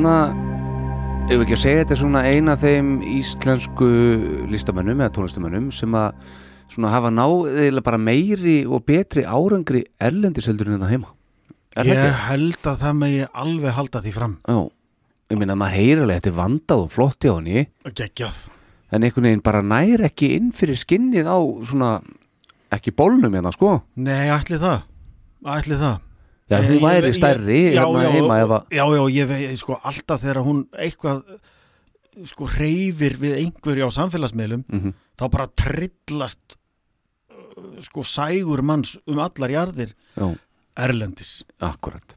svona 0.00 1.26
ef 1.28 1.34
við 1.36 1.42
ekki 1.44 1.54
að 1.56 1.60
segja 1.60 1.80
þetta 1.82 1.92
er 1.94 1.98
svona 2.00 2.20
eina 2.24 2.54
þeim 2.58 2.86
íslensku 3.04 3.88
listamönnum 4.50 5.02
eða 5.04 5.12
tónlistamönnum 5.18 5.66
sem 5.74 5.92
að 5.98 6.14
svona 6.72 6.92
hafa 6.94 7.10
náðilega 7.12 7.84
bara 7.84 7.98
meiri 8.00 8.54
og 8.64 8.84
betri 8.88 9.26
árangri 9.28 9.82
erlendis 10.00 10.48
heldur 10.48 10.70
en 10.70 10.78
þetta 10.78 10.92
heima 10.94 11.10
Er 11.76 11.84
það 11.86 11.90
Ég 11.92 12.00
ekki? 12.00 12.22
held 12.30 12.64
að 12.72 12.80
það 12.80 12.96
megi 12.98 13.18
alveg 13.44 13.74
halda 13.76 14.00
því 14.02 14.12
fram. 14.16 14.32
Já, 14.50 14.56
ég 15.30 15.38
meina 15.38 15.54
maður 15.60 15.76
heyrir 15.78 16.00
alveg 16.02 16.16
þetta 16.18 16.30
er 16.32 16.38
vandað 16.40 16.82
og 16.82 16.90
flott 16.96 17.22
hjá 17.26 17.34
henni 17.36 17.66
Geggjað. 18.00 18.38
en 18.90 19.04
einhvern 19.06 19.28
veginn 19.28 19.44
bara 19.46 19.60
nær 19.62 20.02
ekki 20.08 20.32
inn 20.38 20.48
fyrir 20.56 20.80
skinnið 20.80 21.28
á 21.30 21.38
svona 21.68 21.90
ekki 22.74 22.90
bólnum 22.96 23.36
hérna 23.36 23.52
sko 23.54 23.76
Nei, 24.00 24.30
ætli 24.34 24.58
það. 24.58 24.80
Ætli 25.46 25.76
það. 25.78 26.00
Já, 26.50 26.58
Ég- 26.58 26.66
hún 26.68 26.78
ég- 26.80 26.82
væri 26.82 27.10
ég- 27.12 27.14
stærri 27.16 27.58
já, 27.74 27.84
hérna 27.84 28.02
já, 28.02 28.10
heima 28.10 28.38
ef 28.42 28.48
að 28.50 28.62
Já, 28.74 28.84
já, 28.90 29.02
ég 29.14 29.26
veit, 29.28 29.58
sko, 29.58 29.78
alltaf 29.84 30.20
þegar 30.20 30.42
hún 30.44 30.64
eitthvað, 30.74 31.22
sko, 32.26 32.46
reyfir 32.58 33.14
við 33.22 33.36
einhverju 33.38 33.86
á 33.86 33.90
samfélagsmiðlum, 33.94 34.64
Mhm. 34.68 34.94
þá 35.16 35.30
bara 35.30 35.46
trillast, 35.46 36.56
uh, 37.30 37.80
sko, 37.80 38.02
sægur 38.02 38.62
manns 38.62 38.98
um 39.06 39.18
allar 39.18 39.48
jarðir 39.50 39.92
Já, 40.18 40.34
erlendis. 40.76 41.44
akkurat 41.60 42.16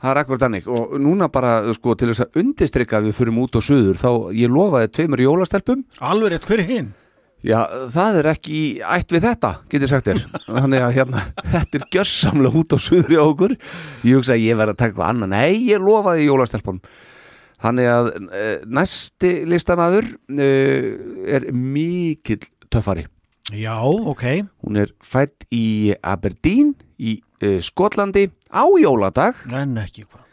Það 0.00 0.10
er 0.14 0.18
akkurat 0.24 0.40
þannig 0.40 0.66
og 0.68 0.92
núna 1.02 1.26
bara 1.30 1.72
sko 1.74 1.94
til 1.98 2.08
þess 2.12 2.20
að 2.24 2.36
undistrykka 2.38 3.00
við 3.02 3.14
fyrir 3.18 3.34
út 3.34 3.56
og 3.56 3.62
suður 3.66 3.96
þá 3.98 4.10
ég 4.32 4.48
lofaði 4.48 4.88
tveimur 4.94 5.18
jólastelpum 5.18 5.84
Alveg 6.00 6.30
rétt, 6.32 6.46
hver 6.46 6.60
er 6.60 6.66
hinn? 6.68 6.94
Já, 7.46 7.60
það 7.94 8.16
er 8.18 8.26
ekki 8.32 8.60
ætt 8.82 9.12
við 9.14 9.22
þetta, 9.28 9.50
getur 9.70 9.90
sagt 9.92 10.08
þér. 10.10 10.22
Þannig 10.48 10.80
að 10.82 10.96
hérna, 10.96 11.20
þetta 11.52 11.78
er 11.78 11.84
gjörsamlega 11.94 12.58
út 12.58 12.74
á 12.74 12.78
suður 12.82 13.14
í 13.14 13.18
okkur. 13.22 13.54
Ég 14.08 14.18
hugsa 14.18 14.34
að 14.34 14.42
ég 14.42 14.58
verði 14.58 14.74
að 14.74 14.80
taka 14.80 14.90
eitthvað 14.90 15.12
annað. 15.12 15.30
Nei, 15.36 15.52
ég 15.68 15.84
lofaði 15.84 16.26
jólastelpunum. 16.26 16.82
Þannig 17.62 17.90
að 17.90 18.10
e, 18.14 18.42
næsti 18.78 19.30
listamaður 19.50 20.10
e, 20.34 20.50
er 21.38 21.46
mikill 21.54 22.42
töffari. 22.74 23.06
Já, 23.54 23.76
ok. 23.86 24.26
Hún 24.66 24.82
er 24.82 24.90
fætt 25.02 25.46
í 25.54 25.94
Aberdeen 26.02 26.74
í 26.98 27.20
e, 27.38 27.58
Skotlandi 27.64 28.26
á 28.50 28.66
jóladag 28.82 29.38
En 29.54 29.78
ekki 29.78 30.02
hvað. 30.08 30.26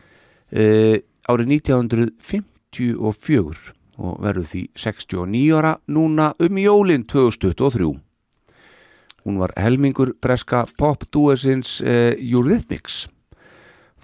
árið 1.29 1.53
1954 1.61 3.74
og 3.97 4.19
verður 4.23 4.47
því 4.51 4.61
69 4.75 5.43
ára 5.57 5.75
núna 5.87 6.33
um 6.39 6.57
jólin 6.61 7.05
2023. 7.07 7.91
Hún 9.25 9.39
var 9.41 9.53
helmingur 9.57 10.13
breska 10.21 10.65
pop-dúesins 10.77 11.79
e, 11.81 12.13
Eurythmics. 12.21 13.07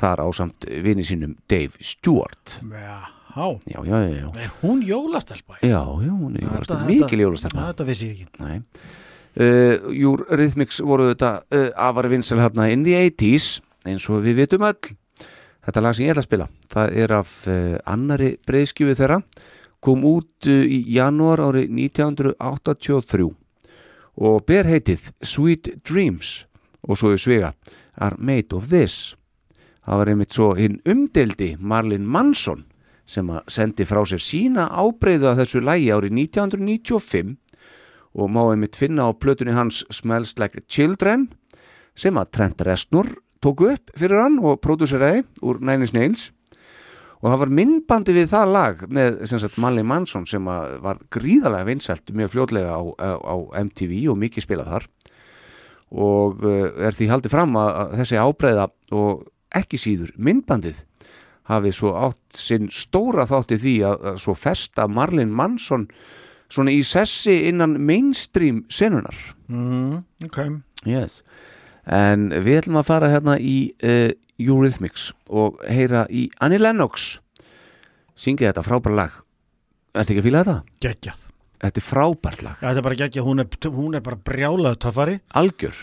Þar 0.02 0.24
ásamt 0.26 0.66
vini 0.82 1.04
sínum 1.06 1.36
Dave 1.50 1.78
Stewart. 1.84 2.60
Já, 2.72 3.04
Já, 3.32 3.80
já, 3.86 3.86
já, 3.86 4.10
já. 4.10 4.32
er 4.44 4.52
hún 4.62 4.82
jólastelpa? 4.84 5.56
Já, 5.62 5.86
já, 6.04 6.12
hún 6.12 6.36
er 6.36 6.44
jólastelpa, 6.44 6.86
mikil 6.86 7.20
jólastelpa. 7.22 7.68
Þetta 7.70 7.86
vissi 7.88 8.08
ég 8.10 8.26
ekki. 8.26 8.44
Nei. 8.44 8.58
Uh, 9.32 9.78
Eurythmics 9.96 10.82
voru 10.84 11.06
þetta 11.14 11.30
uh, 11.56 11.70
afar 11.80 12.10
vinsal 12.12 12.42
hérna 12.44 12.66
in 12.74 12.84
the 12.84 12.98
80s 13.08 13.62
eins 13.88 14.04
og 14.12 14.26
við 14.26 14.42
vitum 14.42 14.66
öll 14.68 14.76
þetta 15.64 15.84
lag 15.86 15.96
sem 15.96 16.04
ég 16.04 16.12
ætla 16.12 16.26
að 16.26 16.28
spila 16.28 16.48
það 16.74 16.98
er 17.00 17.14
af 17.16 17.32
uh, 17.48 17.78
annari 17.88 18.34
breyðskjöfu 18.44 18.98
þeirra 19.00 19.22
kom 19.82 20.06
út 20.08 20.48
uh, 20.48 20.64
í 20.66 20.84
janúar 20.96 21.42
árið 21.42 21.72
1983 21.90 23.30
og 24.22 24.44
ber 24.46 24.68
heitið 24.70 25.10
Sweet 25.24 25.72
Dreams 25.88 26.44
og 26.86 27.00
svo 27.00 27.14
í 27.16 27.22
svega 27.22 27.54
are 28.02 28.18
made 28.18 28.56
of 28.56 28.70
this. 28.70 29.16
Það 29.82 29.98
var 29.98 30.12
einmitt 30.12 30.36
svo 30.36 30.52
hinn 30.58 30.80
umdeldi 30.86 31.56
Marlin 31.60 32.06
Manson 32.06 32.66
sem 33.10 33.28
að 33.34 33.48
sendi 33.52 33.86
frá 33.88 34.04
sér 34.08 34.22
sína 34.24 34.68
ábreyðu 34.70 35.32
að 35.32 35.42
þessu 35.42 35.64
lægi 35.66 35.90
árið 35.92 36.18
1995 36.22 37.36
og 38.14 38.32
má 38.32 38.42
einmitt 38.52 38.78
finna 38.80 39.08
á 39.08 39.12
plötunni 39.16 39.56
hans 39.56 39.84
Smells 39.92 40.36
Like 40.40 40.64
Children 40.68 41.30
sem 41.96 42.18
að 42.20 42.32
Trent 42.36 42.64
Reznor 42.68 43.10
tóku 43.44 43.72
upp 43.74 43.92
fyrir 43.98 44.22
hann 44.22 44.40
og 44.40 44.62
pródúseraði 44.64 45.26
úr 45.42 45.60
Nine 45.64 45.88
Inch 45.88 45.96
Nails 45.98 46.30
og 47.22 47.28
það 47.30 47.42
var 47.44 47.54
myndbandi 47.60 48.16
við 48.18 48.32
það 48.32 48.54
lag 48.56 48.86
með 48.90 49.20
sagt 49.30 49.60
Marley 49.62 49.86
Manson 49.86 50.26
sem 50.30 50.46
var 50.46 51.02
gríðarlega 51.14 51.70
vinsælt 51.70 52.14
mjög 52.18 52.34
fljótlega 52.34 52.74
á, 52.74 52.82
á, 52.98 53.36
MTV 53.62 54.08
og 54.10 54.18
mikið 54.22 54.46
spilað 54.48 54.72
þar. 54.74 54.88
Og 55.92 56.42
uh, 56.48 56.70
er 56.88 56.96
því 56.98 57.10
haldið 57.12 57.36
fram 57.36 57.58
að, 57.60 57.98
þessi 58.00 58.22
ábreyða 58.22 58.70
og 58.96 59.28
ekki 59.54 59.78
síður 59.82 60.16
myndbandið 60.18 60.86
hafi 61.52 61.72
svo 61.76 61.94
átt 62.00 62.38
sinn 62.38 62.70
stóra 62.74 63.28
þátti 63.30 63.60
því 63.60 63.76
að, 63.90 64.10
svo 64.24 64.36
festa 64.38 64.88
Marlin 64.90 65.34
Manson 65.36 65.88
svona 66.52 66.74
í 66.74 66.82
sessi 66.86 67.48
innan 67.50 67.78
mainstream 67.86 68.66
senunar 68.72 69.16
mm, 69.52 70.02
ok. 70.28 70.40
Yes. 70.88 71.22
en 71.86 72.30
við 72.32 72.62
ætlum 72.62 72.82
að 72.82 72.90
fara 72.90 73.12
hérna 73.12 73.38
í 73.40 73.72
uh, 73.84 74.12
Eurythmics 74.46 75.12
og 75.30 75.60
heyra 75.70 76.06
í 76.10 76.30
Annie 76.42 76.60
Lennox. 76.62 77.20
Syngið 78.18 78.52
þetta 78.52 78.64
frábæra 78.66 78.96
lag. 78.96 79.12
Ertu 79.96 80.14
ekki 80.14 80.22
að 80.24 80.28
fíla 80.30 80.42
þetta? 80.46 80.58
geggjað. 80.86 81.28
Þetta 81.62 81.78
er 81.78 81.86
frábært 81.86 82.42
lag, 82.42 82.56
Já, 82.58 82.68
þetta 82.72 82.80
er 82.82 82.86
bara 82.88 82.96
geggjað, 82.98 83.26
hún 83.28 83.40
er, 83.44 83.48
hún 83.78 83.96
er 83.96 84.02
bara 84.02 84.18
brjálað 84.18 84.78
töffari. 84.82 85.20
Algjör. 85.38 85.76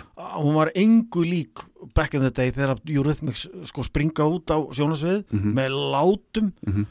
Hún 0.42 0.54
var 0.58 0.72
engu 0.74 1.22
lík 1.22 1.62
back 1.94 2.14
in 2.14 2.20
the 2.24 2.30
day 2.34 2.50
þegar 2.50 2.80
Eurythmics 2.84 3.44
sko 3.70 3.84
springa 3.86 4.26
út 4.26 4.50
á 4.50 4.58
sjónasvið 4.74 5.24
Mhm. 5.30 5.52
með 5.54 5.78
látum. 5.94 6.52
Mhm. 6.66 6.86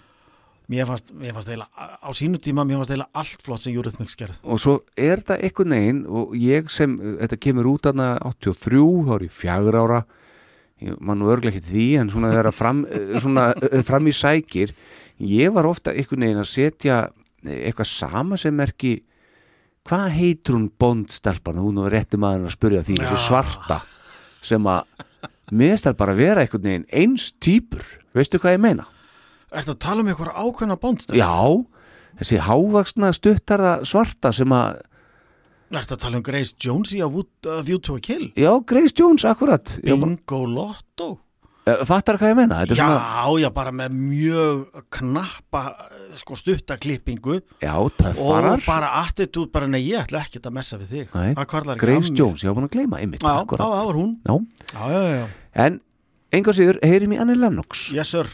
mér 0.69 0.85
fannst, 0.85 1.13
mér 1.15 1.31
fannst 1.31 1.47
eiginlega 1.47 1.99
á 2.03 2.09
sínu 2.11 2.39
tíma, 2.43 2.65
mér 2.67 2.75
fannst 2.83 2.89
eiginlega 2.91 3.09
allt 3.15 3.41
flott 3.41 3.61
sem 3.61 3.73
Eurythmics 3.73 4.15
gerð 4.19 4.35
og 4.43 4.59
svo 4.59 4.81
er 4.97 5.15
þetta 5.21 5.37
eitthvað 5.39 5.67
neginn 5.71 6.05
og 6.09 6.33
ég 6.35 6.69
sem, 6.69 6.97
þetta 6.97 7.37
kemur 7.39 7.63
út 7.71 7.87
aðna 7.87 8.19
83, 8.19 9.05
þá 9.07 9.13
er 9.15 9.23
ég 9.23 9.31
fjagur 9.31 9.77
ára 9.79 10.03
ég 10.83 10.97
man 11.01 11.19
nú 11.19 11.29
örglega 11.31 11.57
ekki 11.57 11.71
því 11.71 11.87
en 12.01 12.11
svona 12.13 12.31
þegar 12.33 12.53
fram, 12.55 12.85
eh, 12.91 13.19
eh, 13.71 13.83
fram 13.85 14.09
í 14.09 14.15
sækir 14.15 14.73
ég 15.23 15.53
var 15.55 15.69
ofta 15.69 15.93
eitthvað 15.93 16.23
neginn 16.23 16.43
að 16.43 16.51
setja 16.51 17.03
eitthvað 17.47 17.89
sama 17.89 18.37
sem 18.39 18.55
merki 18.55 18.97
hvað 19.87 20.09
heitur 20.17 20.57
hún 20.57 20.67
bondstelpan 20.79 21.61
hún 21.61 21.79
var 21.83 21.95
rétti 21.95 22.19
maður 22.19 22.49
að 22.49 22.57
spyrja 22.57 22.83
því 22.85 22.99
þessu 23.01 23.21
svarta 23.29 23.79
sem 24.45 24.67
að 24.67 24.83
miðstar 25.55 25.95
bara 25.97 26.15
vera 26.17 26.43
eitthvað 26.43 26.67
neginn 26.67 26.87
eins 26.91 27.31
týpur 27.39 27.85
veistu 28.17 28.41
hvað 28.41 28.57
ég 28.57 28.63
meina? 28.63 28.87
Ertu 29.47 29.73
að 29.73 29.81
tala 29.85 30.03
um 30.03 30.11
eitthvað 30.11 30.35
ákveðna 30.35 30.77
bóndst? 30.81 31.13
Já, 31.15 31.31
þessi 32.19 32.41
hávaksna 32.43 33.13
stuttarða 33.15 33.73
svarta 33.87 34.33
sem 34.35 34.51
að 34.53 34.81
Ertu 35.67 35.97
að 35.97 35.99
tala 35.99 36.17
um 36.21 36.23
Grace 36.23 36.53
Jones 36.63 36.93
í 36.95 37.01
A 37.03 37.07
Wood- 37.11 37.47
A 37.51 37.61
View 37.67 37.79
to 37.83 37.95
a 37.97 37.99
Kill? 37.99 38.29
Já, 38.39 38.51
Grace 38.65 38.93
Jones, 38.95 39.25
akkurat 39.27 39.79
Bingo 39.83 40.45
Lotto? 40.47 41.17
Eh, 41.67 41.81
Fattar 41.83 42.15
hvað 42.15 42.29
ég 42.31 42.37
er 42.71 42.77
Já, 42.77 42.85
svona, 42.87 42.99
já, 43.41 43.49
bara 43.51 43.71
með 43.75 43.91
mjög 43.91 44.83
knappa 44.95 45.63
sko 46.15 46.37
stuttaklippingu 46.39 47.41
já, 47.59 47.73
og 47.75 47.91
töffarar 47.99 48.63
bara 48.65 48.91
attitút, 49.03 49.51
bara 49.51 49.67
nei, 49.67 49.81
ég 49.89 50.05
ætla 50.05 50.21
ekkert 50.23 50.47
að 50.47 50.55
messa 50.55 50.77
við 50.79 50.87
þig 50.93 51.11
Nei, 51.17 51.33
Það 51.35 51.47
ekki 51.75 51.83
Grace 51.83 52.11
að. 52.13 52.15
Jones, 52.21 52.43
ég 52.45 52.47
var 52.53 52.55
búin 52.61 52.69
að 52.69 52.75
gleyma 52.77 53.01
einmitt, 53.03 53.19
Já, 53.19 53.43
það 53.59 53.85
var 53.89 53.99
hún 53.99 54.15
Já. 54.23 54.39
Já, 54.71 55.03
já. 55.19 55.27
En, 55.67 55.81
enga 56.31 56.53
sigur, 56.55 56.79
heyrim 56.81 57.11
í 57.11 57.19
Annie 57.19 57.35
Lennox 57.35 57.91
Yes, 57.91 58.15
sir 58.15 58.31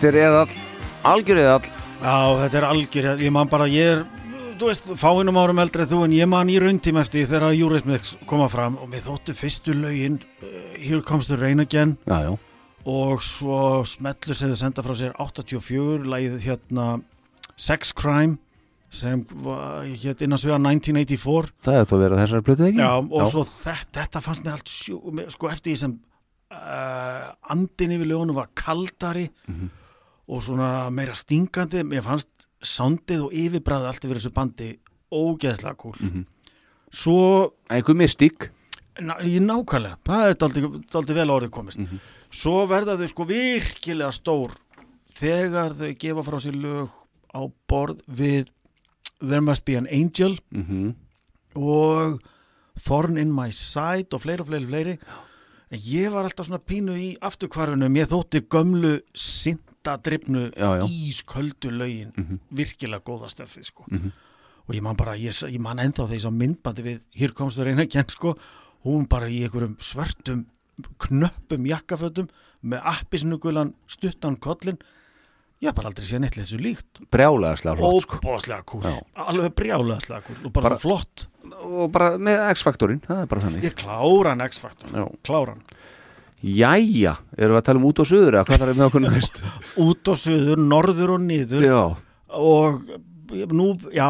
Þetta 0.00 0.16
er 0.16 0.24
eðall, 0.24 0.52
algjör 1.10 1.38
eðall. 1.42 1.66
Já, 2.00 2.12
þetta 2.40 2.56
er 2.56 2.64
algjör, 2.70 3.06
ég 3.20 3.32
man 3.36 3.48
bara, 3.52 3.66
ég 3.68 3.88
er, 3.92 3.98
þú 4.56 4.68
veist, 4.70 4.86
fáinum 4.96 5.36
árum 5.36 5.58
eldri 5.60 5.84
þú 5.90 5.98
en 6.06 6.14
ég 6.16 6.28
man 6.32 6.48
í 6.48 6.54
rauntíma 6.62 7.02
eftir 7.04 7.26
þegar 7.28 7.50
Eurythmics 7.52 8.14
koma 8.30 8.46
fram 8.48 8.78
og 8.80 8.86
mér 8.88 9.02
þóttu 9.04 9.34
fyrstu 9.36 9.74
lögin 9.76 10.14
uh, 10.40 10.54
Here 10.80 11.02
Comes 11.04 11.28
the 11.28 11.36
Rain 11.36 11.60
Again. 11.60 11.98
Já, 12.08 12.30
já, 12.30 12.30
og 12.88 13.20
svo 13.26 13.58
smellu 13.90 14.36
sem 14.38 14.54
þau 14.54 14.60
senda 14.62 14.84
frá 14.86 14.96
sér 14.96 15.12
84, 15.20 16.06
lagið 16.14 16.38
hérna 16.46 16.86
Sex 17.60 17.92
Crime 17.92 18.38
sem 18.88 19.26
hétt 20.00 20.24
innan 20.24 20.40
sviða 20.40 20.62
1984 20.62 21.52
það 21.60 21.76
er 21.76 21.90
þá 21.90 21.92
verið 22.06 22.22
þessari 22.22 22.46
plötu 22.48 22.64
ekki? 22.70 22.80
Já, 22.80 22.94
og 23.04 23.28
svo 23.34 23.44
þetta, 23.50 23.98
þetta 23.98 24.24
fannst 24.24 24.48
mér 24.48 24.56
allt 24.56 24.72
sjú, 24.72 24.96
sko 25.36 25.52
eftir 25.52 25.74
því 25.74 25.76
sem 25.84 25.92
uh, 26.56 27.28
andin 27.52 27.94
yfir 27.98 28.10
lögunum 28.14 28.40
var 28.40 28.48
kaldari. 28.56 29.26
Mhm. 29.44 29.76
Og 30.30 30.42
svona 30.46 30.68
meira 30.94 31.14
stingandi 31.18 31.82
mér 31.86 32.04
fannst 32.06 32.28
soundið 32.62 33.26
og 33.26 33.32
yfirbræði 33.34 33.88
allt 33.90 34.04
yfir 34.06 34.20
þessu 34.20 34.32
bandi 34.36 34.70
ógeðslega 35.10 35.76
kúl 35.80 35.96
Mhm. 36.00 36.24
svo 36.92 37.52
einhver 37.70 37.96
mystík 37.96 38.50
ná, 39.00 39.16
ég 39.24 39.40
nákvæmlega, 39.42 39.96
það 40.04 40.30
er 40.30 40.36
aldrei 40.94 41.14
vel 41.14 41.28
orðið 41.34 41.50
komist 41.50 41.78
Mhm. 41.78 42.00
svo 42.30 42.66
verða 42.68 42.96
þau 42.98 43.08
sko 43.08 43.24
virkilega 43.26 44.12
stór 44.12 44.54
þegar 45.12 45.74
þau 45.74 45.94
gefa 45.98 46.22
frá 46.22 46.38
sér 46.40 46.54
lög 46.60 46.90
á 47.34 47.40
borð 47.68 48.00
við 48.08 48.48
There 49.20 49.40
Must 49.40 49.64
Be 49.64 49.76
an 49.76 49.86
Angel 49.90 50.38
mm 50.52 50.64
-hmm. 50.64 50.94
og 51.60 52.20
Thorn 52.84 53.18
in 53.18 53.32
My 53.34 53.50
Side 53.50 54.08
og 54.12 54.20
fleiri 54.22 54.40
og 54.40 54.46
fleiri, 54.46 54.66
fleiri. 54.66 54.98
En 55.70 55.78
ég 55.78 56.10
var 56.10 56.24
alltaf 56.24 56.46
svona 56.46 56.58
pínu 56.58 56.96
í 56.96 57.16
afturkvarfinu 57.20 57.88
mér 57.88 58.06
þótti 58.06 58.40
gömlu 58.48 59.00
sintadrifnu 59.14 59.69
Já. 60.78 60.86
ísköldu 60.86 61.70
lögin 61.70 62.12
Mhm. 62.16 62.38
virkilega 62.52 63.00
góða 63.04 63.28
stöfið 63.32 63.64
sko. 63.64 63.84
Mhm. 63.90 64.12
og 64.68 64.74
ég 64.74 64.82
man 64.82 64.94
bara, 64.96 65.16
ég, 65.16 65.32
ég 65.50 65.58
man 65.58 65.78
ennþá 65.78 66.08
ég 66.10 66.20
sá 66.20 66.30
myndbandi 66.30 66.82
við 66.82 67.00
Hér 67.16 67.32
komst 67.34 67.58
það 67.58 67.64
reyna 67.64 67.86
kent 67.90 68.10
sko 68.10 68.36
hún 68.84 69.08
bara 69.08 69.26
í 69.26 69.42
einhverjum 69.42 69.76
svörtum 69.80 70.46
knöppum 70.98 71.66
jakkafötum 71.66 72.28
með 72.64 72.80
appisnugulan 72.84 73.74
stuttan 73.88 74.36
kollin 74.36 74.78
ég 75.60 75.68
haf 75.68 75.74
bara 75.76 75.88
aldrei 75.90 76.04
séð 76.06 76.20
neitt 76.20 76.34
þessu 76.38 76.60
líkt 76.60 77.00
brjálega 77.10 77.56
flott 77.76 78.02
sko. 78.06 78.20
alveg 79.16 79.54
brjálega 79.54 80.22
kúl 80.24 80.36
og 80.46 80.52
bara, 80.52 80.68
Bara- 80.70 80.78
flott 80.78 81.26
og 81.64 81.92
bara 81.92 82.16
með 82.18 82.50
X-faktorinn, 82.54 83.00
það 83.04 83.22
er 83.22 83.26
bara 83.26 83.40
þannig 83.42 83.62
Ég 83.64 83.74
klára 83.74 84.28
hann 84.36 84.40
X-faktor, 84.48 84.88
Já. 84.92 85.04
klára 85.24 85.48
hann 85.56 85.62
Jæja, 86.40 87.14
erum 87.36 87.56
við 87.56 87.60
að 87.60 87.64
tala 87.68 87.80
um 87.82 87.88
út 87.90 88.00
og 88.00 88.08
suður 88.08 88.38
eða 88.38 88.46
hvað 88.48 88.62
þarf 88.62 88.78
með 88.78 88.86
okkur 88.86 89.02
næst? 89.04 89.40
Út 89.86 90.10
og 90.12 90.20
suður, 90.20 90.62
norður 90.72 91.14
og 91.16 91.24
niður. 91.26 91.66
Já, 91.66 91.80
og 92.40 92.78
nú, 93.52 93.66
já 93.92 94.08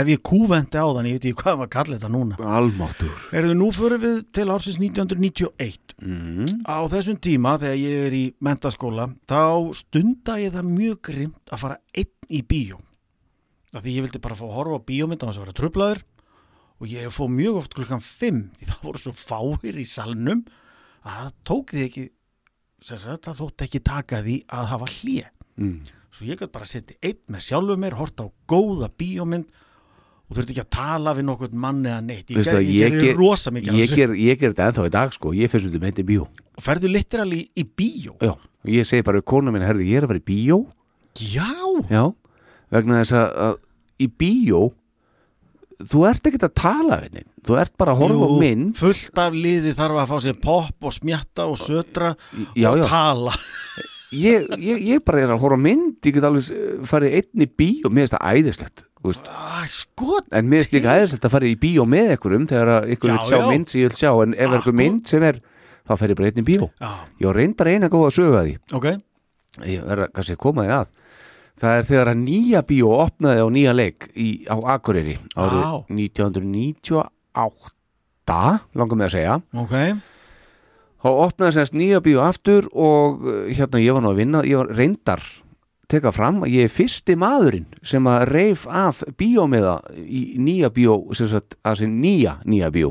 ef 0.00 0.10
ég 0.10 0.20
kúvendi 0.22 0.78
á 0.78 0.86
þann, 0.86 1.08
ég 1.10 1.18
veit 1.18 1.26
ekki 1.30 1.42
hvað 1.42 1.56
maður 1.60 1.72
kalli 1.74 1.96
þetta 1.96 2.10
núna. 2.14 2.38
Almáttur 2.58 3.24
Erðu, 3.34 3.56
nú 3.58 3.70
förum 3.74 4.02
við 4.04 4.20
til 4.36 4.46
ársins 4.54 4.78
1991 4.78 5.96
mm. 5.98 6.52
á 6.66 6.78
þessum 6.92 7.18
tíma 7.22 7.56
þegar 7.62 7.80
ég 7.80 8.04
er 8.06 8.16
í 8.18 8.22
mentaskóla 8.42 9.08
þá 9.30 9.74
stunda 9.78 10.38
ég 10.42 10.54
það 10.54 10.70
mjög 10.70 11.02
grimt 11.10 11.50
að 11.50 11.64
fara 11.64 11.80
einn 11.90 12.30
í 12.30 12.42
bíó. 12.46 12.78
Af 13.74 13.84
því 13.84 13.96
ég 13.96 14.06
vildi 14.06 14.22
bara 14.22 14.38
fá 14.38 14.46
að 14.46 14.56
horfa 14.58 14.78
á 14.78 14.86
bíómynd 14.90 15.22
á 15.22 15.26
þess 15.26 15.40
að 15.40 15.44
vera 15.46 15.58
trublaður 15.58 16.02
og 16.80 16.90
ég 16.90 17.14
fóð 17.14 17.34
mjög 17.34 17.60
oft 17.60 17.76
klukkan 17.76 18.02
5 18.02 18.40
því 18.58 18.70
það 18.70 18.86
voru 18.86 19.02
svo 19.02 19.14
fáir 19.14 19.78
í 19.78 19.86
salnum 19.86 20.44
að 21.04 21.16
það 21.20 21.32
tók 21.50 21.72
því 21.74 21.84
ekki 21.88 22.04
það 22.80 23.40
þótt 23.40 23.64
ekki 23.66 23.80
taka 23.84 24.22
því 24.24 24.36
að 24.48 24.70
hafa 24.74 24.90
hlje 25.00 25.26
Mm. 25.60 25.80
svo 26.14 26.24
ég 26.24 26.38
gæti 26.40 26.52
bara 26.54 26.64
setja 26.64 26.94
einn 27.04 27.18
með 27.28 27.42
sjálfu 27.44 27.74
mér 27.76 27.92
horta 27.98 28.24
á 28.24 28.28
góða 28.48 28.86
bíómynd 28.96 29.44
og 30.30 30.36
þurfti 30.38 30.54
ekki 30.54 30.62
að 30.62 30.70
tala 30.72 31.12
við 31.18 31.26
nokkuð 31.26 31.52
mann 31.58 31.82
eða 31.84 32.00
neitt. 32.06 32.30
Ég, 32.30 32.36
Veistu 32.38 32.54
ger, 32.54 32.60
að 32.60 32.64
ég, 32.64 32.70
ég 32.70 32.80
ég 32.80 32.90
ger- 32.94 33.00
gerir 33.02 33.18
rosa 33.18 33.50
mikið 33.50 33.74
Ég 33.76 33.84
þessu. 33.90 33.96
ger, 33.98 34.08
ég 34.14 34.38
ger 34.40 34.52
þetta 34.54 34.68
ennþá 34.70 34.86
í 34.86 34.90
dag 34.94 35.12
sko, 35.12 35.32
ég 35.36 35.50
fyrir 35.50 35.64
svolítið 35.66 35.82
með 35.82 35.90
þetta 35.90 36.00
í 36.04 36.08
bíó. 36.08 36.22
Og 36.56 36.62
ferðu 36.64 36.88
literally 36.94 37.40
í 37.58 37.64
bíó? 37.66 38.14
Já, 38.22 38.32
ég 38.64 38.86
segi 38.88 39.02
bara 39.04 39.20
konu 39.20 39.50
mín, 39.52 39.66
herði, 39.66 39.88
ég 39.90 39.96
er 40.00 40.06
að 40.06 40.12
fara 40.14 40.22
í 40.22 40.28
bíó. 40.30 40.58
Já, 41.18 41.50
Já, 41.90 42.04
vegna 42.70 43.02
þess 43.02 43.12
að, 43.12 43.28
að 43.36 43.58
í 44.00 44.06
bíó 44.22 44.62
þú 45.88 46.02
ert 46.10 46.28
ekkert 46.28 46.48
að 46.48 46.56
tala 46.60 46.98
við 47.04 47.14
neinn. 47.18 47.28
Þú 47.46 47.56
ert 47.62 47.72
bara 47.80 47.94
að 47.94 48.02
horfa 48.02 48.28
á 48.28 48.32
mynd. 48.42 48.74
fullt 48.80 49.22
af 49.22 49.36
liði 49.36 49.72
þarf 49.78 50.02
að 50.02 50.10
fá 50.10 50.18
sér 50.26 50.38
popp 50.42 50.88
og 50.90 50.96
smjatta 50.96 51.46
og 51.48 51.56
södra 51.60 52.12
já, 52.54 52.68
og 52.72 52.82
já, 52.82 52.86
tala. 52.90 53.34
Ég, 54.10 54.48
ég, 54.58 54.84
ég 54.90 55.02
bara 55.06 55.22
er 55.22 55.32
að 55.36 55.42
horfa 55.44 55.60
mynd 55.62 56.02
ég 56.02 56.16
get 56.16 56.26
alveg 56.26 56.86
farið 56.90 57.18
einn 57.20 57.44
í 57.44 57.46
bíó 57.46 57.92
mér 57.94 58.08
finnst 58.08 58.16
það 58.16 58.40
æðislegt 58.40 58.82
ah, 59.30 59.62
skot 59.70 60.34
en 60.34 60.48
mér 60.50 60.64
finnst 60.64 60.74
líka 60.74 60.96
æðislegt 60.98 61.28
að 61.28 61.34
fara 61.36 61.46
í 61.48 61.54
bíó 61.60 61.86
með 61.88 62.16
einhverjum 62.16 62.48
þegar 62.50 62.72
Já, 62.90 62.96
vil 63.04 63.20
sjá 63.28 63.38
já. 63.38 63.46
mynd 63.46 63.70
sem 63.70 63.80
ég 63.80 63.92
vil 63.92 64.00
sjá. 64.00 64.10
En 64.24 64.34
ef 64.34 64.56
einhver 64.58 64.76
mynd 64.82 65.06
sem 65.08 65.28
er 65.30 65.38
þá 65.86 65.94
fer 66.00 66.12
ég 66.12 66.18
bara 66.18 66.32
einn 66.32 66.42
í 66.42 66.48
bíó. 66.50 66.68
Já, 66.82 66.90
ég 67.22 67.38
reyndar 67.38 67.70
eina 67.70 67.92
góða 67.92 68.10
að 68.10 68.40
því. 68.48 68.56
Ok, 68.76 68.90
ég 69.66 69.86
verða 69.86 70.10
kannski 70.14 70.36
að 70.36 70.42
koma 70.42 70.66
því 70.66 70.74
að 70.80 70.90
það 71.60 71.72
er 71.76 71.84
þegar 71.90 72.08
að 72.12 72.22
nýja 72.24 72.60
bíó 72.68 72.88
opnaði 73.04 73.40
á 73.44 73.48
nýja 73.52 73.72
leik 73.76 74.00
í, 74.14 74.28
á 74.48 74.56
Akureyri 74.76 75.16
árið 75.36 75.60
Vá. 75.60 75.72
1998 75.92 78.40
langar 78.78 78.96
með 78.96 79.06
að 79.08 79.14
segja. 79.16 79.34
Ok. 79.58 79.74
Þá 81.00 81.08
opnaði 81.10 81.52
semst 81.56 81.74
nýja 81.76 82.00
bíó 82.04 82.18
aftur 82.24 82.68
og 82.72 83.20
uh, 83.24 83.28
hérna 83.48 83.78
ég 83.80 83.94
var 83.96 84.02
nú 84.04 84.10
að 84.12 84.20
vinna 84.20 84.40
ég 84.48 84.56
var 84.60 84.68
reyndar 84.76 85.22
teka 85.90 86.10
fram 86.14 86.42
að 86.44 86.52
ég 86.54 86.62
er 86.68 86.72
fyrsti 86.72 87.14
maðurinn 87.18 87.66
sem 87.86 88.04
að 88.06 88.26
reif 88.30 88.66
af 88.68 89.02
bíómiða 89.18 89.76
í 89.98 90.36
nýja 90.38 90.70
bíó 90.74 91.00
sem 91.16 91.28
sagt 91.32 91.56
að 91.66 91.74
sem 91.82 91.90
nýja 92.02 92.32
nýja 92.46 92.70
bíó 92.74 92.90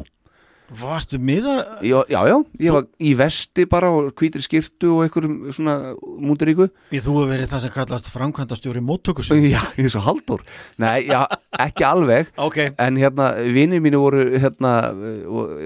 varstu 0.77 1.19
miða 1.21 1.55
já, 1.81 1.97
já, 2.11 2.19
já, 2.29 2.35
ég 2.61 2.75
var 2.75 2.87
í 3.01 3.13
vesti 3.17 3.65
bara 3.69 3.89
og 3.93 4.11
hvítri 4.19 4.41
skirtu 4.43 4.91
og 4.95 5.05
einhverjum 5.05 5.53
svona 5.55 5.93
múndiríku 5.97 6.69
Ég 6.93 7.03
þú 7.05 7.15
hefur 7.17 7.31
verið 7.31 7.51
það 7.53 7.63
sem 7.65 7.73
kallast 7.73 8.11
framkvæmdastjóri 8.13 8.83
móttökusum 8.85 9.41
Já, 9.43 9.61
ég 9.79 9.87
er 9.89 9.93
svo 9.93 10.03
haldur 10.05 10.43
Nei, 10.81 11.07
já, 11.09 11.23
ekki 11.57 11.87
alveg. 11.87 12.33
Ok, 12.49 12.59
En 12.79 12.97
hérna, 12.99 13.31
vinir 13.43 13.81
mínu 13.83 14.01
voru 14.01 14.25
hérna, 14.39 14.73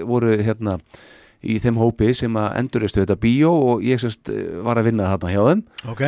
voru 0.08 0.36
hérna 0.40 0.78
í 1.44 1.58
þeim 1.60 1.78
hópi 1.80 2.12
sem 2.16 2.36
að 2.40 2.54
enduristu 2.62 3.02
þetta 3.02 3.18
bíó 3.20 3.52
og 3.52 3.84
ég 3.84 4.00
sérst 4.00 4.30
var 4.64 4.80
að 4.80 4.88
vinna 4.88 5.10
þarna 5.12 5.32
hjá 5.34 5.42
þeim. 5.50 5.62
Ok. 5.92 6.02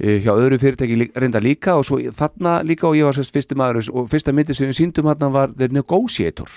Eh, 0.00 0.18
hjá 0.24 0.32
öðru 0.32 0.58
fyrirtæki 0.60 1.10
reyndar 1.12 1.44
líka 1.44 1.76
og 1.78 1.86
svo 1.86 2.00
þarna 2.16 2.60
líka 2.66 2.88
og 2.88 2.98
ég 2.98 3.06
var 3.06 3.16
sérst 3.16 3.34
fyrsti 3.36 3.58
maður 3.58 3.90
og 3.92 4.10
fyrsta 4.10 4.34
myndi 4.34 4.56
sem 4.56 4.70
við 4.70 4.78
síndum 4.80 5.10
þarna 5.10 5.28
var 5.34 5.54
The 5.54 5.68
Negotiator 5.76 6.50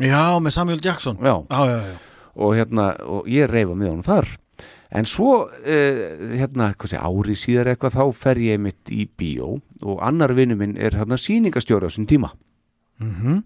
já, 0.00 0.38
með 0.40 0.56
Samuel 0.56 0.80
Jackson. 0.84 1.18
Já, 1.22 1.34
já, 1.50 1.82
já, 1.82 1.98
og 2.34 2.54
hérna, 2.56 2.86
og 3.04 3.28
ég 3.28 3.50
reyfa 3.50 3.74
með 3.76 3.92
honum 3.92 4.06
þar. 4.06 4.30
En 4.92 5.08
svo 5.08 5.46
uh, 5.48 6.00
hérna, 6.36 6.70
sé, 6.84 7.00
ári 7.00 7.36
síðar 7.38 7.72
eitthvað 7.72 7.96
þá 7.96 8.04
fer 8.16 8.40
ég 8.44 8.60
mitt 8.60 8.92
í 8.92 9.06
bíó 9.08 9.54
og 9.82 10.00
annar 10.04 10.34
vinnu 10.36 10.56
minn 10.60 10.76
er 10.76 10.96
hérna 10.98 11.16
sýningastjóri 11.20 11.88
á 11.88 11.90
þessum 11.90 12.08
tíma. 12.10 12.32
Mhm. 13.00 13.42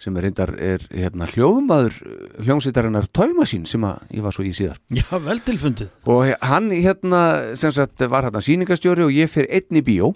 Sem 0.00 0.16
er 0.16 0.24
reyndar 0.24 0.54
er 0.56 0.80
hérna 0.88 1.26
hljóðmaður 1.28 1.98
hljómsveitarinnar 2.40 3.10
Tóimasín 3.12 3.66
sem 3.68 3.82
að 3.84 3.98
ég 4.16 4.24
var 4.24 4.32
svo 4.32 4.46
í 4.48 4.52
síðar. 4.56 4.78
Já, 4.96 5.04
vel 5.20 5.36
tilfundið. 5.44 5.90
Og 6.08 6.30
hann 6.40 6.70
hérna 6.72 7.20
sem 7.60 7.74
sagt 7.76 8.00
var 8.08 8.24
hérna 8.24 8.40
sýningastjóri 8.40 9.04
og 9.04 9.12
ég 9.12 9.28
fer 9.28 9.44
einn 9.52 9.76
í 9.76 9.84
bíó 9.84 10.14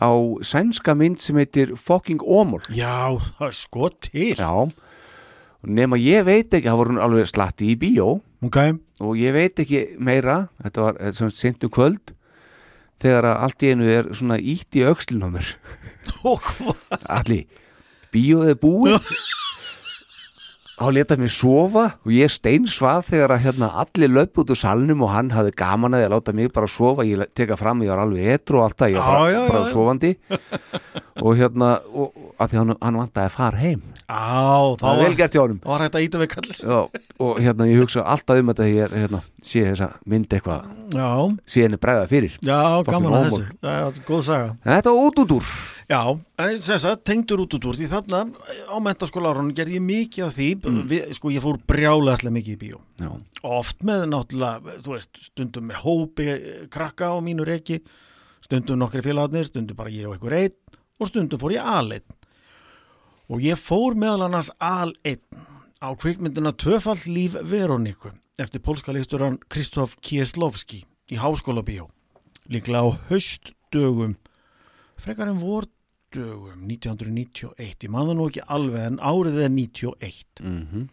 á 0.00 0.08
sænska 0.40 0.96
mynd 0.96 1.20
sem 1.20 1.36
heitir 1.36 1.74
Fucking 1.76 2.24
Ómól 2.24 2.64
já, 2.72 3.12
það 3.38 3.46
er 3.46 3.56
skot 3.60 4.00
til. 4.08 4.32
Já, 4.40 4.72
nema 5.62 5.98
ég 6.00 6.26
veit 6.26 6.52
ekki, 6.52 6.68
það 6.68 6.80
voru 6.80 6.98
alveg 7.02 7.30
slatti 7.30 7.70
í 7.72 7.78
bíó. 7.80 8.18
Ok, 8.44 8.58
og 9.00 9.16
ég 9.20 9.34
veit 9.36 9.62
ekki 9.62 9.86
meira. 9.98 10.46
Þetta 10.62 10.86
var 10.86 11.00
sem 11.16 11.32
sentu 11.34 11.70
kvöld 11.72 12.12
þegar 13.02 13.30
að 13.30 13.40
allt 13.46 13.64
í 13.64 13.72
einu 13.72 13.88
er 13.92 14.10
svona 14.16 14.38
ítt 14.40 14.76
í 14.78 14.84
öxlinn 14.88 15.24
á 15.24 15.28
mér. 15.32 15.54
Og 16.30 16.40
hvað? 16.40 17.08
Allir, 17.12 17.44
bíóð 18.14 18.52
er 18.54 18.60
búið 18.60 19.10
þá 20.76 20.86
leta 20.92 21.16
mig 21.16 21.32
sofa 21.32 21.84
og 22.04 22.12
ég 22.12 22.32
steinsvað 22.32 23.06
þegar 23.08 23.34
að 23.36 23.44
hérna, 23.46 23.70
allir 23.82 24.12
löp 24.12 24.40
út 24.42 24.52
úr 24.52 24.60
salnum 24.60 25.04
og 25.06 25.12
hann 25.14 25.32
hafði 25.32 25.54
gaman 25.56 25.96
að 25.96 26.06
að 26.06 26.14
láta 26.14 26.34
mig 26.36 26.52
bara 26.52 26.68
sofa. 26.70 27.06
Ég 27.08 27.24
teka 27.36 27.56
fram, 27.56 27.80
ég 27.86 27.92
var 27.92 28.04
alveg 28.04 28.28
etru 28.36 28.60
og 28.60 28.66
allt 28.66 28.78
það 28.82 28.92
ég 28.92 29.00
var 29.00 29.12
bara, 29.16 29.30
já, 29.32 29.36
já, 29.36 29.48
bara 29.50 29.62
já. 29.62 29.72
sofandi. 29.72 30.12
Og 31.16 31.38
hérna 31.38 31.70
og, 31.88 32.18
að 32.36 32.50
því 32.52 32.60
hann, 32.60 32.74
hann 32.82 32.98
vantaði 33.00 33.30
að 33.30 33.36
fara 33.38 33.62
heim. 33.62 33.84
Á, 34.06 34.76
þá 34.76 34.82
það 34.82 34.90
var 34.90 35.00
vel 35.00 35.06
var, 35.08 35.16
gert 35.18 35.34
hjá 35.34 35.40
honum. 35.42 35.62
var 35.64 35.82
hægt 35.82 35.96
að 35.98 36.04
íta 36.04 36.18
við 36.20 36.28
kallir 36.30 36.58
Já, 36.60 36.76
og 37.26 37.40
hérna 37.42 37.66
ég 37.66 37.80
hugsa 37.82 38.04
alltaf 38.06 38.38
um 38.38 38.52
þetta 38.52 38.68
ég 38.70 38.92
hérna, 39.00 39.22
sé 39.42 39.64
þessa 39.64 39.88
mynd 40.06 40.36
eitthvað. 40.36 40.68
Sé 41.48 41.64
henni 41.64 41.80
bregða 41.80 42.04
fyrir. 42.12 42.36
Já, 42.44 42.60
gaman 42.86 43.16
að 43.16 43.26
þessu. 43.30 43.48
Já, 43.56 43.72
já, 43.80 44.04
góð 44.06 44.22
saga. 44.28 44.52
Þetta 44.68 44.92
var 44.92 45.08
út 45.08 45.24
út 45.24 45.34
úr 45.40 45.50
Já, 45.86 46.00
en 46.42 46.56
þess 46.66 46.86
að 46.88 47.02
tengdur 47.06 47.44
út 47.44 47.52
út 47.54 47.68
úr 47.70 47.76
því 47.78 47.86
þarna 47.92 48.24
á 48.66 48.76
mentaskóla 48.82 49.30
árunum 49.30 49.54
gerði 49.54 49.76
ég 49.78 49.84
mikið 49.86 50.24
af 50.26 50.34
því, 50.34 50.48
við, 50.90 51.04
sko 51.14 51.30
ég 51.30 51.44
fór 51.44 51.60
brjálæslega 51.62 52.34
mikið 52.34 52.56
í 52.56 52.58
bíó. 52.64 52.80
Já, 52.98 53.12
oft 53.46 53.86
með 53.86 54.08
náttúrulega, 54.10 54.80
þú 54.82 54.96
veist, 54.96 55.22
stundum 55.28 55.70
með 55.70 55.80
hópi 55.84 56.26
eh, 56.32 56.66
krakka 56.74 57.12
á 57.14 57.16
mínu 57.22 57.46
reiki 57.46 57.78
stundum 58.46 58.78
nokkri 58.80 59.02
félagarnir, 59.04 59.46
stundum 59.46 59.78
bara 59.78 59.92
ég 59.92 60.08
og 60.08 60.16
einhver 60.16 60.36
einn 60.38 60.56
og 61.00 61.10
stundum 61.10 61.40
fór 61.40 61.56
ég 61.56 61.66
aleitt 61.66 62.06
og 63.26 63.42
ég 63.42 63.58
fór 63.58 63.96
meðal 63.98 64.28
annars 64.28 64.52
aleitt 64.62 65.24
á 65.82 65.90
kvikmynduna 65.98 66.54
Tvöfall 66.56 67.02
líf 67.10 67.36
Veroniku 67.42 68.14
eftir 68.40 68.62
pólska 68.62 68.94
leisturann 68.94 69.40
Kristof 69.50 69.96
Kieslowski 70.00 70.84
í 71.10 71.18
Háskóla 71.20 71.64
bíó 71.66 71.88
líklega 72.46 72.86
á 72.86 72.88
haustdögum 73.10 74.14
frekar 75.02 75.32
en 75.32 75.42
vordögum 76.16 76.66
1991, 76.68 77.84
ég 77.84 77.92
maður 77.92 78.16
nú 78.16 78.26
ekki 78.30 78.44
alveg 78.48 78.84
en 78.88 79.00
árið 79.04 79.40
er 79.44 79.50
91 79.52 80.44
mm 80.44 80.86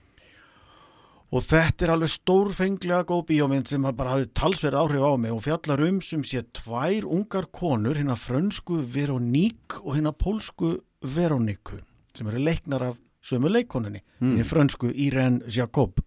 og 1.34 1.42
þetta 1.42 1.86
er 1.88 1.92
alveg 1.96 2.12
stórfenglega 2.14 3.08
góð 3.10 3.24
bíómynd 3.32 3.66
sem 3.66 3.82
bara 3.82 4.12
hafði 4.12 4.28
talsverð 4.38 4.78
áhrif 4.84 5.02
á 5.02 5.12
mig 5.18 5.32
og 5.34 5.40
fjallar 5.42 5.82
um 5.82 5.96
sem 6.06 6.22
sé 6.22 6.44
tvær 6.54 7.08
ungar 7.10 7.48
konur, 7.50 7.98
hérna 7.98 8.14
frönsku 8.14 8.84
Veroník 8.86 9.80
og 9.82 9.96
hérna 9.96 10.14
pólsku 10.14 10.76
Veroniku 11.02 11.80
sem 12.14 12.30
eru 12.30 12.38
leiknar 12.38 12.86
af 12.86 13.02
sömu 13.26 13.50
leikoninni, 13.50 14.04
mm. 14.20 14.36
hérna 14.36 14.46
frönsku 14.46 14.94
Irene 14.94 15.42
Jacob. 15.50 16.04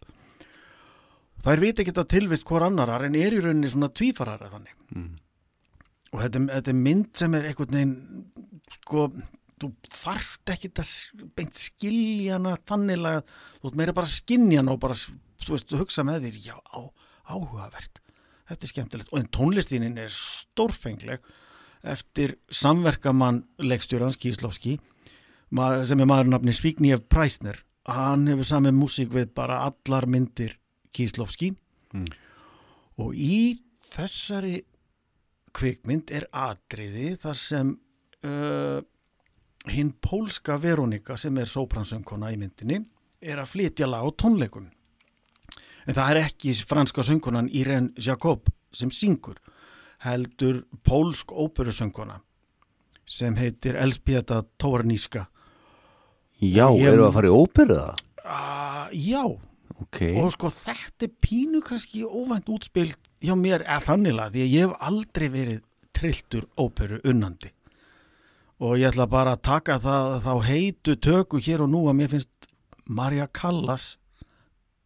Þær 1.42 1.64
veit 1.64 1.82
ekki 1.82 1.96
að 1.96 2.12
tilvist 2.14 2.46
hvor 2.46 2.62
annarar 2.62 3.08
en 3.08 3.18
er 3.18 3.34
í 3.34 3.42
rauninni 3.42 3.72
svona 3.72 3.90
tvífarara 3.90 4.52
þannig. 4.52 4.78
Mm. 4.94 5.10
Og 6.12 6.20
þetta, 6.22 6.42
þetta 6.52 6.72
er 6.72 6.78
mynd 6.80 7.10
sem 7.18 7.34
er 7.38 7.48
einhvern 7.50 7.76
veginn 7.76 7.94
sko, 8.78 9.06
þú 9.60 9.70
þarft 9.90 10.52
ekki 10.54 10.70
að 10.82 10.90
beint 11.38 11.56
skilja 11.60 12.36
hana 12.36 12.56
þannig 12.68 13.06
að 13.08 13.20
þú 13.60 13.70
ert 13.70 13.78
meira 13.80 13.94
bara 13.96 14.06
að 14.10 14.14
skinja 14.18 14.60
hana 14.62 14.74
og 14.76 14.80
bara, 14.84 14.94
þú 15.44 15.54
veist, 15.56 15.74
hugsa 15.80 16.04
með 16.06 16.26
þér 16.28 16.38
já, 16.50 16.56
á, 16.60 16.80
áhugavert. 17.32 18.00
Þetta 18.46 18.62
er 18.68 18.70
skemmtilegt. 18.70 19.08
Og 19.12 19.18
en 19.18 19.30
tónlistínin 19.34 19.96
er 19.98 20.12
stórfengleg 20.14 21.24
eftir 21.86 22.36
samverkamann 22.54 23.44
leikstjórans 23.62 24.16
Kíslovski 24.22 24.76
ma- 25.54 25.84
sem 25.86 26.00
er 26.02 26.06
maður 26.10 26.30
nafni 26.32 26.54
Svíkníf 26.54 27.02
Præsner 27.10 27.60
hann 27.86 28.24
hefur 28.30 28.46
samið 28.48 28.74
músík 28.78 29.10
við 29.14 29.28
bara 29.34 29.60
allar 29.68 30.06
myndir 30.10 30.56
Kíslovski 30.94 31.52
Mm. 31.94 32.08
og 32.98 33.14
í 33.14 33.60
þessari 33.94 34.64
kvikmynd 35.56 36.10
er 36.14 36.26
atriði 36.36 37.14
þar 37.22 37.38
sem 37.40 37.72
uh, 38.26 38.78
hinn 39.72 39.92
pólska 40.04 40.58
Veronika 40.62 41.16
sem 41.18 41.36
er 41.42 41.48
sópransöngkona 41.50 42.32
í 42.34 42.38
myndinni 42.40 42.82
er 43.26 43.40
að 43.42 43.52
flytja 43.54 43.88
lag 43.88 44.04
á 44.06 44.10
tónleikun 44.20 44.68
en 45.86 45.94
það 45.96 46.10
er 46.12 46.20
ekki 46.26 46.52
franska 46.68 47.04
söngkonan 47.06 47.48
Irene 47.54 47.94
Jacob 47.96 48.50
sem 48.76 48.90
syngur 48.92 49.38
heldur 50.04 50.62
pólsk 50.84 51.32
óperusöngkona 51.32 52.20
sem 53.06 53.36
heitir 53.38 53.78
Elspieta 53.80 54.42
Torníska 54.60 55.26
Já, 56.42 56.66
Ég- 56.68 56.90
eru 56.92 57.06
að 57.06 57.14
fara 57.16 57.30
í 57.30 57.32
óperu 57.32 57.76
það? 57.78 58.00
uh, 58.26 58.88
Já, 58.92 59.22
Ok, 59.84 60.00
og 60.16 60.30
sko 60.32 60.48
þetta 60.52 61.04
er 61.04 61.12
pínu 61.20 61.60
kannski 61.64 62.04
óvænt 62.06 62.48
útspilt 62.48 63.10
hjá 63.20 63.34
mér 63.36 63.64
eða 63.66 63.84
þanniglega 63.90 64.32
því 64.32 64.44
að 64.44 64.54
ég 64.54 64.64
hef 64.64 64.86
aldrei 64.88 65.26
verið 65.32 65.60
trilltur 65.96 66.46
óperu 66.56 67.00
unnandi. 67.04 67.52
Og 68.64 68.78
ég 68.80 68.88
ætla 68.88 69.04
bara 69.10 69.36
að 69.36 69.44
taka 69.44 69.76
það 69.84 70.16
þá 70.24 70.32
heitu 70.48 70.96
töku 70.96 71.40
hér 71.44 71.66
og 71.66 71.72
nú 71.74 71.84
að 71.90 71.98
mér 72.00 72.12
finnst 72.14 72.50
Marja 72.88 73.28
Callas 73.28 73.96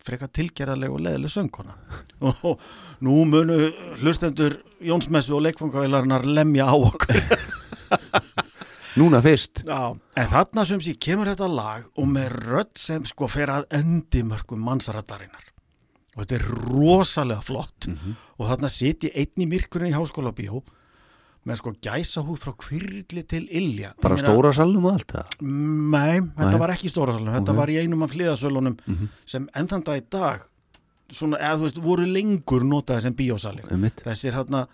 frekar 0.03 0.31
tilgerðarleg 0.35 0.91
og 0.91 1.03
leðileg 1.05 1.33
söngkona. 1.35 1.77
Og 2.25 2.61
nú 3.05 3.23
munu 3.29 3.59
hlustendur 4.01 4.59
Jónsmessu 4.81 5.37
og 5.37 5.45
leikfangavælarnar 5.45 6.25
lemja 6.25 6.71
á 6.73 6.75
okkur 6.75 7.21
núna 8.99 9.21
fyrst. 9.23 9.63
Já, 9.67 9.95
en 10.17 10.27
þarna 10.33 10.65
sem 10.67 10.81
sé 10.81 10.97
kemur 10.99 11.31
þetta 11.31 11.49
lag 11.53 11.87
og 11.97 12.09
með 12.11 12.35
rödd 12.49 12.75
sem 12.81 13.05
sko 13.09 13.29
fer 13.31 13.53
að 13.55 13.69
endimörkum 13.81 14.61
mannsaradarinnar. 14.67 15.47
Og 16.17 16.25
þetta 16.25 16.39
er 16.41 16.49
rosalega 16.67 17.41
flott. 17.47 17.87
Og 18.39 18.49
þarna 18.51 18.69
sit 18.73 19.07
ég 19.07 19.15
einn 19.15 19.45
í 19.45 19.51
myrkurinn 19.51 19.93
í 19.93 19.97
háskóla 19.97 20.33
bíó 20.35 20.63
með 21.49 21.57
sko 21.63 21.71
gæsa 21.81 22.21
húð 22.21 22.43
frá 22.43 22.53
kvirli 22.61 23.23
til 23.25 23.47
Ilja 23.49 23.95
Bara 24.03 24.19
stóra 24.21 24.51
salnum 24.53 24.85
og 24.91 24.99
allt 24.99 25.15
það? 25.15 25.39
Nei, 25.41 26.19
þetta 26.37 26.59
var 26.61 26.73
ekki 26.75 26.91
stóra 26.93 27.15
salnum, 27.17 27.33
þetta 27.33 27.55
Ok. 27.55 27.57
var 27.63 27.69
í 27.73 27.79
einum 27.81 28.03
af 28.05 28.13
hliðasölunum 28.13 28.77
sem 29.25 29.47
ennþann 29.57 29.85
dag 29.87 30.03
í 30.03 30.05
dag 30.13 30.43
svona, 31.11 31.39
eða 31.41 31.57
þú 31.57 31.65
veist, 31.65 31.81
voru 31.81 32.05
lengur 32.05 32.61
notaði 32.69 33.07
sem 33.07 33.15
bíósali 33.17 33.65
Einmitt. 33.73 34.03
þessir 34.05 34.37
hérna 34.37 34.67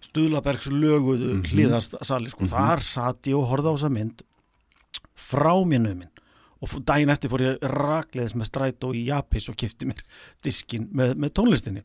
Stuðlabergs 0.00 0.70
löguðu 0.72 1.34
mm 1.34 1.46
hliðasali 1.50 2.32
sko. 2.32 2.48
þar 2.48 2.82
satt 2.84 3.28
ég 3.28 3.36
og 3.36 3.50
horfði 3.50 3.72
á 3.72 3.74
þessa 3.76 3.92
mynd 3.92 4.22
frá 5.20 5.52
mér 5.68 5.84
numinn 5.84 6.10
og 6.60 6.74
daginn 6.84 7.12
eftir 7.12 7.32
fór 7.32 7.44
ég 7.44 7.62
rakleðis 7.72 8.36
með 8.36 8.50
strætó 8.50 8.92
í 8.96 9.06
Japis 9.08 9.48
og 9.48 9.56
kipti 9.60 9.88
mér 9.88 10.02
diskin 10.44 10.88
með, 10.92 11.14
með 11.16 11.34
tónlistinni. 11.38 11.84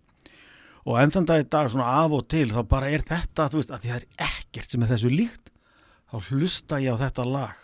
Og 0.85 0.99
enn 1.01 1.13
þann 1.13 1.27
dag 1.29 1.43
í 1.43 1.47
dag 1.49 1.69
svona 1.71 1.87
af 2.03 2.13
og 2.13 2.25
til 2.29 2.49
þá 2.51 2.59
bara 2.69 2.89
er 2.93 3.05
þetta, 3.07 3.47
veist, 3.53 3.71
að 3.71 3.85
því 3.85 3.91
það 3.93 4.01
er 4.01 4.27
ekkert 4.27 4.73
sem 4.75 4.83
er 4.83 4.91
þessu 4.91 5.11
líkt 5.13 5.53
þá 6.11 6.29
hlusta 6.29 6.81
ég 6.83 6.99
á 6.99 7.03
þetta 7.05 7.27
lag. 7.29 7.63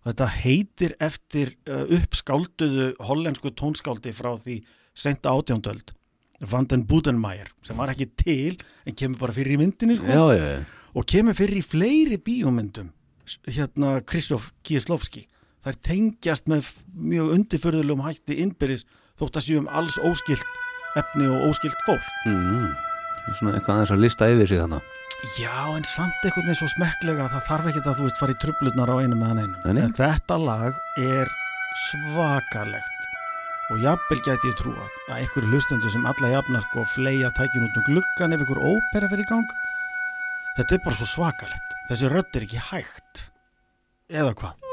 Og 0.00 0.12
þetta 0.12 0.28
heitir 0.38 0.94
eftir 1.02 1.52
uh, 1.68 1.84
uppskálduðu 1.98 2.92
hollensku 3.10 3.52
tónskáldi 3.58 4.14
frá 4.16 4.30
því 4.38 4.62
seinta 4.96 5.34
átjóndöld 5.34 5.92
Van 6.40 6.68
den 6.70 6.84
Budenmeier 6.86 7.50
sem 7.66 7.78
var 7.78 7.90
ekki 7.90 8.06
til 8.20 8.58
en 8.86 8.94
kemur 8.94 9.24
bara 9.24 9.34
fyrir 9.34 9.56
í 9.56 9.60
myndinni 9.62 9.98
sko, 9.98 10.06
Já, 10.06 10.38
já, 10.38 10.44
já. 10.54 10.60
Og 10.94 11.06
kemur 11.06 11.36
fyrir 11.36 11.60
í 11.60 11.64
fleiri 11.66 12.18
bíómyndum 12.22 12.92
hérna 13.44 13.98
Kristjóf 14.08 14.52
Kieslowski. 14.64 15.26
Þær 15.66 15.80
tengjast 15.84 16.46
með 16.48 16.70
mjög 16.94 17.34
undirförðulegum 17.34 18.06
hætti 18.06 18.38
innbyrðis 18.44 18.86
þótt 19.18 19.40
að 19.40 19.48
séum 19.48 19.66
alls 19.68 19.98
óskilt 20.00 20.46
efni 20.96 21.26
og 21.28 21.50
óskilt 21.50 21.82
fólk. 21.84 22.06
Mm. 22.24 22.70
Svona 23.34 23.58
eitthvað 23.58 23.74
aðeins 23.74 23.92
að 23.92 24.06
lista 24.06 24.30
yfir 24.32 24.54
þannig 24.62 24.94
Já, 25.34 25.74
en 25.74 25.82
samt 25.82 26.22
einhvern 26.22 26.46
veginn 26.46 26.58
svo 26.60 26.68
smekklega 26.70 27.24
að 27.24 27.32
það 27.34 27.46
þarf 27.48 27.68
ekki 27.68 27.80
að 27.82 27.96
þú 27.98 28.04
veist 28.06 28.20
fara 28.20 28.34
í 28.34 28.38
trublutnar 28.44 28.92
á 28.94 28.96
einu 29.02 29.18
meðan 29.18 29.56
nei. 29.74 29.82
En 29.82 29.96
þetta 29.98 30.38
lag 30.38 30.78
er 31.02 31.32
svakalegt 31.88 32.97
og 33.68 33.82
jafnvel 33.84 34.22
gæti 34.24 34.48
ég 34.50 34.56
trúað 34.60 35.00
að 35.08 35.18
einhverju 35.18 35.50
hlustendur 35.52 35.92
sem 35.92 36.06
alla 36.08 36.30
jafna 36.32 36.62
sko 36.64 36.86
fleia 36.94 37.32
tækin 37.36 37.66
út 37.66 37.80
um 37.80 37.88
gluggan 37.88 38.36
ef 38.36 38.44
einhver 38.44 38.62
ópera 38.62 39.10
fyrir 39.10 39.26
í 39.26 39.28
gang. 39.28 39.58
Þetta 40.56 40.78
er 40.78 40.86
bara 40.86 41.00
svo 41.00 41.10
svakalegt. 41.10 41.76
Þessi 41.90 42.14
rödd 42.14 42.38
er 42.38 42.48
ekki 42.48 42.64
hægt. 42.70 43.28
Eða 44.08 44.32
hvað 44.40 44.67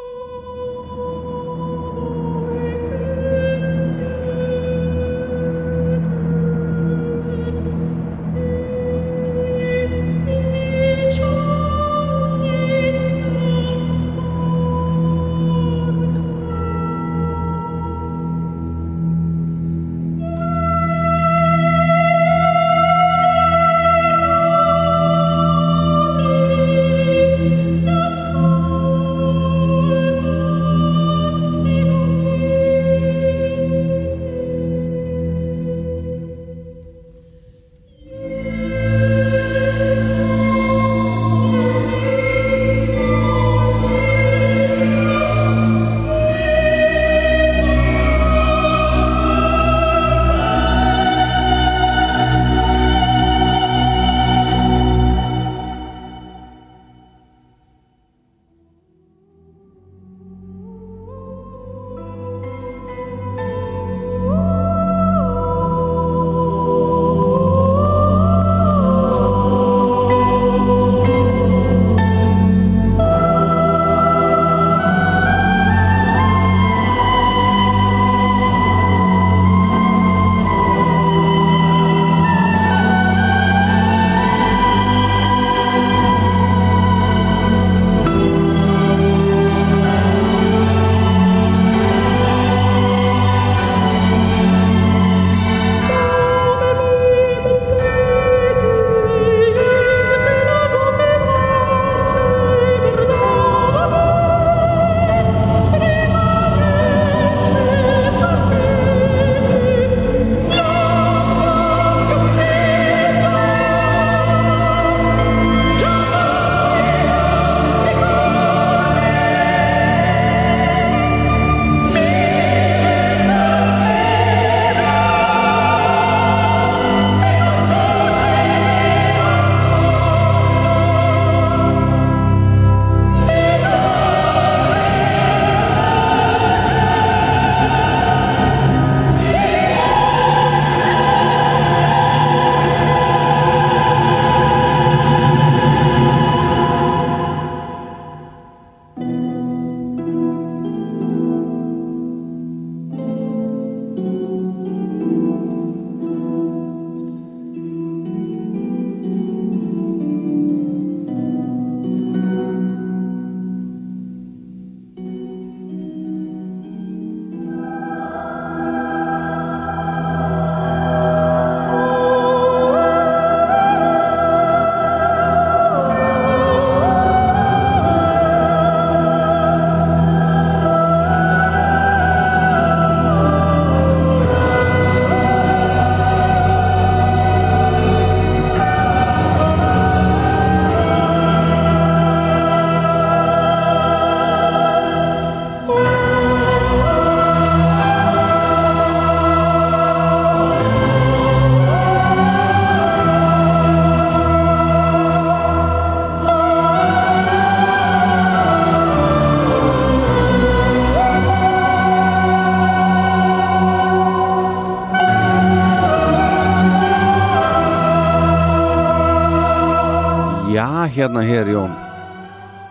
hérna 220.95 221.23
hér 221.25 221.51
Jón. 221.53 221.73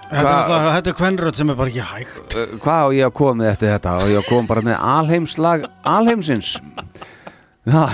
Þetta 0.05 0.23
er, 0.23 0.31
alltaf, 0.31 0.69
þetta 0.77 0.91
er 0.93 0.97
kvenrödd 1.01 1.39
sem 1.41 1.51
er 1.51 1.59
bara 1.59 1.73
ekki 1.73 1.85
hægt. 1.89 2.37
Uh, 2.37 2.55
Hvað 2.63 2.87
á 2.87 2.89
ég 2.95 3.09
að 3.09 3.15
koma 3.19 3.37
með 3.41 3.51
eftir 3.55 3.73
þetta? 3.73 3.97
Og 4.05 4.13
ég 4.13 4.21
að 4.21 4.31
koma 4.31 4.51
bara 4.53 4.65
með 4.69 4.81
alheimslag 4.95 5.69
alheimsins? 5.97 6.55
Já, 7.65 7.85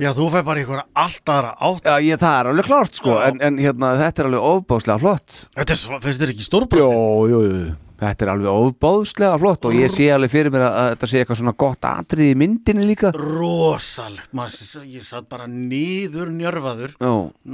Já, 0.00 0.14
þú 0.16 0.30
fær 0.32 0.44
bara 0.46 0.60
ykkur 0.62 0.78
allt 0.80 1.28
aðra 1.28 1.50
átt. 1.60 1.88
Já 1.90 2.04
ég, 2.06 2.20
það 2.20 2.36
er 2.38 2.48
alveg 2.52 2.68
klart 2.70 2.96
sko 2.96 3.18
en, 3.20 3.40
en 3.44 3.58
hérna, 3.60 3.90
þetta 4.00 4.22
er 4.22 4.28
alveg 4.30 4.46
ofbáðslega 4.54 5.02
flott. 5.02 5.38
Þetta 5.58 5.76
er, 5.76 6.02
finnst 6.06 6.22
þér 6.22 6.32
ekki 6.34 6.46
stórbróð? 6.46 6.80
Jó, 6.80 6.92
jú, 7.28 7.40
jú 7.50 7.89
Þetta 8.00 8.24
er 8.24 8.30
alveg 8.32 8.48
ofbáðslega 8.50 9.38
flott 9.42 9.66
og 9.68 9.74
ég 9.76 9.90
sé 9.92 10.06
alveg 10.14 10.30
fyrir 10.32 10.52
mér 10.54 10.62
að, 10.64 10.76
að 10.80 10.86
þetta 10.94 11.08
sé 11.10 11.18
eitthvað 11.20 11.38
svona 11.42 11.52
gott 11.60 11.84
atrið 11.90 12.30
í 12.30 12.36
myndinni 12.40 12.86
líka. 12.88 13.10
Rosalegt, 13.16 14.30
maður, 14.36 14.86
ég 14.88 15.04
satt 15.04 15.28
bara 15.28 15.44
niður 15.50 16.30
njörfaður 16.32 16.94
Já, 16.96 17.10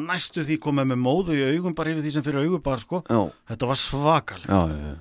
Næstu 0.07 0.45
því 0.47 0.59
komið 0.63 0.87
með 0.93 1.01
móðu 1.03 1.35
í 1.41 1.43
augum 1.57 1.75
bara 1.75 1.91
yfir 1.95 2.07
því 2.07 2.13
sem 2.15 2.27
fyrir 2.29 2.47
augum 2.47 2.63
bara 2.63 2.79
sko. 2.79 3.03
Já, 3.11 3.21
Þetta 3.51 3.71
var 3.73 3.81
svakalegt. 3.83 4.53
Já, 4.55 4.95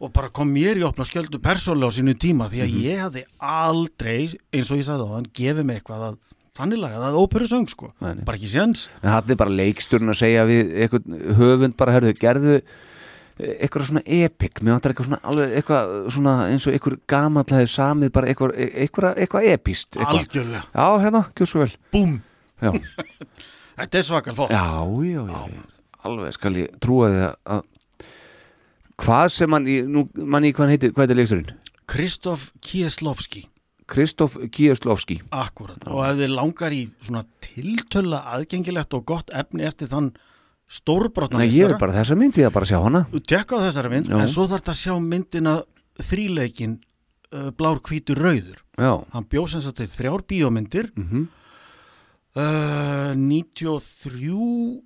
og 0.00 0.12
bara 0.16 0.30
kom 0.32 0.50
mér 0.56 0.78
í 0.80 0.84
opna 0.86 1.04
skjöldu 1.04 1.38
persónulega 1.44 1.92
á 1.92 1.96
sínu 2.00 2.14
tíma 2.16 2.48
því 2.50 2.62
að 2.64 2.70
Mhm. 2.74 2.82
ég 2.88 3.00
hafði 3.04 3.24
aldrei, 3.38 4.38
eins 4.52 4.70
og 4.72 4.78
ég 4.80 4.86
sagði 4.88 5.06
á 5.06 5.12
hann, 5.14 5.26
gefið 5.36 5.64
mig 5.68 5.82
eitthvað 5.82 6.04
að 6.08 6.16
þannig 6.56 6.78
laga, 6.80 6.96
það 6.98 7.10
er 7.12 7.20
óperu 7.20 7.46
söng 7.48 7.68
sko. 7.68 7.92
Nei, 8.00 8.14
bara 8.24 8.36
ekki 8.38 8.48
séns. 8.48 8.88
En 9.04 9.10
er 9.12 9.36
bara 9.36 9.50
leiksturinn 9.50 10.10
að 10.10 10.18
segja 10.18 10.46
við 10.48 10.72
einhvern 10.82 11.36
höfund 11.36 11.76
bara, 11.76 11.92
herðu, 11.92 12.14
gerðu 12.18 12.62
eitthvað 13.40 13.86
svona 13.90 14.02
epic, 14.06 14.60
mér 14.62 14.76
vantar 14.76 14.92
eitthvað 14.92 15.08
svona 15.10 15.20
alveg 15.30 15.54
eitthvað 15.60 15.92
svona 16.14 16.34
eins 16.50 16.66
og 16.68 16.74
eitthvað 16.76 16.98
gamallæði 17.12 17.70
samið 17.74 18.12
bara 18.16 18.30
eitthvað, 18.32 18.54
eitthvað, 18.84 19.18
eitthvað 19.24 19.48
epist 19.54 19.96
eitthvað. 19.96 20.20
algjörlega, 20.20 20.62
Já, 20.74 20.86
hérna, 21.04 21.22
gjör 21.38 21.50
svo 21.52 21.64
vel. 21.64 21.74
Búm 21.94 22.16
þetta 23.80 23.98
er 24.00 24.04
svakal 24.04 24.34
fólk 24.36 24.50
já, 24.52 24.64
já, 25.08 25.22
já, 25.24 25.62
alveg 26.04 26.34
skal 26.36 26.58
ég 26.60 26.74
trúa 26.84 27.08
því 27.08 27.22
að- 27.28 27.38
að 27.56 27.62
hvað 29.00 29.28
sem 29.32 29.52
hann, 29.56 29.66
í- 29.66 29.84
nú 29.88 30.02
mann 30.28 30.44
í 30.44 30.52
hvað 30.52 30.74
heitir, 30.74 30.92
hvað 30.92 31.06
heitir 31.06 31.16
leiksturinn? 31.20 31.54
Kristof 31.90 32.50
Kieslowski. 32.62 33.46
Kristof 33.90 34.36
Kieslovski 34.54 35.16
akkurat, 35.34 35.80
og 35.90 36.04
ef 36.06 36.18
þið 36.20 36.34
langar 36.36 36.70
í 36.76 36.82
svona 37.02 37.24
tiltölla 37.42 38.20
aðgengilegt 38.36 38.94
og 38.94 39.06
gott 39.08 39.32
efni 39.34 39.64
eftir 39.66 39.88
þann 39.90 40.12
stórbrotna 40.70 41.40
Nei, 41.42 41.48
ég 41.50 41.66
er 41.72 41.78
bara 41.80 41.96
þessa 41.96 42.14
myndi 42.18 42.44
að 42.46 42.52
bara 42.54 42.68
sjá 42.70 42.78
hana. 42.84 43.00
Tekka 43.26 43.58
á 43.58 43.64
þessari 43.66 43.90
mynd, 43.90 44.10
Já. 44.12 44.18
en 44.22 44.30
svo 44.30 44.44
þarf 44.46 44.62
þetta 44.62 44.74
að 44.76 44.80
sjá 44.84 44.94
myndina 45.02 45.54
þríleikin 46.10 46.76
uh, 47.34 47.50
blár 47.58 47.80
hvítur 47.88 48.20
rauður. 48.22 48.60
Já, 48.78 48.92
hann 49.12 49.26
bjóð 49.32 49.48
sem 49.56 49.64
sagt 49.66 49.80
til 49.82 49.90
þrjár 49.98 50.22
bíómyndir. 50.30 50.92
Mhm. 50.96 51.26
Uh, 52.30 53.10
93 53.18 54.82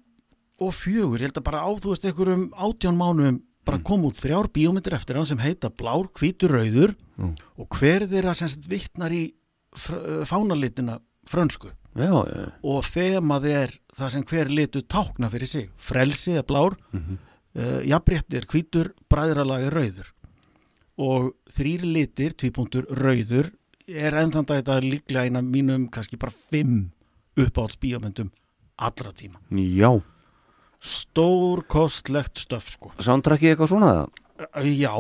og 0.64 0.70
fjögur, 0.72 1.20
ég 1.20 1.28
held 1.28 1.40
að 1.42 1.44
bara 1.44 1.60
á 1.66 1.70
þú 1.76 1.90
veist 1.92 2.06
einhverjum 2.08 2.44
átján 2.56 2.96
mánuðum 2.96 3.42
bara 3.68 3.80
kom 3.84 4.06
út 4.08 4.16
þrjár 4.16 4.48
bíómyndir 4.54 4.94
eftir 4.96 5.18
hann 5.18 5.26
sem 5.28 5.40
heita 5.42 5.68
blár 5.72 6.08
hvítur 6.16 6.54
rauður 6.56 6.94
Mm. 7.14 7.36
og 7.62 7.68
hver 7.78 8.08
þeirra 8.10 8.32
sem 8.34 8.48
vittnar 8.66 9.12
í 9.14 9.28
fr 9.78 9.94
uh, 9.94 10.24
fánalitina 10.26 10.96
frönsku. 11.30 11.68
Já, 11.94 12.10
já, 12.26 12.48
og 12.66 12.80
þemað 12.90 13.44
er 13.52 13.74
það 13.96 14.10
sem 14.10 14.24
hver 14.30 14.50
litu 14.50 14.82
tákna 14.82 15.30
fyrir 15.30 15.46
sig. 15.48 15.70
Frelsi 15.76 16.32
er 16.38 16.42
blár 16.42 16.76
Mhm. 16.92 17.18
uh, 17.56 17.80
jafnrétti 17.86 18.36
er 18.36 18.46
hvítur, 18.46 18.92
bræðralag 19.10 19.66
er 19.68 19.72
rauður. 19.72 20.08
Og 20.98 21.32
þrýr 21.50 21.82
litir 21.82 22.34
tvípunktur 22.34 22.86
rauður 22.90 23.52
er 23.88 24.12
ennþann 24.14 24.46
dag 24.46 24.62
þetta 24.64 24.80
líklega 24.82 25.24
eina 25.26 25.42
mínum 25.42 25.88
kannski 25.90 26.16
bara 26.18 26.32
fimm 26.32 26.90
uppáhalds 27.36 27.76
bíómyndum 27.76 28.30
allra 28.78 29.12
tíma. 29.12 29.38
Já. 29.50 30.02
Stór 30.80 31.62
kostlegt 31.66 32.38
stöf 32.38 32.68
sko. 32.74 32.92
Soundtrackið 32.98 33.54
eitthvað 33.54 33.70
svona 33.72 33.92
það? 33.94 34.08
Já, 34.52 34.92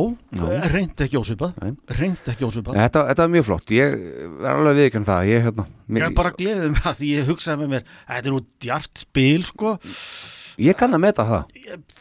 reynd 0.72 1.02
ekki 1.04 1.18
ósvipað 1.20 1.56
reynd 1.98 2.30
ekki 2.32 2.46
ósvipað. 2.46 2.78
Þetta, 2.78 3.02
þetta 3.10 3.26
er 3.26 3.32
mjög 3.34 3.46
flott, 3.48 3.72
ég 3.74 3.96
er 3.96 4.48
alveg 4.52 4.78
viðkjörn 4.80 5.08
það 5.08 5.30
ég, 5.30 5.44
hérna, 5.48 5.66
ég 5.98 6.06
er 6.06 6.14
bara 6.16 6.32
gleðið 6.38 6.70
með 6.74 6.86
að 6.90 7.00
því 7.00 7.10
ég 7.14 7.28
hugsaði 7.30 7.60
með 7.62 7.72
mér 7.74 7.88
þetta 7.90 8.30
er 8.30 8.34
nú 8.34 8.40
djart 8.64 9.02
spil 9.04 9.42
sko. 9.48 9.74
Ég 10.64 10.78
kann 10.78 10.94
að 10.94 11.02
meta 11.02 11.26
það. 11.26 11.42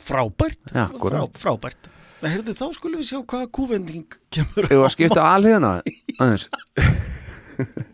Frábært 0.06 0.74
Já. 0.76 0.86
Frá, 0.94 1.22
frábært. 1.42 1.90
En 2.24 2.32
heyrðu, 2.32 2.54
þá 2.56 2.68
skulum 2.78 3.02
við 3.02 3.10
sjá 3.10 3.20
hvaða 3.20 3.48
kúvending 3.52 4.20
kemur 4.32 4.70
Ef 4.70 4.80
að 4.80 4.94
skipta 4.94 5.26
alhiðina 5.34 5.72
aðeins? 6.24 6.46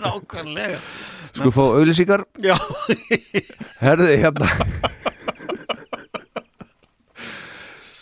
Nákvæmlega. 0.00 0.76
Sko 1.30 1.52
fá 1.54 1.62
auðlýsingar 1.62 2.24
Já, 2.42 2.56
Herðu 3.80 4.08
hérna 4.18 4.48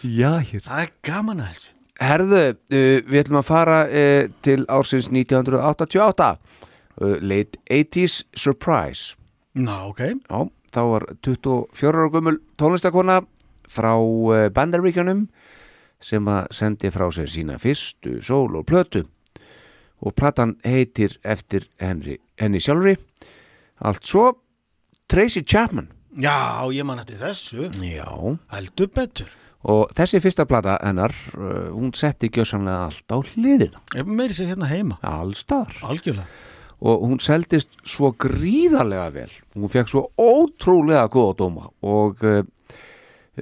Já, 0.08 0.38
hér. 0.40 0.62
Það 0.64 0.82
er 0.84 0.92
gaman 1.04 1.42
að 1.42 1.50
þessu. 1.52 1.74
Herðu, 1.98 2.42
uh, 2.54 2.98
við 3.10 3.20
ætlum 3.24 3.40
að 3.40 3.48
fara 3.48 3.78
uh, 3.86 4.28
til 4.46 4.60
ársins 4.70 5.08
1988 5.10 6.28
uh, 6.30 7.16
Late 7.20 7.58
80s 7.66 8.22
Surprise. 8.38 9.18
Ná, 9.58 9.74
ok. 9.90 10.04
Já, 10.14 10.38
þá 10.74 10.80
var 10.92 11.08
24 11.26 11.90
ára 11.90 12.12
gömul 12.14 12.38
tónlistakona 12.60 13.18
frá 13.68 13.92
uh, 13.98 14.46
Bandaríkjunum 14.54 15.26
sem 16.00 16.30
að 16.30 16.52
sendi 16.54 16.92
frá 16.94 17.08
sér 17.12 17.28
sína 17.32 17.58
fyrstu 17.60 18.20
sól 18.22 18.60
og 18.60 18.68
plötu. 18.70 19.02
Og 19.98 20.14
platan 20.14 20.54
heitir 20.62 21.16
eftir 21.26 21.66
henni, 21.82 22.20
henni 22.38 22.62
sjálfri. 22.62 22.94
Allt 23.82 24.06
svo 24.06 24.28
Tracy 25.10 25.42
Chapman. 25.42 25.90
Já, 26.14 26.62
ég 26.70 26.86
man 26.86 27.02
eftir 27.02 27.18
þessu. 27.18 27.66
Já. 27.82 28.06
Heldur 28.54 28.94
betur 28.94 29.34
og 29.66 29.94
þessi 29.96 30.20
fyrsta 30.22 30.46
plata 30.48 30.76
hennar 30.82 31.14
uh, 31.34 31.70
hún 31.74 31.90
setti 31.96 32.30
gjössanlega 32.30 32.84
allt 32.88 33.14
á 33.14 33.18
hliðina. 33.18 33.82
Ég 33.98 34.06
meiri 34.06 34.36
sér 34.36 34.52
hérna 34.52 34.70
heima? 34.70 35.00
Allstar 35.02 35.72
Algjörlega. 35.82 36.28
Og 36.78 37.08
hún 37.08 37.18
seldist 37.18 37.72
svo 37.90 38.12
gríðarlega 38.14 39.08
vel. 39.16 39.32
Hún 39.58 39.72
fekk 39.72 39.90
svo 39.90 40.04
ótrúlega 40.14 41.08
góða 41.10 41.34
dóma. 41.40 41.66
Og 41.82 42.22
uh, 42.22 42.44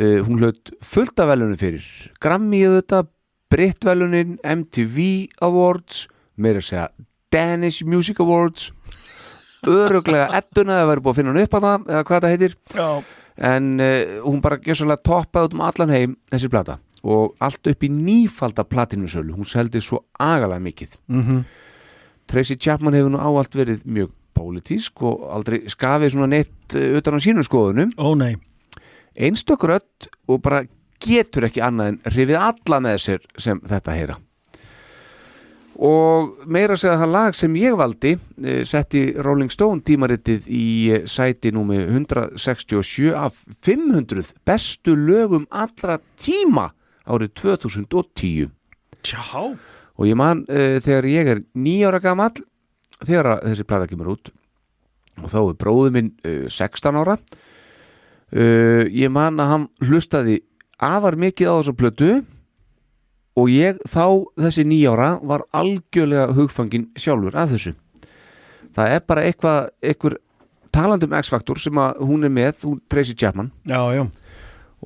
uh, 0.01 0.19
hún 0.25 0.41
hlaut 0.41 0.73
fullt 0.81 1.21
af 1.21 1.35
velunum 1.35 1.61
fyrir. 1.61 1.85
Grammy 2.23 2.63
auðvitað, 2.65 3.13
Britvelunin 3.53 4.39
MTV 4.43 5.05
Awards 5.45 6.07
meira 6.37 6.61
að 6.61 6.69
segja 6.71 6.89
Danish 7.33 7.85
Music 7.87 8.21
Awards. 8.23 8.71
Öruglega 9.67 10.29
ettuna 10.37 10.81
það 10.81 10.91
væri 10.91 11.05
búið 11.05 11.13
að 11.13 11.21
finna 11.21 11.33
hann 11.33 11.47
upp 11.47 11.57
að 11.57 11.67
það 11.67 11.87
eða 11.93 12.03
hvað 12.09 12.25
það 12.25 12.35
heitir. 12.35 12.57
Já, 12.77 12.89
en 13.37 13.77
uh, 13.81 14.19
hún 14.25 14.43
bara 14.45 14.61
gjössalega 14.63 15.05
toppaði 15.05 15.51
út 15.51 15.57
um 15.57 15.65
allan 15.67 15.95
heim 15.95 16.17
þessi 16.33 16.51
plata. 16.53 16.79
Og 17.07 17.37
allt 17.45 17.69
upp 17.71 17.85
í 17.87 17.91
nýfalda 17.93 18.65
platinusölu 18.67 19.37
hún 19.37 19.49
seldi 19.49 19.83
svo 19.85 20.05
agalega 20.19 20.63
mikið. 20.63 20.99
Mm 21.13 21.45
Tracy 22.27 22.57
Chapman 22.59 22.97
hefur 22.99 23.13
nú 23.15 23.19
áallt 23.23 23.55
verið 23.55 23.85
mjög 23.87 24.09
pólitísk 24.35 24.99
og 25.07 25.29
aldrei 25.31 25.61
skafið 25.71 26.11
svona 26.11 26.27
neitt 26.27 26.75
uh, 26.75 26.97
utan 26.99 27.15
á 27.15 27.19
sínum 27.23 27.47
skoðunum. 27.47 27.93
Ó 28.03 28.19
nei. 28.19 28.35
Einstök 29.15 29.63
rödd 29.63 30.09
og 30.27 30.43
bara 30.43 30.65
getur 30.99 31.47
ekki 31.47 31.63
annað 31.63 31.93
en 31.93 32.01
hrifið 32.11 32.41
alla 32.41 32.81
með 32.83 32.99
sér 33.05 33.29
sem 33.39 33.63
þetta 33.63 33.95
heyra 33.95 34.19
og 35.77 36.47
meira 36.49 36.77
segja 36.79 36.97
það 37.01 37.13
lag 37.13 37.37
sem 37.37 37.57
ég 37.61 37.77
valdi 37.77 38.15
uh, 38.17 38.63
setti 38.69 39.03
Rolling 39.21 39.53
Stone 39.53 39.85
tímaritið 39.85 40.49
í 40.49 40.67
uh, 40.95 41.05
sæti 41.09 41.53
númi 41.53 41.83
167 41.85 43.13
af 43.17 43.43
500 43.67 44.33
bestu 44.47 44.97
lögum 44.97 45.47
allra 45.51 45.99
tíma 46.17 46.71
árið 47.07 47.35
2010 47.43 48.53
Tjá, 49.07 49.23
og 49.37 50.09
ég 50.09 50.19
man 50.19 50.45
uh, 50.49 50.79
þegar 50.83 51.11
ég 51.13 51.33
er 51.35 51.43
nýjára 51.55 52.01
gamall 52.03 52.41
þegar 53.03 53.43
þessi 53.45 53.67
plata 53.69 53.91
kemur 53.91 54.15
út 54.17 54.33
og 55.23 55.29
þá 55.33 55.39
er 55.43 55.59
bróður 55.61 55.97
minn 55.97 56.15
uh, 56.25 56.47
16 56.49 57.03
ára 57.03 57.19
uh, 57.21 58.85
ég 58.89 59.13
man 59.13 59.41
að 59.43 59.53
hann 59.53 59.69
hlustaði 59.85 60.41
afar 60.81 61.17
mikið 61.21 61.53
á 61.53 61.55
þessu 61.61 61.77
plötu 61.77 62.11
og 63.37 63.51
ég 63.53 63.81
þá 63.89 64.05
þessi 64.41 64.65
nýjára 64.69 65.11
var 65.27 65.45
algjörlega 65.57 66.35
hugfangin 66.37 66.89
sjálfur 66.97 67.37
að 67.37 67.57
þessu. 67.57 67.75
Það 68.77 68.95
er 68.97 69.05
bara 69.09 69.25
eitthvað 69.29 69.69
eitthvað 69.85 70.19
talandum 70.77 71.17
X-faktor 71.17 71.61
sem 71.61 71.81
að 71.81 72.03
hún 72.05 72.29
er 72.29 72.33
með, 72.33 72.67
hún 72.69 72.81
Tracy 72.93 73.17
Chapman. 73.17 73.53
Já, 73.69 73.81
já. 73.97 74.05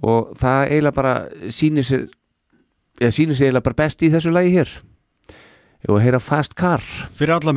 Og 0.00 0.30
það 0.38 0.60
eiginlega 0.68 0.98
bara 1.00 1.14
sýnir 1.50 1.86
sér 1.86 2.06
eða 3.00 3.16
sýnir 3.16 3.38
sér 3.38 3.50
eiginlega 3.50 3.68
bara 3.70 3.80
best 3.82 4.06
í 4.06 4.12
þessu 4.12 4.34
lagi 4.34 4.54
hér. 4.54 4.78
Og 5.88 6.00
heyra 6.04 6.22
Fast 6.22 6.54
Car. 6.54 6.84
Fyrir 7.16 7.38
alla 7.40 7.56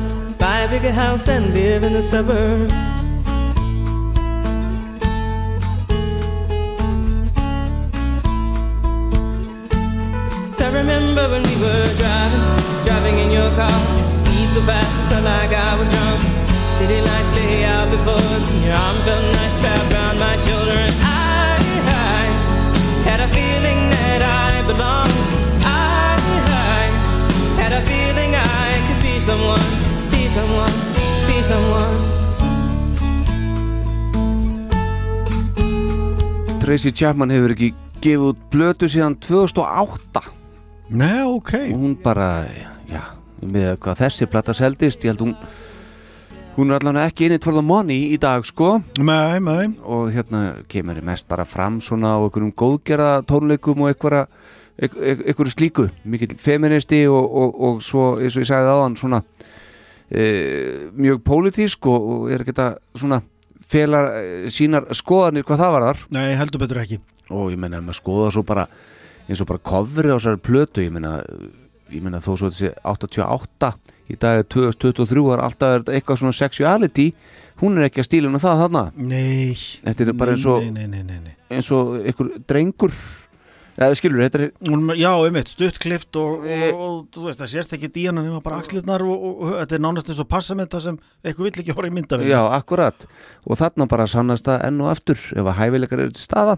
Buy 0.41 0.61
a 0.61 0.67
bigger 0.67 0.91
house 0.91 1.27
and 1.27 1.53
live 1.53 1.83
in 1.83 1.93
the 1.93 2.01
suburbs. 2.01 2.90
Tracy 36.71 36.93
Chapman 36.95 37.27
hefur 37.33 37.51
ekki 37.51 37.67
gefið 37.99 38.21
út 38.29 38.43
blötu 38.47 38.87
síðan 38.87 39.17
2008 39.19 40.21
Nei, 40.95 41.17
ok. 41.19 41.49
Og 41.73 41.81
hún 41.81 41.97
bara, 41.99 42.45
já, 42.87 43.01
með 43.43 43.73
hvað 43.83 43.97
þessi 44.05 44.27
plata 44.31 44.55
seldist, 44.55 45.03
ég 45.03 45.11
held 45.11 45.25
hún 45.25 45.33
hún 46.55 46.71
er 46.71 46.77
allavega 46.77 47.11
ekki 47.11 47.27
in 47.27 47.35
it 47.35 47.43
for 47.43 47.51
the 47.59 47.59
money 47.59 48.13
í 48.15 48.19
dag 48.23 48.47
sko. 48.47 48.77
Nei, 49.03 49.41
nei. 49.43 49.65
Og 49.83 50.13
hérna 50.15 50.61
kemur 50.71 50.95
henni 50.95 51.09
mest 51.09 51.27
bara 51.27 51.43
fram 51.43 51.81
svona 51.83 52.13
á 52.15 52.23
einhverjum 52.23 52.55
góðgerða 52.55 53.11
tónleikum 53.27 53.83
og 53.83 53.91
einhverja 53.91 54.23
einhverju 54.79 55.51
slíku, 55.51 55.89
mikill 56.07 56.37
feministi 56.39 57.01
og, 57.11 57.19
og, 57.19 57.61
og 57.67 57.83
svo, 57.83 58.13
eins 58.15 58.39
og 58.39 58.45
ég 58.45 58.51
sagði 58.53 58.71
aðan 58.77 58.95
svona 59.01 59.25
e, 60.07 60.23
mjög 60.95 61.19
pólitísk 61.27 61.91
og, 61.91 62.09
og 62.15 62.31
er 62.31 62.45
ekki 62.45 62.55
þetta 62.55 62.71
svona 63.03 63.19
felar 63.71 64.11
e, 64.19 64.23
sínar 64.53 64.89
skoðanir 64.97 65.45
hvað 65.47 65.63
það 65.63 65.73
var 65.77 65.87
þar 65.89 66.03
Nei, 66.17 66.27
heldur 66.39 66.63
betur 66.63 66.81
ekki. 66.83 66.99
Og 67.31 67.51
ég 67.53 67.59
menna 67.61 67.79
að 67.79 67.87
maður 67.87 67.99
skoða 68.01 68.31
svo 68.35 68.43
bara 68.47 68.67
eins 69.29 69.41
og 69.43 69.47
bara 69.51 69.63
kofri 69.71 70.11
á 70.11 70.17
þessari 70.17 70.41
plötu 70.43 70.83
ég 70.83 70.91
menna, 70.91 71.21
ég 71.91 72.03
menna 72.03 72.19
þó 72.23 72.33
svo 72.35 72.49
þessi 72.51 72.73
88 72.83 73.71
í 74.11 74.17
dag 74.19 74.41
er 74.41 74.47
2023 74.51 75.23
er 75.31 75.43
alltaf 75.45 75.75
er 75.77 75.83
eitthvað 75.95 76.19
svona 76.19 76.35
sexuality. 76.35 77.11
Hún 77.61 77.77
er 77.77 77.87
ekki 77.87 78.01
að 78.01 78.07
stíla 78.09 78.27
um 78.31 78.39
það 78.41 78.63
þarna. 78.65 78.81
Nei. 78.97 79.53
Þetta 79.85 80.07
er 80.07 80.17
bara 80.19 80.33
eins 80.35 80.45
og- 80.49 80.63
Nei, 80.65 80.71
nei, 80.71 80.87
nei, 80.87 81.03
nei, 81.03 81.19
nei. 81.29 81.35
eins 81.51 81.69
og 81.71 81.93
einhver 82.01 82.31
drengur 82.49 82.91
eða 83.77 83.95
skilur, 83.99 84.23
þetta 84.25 84.41
er 84.41 84.97
Já, 84.99 85.11
einmitt, 85.25 85.51
stuttklift 85.51 86.15
og, 86.19 86.45
Eh. 86.45 86.71
og, 86.73 86.81
og 86.81 87.07
þú 87.15 87.25
veist, 87.27 87.39
það 87.39 87.53
sést 87.53 87.73
ekki 87.77 87.91
díana 87.93 88.23
nema 88.23 88.41
bara 88.43 88.59
axlirnar 88.59 89.01
og, 89.01 89.15
og, 89.15 89.41
og 89.41 89.53
þetta 89.61 89.75
er 89.75 89.83
nánast 89.85 90.09
eins 90.09 90.19
og 90.19 90.27
passamenta 90.27 90.81
sem 90.81 90.99
eitthvað 91.23 91.47
vill 91.47 91.63
ekki 91.63 91.75
horfa 91.77 91.91
í 91.91 91.95
mynda 91.95 92.21
já, 92.25 92.41
akkurat. 92.57 93.07
Og 93.47 93.57
þarna 93.57 93.87
bara 93.87 94.07
sannast 94.07 94.45
það 94.45 94.65
enn 94.67 94.81
og 94.81 94.91
aftur 94.91 95.17
ef 95.17 95.45
að 95.45 95.57
hæfileikar 95.61 95.99
eru 95.99 96.11
til 96.11 96.23
staða 96.23 96.57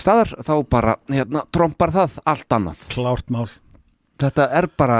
staðar, 0.00 0.32
þá 0.42 0.54
bara, 0.70 0.96
hérna, 1.12 1.44
trompar 1.52 1.92
það 1.94 2.18
allt 2.26 2.56
annað. 2.56 2.86
Klárt 2.92 3.30
mál. 3.32 3.48
Þetta 4.22 4.48
er 4.58 4.68
bara 4.78 4.98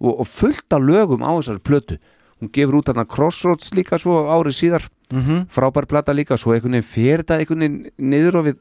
og, 0.00 0.22
og 0.22 0.26
fullt 0.28 0.74
af 0.74 0.82
lögum 0.82 1.22
á 1.22 1.30
þessari 1.36 1.62
plötu. 1.62 1.98
Hún 2.42 2.50
gefur 2.50 2.80
út 2.80 2.90
þarna 2.90 3.06
Crossroads 3.06 3.70
líka 3.76 4.00
svo 4.02 4.24
árið 4.26 4.58
síðar. 4.58 4.88
Mm 5.12 5.22
-hmm. 5.22 5.40
frábær 5.52 5.86
plata 5.86 6.12
líka, 6.12 6.38
svo 6.38 6.54
einhvern 6.54 6.72
veginn 6.72 6.88
fer 6.88 7.18
þetta 7.20 7.38
einhvern 7.38 7.60
veginn 7.60 7.90
niður 7.98 8.36
og 8.40 8.44
við 8.46 8.60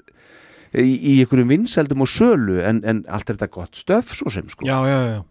í, 0.74 0.96
í 0.96 1.14
einhverjum 1.22 1.52
vinseldum 1.52 2.06
og 2.06 2.10
sölu 2.12 2.62
en, 2.64 2.82
en 2.88 3.04
allt 3.12 3.30
er 3.30 3.38
þetta 3.40 3.52
gott 3.54 3.78
stöf 3.80 4.16
svo 4.18 4.32
sem 4.34 4.50
sko. 4.52 4.68
Já, 4.68 4.80
já, 4.88 5.00
já. 5.18 5.22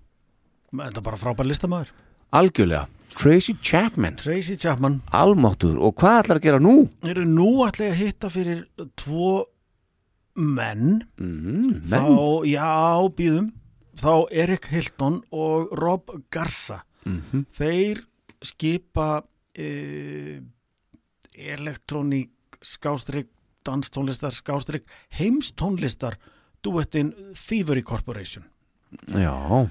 Þetta 0.70 1.02
er 1.02 1.06
bara 1.10 1.20
frábær 1.20 1.48
listamæður 1.48 1.94
algjörlega, 2.30 2.86
Tracy 3.18 3.56
Chapman. 3.62 4.16
Tracy 4.20 4.56
Chapman. 4.56 5.00
Almáttur 5.10 5.80
og 5.82 5.96
hvað 5.98 6.20
ætlar 6.24 6.38
að 6.40 6.44
gera 6.46 6.60
nú? 6.62 6.74
Eru 7.06 7.24
nú 7.26 7.48
ætla 7.66 7.88
ég 7.88 7.96
að 7.96 8.02
hitta 8.04 8.30
fyrir 8.30 8.60
tvo 8.98 9.32
menn. 10.38 11.00
Mm, 11.18 11.80
Þá, 11.90 11.96
menn, 11.96 12.20
já, 12.48 12.68
býðum 13.18 13.48
Þá 14.00 14.12
Erik 14.32 14.70
Hilton 14.70 15.18
og 15.34 15.74
Rob 15.76 16.08
Garza. 16.32 16.84
Mhm. 17.04 17.42
Þeir 17.52 18.04
skipa 18.40 19.24
e, 19.52 20.40
elektróník 21.36 22.30
skástrík, 22.64 23.28
danstónlistar 23.70 24.34
skástrík, 24.34 24.84
heimstónlistar 25.14 26.18
duettin 26.64 27.14
Thievery 27.34 27.82
Corporation. 27.82 28.44
Já. 29.06 29.68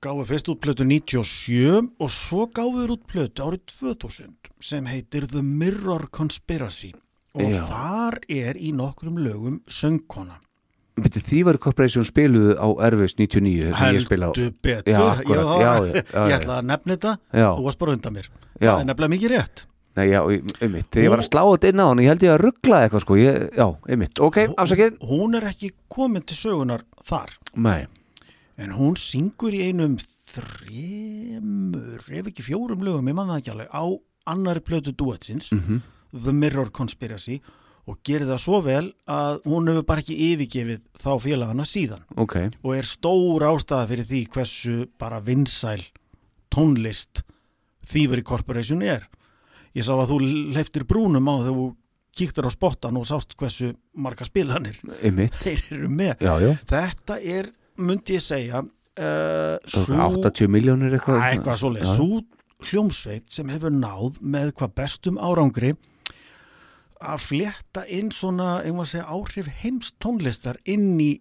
Gáðu 0.00 0.24
fyrst 0.24 0.48
út 0.48 0.60
plötu 0.62 0.86
97 0.88 1.90
og 2.00 2.12
svo 2.14 2.46
gáðu 2.48 2.84
þeir 2.84 2.92
út 2.94 3.02
plötu 3.10 3.44
árið 3.44 3.64
2000 3.74 4.52
sem 4.64 4.86
heitir 4.88 5.26
The 5.28 5.42
Mirror 5.44 6.06
Conspiracy 6.14 6.94
og 7.36 7.44
Já. 7.44 7.64
þar 7.68 8.16
er 8.30 8.56
í 8.56 8.70
nokkrum 8.72 9.18
lögum 9.20 9.60
söngkona. 9.68 10.40
Þývar 11.00 11.58
Corporation 11.62 12.04
spiluðu 12.04 12.56
á 12.60 12.68
Erfis 12.88 13.14
99 13.16 13.74
sem 13.76 13.94
ég 13.96 14.04
spila 14.04 14.28
á. 14.28 14.32
Heldur 14.32 14.54
betur. 14.60 14.92
Já, 14.92 15.04
já, 15.24 15.42
já, 15.60 15.72
ég 16.28 16.34
ætla 16.36 16.58
að 16.60 16.66
nefna 16.68 16.96
þetta. 16.96 17.12
Þú 17.32 17.66
varst 17.68 17.80
bara 17.80 17.94
undan 17.96 18.16
mér. 18.16 18.30
Já. 18.60 18.72
það 18.74 18.80
er 18.80 18.88
nefnilega 18.90 19.14
mikið 19.14 19.32
rétt 19.34 19.66
Nei, 20.00 20.08
já, 20.14 20.20
einmitt, 20.64 20.88
þegar 20.90 21.04
ég 21.06 21.12
var 21.12 21.22
að 21.22 21.28
slá 21.28 21.42
þetta 21.50 21.70
inn 21.74 21.82
á 21.84 21.86
hann 21.90 22.02
ég 22.04 22.10
held 22.14 22.24
ég 22.24 22.32
að 22.34 22.42
ruggla 22.46 22.80
eitthvað 22.86 23.04
sko. 23.04 23.18
Ég, 23.20 23.38
Já, 23.60 23.66
einmitt, 23.92 24.20
ok, 24.24 24.38
afsakið. 24.56 24.96
hún 25.12 25.36
er 25.36 25.48
ekki 25.52 25.72
komin 25.92 26.24
til 26.24 26.38
sögunar 26.40 26.82
þar. 27.04 27.36
Nei, 27.54 27.86
en 28.60 28.72
hún 28.78 28.96
syngur 29.00 29.52
í 29.56 29.62
einum 29.68 29.98
þremur 30.30 32.04
ef 32.20 32.28
ekki 32.30 32.44
fjórum 32.46 32.84
lögum, 32.86 33.08
ég 33.10 33.16
man 33.18 33.30
það 33.32 33.40
ekki 33.42 33.52
alveg 33.54 33.72
á 33.74 33.84
annari 34.30 34.60
plötu 34.64 34.92
duetsins 34.94 35.50
Mhm. 35.52 35.80
The 36.12 36.32
Mirror 36.32 36.70
Conspiracy 36.74 37.40
og 37.86 37.98
gerir 38.04 38.26
það 38.26 38.38
svo 38.42 38.60
vel 38.62 38.92
að 39.08 39.40
hún 39.46 39.68
hefur 39.70 39.86
bara 39.86 40.00
ekki 40.02 40.16
yfirgefið 40.30 40.80
þá 41.00 41.10
félagana 41.22 41.64
síðan. 41.66 42.02
Ok. 42.16 42.36
Og 42.64 42.74
er 42.76 42.82
stór 42.86 43.40
ástæða 43.46 43.88
fyrir 43.88 44.04
því 44.06 44.28
hversu 44.28 44.88
bara 44.98 45.20
vinsæl 45.20 45.82
tónlist 46.54 47.22
Thievery 47.90 48.22
Corporation 48.22 48.82
er 48.82 49.06
ég 49.76 49.86
sá 49.86 49.94
að 49.94 50.10
þú 50.12 50.18
leftir 50.56 50.86
brúnum 50.88 51.30
á 51.30 51.34
þegar 51.44 51.58
þú 51.60 51.68
kíktur 52.20 52.48
á 52.48 52.50
spottan 52.50 52.98
og 52.98 53.06
sást 53.06 53.36
hversu 53.38 53.70
marga 53.94 54.26
spilanir 54.26 54.80
Einmitt, 54.98 55.36
þeir 55.38 55.62
eru 55.76 55.90
með. 55.92 56.24
Já, 56.26 56.32
já. 56.42 56.50
Þetta 56.72 57.18
er, 57.36 57.50
myndi 57.78 58.16
ég 58.18 58.24
segja 58.24 58.64
uh, 58.64 59.56
Svo 59.70 60.00
80 60.10 60.50
miljónir 60.50 60.96
eitthvað. 60.98 61.22
Eitthvað 61.28 61.60
svoleið, 61.62 61.92
svo 61.94 62.24
hljómsveit 62.70 63.30
sem 63.32 63.48
hefur 63.52 63.72
náð 63.72 64.18
með 64.20 64.52
hvað 64.58 64.74
bestum 64.82 65.20
árangri 65.22 65.76
að 67.00 67.22
flétta 67.24 67.86
inn 67.88 68.10
svona, 68.12 68.58
segja, 68.84 69.06
áhrif 69.08 69.48
heims 69.62 69.94
tónlistar 70.02 70.58
inn 70.68 70.98
í 71.00 71.14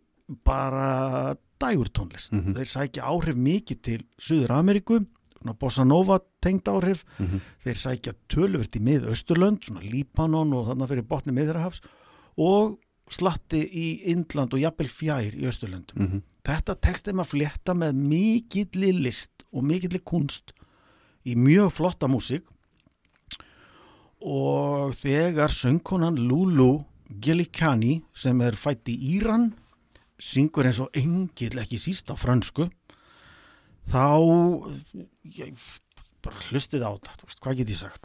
bara 0.43 1.37
dægur 1.59 1.91
tónlist. 1.91 2.33
Mhm. 2.33 2.55
Þeir 2.57 2.69
sækja 2.73 3.07
áhrif 3.07 3.35
mikið 3.35 3.81
til 3.81 4.01
Suður 4.19 4.51
Ameríku, 4.59 5.05
svona 5.41 5.55
bossa 5.59 5.83
nova 5.85 6.19
tengd 6.41 6.63
áhrif, 6.67 7.03
Mhm. 7.19 7.41
þeir 7.63 7.75
sækja 7.75 8.13
töluvert 8.29 8.75
í 8.75 8.81
mið 8.81 9.07
Östurlönd, 9.09 9.63
svona 9.63 9.81
Líbanon 9.81 10.53
og 10.53 10.67
þannig 10.67 10.87
fyrir 10.89 11.07
botni 11.07 11.33
miðrahafs 11.33 11.81
og 12.37 12.79
slatti 13.09 13.63
í 13.73 14.03
Indland 14.05 14.53
og 14.53 14.59
jafnvel 14.59 14.87
fjær 14.89 15.33
í 15.33 15.45
Östurlöndum. 15.47 15.95
Mhm. 15.97 16.21
Þetta 16.43 16.75
tekst 16.79 17.05
þeim 17.05 17.19
að 17.21 17.31
flétta 17.33 17.73
með 17.75 17.93
mikilli 17.95 18.91
list 19.03 19.43
og 19.53 19.63
mikilli 19.63 19.99
kunst 19.99 20.53
í 21.25 21.35
mjög 21.35 21.71
flotta 21.71 22.07
músík 22.07 22.43
og 24.21 24.93
þegar 24.99 25.49
söngkonan 25.53 26.17
Lulu 26.17 26.83
Gilikani 27.19 28.03
sem 28.13 28.39
er 28.41 28.51
fætt 28.59 28.89
í 28.91 28.97
Íran 29.17 29.53
syngur 30.19 30.67
eins 30.67 30.79
og 30.83 30.89
engill 30.93 31.59
ekki 31.61 31.79
síst 31.79 32.11
á 32.11 32.15
frönsku 32.19 32.69
þá 33.89 34.05
ég, 35.39 35.53
bara 36.23 36.43
hlustið 36.49 36.85
á 36.85 36.91
þú 36.93 37.25
veist, 37.25 37.41
hvað 37.41 37.59
get 37.61 37.73
ég 37.73 37.79
sagt 37.81 38.01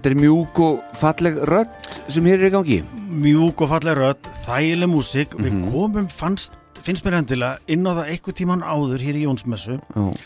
Þetta 0.00 0.14
er, 0.14 0.16
mjúk 0.16 0.58
og 0.64 0.76
falleg 0.96 1.34
rödd 1.44 1.88
sem 2.08 2.24
hér 2.24 2.40
er 2.40 2.48
í 2.48 2.52
gangi. 2.54 2.76
Mjúk 3.20 3.60
og 3.60 3.68
falleg 3.68 3.98
rödd, 3.98 4.28
þægileg 4.46 4.88
músík. 4.88 5.34
Við 5.36 5.52
Mhm. 5.52 5.72
komum, 5.74 6.06
fannst, 6.08 6.52
finnst 6.80 7.04
mér 7.04 7.18
endilega 7.18 7.58
inn 7.68 7.84
á 7.84 7.92
það 7.92 8.08
eitthvað 8.08 8.36
tíman 8.38 8.62
áður 8.64 9.02
hér 9.04 9.16
í 9.20 9.26
Jónsmessu. 9.26 9.76
Já, 9.94 10.16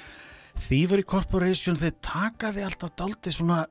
Thievery 0.68 1.02
Corporation 1.02 1.74
þeir 1.74 1.92
taka 2.00 2.52
því 2.52 2.62
alltaf 2.62 2.90
daldið 2.94 3.32
svona 3.34 3.66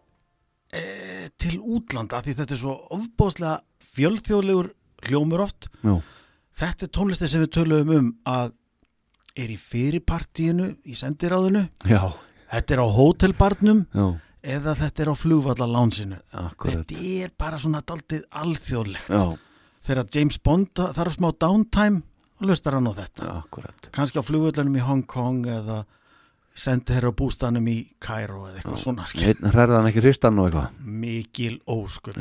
e, 0.73 1.29
til 1.37 1.61
útlanda 1.61 2.21
því 2.21 2.35
þetta 2.35 2.51
er 2.51 2.57
svo 2.57 2.75
ofbóðslega 2.91 3.61
fjölþjóðlegur 3.95 4.71
hljómur 5.07 5.39
oft. 5.39 5.69
Já, 5.85 6.01
þetta 6.59 6.83
er 6.83 6.89
tónlistin 6.89 7.29
sem 7.29 7.45
við 7.45 7.51
töluðum 7.55 7.95
um 7.97 8.15
að 8.25 8.51
er 9.37 9.47
í 9.47 9.55
fyrirpartíinu 9.57 10.75
í 10.85 10.91
sendiráðinu, 10.99 11.69
já, 11.87 12.11
þetta 12.51 12.71
er 12.73 12.79
á 12.83 12.87
hótelbarnum. 12.91 13.85
Já, 13.95 14.19
eða 14.43 14.75
þetta 14.75 15.03
er 15.05 15.11
á 15.11 15.15
flugvallalánsinu. 15.15 16.19
Þetta 16.59 17.01
er 17.23 17.33
bara 17.39 17.59
svona 17.61 17.81
daldið 17.87 18.25
alþjóðlegt. 18.29 19.09
Já, 19.09 19.37
þegar 19.87 20.09
James 20.15 20.37
Bond 20.43 20.73
þarf 20.75 21.17
smá 21.17 21.31
downtime 21.39 22.03
og 22.41 22.47
lustar 22.49 22.77
hann 22.77 22.87
á 22.91 22.93
þetta. 22.97 23.29
Akkurat. 23.43 23.89
Kannski 23.95 24.19
á 24.19 24.23
flugvöllunum 24.27 24.75
í 24.79 24.83
Hong 24.83 25.05
Kong 25.07 25.45
eða 25.47 25.83
sendi 26.53 26.93
hér 26.93 27.09
á 27.09 27.13
bústanum 27.17 27.65
í 27.71 27.77
Cairo 28.03 28.43
eða 28.49 28.59
eitthvað 28.61 28.83
svona 28.83 29.07
skil. 29.09 29.31
Einn 29.31 29.49
hræðan 29.55 29.87
ekki 29.89 30.03
hristan 30.03 30.37
og 30.37 30.51
eitthvað? 30.51 30.75
Mikil 30.85 31.55
óskur 31.65 32.19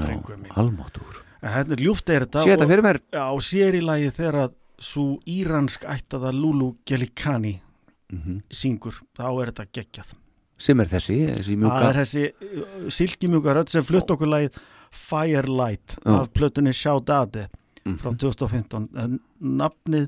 almáttur 0.57 1.21
er 1.43 1.83
ljúft 1.83 2.09
er 2.13 2.25
þetta 2.27 2.45
Sé 2.47 2.55
þetta 2.55 2.69
fyrir 2.71 2.85
mér? 2.87 3.01
Já, 3.13 3.25
og 3.35 3.43
sér 3.45 3.77
í 3.77 3.83
lagi 3.85 4.11
þegar 4.15 4.53
svo 4.83 5.19
íransk 5.29 5.85
ættaða 5.91 6.33
Lulu 6.35 6.77
Gelikani 6.87 7.61
Mhm. 8.13 8.43
syngur, 8.53 8.93
þá 9.17 9.25
er 9.41 9.53
þetta 9.53 9.65
geggjað 9.73 10.09
sem 10.63 10.81
er 10.85 10.91
þessi, 10.93 11.17
þessi 11.33 11.55
það 11.57 11.63
mjúka 11.65 11.87
er 11.89 11.99
þessi 12.03 12.25
uh, 12.31 12.91
silkimjúka 12.99 13.55
rödd 13.59 13.73
sem 13.73 13.87
flutt 13.87 14.13
okkur 14.15 14.31
lagið 14.31 14.61
Firelight 14.93 15.97
Já. 16.05 16.13
af 16.21 16.29
plötunni 16.37 16.75
Sjádade 16.77 17.49
frá 17.99 18.13
2015 18.15 18.91
en 19.03 19.17
nafnið 19.41 20.07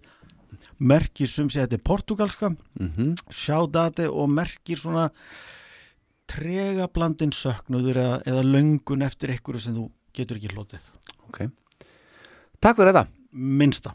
merkir 0.78 1.26
sem 1.30 1.48
sé 1.50 1.64
þetta 1.64 1.78
er 1.80 1.84
portugalska 1.88 2.52
Mhm. 2.78 3.14
Sjádade 3.30 4.06
og 4.10 4.28
merkir 4.30 4.78
svona 4.78 5.08
trega 6.30 6.86
blandin 6.88 7.32
söknuður 7.34 7.98
eða, 8.00 8.22
eða 8.26 8.44
löngun 8.46 9.04
eftir 9.04 9.30
einhverju 9.34 9.60
sem 9.60 9.74
þú 9.76 9.88
getur 10.14 10.38
ekki 10.38 10.52
hlotið. 10.54 10.80
Takk 12.64 12.78
fyrir 12.78 12.92
þetta. 12.94 13.08
Minnsta 13.34 13.92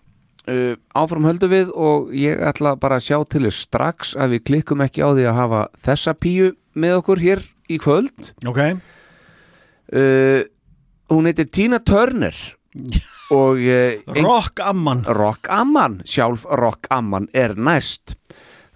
uh, 0.50 0.76
Áfram 0.98 1.28
höldum 1.30 1.52
við 1.54 1.72
og 1.78 2.14
ég 2.16 2.42
ætla 2.50 2.76
bara 2.80 3.00
að 3.00 3.08
sjá 3.08 3.18
til 3.30 3.46
þess 3.48 3.66
strax 3.68 4.14
að 4.20 4.36
við 4.36 4.46
klikkum 4.50 4.84
ekki 4.86 5.04
á 5.06 5.10
því 5.14 5.28
að 5.30 5.40
hafa 5.40 5.62
þessa 5.88 6.16
píu 6.18 6.54
með 6.80 6.96
okkur 7.02 7.24
hér 7.24 7.44
í 7.70 7.80
kvöld. 7.82 8.34
Ok, 8.50 8.62
uh, 9.94 10.42
Hún 11.10 11.26
heitir 11.26 11.48
Tina 11.50 11.80
Turner 11.82 12.36
og 13.42 13.58
uh, 13.58 14.20
rock 14.22 14.62
amman. 14.62 15.02
Rock 15.10 15.50
Amman, 15.50 16.02
sjálf 16.06 16.46
Rock 16.60 16.86
Amman 16.94 17.26
er 17.34 17.56
næst. 17.58 18.14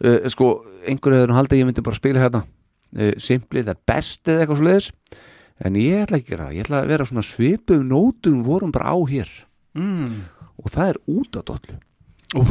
Uh, 0.01 0.25
sko, 0.33 0.55
einhverju 0.89 1.21
hefur 1.21 1.37
haldið 1.37 1.61
ég 1.61 1.69
myndi 1.69 1.85
bara 1.85 1.99
spila 1.99 2.23
hérna. 2.23 2.41
Uh, 2.97 3.13
Simply 3.21 3.61
the 3.65 3.77
best 3.89 4.25
eða 4.25 4.43
eitthvað 4.43 4.59
svo 4.61 4.69
leiðis 4.69 4.89
en 5.63 5.77
ég 5.77 6.03
ætla 6.03 6.19
ekki 6.19 6.33
að 6.33 6.33
gera 6.33 6.47
það, 6.47 6.55
ég 6.57 6.65
ætla 6.65 6.79
að 6.81 6.91
vera 6.91 7.05
svona 7.07 7.25
svipum 7.25 7.83
nótum 7.87 8.39
vorum 8.45 8.73
bara 8.73 8.93
á 8.93 8.97
hér. 9.09 9.29
Mm. 9.77 10.23
Og 10.63 10.73
það 10.73 10.93
er 10.93 11.01
út 11.11 11.39
á 11.39 11.41
dollu. 11.43 11.79
Ú. 12.33 12.43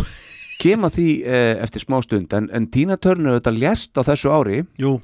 kem 0.62 0.84
að 0.86 0.98
því 0.98 1.08
uh, 1.26 1.54
eftir 1.64 1.82
smá 1.82 1.96
stund 2.04 2.34
en, 2.36 2.44
en 2.54 2.68
Tina 2.70 2.94
Turner 3.00 3.38
þetta 3.40 3.54
lést 3.56 3.98
á 3.98 4.02
þessu 4.06 4.30
ári. 4.30 4.60
Jú, 4.78 4.98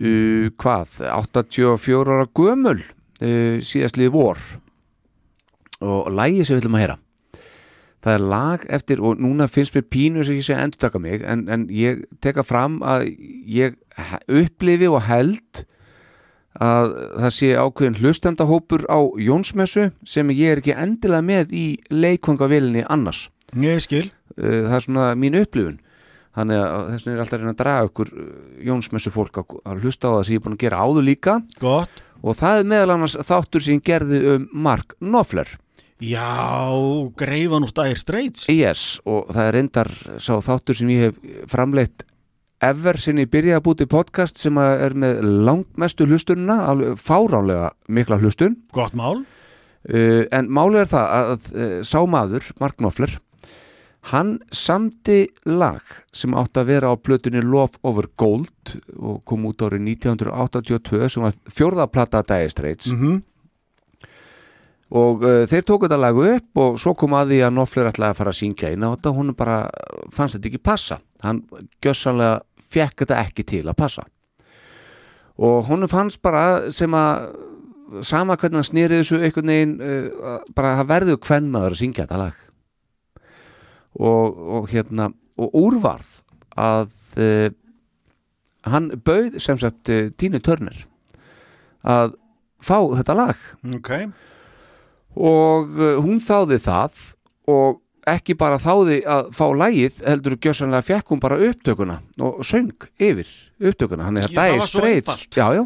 uh, 0.00 0.46
hvað, 0.56 1.00
84 1.12 2.14
ára 2.16 2.28
gömul 2.36 2.78
uh, 2.80 3.58
síðastlið 3.60 4.14
vor. 4.14 4.40
Og 5.84 6.08
lægi 6.08 6.46
sem 6.46 6.56
við 6.56 6.64
ætlum 6.64 6.78
að 6.78 6.84
heyra. 6.86 6.98
Það 8.06 8.14
er 8.14 8.24
lag 8.30 8.64
eftir 8.76 9.00
og 9.02 9.20
núna 9.20 9.48
finnst 9.50 9.74
mér 9.74 9.88
pínu 9.90 10.24
sem 10.24 10.38
ég 10.38 10.46
sé 10.46 10.54
að 10.54 10.66
endur 10.66 10.82
taka 10.84 11.00
mig 11.02 11.24
en, 11.26 11.46
en 11.50 11.64
ég 11.74 12.04
teka 12.22 12.44
fram 12.46 12.78
að 12.86 13.08
ég 13.50 13.74
upplifi 14.30 14.86
og 14.86 15.02
held 15.08 15.64
að 16.62 16.92
það 17.20 17.32
sé 17.36 17.48
ákveðin 17.56 17.98
hlustendahópur 18.00 18.86
á 18.88 19.00
Jónsmessu 19.20 19.90
sem 20.06 20.30
ég 20.34 20.54
er 20.54 20.62
ekki 20.62 20.76
endilega 20.76 21.24
með 21.24 21.56
í 21.56 21.66
leikvangavélinni 21.92 22.86
annars. 22.88 23.26
Ég 23.56 23.82
skil. 23.84 24.08
Uh, 24.36 24.64
það 24.68 24.78
er 24.78 24.86
svona 24.86 25.10
mín 25.18 25.38
upplifun. 25.40 25.82
Þannig 26.36 26.60
að 26.60 26.88
þess 26.92 27.06
vegna 27.06 27.14
er 27.16 27.22
alltaf 27.24 27.40
reyna 27.40 27.52
að 27.54 27.60
draga 27.62 27.90
ykkur 27.90 28.10
uh, 28.12 28.32
Jónsmessu 28.68 29.12
fólk 29.14 29.38
að, 29.40 29.54
hlusta 29.84 30.10
á 30.12 30.14
það 30.16 30.24
sem 30.26 30.36
ég 30.36 30.40
er 30.40 30.46
búin 30.46 30.56
að 30.56 30.64
gera 30.66 30.82
áður 30.84 31.06
líka. 31.06 31.36
Gott, 31.60 32.02
og 32.22 32.36
það 32.40 32.60
er 32.60 32.68
meðal 32.72 32.96
annars 32.96 33.16
þáttur 33.28 33.64
sem 33.64 33.84
gerði 33.84 34.20
um 34.34 34.50
Mark 34.66 34.96
Knopfler. 34.98 35.56
Já, 36.04 36.76
greifan 37.16 37.64
úr 37.64 37.72
stæðir 37.72 38.00
streits. 38.02 38.48
Yes, 38.52 38.98
og 39.08 39.30
það 39.32 39.46
er 39.46 39.54
reyndar 39.56 39.90
sá 40.20 40.34
þáttur 40.44 40.76
sem 40.76 40.90
ég 40.92 41.06
hef 41.06 41.48
framleitt 41.48 42.04
ever 42.64 42.98
sinni 43.00 43.26
ég 43.26 43.32
byrjaði 43.32 43.58
að 43.58 43.66
búti 43.66 43.88
podcast 43.90 44.40
sem 44.40 44.56
er 44.62 44.96
með 44.96 45.20
langmestu 45.46 46.06
hlustunina 46.08 46.62
alveg 46.70 47.00
fáránlega 47.00 47.70
mikla 47.88 48.20
hlustun. 48.22 48.56
Gott 48.76 48.96
mál. 48.96 49.24
Uh, 49.86 50.24
en 50.34 50.48
málið 50.50 50.82
er 50.82 50.90
það 50.90 51.12
að, 51.14 51.48
uh, 51.52 51.78
sá 51.86 52.00
maður, 52.10 52.48
Mark 52.58 52.80
Knopfler 52.80 53.18
hann 54.12 54.36
samdi 54.54 55.24
lag 55.50 55.82
sem 56.14 56.34
átti 56.38 56.62
að 56.62 56.68
vera 56.70 56.92
á 56.92 56.94
plötunni 56.94 57.42
Love 57.42 57.80
Over 57.86 58.06
Gold 58.18 58.76
og 58.96 59.22
kom 59.26 59.48
út 59.50 59.64
árið 59.66 59.88
1982 59.96 61.08
sem 61.10 61.26
var 61.26 61.34
fjórðaplata 61.50 62.22
Dire 62.26 62.52
Straits. 62.52 62.92
Mm 62.92 63.22
og 64.94 65.24
uh, 65.26 65.42
þeir 65.50 65.64
tóku 65.66 65.88
þetta 65.88 65.98
lagu 65.98 66.22
upp 66.30 66.60
og 66.62 66.76
svo 66.78 66.92
kom 66.98 67.16
að 67.18 67.32
því 67.32 67.40
að 67.42 67.54
Knopfler 67.56 67.88
ætlaði 67.90 68.14
að 68.14 68.20
fara 68.20 68.32
að 68.32 68.38
syngja 68.38 68.70
inn 68.70 68.86
á 68.86 68.88
þetta 68.92 69.10
og 69.10 69.18
hún 69.18 69.32
bara 69.38 69.56
fannst 70.14 70.36
þetta 70.36 70.50
ekki 70.52 70.62
passa. 70.62 71.00
Hann 71.24 71.42
gjössanlega 71.82 72.36
fekk 72.62 73.02
þetta 73.02 73.18
ekki 73.24 73.46
til 73.50 73.64
að 73.66 73.78
passa. 73.80 74.06
Og 75.42 75.66
hún 75.66 75.88
fannst 75.90 76.22
bara 76.22 76.70
sem 76.72 76.94
að 76.96 77.26
sama 78.06 78.36
hvernig 78.38 78.62
hann 78.62 78.68
snýrið 78.68 79.02
þessu 79.02 79.20
einhvern 79.20 79.52
veginn 79.52 79.76
uh, 79.82 80.38
bara 80.54 80.74
að 80.74 80.82
það 80.82 80.90
verður 80.94 81.22
hvern 81.26 81.50
maður 81.50 81.74
að 81.74 81.82
syngja 81.82 82.06
þetta 82.06 82.20
lag. 82.22 82.42
Og, 83.96 84.38
og 84.58 84.68
hérna 84.70 85.10
og 85.40 85.56
úrvarð 85.56 86.12
að 86.56 86.94
uh, 87.18 87.48
hann 88.70 88.92
bauð 89.02 89.40
sem 89.42 89.58
sagt 89.58 89.90
Tínu 90.18 90.38
Törner 90.44 90.78
að 91.86 92.14
fá 92.62 92.78
þetta 92.96 93.18
lag. 93.18 93.42
Ok, 93.76 93.92
og 95.16 95.76
uh, 95.80 95.96
hún 96.04 96.20
þáði 96.22 96.60
það 96.64 97.02
og 97.52 97.82
ekki 98.06 98.36
bara 98.38 98.60
þáði 98.62 99.00
að 99.10 99.30
fá 99.34 99.46
lægið 99.50 100.02
heldur 100.06 100.36
gjössanlega 100.38 100.86
fekk 100.86 101.14
hún 101.14 101.22
bara 101.22 101.40
upptökuna 101.48 101.98
og 102.22 102.44
söng 102.46 102.86
yfir 103.02 103.26
upptökuna. 103.58 104.06
Hann 104.06 104.20
er 104.20 104.30
að 104.30 104.36
já, 105.34 105.46
já, 105.56 105.64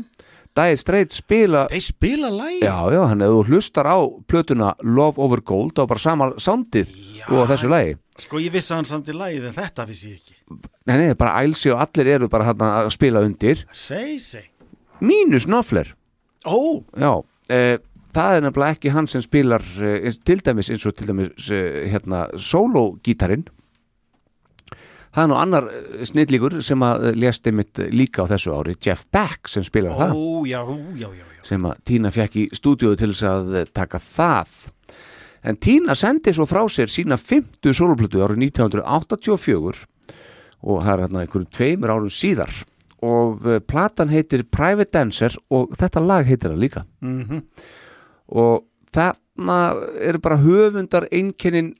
Dire 0.50 0.78
Straits 0.80 1.20
spila 1.20 1.66
þeir 1.70 1.84
spila 1.84 2.30
lægi 2.34 2.64
já, 2.64 2.76
já, 2.90 3.00
hann 3.06 3.22
ef 3.22 3.34
þú 3.36 3.42
hlustar 3.52 3.86
á 3.86 3.98
plötuna 4.26 4.72
Love 4.82 5.22
Over 5.22 5.42
Gold 5.46 5.76
þá 5.76 5.84
bara 5.86 6.02
sama 6.02 6.30
soundið 6.42 6.90
og 7.30 7.44
þessu 7.52 7.70
lægi 7.70 7.98
sko 8.20 8.40
ég 8.42 8.52
vissi 8.52 8.74
hann 8.74 8.88
samt 8.88 9.08
í 9.08 9.14
lægið 9.16 9.46
en 9.48 9.54
þetta 9.56 9.86
vissi 9.88 10.10
ég 10.10 10.18
ekki. 10.18 10.34
Nei, 10.90 10.96
nei, 10.96 11.14
bara 11.18 11.38
ælsi 11.44 11.70
og 11.72 11.80
allir 11.84 12.10
eru 12.16 12.28
bara 12.32 12.50
hann 12.50 12.64
að 12.66 12.90
spila 12.92 13.22
undir. 13.24 13.62
Seg, 13.72 14.16
seg 14.20 14.50
mínus 15.00 15.46
Knopfler 15.48 15.94
ó, 16.44 16.82
Já, 16.98 17.12
e, 17.48 17.78
það 18.14 18.36
er 18.36 18.44
nefnilega 18.44 18.76
ekki 18.76 18.92
hann 18.94 19.08
sem 19.10 19.24
spilar 19.24 19.64
e, 19.78 20.12
til 20.26 20.42
dæmis 20.44 20.70
eins 20.72 20.86
og 20.88 20.96
til 20.98 21.10
dæmis 21.10 21.48
e, 21.52 21.62
hérna 21.92 22.26
sólógítarinn. 22.34 23.46
Það 25.10 25.24
er 25.24 25.30
nú 25.30 25.38
annar 25.38 25.66
e, 25.70 26.06
snillíkur 26.06 26.60
sem 26.64 26.82
að 26.86 27.10
lést 27.18 27.46
einmitt 27.50 27.82
líka 27.94 28.26
á 28.26 28.30
þessu 28.30 28.54
ári 28.56 28.76
Jeff 28.78 29.06
Beck 29.12 29.50
sem 29.50 29.66
spilar 29.66 29.98
það. 29.98 30.14
Ó, 30.16 30.46
já, 30.46 30.60
já, 30.60 31.06
já, 31.06 31.10
já 31.20 31.30
sem 31.46 31.64
að 31.64 31.84
Tína 31.88 32.12
fekk 32.14 32.36
í 32.36 32.48
stúdíóðu 32.56 32.98
til 33.00 33.12
þess 33.14 33.28
að 33.30 33.54
taka 33.76 34.00
það. 34.02 34.56
En 35.40 35.56
Tína 35.56 35.96
sendi 35.96 36.34
svo 36.36 36.44
frá 36.48 36.60
sér 36.68 36.90
sína 36.92 37.16
50 37.16 37.76
sólóplötu 37.76 38.20
árið 38.20 38.44
1984 38.50 39.86
og 40.60 40.82
það 40.84 40.90
er 40.92 41.02
hérna 41.06 41.22
einhverjum 41.22 41.52
tveimur 41.56 41.94
árum 41.94 42.12
síðar. 42.12 42.52
Og 43.00 43.46
platan 43.64 44.10
heitir 44.12 44.44
Private 44.52 44.92
Dancer 44.92 45.38
og 45.48 45.72
þetta 45.80 46.02
lag 46.04 46.28
heitir 46.28 46.52
það 46.52 46.64
líka. 46.66 46.84
Mm 47.00 47.22
og 48.30 48.64
þarna 48.94 49.60
eru 50.06 50.20
bara 50.22 50.40
höfundar 50.42 51.08
einkennin 51.10 51.74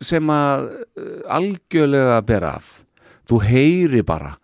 sem 0.00 0.30
að 0.30 0.68
uh, 0.98 1.22
algjörlega 1.38 2.20
bera 2.26 2.54
af. 2.58 2.78
Þú 3.28 3.40
heyri 3.44 4.04
bara 4.06 4.36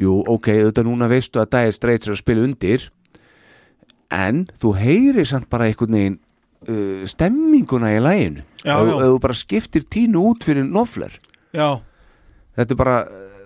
jú, 0.00 0.20
ok, 0.26 0.50
þetta 0.68 0.84
núna 0.86 1.08
veistu 1.10 1.40
að 1.42 1.50
Dire 1.54 1.72
Straits 1.74 2.08
er 2.08 2.16
að 2.16 2.22
spila 2.22 2.44
undir. 2.44 2.88
En 4.12 4.44
þú 4.60 4.74
heyri 4.78 5.24
samt 5.26 5.48
bara 5.50 5.70
einhvern 5.70 5.96
veginn 5.96 6.20
uh, 6.68 7.02
stemminguna 7.08 7.94
í 7.96 8.02
læginu 8.02 8.44
ef 8.64 8.92
þú 8.92 9.18
bara 9.20 9.36
skiptir 9.36 9.84
tínu 9.90 10.22
út 10.30 10.46
fyrir 10.46 10.66
Knopfler. 10.68 11.18
Já, 11.54 11.80
þetta 12.58 12.74
er 12.74 12.78
bara, 12.78 12.96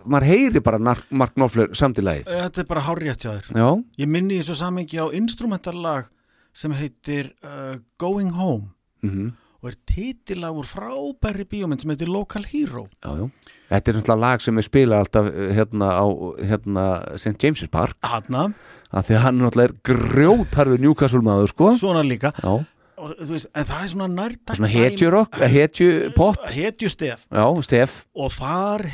maður 0.09 0.29
heyri 0.33 0.63
bara 0.65 0.81
Mark 0.81 1.35
Knopfler 1.35 1.73
samt 1.79 2.01
í 2.01 2.05
lægið 2.05 2.31
þetta 2.31 2.63
er 2.63 2.69
bara 2.69 2.85
já, 2.85 3.69
ég 4.01 4.11
minni 4.11 4.39
í 4.39 4.43
þessu 4.43 4.59
samengi 4.63 5.01
á 5.01 5.07
instrumentallag 5.17 6.09
sem 6.59 6.75
heitir 6.75 7.33
uh, 7.47 7.77
Going 8.03 8.35
Home. 8.35 8.73
Mm 9.07 9.37
og 9.59 9.73
er 9.73 9.77
titilagur 9.91 10.67
frábæri 10.71 11.43
bíómynd 11.51 11.83
sem 11.83 11.91
heitir 11.91 12.11
Local 12.11 12.45
Hero. 12.47 12.85
Já, 13.03 13.11
já. 13.19 13.25
Þetta 13.73 13.91
er 13.91 13.97
náttúrulega 13.99 14.23
lag 14.23 14.45
sem 14.45 14.61
er 14.61 14.67
spilað 14.67 15.03
alltaf 15.03 15.31
eh, 15.33 15.49
hérna 15.57 15.89
á 15.99 16.07
hérna, 16.39 16.85
St. 17.19 17.35
James's 17.43 17.71
Park. 17.73 17.99
Hanna, 18.07 18.45
því 18.95 19.17
að 19.19 19.25
hann 19.25 19.43
náttúrulega 19.43 19.73
er 19.73 19.77
grjótarður 19.91 20.85
Newcastle 20.85 21.25
maður 21.27 21.51
sko. 21.51 21.73
Svona 21.81 22.07
líka. 22.07 22.31
Já, 22.39 22.55
veist, 23.33 23.51
en 23.51 23.69
það 23.73 23.83
er 23.83 23.93
svona 23.97 24.09
nærtækt 24.15 24.61
svona 24.61 24.73
hetjurokk, 24.77 25.43
hetjupop. 25.57 26.49
Hetjustef. 26.59 27.27
Já, 27.27 27.45
Stef. 27.67 28.01
Og 28.15 28.35
þar 28.39 28.87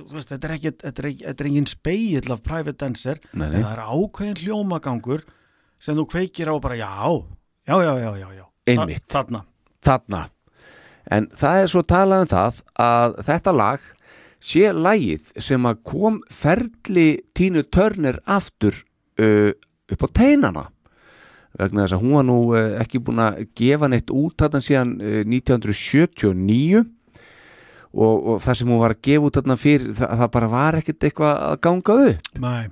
þú 0.00 0.14
veist, 0.18 0.30
þetta 0.36 1.32
er 1.32 1.48
engin 1.48 1.68
speill 1.68 2.32
af 2.32 2.44
private 2.44 2.76
dancer 2.80 3.24
Nei, 3.32 3.48
en 3.48 3.56
nei. 3.56 3.62
það 3.64 3.72
er 3.72 3.82
ákveðin 3.88 4.42
hljómagangur 4.44 5.24
sem 5.80 5.96
þú 5.96 6.04
kveikir 6.12 6.50
á 6.50 6.54
og 6.54 6.60
bara 6.64 6.76
já, 6.78 6.90
já, 7.66 7.76
já, 7.86 7.94
já, 8.04 8.10
já, 8.20 8.28
já. 8.38 8.44
Einmitt. 8.70 9.06
Þa- 9.08 9.14
þarna, 9.16 9.40
þarna. 9.86 10.20
En 11.10 11.26
það 11.34 11.62
er 11.64 11.70
svo 11.72 11.82
talað 11.88 12.26
um 12.26 12.30
það 12.30 12.58
að 12.84 13.16
þetta 13.26 13.54
lag 13.56 13.86
sé 14.40 14.70
lagið 14.72 15.30
sem 15.42 15.66
að 15.68 15.80
kom 15.84 16.20
ferli 16.32 17.08
Tínu 17.36 17.64
Turner 17.72 18.20
aftur 18.30 18.76
uh, 19.20 19.50
upp 19.90 20.04
á 20.06 20.08
teinana. 20.16 20.66
Vegna 21.58 21.82
þess 21.82 21.96
að 21.96 22.04
hún 22.04 22.14
var 22.14 22.26
nú 22.28 22.36
uh, 22.54 22.60
ekki 22.84 23.00
búin 23.02 23.18
að 23.24 23.40
gefa 23.58 23.88
neitt 23.90 24.12
út 24.14 24.36
þarna 24.38 24.60
síðan 24.62 24.92
uh, 25.02 25.24
1979 25.26 26.84
og, 27.90 28.14
og 28.30 28.36
það 28.44 28.60
sem 28.60 28.70
hún 28.70 28.80
var 28.84 28.94
að 28.94 29.02
gefa 29.08 29.26
út 29.26 29.38
þarna 29.40 29.56
fyrir 29.58 29.90
það, 29.98 30.12
það 30.22 30.30
bara 30.36 30.50
var 30.52 30.78
ekkert 30.78 31.08
eitthvað 31.08 31.40
að 31.48 31.56
ganga 31.66 31.96
upp. 32.12 32.30
Nei, 32.44 32.62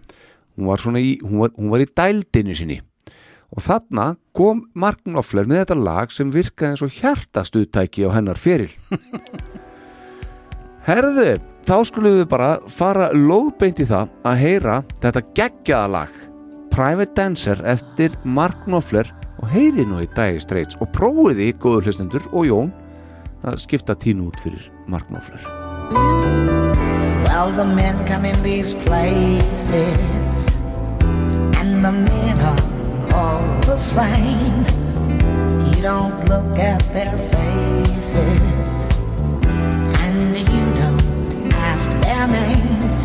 hún 0.54 0.70
var 0.70 0.84
svona 0.84 1.02
í, 1.02 1.16
hún 1.24 1.42
var, 1.42 1.52
hún 1.58 1.72
var 1.74 1.82
í 1.84 1.88
dældinu 1.90 2.54
sinni 2.58 2.78
og 3.54 3.64
þarna 3.64 4.08
kom 4.36 4.66
Mark 4.78 5.00
Knopfler 5.06 5.48
með 5.48 5.62
þetta 5.62 5.78
lag 5.80 6.12
sem 6.12 6.32
virkaði 6.32 6.74
eins 6.74 6.84
og 6.84 6.94
hjartastuðtæki 6.98 8.06
á 8.08 8.10
hennar 8.16 8.40
feril. 8.40 8.70
Herðu, 10.88 11.36
þá 11.68 11.76
skulum 11.84 12.18
við 12.20 12.28
bara 12.30 12.50
fara 12.72 13.10
lóðbeint 13.12 13.82
í 13.82 13.88
það 13.88 14.12
að 14.28 14.42
heyra 14.42 14.76
þetta 15.02 15.24
geggjaða 15.36 15.92
lag. 15.96 16.18
Private 16.72 17.16
Dancer 17.16 17.60
eftir 17.66 18.14
Mark 18.24 18.62
Knopfler 18.66 19.10
og 19.42 19.50
heyri 19.52 19.84
nú 19.88 20.02
í 20.04 20.08
Dire 20.14 20.40
Straits 20.42 20.78
og 20.82 20.92
prófiði 20.94 21.50
góður 21.60 21.88
hlustendur 21.88 22.24
og 22.32 22.48
Jón 22.48 22.72
að 23.46 23.60
skipta 23.64 23.96
tínu 23.98 24.28
út 24.30 24.40
fyrir 24.42 24.70
Mark 24.90 25.08
Knopfler. 25.10 25.44
Well, 27.28 27.52
the 27.52 27.64
men 27.64 27.96
come 28.06 28.24
in 28.24 28.42
these 28.42 28.74
places, 28.74 30.48
and 31.60 31.84
the 31.84 31.92
men 31.92 32.40
are 32.40 32.77
all 33.12 33.60
the 33.60 33.76
same. 33.76 34.64
You 35.66 35.82
don't 35.82 36.24
look 36.28 36.58
at 36.58 36.80
their 36.92 37.16
faces, 37.32 38.88
and 40.04 40.36
you 40.36 40.62
don't 40.80 41.52
ask 41.54 41.90
their 42.00 42.26
names. 42.26 43.00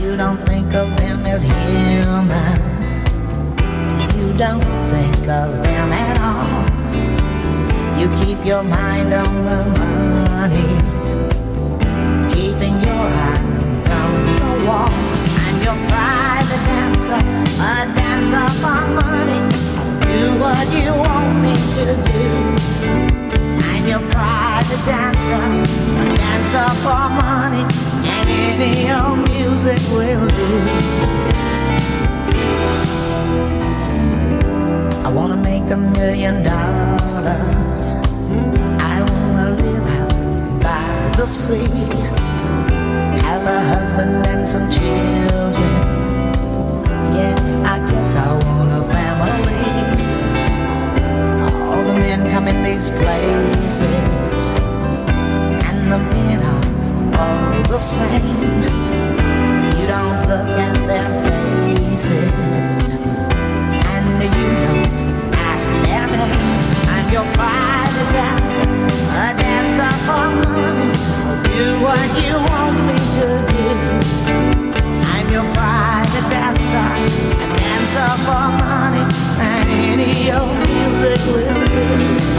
You 0.00 0.16
don't 0.16 0.40
think 0.40 0.74
of 0.74 0.96
them 0.96 1.26
as 1.26 1.42
human. 1.42 2.58
You 4.18 4.36
don't 4.36 4.72
think 4.92 5.28
of 5.28 5.62
them 5.62 5.92
at 5.92 6.18
all. 6.20 6.64
You 8.00 8.08
keep 8.24 8.44
your 8.44 8.64
mind 8.64 9.12
on 9.12 9.44
the 9.44 9.64
money 9.78 10.92
keeping 12.34 12.80
your 12.80 13.06
eyes 13.28 13.86
on 13.88 14.26
the 14.36 14.66
wall. 14.66 15.11
Your 15.72 15.88
private 15.88 16.64
dancer, 16.66 17.22
a 17.58 17.94
dancer 17.96 18.46
for 18.60 18.82
money. 18.92 19.40
Do 20.04 20.38
what 20.38 20.68
you 20.76 20.92
want 20.92 21.32
me 21.40 21.54
to 21.74 21.84
do. 22.12 22.24
I'm 23.70 23.88
your 23.88 24.04
private 24.12 24.84
dancer, 24.84 25.40
a 25.98 26.14
dancer 26.14 26.68
for 26.84 27.08
money, 27.16 27.64
and 28.04 28.28
any 28.28 28.92
old 28.92 29.20
music 29.30 29.80
will 29.92 30.28
do. 30.28 30.50
I 35.06 35.10
wanna 35.10 35.36
make 35.36 35.70
a 35.70 35.78
million 35.78 36.42
dollars. 36.42 37.84
I 38.78 39.00
wanna 39.08 39.50
live 39.56 39.88
out 40.00 40.60
by 40.60 41.16
the 41.16 41.26
sea 41.26 42.21
have 43.26 43.44
a 43.44 43.60
husband 43.74 44.26
and 44.26 44.48
some 44.48 44.70
children. 44.70 45.82
Yeah, 47.16 47.36
I 47.74 47.76
guess 47.90 48.16
I 48.16 48.18
want 48.44 48.70
a 48.72 48.82
family. 48.92 49.64
All 51.70 51.82
the 51.84 51.94
men 51.94 52.20
come 52.32 52.46
in 52.48 52.62
these 52.62 52.90
places, 52.90 54.50
and 55.68 55.78
the 55.92 55.98
men 55.98 56.40
are 56.52 56.64
all 57.20 57.62
the 57.64 57.78
same. 57.78 58.62
You 59.78 59.86
don't 59.88 60.20
look 60.30 60.50
at 60.66 60.76
their 60.86 61.08
faces, 61.24 62.90
and 63.94 64.22
you 64.22 64.48
don't 64.64 64.88
ask 65.50 65.68
their 65.70 66.06
name. 66.06 66.38
I'm 66.94 67.06
your 67.12 67.26
private 67.34 68.10
dancer, 68.16 68.68
a 69.24 69.34
dancer 69.36 69.92
for 70.06 70.26
money. 70.44 70.81
For 78.24 78.48
money, 78.58 79.04
and 79.38 79.68
any 79.70 80.32
old 80.32 80.56
music 80.68 81.18
will 81.26 81.66
do. 81.68 82.31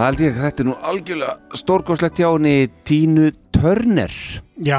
Það 0.00 0.06
held 0.08 0.20
ég 0.24 0.30
að 0.38 0.44
þetta 0.46 0.62
er 0.62 0.66
nú 0.66 0.74
algjörlega 0.88 1.58
stórkoslegt 1.60 2.20
hjá 2.22 2.26
henni 2.30 2.52
Tínu 2.88 3.26
Turner. 3.52 4.12
Já, 4.64 4.78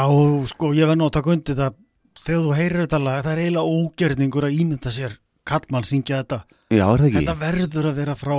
sko, 0.49 0.72
ég 0.73 0.88
verð 0.89 0.98
nú 0.98 1.10
að 1.11 1.14
taka 1.19 1.30
undir 1.35 1.57
það. 1.60 1.76
Þegar 2.22 2.39
þú 2.41 2.56
heyrir 2.57 2.81
þetta 2.81 2.99
lag, 3.03 3.19
það 3.22 3.34
er 3.35 3.41
eiginlega 3.43 3.76
ógerningur 3.76 4.48
að 4.48 4.56
ímynda 4.64 4.93
sér 4.95 5.14
kallmann 5.45 5.85
syngja 5.85 6.23
þetta. 6.23 6.39
Já, 6.73 6.81
er 6.88 7.03
það 7.03 7.06
ekki? 7.11 7.19
þetta 7.19 7.35
verður 7.43 7.89
að 7.91 8.02
vera 8.02 8.15
frá 8.18 8.34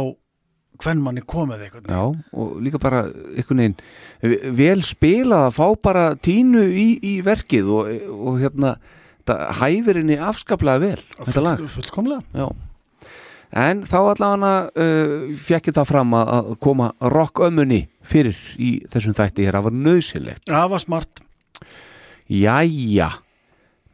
hvern 0.82 1.04
manni 1.04 1.22
komið 1.22 1.62
eitthvað 1.68 1.94
Já, 1.94 2.02
og 2.42 2.58
líka 2.66 2.82
bara 2.82 3.04
einhvern 3.30 3.62
veginn 3.62 4.58
vel 4.58 4.82
spilað 4.82 5.46
að 5.52 5.56
fá 5.60 5.66
bara 5.86 6.04
Tínu 6.18 6.64
í, 6.66 6.88
í 6.98 7.14
verkið 7.22 7.70
og, 7.78 7.94
og 8.10 8.42
hérna 8.42 8.74
þetta 9.22 9.38
hæfir 9.62 10.02
henni 10.02 10.18
afskaplega 10.18 10.82
vel 10.82 11.00
þetta 11.20 11.46
lag. 11.46 11.66
fullkomlega. 11.78 12.26
Já. 12.34 12.50
En 13.52 13.82
þá 13.84 13.98
allavega 14.00 14.52
uh, 14.72 15.32
fekk 15.36 15.68
ég 15.68 15.76
það 15.76 15.88
fram 15.90 16.14
að, 16.16 16.30
að 16.36 16.46
koma 16.64 16.86
rock-ömmunni 17.12 17.82
fyrir 18.00 18.38
í 18.56 18.70
þessum 18.92 19.16
þætti 19.18 19.44
hér, 19.44 19.58
það 19.58 19.66
var 19.66 19.76
nöðsilegt. 19.88 20.46
það 20.48 20.70
var 20.72 20.82
smart 20.82 21.22
Jæja, 22.32 23.10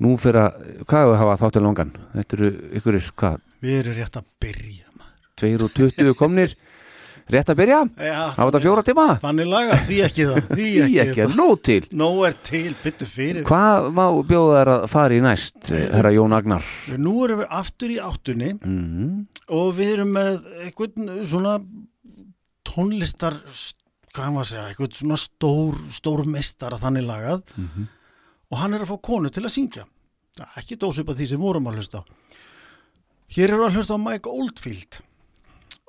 nú 0.04 0.14
fyrir 0.20 0.44
að, 0.44 0.66
hvað 0.86 1.04
hefur 1.04 1.20
hafa 1.22 1.38
þáttu 1.40 1.62
langan? 1.64 1.90
Þetta 2.14 2.36
eru 2.36 2.50
ykkurir, 2.78 3.08
hvað, 3.18 3.40
við 3.64 3.78
erum 3.80 3.96
rétt 3.96 4.18
að 4.20 4.28
byrja 4.44 4.92
maður. 4.92 5.16
220 5.42 6.14
komnir, 6.20 6.54
rétt 7.32 7.50
að 7.52 7.58
byrja? 7.60 7.78
já, 8.08 8.18
Hafa 8.36 8.47
þetta 8.48 8.60
fjóra 8.65 8.84
tíma? 8.86 9.07
þannig 9.23 9.48
laga, 9.50 9.78
því 9.89 9.98
ekki 10.07 10.26
það 10.28 10.52
því 10.52 10.68
ekki, 10.84 10.98
ekki, 11.05 11.20
það 11.24 11.34
nóg 11.40 11.55
til. 11.68 11.81
nóg 12.02 12.20
er 12.28 12.36
til, 12.48 12.74
byttu 12.84 13.08
fyrir 13.08 13.44
Hvað 13.48 13.89
má 13.98 14.05
bjóða 14.31 14.60
þær 14.62 14.73
að 14.76 14.86
fara 14.94 15.18
í 15.18 15.20
næst, 15.24 15.73
herra 15.73 16.12
Jón 16.16 16.36
Agnar? 16.39 16.70
nú 16.97 17.15
erum 17.26 17.42
við 17.44 17.52
aftur 17.62 17.94
í 17.94 18.00
áttunni 18.02 18.55
Mm 18.62 19.26
og 19.48 19.70
við 19.78 19.94
erum 19.94 20.10
með 20.12 20.34
einhvern 20.66 21.07
svona 21.24 21.55
tónlistar 22.68 23.32
hvað 24.12 24.32
maður 24.34 24.42
að 24.42 24.50
segja, 24.50 24.65
einhvern 24.68 24.97
svona 24.98 25.16
stór 25.23 25.78
stór 25.97 26.24
mestara 26.28 26.76
þannig 26.81 27.07
lagað 27.08 27.40
og 27.57 28.58
hann 28.60 28.76
er 28.76 28.84
að 28.84 28.90
fá 28.92 28.98
konu 29.08 29.31
til 29.32 29.44
að 29.47 29.55
syngja 29.55 29.86
ekki 30.60 30.76
dósip 30.81 31.08
að 31.10 31.23
því 31.23 31.31
sem 31.32 31.40
vorum 31.42 31.68
að 31.70 31.78
hlusta 31.81 32.02
hér 33.39 33.55
eru 33.57 33.66
að 33.70 33.78
hlusta 33.78 33.97
á 33.97 34.05
Mike 34.05 34.31
Oldfield 34.32 35.00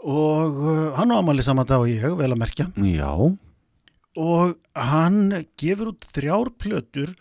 og 0.04 0.60
uh, 0.64 0.98
hann 0.98 1.12
á 1.12 1.20
amali 1.20 1.44
saman 1.44 1.68
dag 1.68 1.84
og 1.84 1.92
ég, 1.92 2.06
vel 2.20 2.32
að 2.32 2.42
merkja. 2.42 2.68
Já, 2.80 3.12
og 4.20 4.56
hann 4.76 5.46
gefur 5.60 5.94
út 5.94 6.08
þrjár 6.16 6.52
plötur 6.60 7.14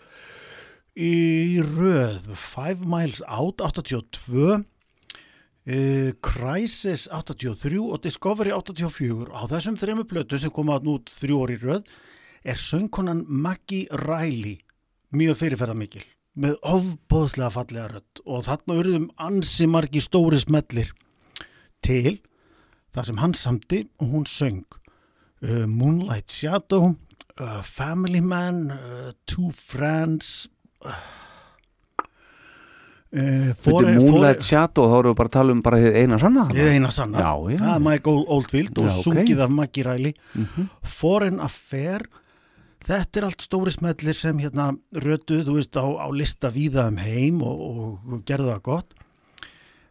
í 0.99 1.61
röð. 1.63 2.35
Five 2.35 2.87
Miles 2.87 3.23
Out 3.27 3.63
82 3.63 4.59
uh, 5.69 6.11
Crisis 6.25 7.09
83 7.13 7.81
og 7.83 8.03
Discovery 8.05 8.55
84 8.55 9.31
á 9.31 9.43
þessum 9.51 9.79
þremu 9.79 10.07
plötu 10.09 10.39
sem 10.41 10.55
koma 10.55 10.79
nút 10.83 11.13
þrjú 11.21 11.43
orði 11.45 11.59
röð 11.63 11.99
er 12.49 12.59
söngkonan 12.59 13.25
Maggie 13.27 13.89
Riley 13.91 14.59
mjög 15.15 15.43
fyrirferða 15.43 15.77
mikil 15.77 16.07
með 16.39 16.55
ofbóðslega 16.71 17.51
fallega 17.51 17.89
rödd. 17.93 18.23
Og 18.23 18.45
þarna 18.47 18.79
urðum 18.79 19.07
ansi 19.19 19.67
margi 19.71 20.03
stóri 20.03 20.39
smellir 20.39 20.93
til 21.85 22.19
það 22.99 23.09
sem 23.13 23.21
hann 23.23 23.35
samti 23.39 23.81
og 24.03 24.13
hún 24.13 24.27
söng. 24.29 24.61
Uh, 25.39 25.65
Moonlight 25.71 26.31
Shadow 26.35 26.89
uh, 27.39 27.63
Family 27.63 28.21
Man 28.21 28.65
uh, 28.75 29.13
Two 29.31 29.53
Friends 29.55 30.49
uh, 30.83 30.91
Fyrir 33.09 33.95
Moonlight 33.97 34.43
Shadow 34.45 34.85
þá 34.91 34.97
erum 34.99 35.13
við 35.15 35.19
bara 35.23 35.31
að 35.31 35.37
tala 35.39 35.55
um 35.55 35.61
bara 35.65 35.79
eina 35.97 36.19
sanna 36.21 36.43
eina 36.53 36.91
sanna, 36.93 37.23
Já, 37.23 37.31
já. 37.55 37.61
það 37.63 37.71
er 37.79 37.85
Mike 37.87 38.11
Old- 38.13 38.27
Oldfield 38.37 38.81
og 38.83 38.89
Já, 38.91 38.97
sungið 39.07 39.41
af 39.47 39.55
Maggie 39.55 39.85
Riley. 39.87 40.13
Mhm. 40.35 40.67
Foreign 40.85 41.41
Affair 41.41 42.05
þetta 42.85 43.21
er 43.23 43.25
allt 43.31 43.43
stóri 43.47 43.73
smellir 43.73 44.15
sem 44.17 44.39
hérna 44.43 44.69
rötuð, 44.93 45.47
þú 45.49 45.55
veist, 45.57 45.77
á, 45.81 45.87
á 45.89 46.09
lista 46.13 46.51
víða 46.53 46.89
um 46.93 46.97
heim 47.01 47.41
og, 47.43 47.99
og 48.13 48.25
gerðu 48.29 48.53
það 48.53 48.63
gott 48.69 48.95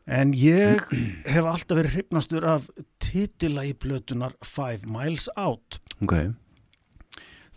en 0.08 0.34
ég 0.38 0.84
hef 1.34 1.44
alltaf 1.44 1.78
verið 1.80 1.98
hrifnastur 2.00 2.48
af 2.48 2.68
titila 3.04 3.66
í 3.68 3.74
plötunar 3.78 4.36
Five 4.46 4.90
Miles 4.90 5.30
Out. 5.36 5.80
Ok, 6.02 6.16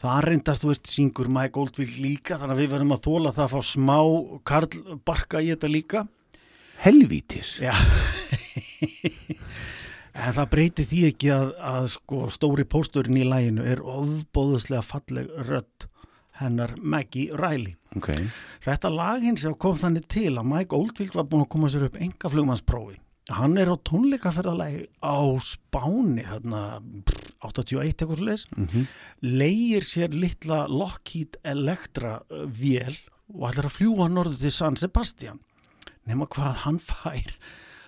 það 0.00 0.22
reyndast, 0.28 0.64
þú 0.64 0.72
veist, 0.72 0.90
syngur 0.90 1.30
Mike 1.32 1.60
Oldfield 1.60 1.98
líka, 2.02 2.38
þannig 2.40 2.56
að 2.56 2.62
við 2.64 2.72
verðum 2.76 2.96
að 2.96 3.04
þóla 3.08 3.34
það 3.36 3.46
að 3.46 3.54
fá 3.54 3.70
smá 3.72 3.98
Karl 4.48 4.98
Barka 5.06 5.42
í 5.44 5.52
þetta 5.52 5.72
líka. 5.72 6.06
Helvítis. 6.80 7.58
Já. 7.60 7.74
En 10.20 10.34
það 10.36 10.48
breyti 10.52 10.84
því 10.90 11.00
ekki 11.10 11.28
að, 11.32 11.50
að 11.64 11.84
sko, 11.94 12.24
stóri 12.34 12.64
pósturinn 12.68 13.20
í 13.20 13.26
læginu 13.26 13.64
er 13.64 13.80
ofbóðuslega 13.80 14.82
falleg 14.84 15.30
rödd 15.46 15.86
hennar 16.40 16.74
Maggie 16.82 17.30
Riley. 17.36 17.76
Ok, 17.98 18.08
Þetta 18.62 18.90
lag 18.94 19.22
hins 19.24 19.42
kom 19.58 19.76
þannig 19.80 20.04
til 20.12 20.36
að 20.38 20.46
Mike 20.46 20.76
Oldfield 20.76 21.14
var 21.16 21.24
búin 21.26 21.42
að 21.42 21.48
koma 21.50 21.70
sér 21.72 21.88
upp 21.88 21.96
enga 21.98 22.30
flugmannsprófi. 22.30 22.98
Hann 23.30 23.56
er 23.58 23.70
á 23.70 23.76
tónleikaferðalagi 23.86 24.84
á 25.02 25.18
Spáni, 25.42 26.22
þarna 26.26 26.62
pff, 27.06 27.32
81 27.46 27.82
eitthvað 27.94 28.16
svo 28.20 28.26
leis, 28.26 28.44
Mhm. 28.56 28.86
leigir 29.22 29.82
sér 29.86 30.10
litla 30.14 30.66
Lockheed 30.68 31.36
Electra 31.44 32.22
uh, 32.30 32.46
vél 32.46 32.96
og 33.34 33.50
ætlar 33.50 33.66
að 33.70 33.76
fljúa 33.78 34.08
norður 34.10 34.38
til 34.40 34.50
San 34.50 34.76
Sebastian. 34.76 35.38
Nefna 36.06 36.26
hvað 36.26 36.54
hann 36.64 36.78
fær 36.90 37.34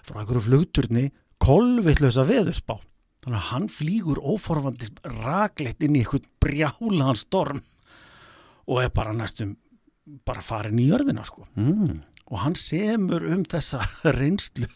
frá 0.02 0.20
einhverju 0.22 0.46
flugturni 0.46 1.10
kolvillösa 1.42 2.22
veðusbá. 2.26 2.78
Þannig 3.22 3.38
að 3.38 3.48
hann 3.52 3.68
flýgur 3.70 4.18
óforfandi 4.22 4.88
rakleitt 5.22 5.82
inn 5.82 5.94
í 5.96 6.02
einhvern 6.02 6.26
brjálaðan 6.42 7.18
storm 7.18 7.62
og 8.66 8.82
er 8.82 8.90
bara 8.94 9.12
næstum 9.14 9.56
bara 10.26 10.42
farin 10.42 10.78
í 10.82 10.88
jörðina 10.90 11.24
sko. 11.26 11.44
mm. 11.56 12.00
Og 12.32 12.38
hann 12.46 12.54
semur 12.56 13.24
um 13.28 13.42
þessa 13.44 13.82
reynslu 14.18 14.66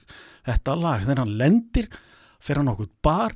þetta 0.46 0.74
lag. 0.76 1.00
Þegar 1.06 1.22
hann 1.22 1.36
lendir, 1.38 1.86
fer 2.42 2.58
hann 2.60 2.68
okkur 2.68 2.88
bar, 3.02 3.32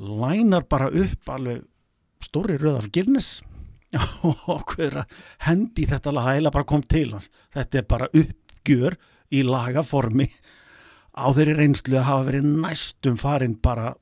lænar 0.00 0.64
bara 0.70 0.88
upp 0.88 1.28
alveg 1.34 1.62
stóri 2.24 2.56
röð 2.60 2.78
af 2.80 2.88
Guinness 2.94 3.42
og 4.24 4.46
okkur 4.48 5.02
hendi 5.46 5.84
þetta 5.90 6.12
lag, 6.14 6.30
heila 6.34 6.50
bara 6.54 6.64
kom 6.68 6.82
til 6.82 7.12
hans. 7.12 7.28
Þetta 7.52 7.78
er 7.82 7.86
bara 7.90 8.08
uppgjör 8.16 8.96
í 9.34 9.42
lagaformi 9.46 10.26
á 11.20 11.26
þeirri 11.36 11.54
reynslu 11.58 11.98
að 12.00 12.06
hafa 12.08 12.26
verið 12.30 12.48
næstum 12.64 13.16
farin 13.20 13.56
bara 13.62 13.92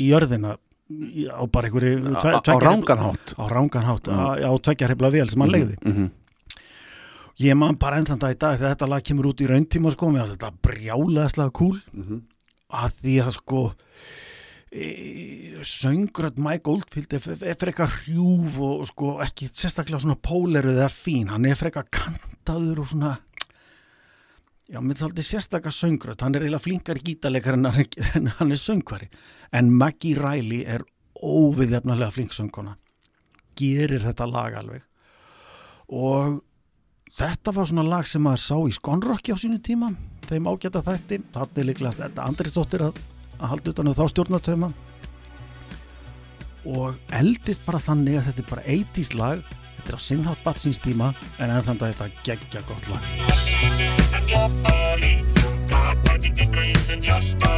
í 0.00 0.10
jörðina 0.10 0.56
á 0.56 1.42
bara 1.50 1.68
einhverju 1.68 2.14
Á- 2.16 2.40
á- 2.40 2.42
á 2.42 2.56
rangan 2.62 3.00
hátt. 3.04 3.34
á 3.36 3.44
á, 4.10 4.48
á 4.48 4.50
tvekja 4.58 4.88
hrifla 4.90 5.10
vel 5.12 5.28
sem 5.30 5.40
hann 5.44 5.52
legði 5.54 5.76
Mhm. 5.84 6.10
Ég 7.42 7.56
man 7.58 7.76
bara 7.80 7.98
enn 8.00 8.08
þann 8.08 8.22
dag 8.22 8.34
í 8.34 8.38
dag 8.40 8.56
þegar 8.58 8.74
þetta 8.74 8.88
lag 8.92 9.04
kemur 9.06 9.30
út 9.32 9.42
í 9.44 9.48
rauntíma 9.50 9.92
sko, 9.92 10.12
fannst 10.12 10.36
þetta 10.36 10.52
brjálaðslega 10.66 11.52
kúl. 11.52 11.76
Mhm. 11.92 12.22
að 12.66 12.94
því 12.98 13.12
að 13.22 13.28
sko 13.36 13.60
e, 14.74 14.86
söngrödd 15.62 16.40
Mike 16.42 16.66
Oldfield 16.66 17.12
er, 17.14 17.28
er 17.46 17.54
frekar 17.60 17.92
hrjúf 18.02 18.56
og 18.58 18.88
sko 18.90 19.12
ekki 19.22 19.46
sérstaklega 19.54 20.02
svona 20.02 20.18
póleruð 20.18 20.80
eða 20.80 20.90
fín, 20.90 21.30
hann 21.30 21.46
er 21.46 21.54
frekar 21.54 21.86
kantaður 21.94 22.82
og 22.82 22.90
svona 22.90 23.12
já, 24.66 24.80
mitt 24.82 24.98
svolítið 24.98 25.28
sérstaklega 25.28 25.76
söngrödd 25.76 26.24
hann 26.26 26.34
er 26.34 26.42
eiginlega 26.46 26.64
flinkar 26.66 26.98
gítarleikar 27.06 27.54
en 27.54 27.70
hann, 27.70 27.86
en 28.18 28.32
hann 28.40 28.50
er 28.50 28.60
söngvari. 28.60 29.08
En 29.54 29.70
Maggie 29.70 30.18
Riley 30.18 30.66
er 30.66 30.82
óviðjafnalega 31.22 32.12
flink 32.12 32.34
söngkona. 32.34 32.74
Gerir 33.56 34.02
þetta 34.02 34.26
lag 34.28 34.58
alveg. 34.58 34.82
Og 35.86 36.42
þetta 37.16 37.52
var 37.56 37.64
svona 37.68 37.84
lag 37.86 38.06
sem 38.08 38.22
maður 38.24 38.42
sá 38.44 38.56
í 38.68 38.72
Skonrocki 38.76 39.32
á 39.32 39.36
sínu 39.40 39.58
tíma 39.64 39.88
þeim 40.26 40.48
ágæta 40.50 40.80
þætti, 40.84 41.16
þetta 41.32 41.60
er 41.62 41.66
líklega 41.68 41.98
þetta 42.00 42.20
Andrisdóttir 42.26 42.82
að, 42.88 42.94
að 43.38 43.50
halda 43.52 43.72
utan 43.72 43.90
um 43.90 43.96
þá 43.96 44.04
stjórnatöma 44.12 44.68
og 46.66 46.90
eldist 47.14 47.62
bara 47.66 47.80
þannig 47.82 48.14
að 48.18 48.26
þetta 48.30 48.42
er 48.42 48.50
bara 48.50 48.64
80s 48.74 49.10
lag. 49.14 49.38
Þetta 49.76 49.90
er 49.92 49.96
á 49.96 50.00
sinnhátt 50.02 50.42
batsins 50.42 50.80
tíma 50.82 51.14
en 51.38 51.50
enn 51.52 51.62
þannig 51.62 51.82
að 51.86 51.92
þetta 51.94 52.08
geggja 52.26 52.60
gott 52.66 52.86
lag. 52.90 53.02
And 54.16 54.30
you're 57.04 57.56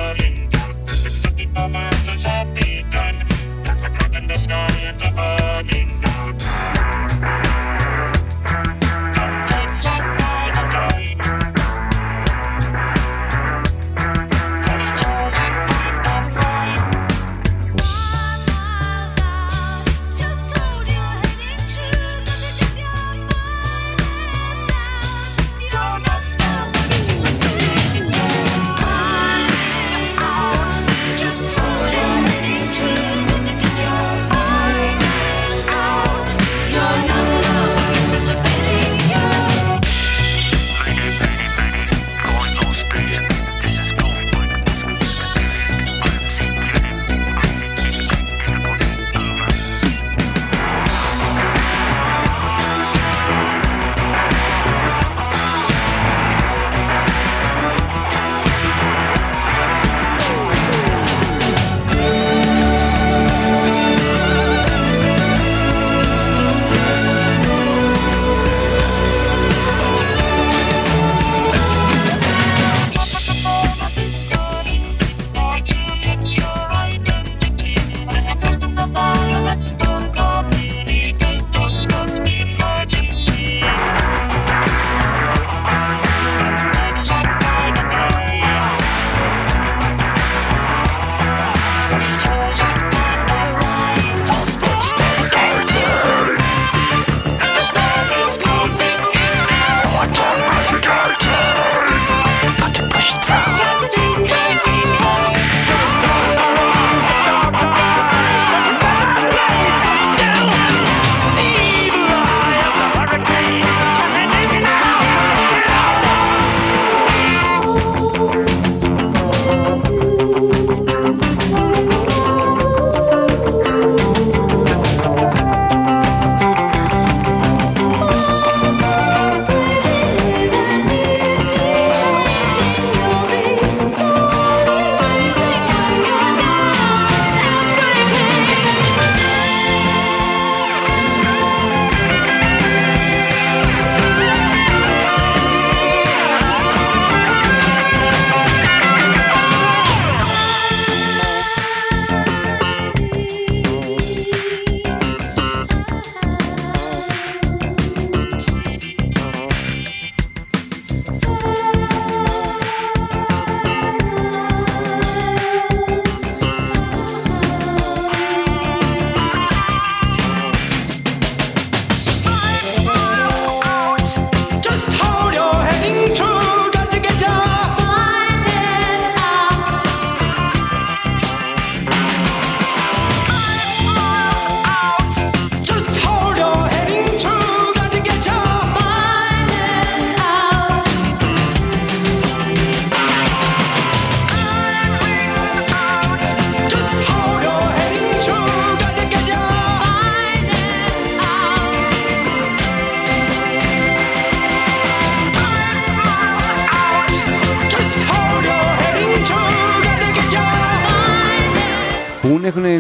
check. 9.83 10.18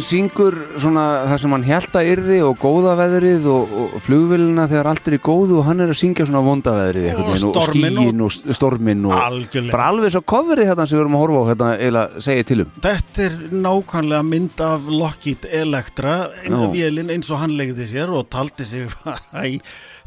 Syngur 0.08 0.54
svona 0.80 1.04
það 1.28 1.40
sem 1.42 1.54
hann 1.54 1.64
held 1.68 1.96
að 2.00 2.08
yrði 2.12 2.38
og 2.46 2.56
góða 2.62 2.94
veðrið 2.98 3.48
og, 3.52 3.74
og 3.82 3.96
flugvélina 4.06 4.64
þegar 4.70 4.88
allt 4.92 5.10
er 5.10 5.16
í 5.16 5.20
góðu 5.28 5.58
og 5.60 5.66
hann 5.68 5.84
er 5.84 5.92
að 5.92 5.98
syngja 6.00 6.26
svona 6.28 6.42
vonda 6.46 6.74
veðrið 6.78 7.08
einhvern 7.10 7.46
Og 7.48 7.58
og, 7.58 7.66
skíin 7.68 8.22
og, 8.24 8.32
s- 8.34 8.56
storminn 8.58 9.04
og 9.08 9.14
Algjörlega. 9.18 9.74
bara 9.74 9.88
alveg 9.92 10.14
svo 10.16 10.22
coverið 10.34 10.70
hérna 10.72 10.86
sem 10.88 10.98
við 10.98 11.04
erum 11.04 11.18
að 11.18 11.24
horfa 11.26 11.42
á 11.44 11.48
hérna 11.52 11.70
eiginlega 11.76 12.24
segja 12.28 12.48
til 12.52 12.60
um 12.64 12.72
Þetta 12.88 13.26
er 13.28 13.36
nákvæmlega 13.68 14.24
mynd 14.32 14.64
af 14.68 14.88
Lockheed 15.02 15.48
Electra 15.62 16.16
eins 16.48 17.30
og 17.30 17.42
hann 17.42 17.56
legði 17.60 17.88
sér 17.92 18.12
og 18.16 18.28
taldi 18.32 18.64
sig 18.68 18.88
í 19.48 19.60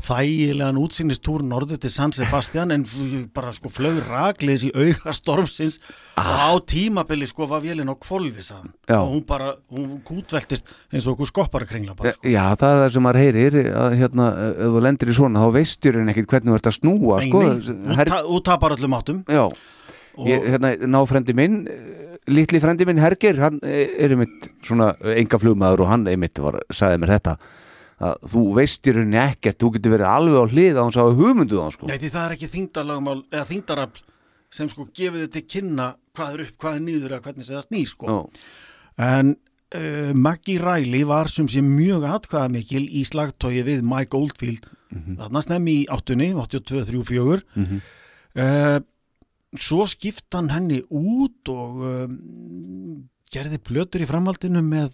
þægilegan 0.06 0.80
útsýnistúr 0.82 1.44
norður 1.46 1.80
til 1.82 1.92
San 1.94 2.12
Sebastian 2.16 2.74
en 2.76 2.86
bara 3.34 3.52
sko 3.56 3.70
flög 3.74 4.00
ragleis 4.10 4.64
í 4.68 4.72
auga 4.76 5.14
stormsins 5.16 5.78
og 6.18 6.26
á 6.42 6.52
tímabili 6.68 7.28
sko 7.30 7.48
var 7.50 7.64
vélinn 7.64 7.90
á 7.92 7.96
kvolfi 8.02 8.44
saðan 8.46 8.72
og 8.98 9.14
hún 9.16 9.26
bara, 9.30 9.54
hún 9.72 10.00
gútveltist 10.08 10.68
eins 10.92 11.06
og 11.08 11.16
okkur 11.16 11.30
skopparakringla 11.32 11.96
bara 11.98 12.14
sko. 12.16 12.28
Já, 12.28 12.44
það 12.60 12.76
er 12.76 12.82
það 12.86 12.94
sem 12.98 13.06
maður 13.08 13.22
heyrir 13.26 13.60
að 13.86 13.98
hérna, 14.02 14.30
ef 14.52 14.76
þú 14.76 14.84
lendir 14.88 15.14
í 15.14 15.18
svona 15.22 15.46
þá 15.46 15.56
veistur 15.60 16.02
en 16.02 16.14
ekkit 16.14 16.30
hvernig 16.34 16.52
þú 16.54 16.60
ert 16.60 16.72
að 16.72 16.78
snúa 16.82 17.22
Nei, 17.22 17.30
sko, 17.30 17.44
nei, 17.48 17.98
her, 18.02 18.14
út 18.26 18.46
tapar 18.50 18.76
öllum 18.78 18.98
áttum. 19.00 19.24
Já, 19.32 19.46
Og- 20.12 20.28
ég, 20.28 20.44
hérna, 20.52 20.74
ná 20.92 21.00
frendi 21.08 21.32
minn 21.38 21.62
eh, 21.72 22.18
litli 22.28 22.60
frendi 22.60 22.84
minn 22.86 23.00
Herger 23.00 23.38
hann 23.40 23.62
eh, 23.64 23.88
er 24.04 24.12
einmitt 24.12 24.50
svona 24.68 24.92
enga 25.16 25.40
flugmaður 25.40 25.86
og 25.86 25.92
hann 25.94 26.04
einmitt 26.12 26.38
var, 26.44 26.60
sagði 26.70 27.00
mér 27.00 27.14
þetta 27.16 27.38
að 28.02 28.24
þú 28.34 28.42
veistir 28.58 28.98
henni 29.02 29.20
ekkert 29.22 29.60
þú 29.62 29.70
getur 29.76 29.94
verið 29.96 30.10
alveg 30.10 30.40
á 30.42 30.46
hlið 30.56 30.80
á 30.80 30.84
hans 30.88 30.98
á 30.98 31.06
hugmyndu 31.06 31.60
þá 31.62 31.68
sko. 31.76 31.88
Nei, 31.92 31.98
því 32.02 32.10
það 32.16 32.26
er 32.28 32.36
ekki 32.38 32.50
þingdarlagmál 32.56 33.20
eða 33.30 33.46
þingdarafl 33.52 34.04
sem 34.52 34.70
sko 34.74 34.88
gefið 34.98 35.30
til 35.32 35.44
kynna 35.48 35.86
hvað 36.18 36.34
er 36.36 36.44
upp, 36.48 36.56
hvað 36.60 36.76
er 36.76 36.84
niður 36.88 37.14
eða 37.16 37.24
hvernig 37.30 37.48
segðast 37.48 37.72
ný 37.72 37.86
sko. 37.88 38.10
Já, 38.10 38.20
En 39.02 39.30
uh, 39.78 40.12
Maggie 40.14 40.60
Riley 40.60 41.06
var 41.08 41.30
sem 41.32 41.48
sé 41.48 41.62
mjög 41.64 42.04
atkvæða 42.10 42.50
mikil 42.52 42.84
í 42.92 43.06
slagtói 43.08 43.62
við 43.64 43.86
Mike 43.88 44.18
Oldfield. 44.18 44.66
Þarna 44.92 45.42
snemmi 45.46 45.78
í 45.80 45.86
áttunni, 45.88 46.34
82, 46.36 46.84
3, 46.90 47.04
4 47.08 47.44
Mhm. 47.56 47.78
uh, 48.36 48.80
svo 49.56 49.86
skipt 49.88 50.28
hann 50.36 50.50
henni 50.52 50.82
út 50.92 51.48
og 51.52 51.80
um, 51.84 53.08
gerði 53.32 53.58
plötur 53.64 54.04
í 54.04 54.08
framhaldinu 54.08 54.62
með 54.64 54.92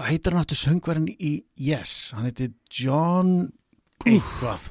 að 0.00 0.10
heitir 0.10 0.34
hann 0.34 0.42
aftur 0.42 0.60
söngvarinn 0.60 1.08
í 1.12 1.32
Yes, 1.60 2.12
hann 2.16 2.28
heiti 2.28 2.50
John 2.72 3.50
eitthvað. 4.08 4.70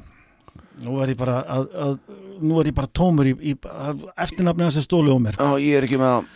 Nú 0.83 0.99
er 1.03 1.11
ég 1.11 1.19
bara 1.19 1.41
að, 1.43 1.65
að, 1.75 1.97
nú 2.39 2.59
er 2.61 2.69
ég 2.71 2.77
bara 2.77 2.91
tómur 2.95 3.27
í, 3.27 3.35
í 3.51 3.55
eftirnafni 4.15 4.65
hans 4.65 4.79
er 4.79 4.85
stóli 4.85 5.11
á 5.11 5.17
mér. 5.21 5.39
Já 5.39 5.59
ég 5.59 5.75
er 5.79 5.87
ekki 5.87 5.99
með 5.99 6.15
það. 6.15 6.31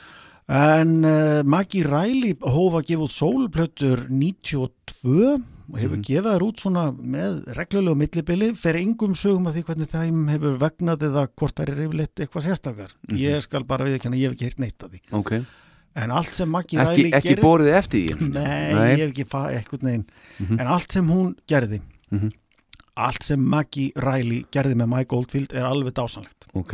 En 0.53 0.93
uh, 1.07 1.39
Maggie 1.47 1.87
Riley 1.87 2.35
hóf 2.35 2.75
að 2.75 2.87
gefa 2.89 3.07
út 3.07 3.15
sólplötur 3.15 4.05
92 4.11 5.39
og 5.63 5.77
hefur 5.79 6.01
gefið 6.03 6.27
þær 6.27 6.43
út 6.43 6.59
svona 6.61 6.83
með 6.91 7.37
reglulegu 7.55 7.99
millibili. 8.01 8.49
Fer 8.59 8.77
engum 8.81 9.15
sögum 9.17 9.47
af 9.47 9.55
því 9.55 9.63
hvernig 9.69 9.91
þeim 9.93 10.25
hefur 10.33 10.59
vegnað 10.61 11.07
eða 11.07 11.25
hvort 11.31 11.57
þær 11.57 11.71
er 11.71 11.83
yfirleitt 11.85 12.23
eitthvað 12.25 12.47
sérstakar. 12.49 12.95
Ég 13.15 13.45
skal 13.45 13.63
bara 13.69 13.87
við 13.87 13.97
ekki 13.97 14.11
ég 14.19 14.27
hef 14.27 14.35
ekki 14.35 14.49
heyrt 14.49 14.61
neitt 14.61 14.83
af 14.83 14.91
því. 14.91 15.01
Ok, 15.15 15.33
En 15.95 16.09
allt 16.11 16.33
sem 16.33 16.49
Maggie 16.49 16.79
ekki, 16.81 17.03
Riley 17.03 17.11
ekki 17.19 17.35
borðið 17.41 17.75
eftir 17.77 18.15
því 18.17 18.29
Nei, 18.33 18.95
ég 18.95 19.01
hef 19.03 19.11
ekki 19.11 19.25
fa- 19.29 19.49
eitthvað 19.53 19.83
neginn. 19.85 20.05
En 20.59 20.65
allt 20.67 20.91
sem 20.91 21.05
hún 21.07 21.35
gerði, 21.47 21.81
Mhm. 22.11 22.31
allt 22.97 23.23
sem 23.23 23.39
Maggie 23.39 23.91
Riley 23.95 24.45
gerði 24.51 24.73
með 24.79 24.89
Mike 24.95 25.15
Oldfield 25.15 25.53
er 25.53 25.63
alveg 25.69 25.93
dásanlegt. 25.93 26.47
Ok, 26.53 26.73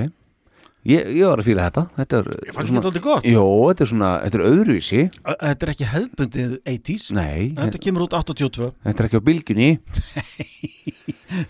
ég, 0.88 1.06
ég 1.15 1.27
var 1.27 1.39
að 1.43 1.48
fíla 1.49 1.65
þetta 1.69 1.83
Þetta 1.99 2.17
er 2.19 2.30
Ég 2.48 2.53
fannst 2.56 2.72
ekki 2.72 2.80
alltaf 2.85 3.01
gott. 3.03 3.23
Jó, 3.27 3.43
þetta 3.67 3.81
er 3.81 3.91
svona, 3.91 4.11
þetta 4.23 4.39
er 4.39 4.45
öðruvísi 4.49 5.01
Þetta 5.19 5.67
er 5.67 5.73
ekki 5.73 5.89
hefðbundið 5.93 6.57
80s. 6.65 7.11
Nei, 7.11 7.49
Þetta 7.59 7.80
kemur 7.83 8.07
út 8.07 8.14
82. 8.15 8.72
þetta 8.85 9.03
er 9.03 9.09
ekki 9.09 9.19
á 9.19 9.27
bylgjunni 9.27 9.69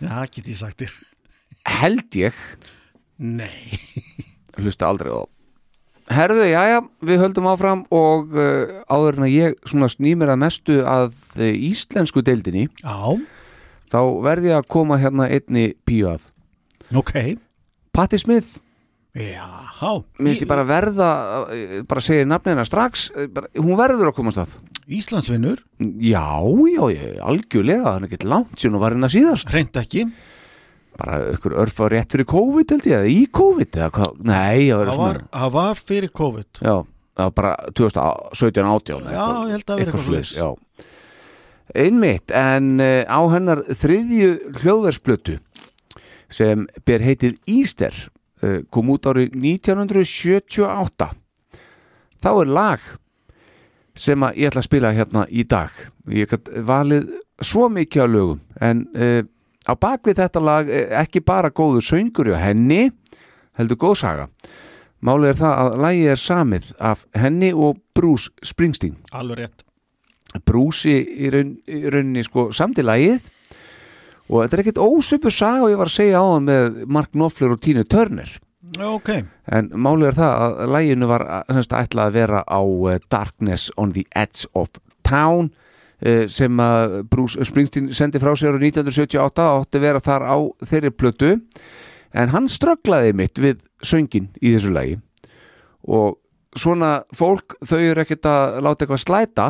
Já, 0.01 0.25
get 0.31 0.45
ég 0.49 0.57
sagt 0.59 0.81
þér. 0.81 0.93
Held 1.69 2.09
ég 2.19 2.33
Nei. 3.19 3.77
hlusta 4.57 4.87
aldrei 4.89 5.11
á 5.13 5.21
það 5.21 5.27
Herðu, 6.09 6.45
jæja, 6.49 6.79
við 7.05 7.21
höldum 7.21 7.49
áfram 7.51 7.83
og 7.93 8.31
uh, 8.33 8.79
áður 8.89 9.19
en 9.19 9.27
að 9.27 9.35
ég 9.35 9.59
snýmir 9.93 10.31
að 10.33 10.41
mestu 10.41 10.79
að 10.81 11.13
uh, 11.37 11.45
íslensku 11.45 12.23
deildinni 12.25 12.65
Já, 12.81 13.13
þá 13.93 13.99
verði 14.25 14.55
að 14.57 14.65
koma 14.73 14.97
hérna 15.01 15.29
einni 15.29 15.75
píu 15.85 16.09
að. 16.09 16.25
Ok. 16.97 17.13
Patti 17.93 18.17
Smith, 18.21 18.57
Já, 19.17 19.45
minnst 20.21 20.43
ég 20.43 20.49
bara 20.49 20.63
verða 20.69 21.11
uh, 21.49 21.79
bara 21.89 22.01
segja 22.05 22.27
nafnina 22.29 22.65
strax 22.67 23.07
uh, 23.15 23.25
bara, 23.33 23.49
hún 23.57 23.77
verður 23.79 24.11
að 24.11 24.19
komast 24.19 24.41
að 24.43 24.53
Íslandsvinnur, 24.89 25.61
Já, 26.01 26.25
já, 26.73 26.83
já, 26.93 27.07
algjörlega 27.25 27.85
það 27.85 27.97
er 27.97 28.05
ekkert 28.07 28.27
langt 28.29 28.55
síðan 28.57 28.77
og 28.79 28.81
var 28.81 28.95
hérna 28.95 29.09
síðast. 29.13 29.51
Reynd 29.53 29.77
ekki. 29.77 30.07
Bara 30.99 31.17
ykkur 31.33 31.55
örfa 31.63 31.89
rétt 31.91 32.13
fyrir 32.13 32.27
COVID 32.29 32.75
held 32.75 32.87
ég, 32.89 33.09
í 33.09 33.25
COVID 33.33 33.79
eða 33.79 33.89
hvað, 33.95 34.21
nei, 34.27 34.69
það 34.69 35.01
var, 35.01 35.19
var 35.55 35.81
fyrir 35.89 36.13
COVID. 36.19 36.61
Já, 36.61 36.75
það 37.15 37.29
var 37.29 37.35
bara 37.39 37.53
2017 37.79 38.71
18 38.75 39.11
Já, 39.15 39.25
ég 39.25 39.53
held 39.57 39.73
að 39.73 39.83
vera 39.83 39.93
eitthvað 39.93 40.33
já. 40.37 40.49
Einmitt, 41.79 42.31
en 42.33 42.79
uh, 42.81 43.03
á 43.05 43.19
hennar 43.29 43.61
þriðju 43.77 44.29
hljóðversplötu 44.61 45.37
sem 46.33 46.65
ber 46.85 47.03
heitið 47.05 47.37
Easter 47.49 47.93
uh, 48.41 48.61
kom 48.73 48.89
út 48.93 49.05
árið 49.09 49.35
1978 49.37 51.11
þá 52.19 52.31
er 52.31 52.51
lag 52.57 52.89
sem 53.99 54.23
að 54.23 54.39
ég 54.39 54.51
ætla 54.51 54.63
að 54.63 54.69
spila 54.69 54.93
hérna 54.95 55.25
í 55.29 55.45
dag 55.49 55.73
ég 56.09 56.29
gat 56.31 56.49
valið 56.65 57.09
svo 57.45 57.67
mikið 57.71 58.05
af 58.05 58.11
lögum 58.15 58.41
en 58.65 58.85
uh, 58.97 59.21
á 59.69 59.73
bakvið 59.77 60.23
þetta 60.23 60.41
lag 60.43 60.69
eh, 60.73 60.89
ekki 61.03 61.21
bara 61.25 61.53
góður 61.53 61.85
söngur 61.85 62.31
hjá 62.31 62.39
henni 62.41 62.89
heldur 63.59 63.79
góð 63.79 64.01
saga 64.01 64.27
Málið 64.99 65.31
er 65.31 65.37
það 65.39 65.59
að 65.63 65.75
lagið 65.85 66.11
er 66.11 66.21
samið 66.21 66.69
af 66.89 67.03
henni 67.15 67.49
og 67.55 67.77
Bruce 67.95 68.31
Springsteen. 68.43 68.97
Alveg 69.15 69.39
rétt. 69.39 69.63
Bruce 70.45 70.91
í, 70.91 71.29
raun, 71.31 71.55
í 71.65 71.79
rauninni 71.89 72.23
sko 72.27 72.49
samt 72.53 72.81
í 72.81 72.85
lagið 72.85 73.23
og 74.29 74.43
þetta 74.43 74.57
er 74.57 74.61
ekkert 74.65 74.81
ósöpu 74.83 75.31
saga 75.33 75.63
og 75.65 75.71
ég 75.71 75.79
var 75.79 75.89
að 75.89 75.95
segja 75.95 76.19
á 76.21 76.25
það 76.27 76.43
með 76.49 76.83
Mark 76.97 77.13
Knopfler 77.15 77.55
og 77.55 77.63
Tina 77.63 77.85
Turner. 77.87 78.35
Já, 78.75 78.85
ok. 78.91 79.09
En 79.55 79.71
málið 79.71 80.11
er 80.11 80.19
það 80.19 80.43
að 80.43 80.75
laginu 80.75 81.09
var 81.09 81.25
semst, 81.47 81.73
ætlað 81.73 82.11
að 82.11 82.19
vera 82.19 82.43
á 82.43 82.61
eh, 82.91 83.01
Darkness 83.09 83.71
on 83.79 83.95
the 83.95 84.03
Edge 84.11 84.51
of 84.53 84.75
Town 85.07 85.47
eh, 85.47 85.68
sem 86.31 86.61
að 86.63 86.93
Bruce 87.11 87.43
Springsteen 87.43 87.89
sendi 87.91 88.21
frá 88.23 88.31
sér 88.39 88.55
á 88.55 88.59
1978 88.59 89.47
átti 89.49 89.81
vera 89.83 89.99
þar 89.99 90.23
á 90.31 90.37
þeirri 90.63 90.93
plötu. 90.95 91.33
En 92.15 92.31
hann 92.33 92.47
strögglaði 92.49 93.13
mitt 93.13 93.41
við 93.41 93.59
söngin 93.85 94.29
í 94.39 94.53
þessu 94.55 94.71
lagi. 94.73 94.95
Og 95.85 96.17
svona 96.57 97.03
fólk 97.15 97.57
þau 97.65 97.79
eru 97.81 98.03
ekkert 98.03 98.29
að 98.29 98.61
láta 98.65 98.85
eitthvað 98.85 99.03
slæta. 99.03 99.49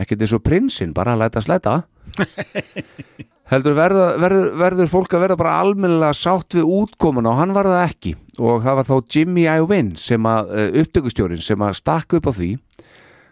Ekkert 0.00 0.24
eins 0.24 0.36
og 0.36 0.44
prinsinn 0.46 0.94
bara 0.96 1.16
að 1.16 1.24
læta 1.24 1.42
slæta. 1.44 1.80
Heldur 3.50 3.74
verða, 3.74 4.04
verður, 4.22 4.50
verður 4.60 4.90
fólk 4.92 5.14
að 5.16 5.22
verða 5.24 5.36
bara 5.40 5.56
almennilega 5.58 6.14
sátt 6.14 6.54
við 6.54 6.68
útkomuna 6.70 7.32
og 7.32 7.40
hann 7.40 7.54
var 7.56 7.66
það 7.66 7.80
ekki. 7.88 8.12
Og 8.38 8.60
það 8.62 8.76
var 8.78 8.86
þá 8.86 9.14
Jimmy 9.16 9.46
Iovine 9.48 9.98
sem 9.98 10.28
að 10.30 10.52
uh, 10.54 10.66
upptökustjórin 10.84 11.42
sem 11.42 11.64
að 11.66 11.80
stakk 11.80 12.14
upp 12.20 12.30
á 12.30 12.32
því 12.36 12.50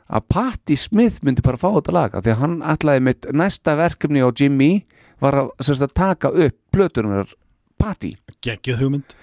að 0.08 0.28
Patti 0.32 0.76
Smith 0.78 1.20
myndi 1.24 1.44
bara 1.44 1.60
fá 1.60 1.68
þetta 1.68 1.94
lag 1.94 2.14
af 2.16 2.24
því 2.24 2.32
að 2.32 2.40
hann 2.42 2.56
ætlaði 2.64 3.04
mitt 3.04 3.28
næsta 3.36 3.74
verkefni 3.78 4.24
á 4.24 4.28
Jimmy 4.32 4.70
var 5.20 5.36
að, 5.42 5.50
að 5.58 5.92
taka 5.92 6.32
upp 6.32 6.56
plötunar 6.72 7.34
Patti. 7.78 8.14
Gekkið 8.42 8.80
hugmynd. 8.80 9.14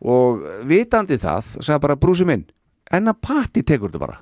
og 0.00 0.40
vitandi 0.66 1.18
það 1.20 1.52
sagði 1.60 1.82
bara 1.84 1.98
brúsi 2.00 2.24
minn 2.26 2.46
en 2.90 3.10
að 3.12 3.20
Patti 3.22 3.62
tekur 3.62 3.90
þetta 3.90 4.02
bara. 4.02 4.20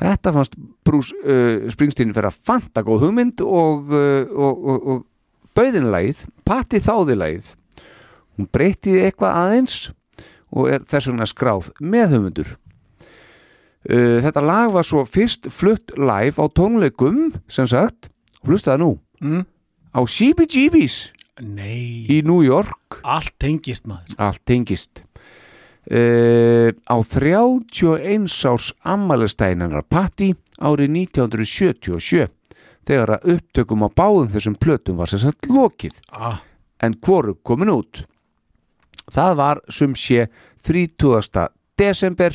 Þetta 0.00 0.32
fannst 0.34 0.56
Bruce 0.86 1.14
uh, 1.22 1.66
Springsteen 1.70 2.14
fyrir 2.14 2.30
að 2.30 2.38
fanta 2.46 2.82
góð 2.86 3.08
hugmynd 3.08 3.42
og, 3.46 3.90
uh, 3.92 4.22
og, 4.30 4.64
og, 4.64 4.88
og 4.94 5.04
bauðinlagið, 5.54 6.24
Patti 6.46 6.80
þáði 6.82 7.18
lagið. 7.18 7.52
Hún 8.34 8.50
breytiði 8.50 9.04
eitthvað 9.06 9.38
aðeins 9.42 9.76
og 10.54 10.70
er 10.70 10.86
þess 10.86 11.10
vegna 11.10 11.28
skráð 11.30 11.70
með 11.82 12.16
hugmyndur 12.16 12.54
uh, 13.90 14.18
þetta 14.24 14.44
lag 14.44 14.72
var 14.74 14.86
svo 14.86 15.04
fyrst 15.08 15.50
flutt 15.52 15.94
live 15.98 16.40
á 16.40 16.44
tónleikum 16.48 17.34
sem 17.48 17.68
sagt, 17.70 18.10
hlustaði 18.44 18.84
nú. 18.84 18.92
Mm. 19.24 19.44
á 19.94 20.00
CBGB's 20.04 21.14
Nei, 21.40 22.06
í 22.10 22.20
New 22.22 22.44
York. 22.44 23.00
Allt 23.02 23.34
tengist 23.42 23.88
maður. 23.90 24.14
allt 24.18 24.42
tengist. 24.46 25.02
Uh, 25.84 26.72
á 26.88 26.96
31 26.96 28.30
árs 28.48 28.70
ammælistæðinarnar 28.88 29.84
Patti 29.84 30.30
árið 30.56 30.94
1977 31.12 32.30
þegar 32.88 33.16
að 33.18 33.34
upptökum 33.34 33.84
á 33.84 33.88
báðum 33.92 34.30
þessum 34.32 34.56
plötum 34.56 34.96
var 35.00 35.12
sem 35.12 35.20
sagt 35.20 35.48
lokið. 35.50 35.98
Ah, 36.12 36.40
en 36.80 36.96
hvoru 37.04 37.36
komin 37.42 37.72
út? 37.72 38.04
Það 39.12 39.36
var 39.36 39.60
sem 39.68 39.92
sé 39.98 40.28
30. 40.64 41.48
desember 41.76 42.32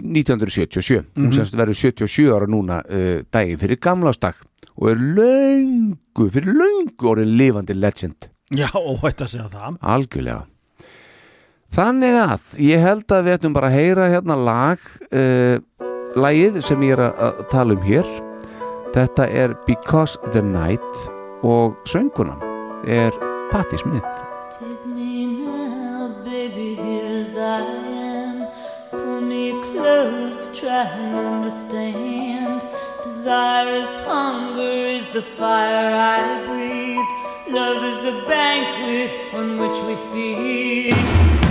1977 0.00 1.02
hún 1.18 1.34
semst 1.36 1.56
verður 1.58 1.78
77 1.78 2.32
ára 2.32 2.48
núna 2.50 2.80
uh, 2.86 3.20
daginn 3.32 3.60
fyrir 3.60 3.80
gamlástak 3.82 4.40
og 4.72 4.88
er 4.92 5.02
löngu, 5.18 6.28
fyrir 6.32 6.56
löngu 6.56 7.10
orðin 7.12 7.36
lifandi 7.36 7.76
legend. 7.76 8.30
Já, 8.52 8.70
óhætt 8.72 9.22
að 9.24 9.32
segja 9.34 9.50
það. 9.52 9.76
Algjörlega. 9.94 10.46
Þannig 11.72 12.18
að 12.20 12.50
ég 12.60 12.82
held 12.84 13.14
að 13.16 13.22
við 13.26 13.36
ættum 13.38 13.54
bara 13.56 13.70
að 13.70 13.78
heyra 13.78 14.08
hérna 14.12 14.36
lag 14.36 14.82
uh, 15.12 15.56
lagið 16.16 16.60
sem 16.64 16.84
ég 16.84 16.96
er 16.98 17.06
að, 17.06 17.22
að 17.28 17.46
tala 17.52 17.76
um 17.76 17.86
hér. 17.86 18.10
Þetta 18.92 19.28
er 19.28 19.56
Because 19.68 20.20
the 20.34 20.44
Night 20.44 21.06
og 21.42 21.78
söngunan 21.88 22.44
er 22.84 23.16
Patti 23.52 23.80
Smith 23.80 24.31
try 30.62 30.84
and 30.84 31.16
understand. 31.16 32.64
Desire 33.02 33.74
is 33.78 33.98
hunger, 34.06 34.86
is 34.96 35.08
the 35.08 35.20
fire 35.20 35.90
I 35.92 36.46
breathe. 36.46 37.52
Love 37.52 37.82
is 37.82 38.04
a 38.04 38.28
banquet 38.28 39.34
on 39.34 39.58
which 39.58 39.78
we 39.88 39.94
feed. 40.12 41.41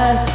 Lust. 0.00 0.29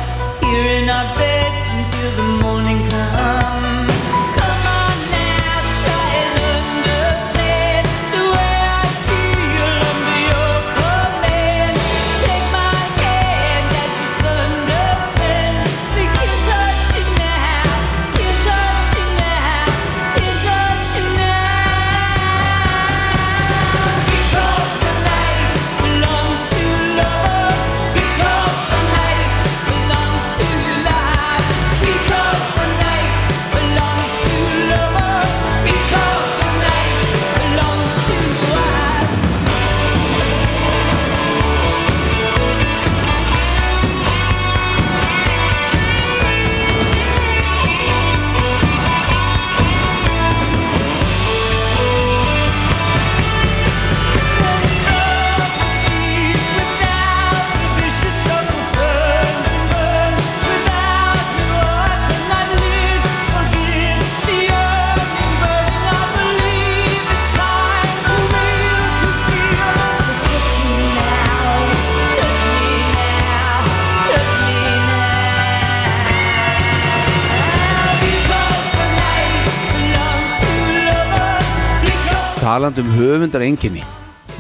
Talandi 82.66 82.82
um 82.82 82.94
höfundar 82.98 83.44
enginni 83.46 83.84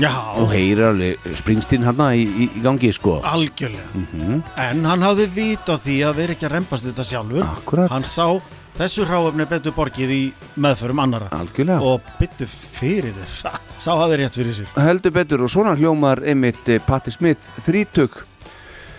Já, 0.02 0.12
og 0.36 0.50
heyrir 0.50 0.90
alveg 0.90 1.28
Springsteen 1.38 1.84
hann 1.86 2.00
í, 2.18 2.24
í, 2.26 2.46
í 2.58 2.62
gangi 2.64 2.90
sko. 2.92 3.20
Algjörlega. 3.24 3.86
Mhm. 3.94 4.40
En 4.60 4.82
hann 4.90 5.06
hafði 5.06 5.28
vit 5.32 5.70
á 5.72 5.78
því 5.78 5.98
að 6.04 6.18
vera 6.18 6.34
ekki 6.34 6.48
að 6.50 6.56
rempast 6.58 6.88
þetta 6.90 7.06
sjálfur. 7.08 7.46
Akkúrat. 7.46 7.94
Hann 7.94 8.04
sá 8.04 8.42
þessu 8.76 9.06
ráefni 9.08 9.46
betur 9.48 9.76
borgið 9.78 10.12
í 10.12 10.20
meðförum 10.60 11.00
annara 11.06 11.30
algjörlega. 11.38 11.80
Og 11.86 12.04
byttu 12.20 12.50
fyrir 12.50 13.14
þér 13.22 13.56
Sá, 13.78 13.94
hafði 13.94 14.20
rétt 14.24 14.42
fyrir 14.42 14.58
sér. 14.58 14.74
Heldur 14.84 15.16
betur 15.16 15.46
og 15.46 15.54
svona 15.54 15.78
hljómar 15.80 16.26
einmitt 16.26 16.68
eh, 16.74 16.82
Patti 16.84 17.14
Smith 17.14 17.48
þrítug. 17.64 18.18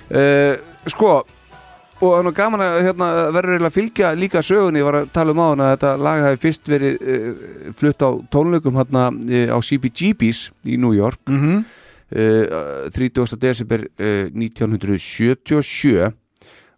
Uh, 0.06 0.54
sko 0.86 1.24
og 1.96 2.10
það 2.10 2.18
er 2.18 2.26
nú 2.26 2.32
gaman 2.36 2.62
að 2.64 2.78
hérna, 2.84 3.06
verður 3.32 3.54
eiginlega 3.54 3.70
að 3.70 3.76
fylgja 3.76 4.10
líka 4.16 4.42
sögunni, 4.44 4.82
ég 4.82 4.88
var 4.88 4.98
að 5.00 5.08
tala 5.16 5.32
um 5.32 5.40
á 5.40 5.46
hana 5.46 5.66
að 5.66 5.72
þetta 5.72 5.92
lag 6.04 6.24
hafi 6.26 6.40
fyrst 6.42 6.68
verið 6.68 6.98
uh, 7.00 7.30
flutt 7.78 8.04
á 8.04 8.10
tónleikum 8.34 8.76
hérna 8.76 9.08
uh, 9.14 9.48
á 9.56 9.58
CBGB's 9.64 10.42
í 10.68 10.76
New 10.80 10.92
York. 10.96 11.22
Mm 11.30 11.40
-hmm. 11.40 11.64
uh, 12.12 12.90
30. 12.92 13.40
desember 13.40 13.86
uh, 13.96 14.28
1977 14.28 16.12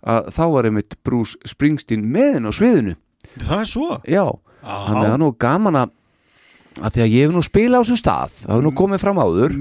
að 0.06 0.30
þá 0.30 0.44
var 0.55 0.70
einmitt 0.70 0.94
Bruce 1.02 1.36
Springsteen 1.44 2.06
meðin 2.06 2.47
á 2.47 2.52
sviðinu. 2.55 2.94
Það 3.42 3.60
er 3.60 3.68
svo? 3.68 4.00
Já, 4.06 4.26
þannig 4.62 5.02
að 5.02 5.06
það 5.06 5.14
er 5.14 5.22
nú 5.24 5.32
gaman 5.38 5.82
að 5.82 5.94
að 6.78 6.94
því 6.94 7.02
að 7.02 7.12
ég 7.12 7.26
hef 7.26 7.32
nú 7.34 7.42
spilað 7.42 7.80
á 7.80 7.82
þessum 7.82 7.98
stað 7.98 8.34
það 8.38 8.55
hef 8.55 8.62
nú 8.62 8.72
komið 8.78 9.00
fram 9.02 9.18
áður. 9.18 9.55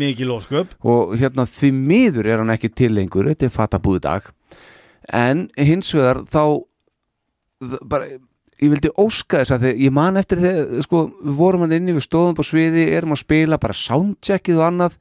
Og 0.85 1.15
hérna 1.17 1.45
því 1.49 1.71
miður 1.73 2.29
er 2.29 2.43
hann 2.43 2.53
ekki 2.53 2.69
til 2.69 2.93
lengur 2.93 3.25
þetta 3.31 3.47
er 3.47 3.55
fatabúði 3.55 4.03
dag 4.05 4.27
en 5.13 5.47
hins 5.55 5.93
vegar 5.95 6.23
þá 6.27 6.41
bara, 7.89 8.09
ég 8.61 8.71
vildi 8.73 8.91
óska 8.99 9.41
þess 9.41 9.55
að 9.57 9.67
ég 9.73 9.93
man 9.93 10.19
eftir 10.19 10.41
þegar 10.41 10.83
sko, 10.85 11.03
við 11.21 11.37
vorum 11.39 11.65
hann 11.65 11.75
inni, 11.77 11.95
við 11.95 12.07
stóðum 12.07 12.39
á 12.41 12.43
sviði 12.45 12.87
erum 12.97 13.15
að 13.15 13.23
spila, 13.23 13.61
bara 13.61 13.77
soundcheckið 13.77 14.61
og 14.61 14.67
annað. 14.67 14.99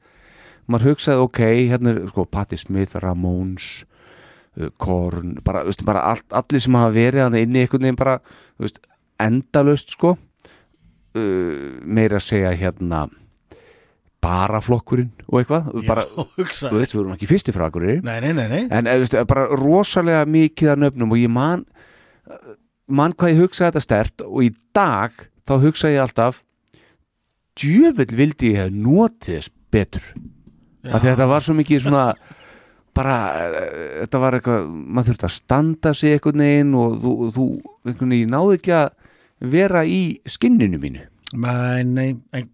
Maður 0.67 0.91
hugsaði 0.91 1.23
ok, 1.23 1.43
hérna 1.71 1.93
er 1.93 2.01
sko, 2.11 2.25
Patti 2.27 2.59
Smith, 2.59 2.97
Ramones 2.99 3.85
uh, 4.59 4.69
Korn, 4.81 5.37
bara, 5.45 5.63
veistu, 5.67 5.87
bara 5.87 6.03
all, 6.11 6.23
allir 6.35 6.63
sem 6.63 6.75
hafa 6.75 6.95
verið 6.95 7.23
hann 7.23 7.39
inni 7.39 7.63
einhvern 7.63 7.87
veginn 7.87 7.99
bara, 7.99 8.17
veist, 8.59 8.81
endalaust 9.23 9.95
sko. 9.95 10.17
Uh, 11.17 11.79
meira 11.87 12.19
að 12.19 12.27
segja 12.27 12.51
hérna 12.57 13.07
bara 14.23 14.59
flokkurinn 14.63 15.11
og 15.27 15.39
eitthvað 15.41 15.67
bara, 15.87 16.05
hugsa 16.39 16.71
þú 16.71 16.79
veist, 16.79 16.95
við 16.95 17.01
vorum 17.01 17.15
ekki 17.15 17.29
fyrsti 17.29 17.53
frá 17.55 17.67
Akureyri 17.67 17.99
Nei, 18.05 18.17
nei, 18.23 18.33
nei, 18.33 18.47
nei. 18.49 18.63
En 18.73 18.89
eða, 18.89 19.03
veist, 19.03 19.17
bara 19.29 19.45
rosalega 19.53 20.23
mikið 20.29 20.73
að 20.73 20.83
nöfnum 20.85 21.13
og 21.13 21.21
ég 21.21 21.31
man 21.31 21.65
man 22.87 23.13
hvað 23.13 23.33
ég 23.33 23.43
hugsaði 23.43 23.69
þetta 23.69 23.83
stert 23.83 24.25
og 24.25 24.41
í 24.47 24.51
dag 24.75 25.13
þá 25.47 25.53
hugsa 25.63 25.91
ég 25.93 26.03
alltaf 26.03 26.41
djöfull 27.57 28.17
vildi 28.17 28.53
ég 28.53 28.65
hef 28.65 28.73
notið 28.73 29.39
þess 29.39 29.53
betur. 29.73 30.09
Af 30.87 31.01
því 31.01 31.07
að 31.07 31.11
þetta 31.11 31.29
var 31.31 31.43
svo 31.45 31.55
mikið 31.57 31.83
svona 31.83 32.03
bara, 32.97 33.15
eh, 33.37 34.03
þetta 34.03 34.21
var 34.21 34.37
eitthvað 34.37 34.69
maður 34.71 35.11
þurfti 35.11 35.27
að 35.27 35.35
standa 35.35 35.93
sig 35.93 36.15
einhvern 36.15 36.43
veginn 36.45 36.75
og 36.77 36.97
þú, 37.03 37.13
þú 37.35 37.47
einhvern 37.85 38.13
veginn 38.15 38.33
náðu 38.33 38.55
ekki 38.57 38.75
að 38.77 38.87
vera 39.53 39.83
í 39.85 40.01
skinninu 40.25 40.79
mínu. 40.81 41.03
Nei, 41.37 41.83
nei, 41.83 42.07
en 42.33 42.47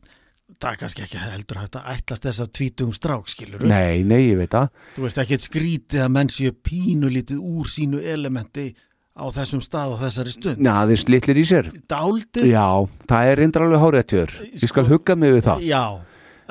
það 0.64 0.72
er 0.72 0.80
kannski 0.84 1.04
ekki 1.06 1.20
heldur 1.22 1.60
hægt 1.60 1.76
að 1.80 1.92
ætlast 1.94 2.26
þess 2.28 2.44
að 2.46 2.52
tvítugum 2.60 2.96
strák, 2.96 3.30
skilur 3.32 3.66
nei, 3.68 4.04
nei, 4.08 4.22
ég 4.30 4.40
veit 4.40 4.54
það. 4.56 4.70
Þú 4.96 5.06
veist 5.06 5.22
ekki 5.24 5.40
skrítið 5.44 6.06
að 6.06 6.14
menn 6.16 6.32
séu 6.34 6.56
pínulítið 6.70 7.44
úr 7.44 7.70
sínu 7.72 8.00
elementi 8.14 8.70
á 9.14 9.26
þessum 9.36 9.62
stað 9.62 9.94
og 9.94 10.00
þessari 10.02 10.34
stund. 10.34 10.64
Já, 10.66 10.74
þeir 10.90 11.02
slitlir 11.04 11.42
í 11.42 11.46
sér. 11.46 11.70
Dálítið. 11.92 12.48
Já, 12.50 12.68
það 13.12 13.30
er 13.30 13.42
reyndar 13.44 13.68
alveg 13.68 13.84
háréttjör 13.84 14.34
Ég 14.50 14.72
skal 14.72 14.88
hugga 14.90 15.18
mig 15.20 15.36
við 15.36 15.44
það. 15.50 15.66
Já, 15.68 15.84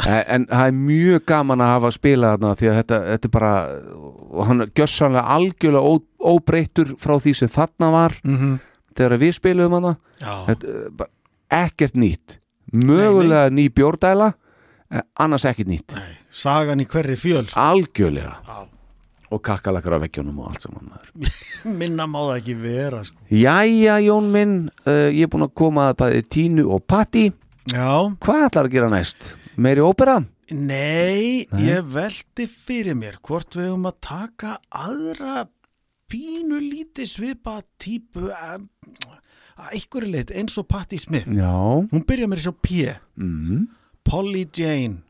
en, 0.06 0.20
en 0.36 0.44
það 0.50 0.66
er 0.68 0.76
mjög 0.82 1.24
gaman 1.32 1.64
að 1.64 1.72
hafa 1.72 1.94
spilað 1.96 2.36
þarna 2.36 2.52
því 2.60 2.70
að 2.70 2.76
þetta, 2.80 3.00
þetta 3.08 3.28
er 3.28 3.34
bara 3.38 3.54
og 4.32 4.44
hann 4.48 4.64
er 4.64 4.70
gjörsanlega 4.78 5.24
algjörlega 5.38 5.90
ó, 5.90 5.92
óbreyttur 6.32 6.94
frá 7.02 7.16
því 7.18 7.34
sem 7.40 7.50
þarna 7.52 7.90
var 7.96 8.20
mm 8.22 8.60
þegar 8.92 9.18
við 9.22 9.30
spiluðum 9.38 9.74
hana. 9.78 9.90
Já, 10.20 10.32
Þetta, 10.50 11.06
ekkert 11.62 11.94
nýtt 11.96 12.38
mögulega 12.72 13.50
ný 13.52 13.68
bjórdæla 13.74 14.32
annars 15.20 15.44
ekkert 15.48 15.68
nýtt 15.72 15.94
nei, 15.96 16.16
sagan 16.30 16.80
í 16.82 16.86
hverri 16.88 17.16
fjöl 17.16 17.46
sko. 17.48 17.60
algjörlega 17.60 18.34
Já. 18.48 18.58
og 19.32 19.40
kakkalakar 19.42 19.96
á 19.96 20.02
veggjónum 20.04 20.40
og 20.42 20.50
allt 20.50 20.66
saman 20.66 20.90
minna 21.80 22.04
má 22.06 22.18
það 22.28 22.34
ekki 22.42 22.56
vera 22.60 23.00
sko. 23.06 23.16
Jæja 23.30 23.96
Jón 24.04 24.28
minn 24.34 24.58
uh, 24.86 25.08
ég 25.08 25.24
er 25.24 25.32
búin 25.32 25.46
að 25.48 25.54
koma 25.56 25.86
að 25.92 25.96
bæði 26.02 26.26
Tínu 26.36 26.66
og 26.72 26.84
Patti 26.84 27.30
Já, 27.72 27.88
hvað 28.20 28.44
ætlar 28.48 28.66
að 28.68 28.72
gera 28.76 28.90
næst? 28.92 29.34
Meiri 29.56 29.80
ópera? 29.84 30.20
nei, 30.52 31.46
Nei. 31.48 31.62
ég 31.64 31.86
veldi 31.94 32.44
fyrir 32.50 32.92
mér 32.98 33.14
hvort 33.24 33.54
við 33.56 33.70
höfum 33.70 33.86
að 33.88 33.94
taka 34.04 34.56
aðra 34.68 35.46
pínu 36.12 36.58
lítið 36.60 37.08
svipa 37.08 37.54
típu 37.80 38.26
að 39.62 39.76
einhverju 39.78 40.10
leitt 40.10 40.34
eins 40.34 40.58
og 40.58 40.66
Patti 40.68 40.98
Smith. 40.98 41.30
Já. 41.30 41.52
Hún 41.92 42.04
byrja 42.08 42.28
mér 42.30 42.42
sér 42.42 42.56
P. 42.58 42.90
Mm, 43.16 43.68
Polly 44.04 44.44
Jane 44.52 45.02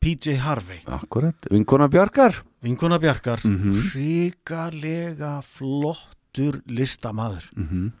PJ 0.00 0.36
Harvey. 0.42 0.82
Akkurat, 0.86 1.48
vinkona 1.50 1.88
Bjarkar. 1.90 2.42
Vinkona 2.62 2.98
Bjarkar. 2.98 3.40
Mhm. 3.44 3.72
ríkalega 3.94 5.42
flottur 5.42 6.62
listamaður. 6.66 7.50
Mm 7.56 7.92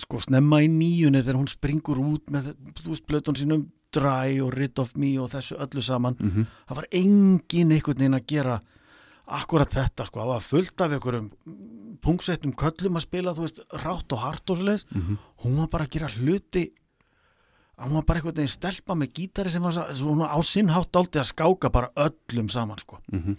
sko 0.00 0.20
snemma 0.22 0.62
í 0.64 0.68
nýjunni 0.72 1.22
þegar 1.22 1.38
hún 1.40 1.50
springur 1.50 2.00
út 2.00 2.30
með 2.32 2.52
þú 2.80 2.92
veist 2.92 3.06
blötun 3.08 3.38
sínum 3.38 3.66
Dry 3.92 4.38
og 4.40 4.54
Rid 4.56 4.78
of 4.80 4.94
Me 4.96 5.10
og 5.20 5.28
þessu 5.34 5.58
öllu 5.60 5.82
saman. 5.84 6.16
Mhm. 6.18 6.46
það 6.68 6.76
var 6.76 6.86
engin 6.90 7.72
einhvern 7.72 7.98
veginn 7.98 8.16
að 8.20 8.26
gera 8.26 8.60
akkurat 9.26 9.70
þetta 9.70 10.06
sko, 10.06 10.20
það 10.20 10.26
var 10.32 10.40
fullt 10.40 10.80
af 10.80 10.92
einhverjum 10.92 11.30
pungsettum 12.02 12.52
köllum 12.58 12.96
að 12.98 13.04
spila 13.06 13.34
þú 13.34 13.44
veist, 13.46 13.60
rátt 13.84 14.12
og 14.12 14.18
hart 14.18 14.50
og 14.50 14.56
svo 14.58 14.64
leis 14.66 14.84
Mhm. 14.90 15.18
hún 15.44 15.56
var 15.58 15.68
bara 15.68 15.84
að 15.86 15.90
gera 15.90 16.08
hluti 16.08 16.72
hún 17.78 17.92
var 17.94 18.02
bara 18.02 18.18
einhvern 18.20 18.34
veginn 18.36 18.48
stelpa 18.48 18.94
með 18.94 19.12
gítari 19.14 19.50
sem 19.50 19.62
var 19.62 19.72
svo- 19.72 19.94
svona 19.94 20.28
á 20.30 20.38
sinn 20.44 20.68
hátt 20.68 20.92
áldi 20.92 21.18
að 21.20 21.32
skáka 21.32 21.70
bara 21.72 21.90
öllum 21.96 22.50
saman 22.50 22.78
sko 22.78 22.98
Mhm. 23.12 23.36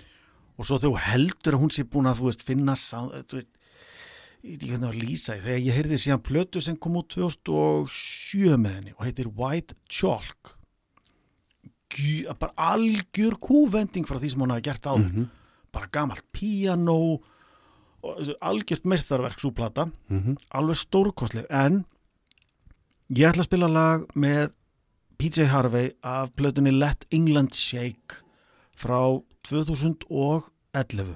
og 0.57 0.65
svo 0.65 0.79
þegar 0.79 0.91
þú 0.91 0.99
heldur 0.99 1.53
að 1.53 1.59
hún 1.61 1.71
sé 1.71 1.83
búin 1.83 2.05
að 2.07 2.17
þú 2.19 2.23
veist, 2.29 2.41
finna 2.43 2.73
þú 2.73 3.33
veist, 3.33 3.47
ég 4.43 4.49
veit 4.51 4.61
ekki 4.61 4.71
hvernig 4.71 4.89
að 4.93 5.01
lýsa 5.03 5.39
þegar 5.41 5.63
ég 5.63 5.73
heyrði 5.73 5.97
síðan 5.99 6.23
plötu 6.23 6.61
sem 6.61 6.75
kom 6.77 6.93
út 6.95 7.07
2007 7.09 8.57
með 8.57 8.73
henni 8.75 8.93
og 8.97 9.05
heitir 9.05 9.27
White 9.35 9.75
Chalk 9.89 10.55
Gj, 11.93 12.25
bara 12.39 12.53
algjör 12.57 13.35
kúvending 13.39 14.05
frá 14.07 14.17
því 14.17 14.31
sem 14.31 14.39
hún 14.41 14.49
hafi 14.49 14.63
gert 14.63 14.81
á 14.87 14.97
Mhm. 14.97 15.29
Bara 15.73 15.89
gamalt 15.91 16.23
píanó 16.35 16.97
og 18.03 18.33
algjört 18.43 18.85
meistarverk 18.85 19.39
svo 19.39 19.51
plata. 19.55 19.89
Mhm. 20.09 20.37
alveg 20.51 20.75
stórkostleg. 20.75 21.45
En 21.49 21.85
ég 23.09 23.29
ætla 23.29 23.43
að 23.43 23.49
spila 23.49 23.67
lag 23.67 24.07
með 24.15 24.51
PJ 25.17 25.45
Harvey 25.47 25.91
af 26.03 26.33
plötunni 26.35 26.71
Let 26.71 27.05
England 27.11 27.53
Shake 27.53 28.23
frá 28.75 29.21
2011 29.47 31.15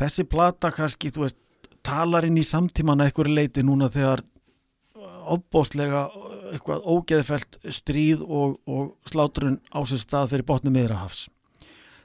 þessi 0.00 0.24
plata 0.24 0.70
kannski 0.74 1.12
þú 1.12 1.26
veist 1.26 1.38
talar 1.86 2.26
inn 2.28 2.38
í 2.40 2.44
samtíman 2.46 3.00
að 3.00 3.10
einhverju 3.10 3.34
leiti 3.36 3.64
núna 3.66 3.90
þegar 3.92 4.22
opbóstlega 5.30 6.08
eitthvað 6.50 6.86
ógeðfelt 6.90 7.58
stríð 7.70 8.24
og, 8.24 8.56
og 8.66 8.96
slátrun 9.08 9.60
á 9.70 9.78
sér 9.86 10.02
stað 10.02 10.32
fyrir 10.32 10.48
botni 10.48 10.72
miðrahafs 10.74 11.28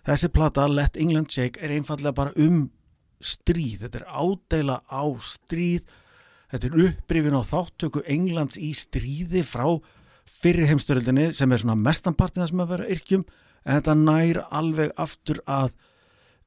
þessi 0.06 0.32
plata 0.34 0.67
Let 0.69 0.98
England 1.01 1.34
Shake 1.34 1.61
er 1.64 1.74
einfallega 1.75 2.16
bara 2.16 2.34
um 2.38 2.67
stríð, 3.24 3.85
þetta 3.85 4.01
er 4.01 4.09
ádeila 4.09 4.82
á 4.85 5.03
stríð. 5.24 5.85
Þetta 6.51 6.67
er 6.69 6.77
upprifin 6.85 7.38
á 7.38 7.43
þáttöku 7.43 8.03
Englands 8.06 8.59
í 8.61 8.69
stríði 8.77 9.42
frá 9.43 9.66
fyrri 10.30 10.67
heimstöröldinni 10.69 11.32
sem 11.35 11.51
er 11.51 11.61
svona 11.61 11.77
mestanpartin 11.80 12.43
það 12.43 12.51
sem 12.51 12.64
að 12.64 12.72
vera 12.75 12.90
yrkjum. 12.95 13.25
En 13.66 13.80
þetta 13.80 13.95
nær 13.98 14.42
alveg 14.53 14.92
aftur 15.01 15.42
að 15.50 15.74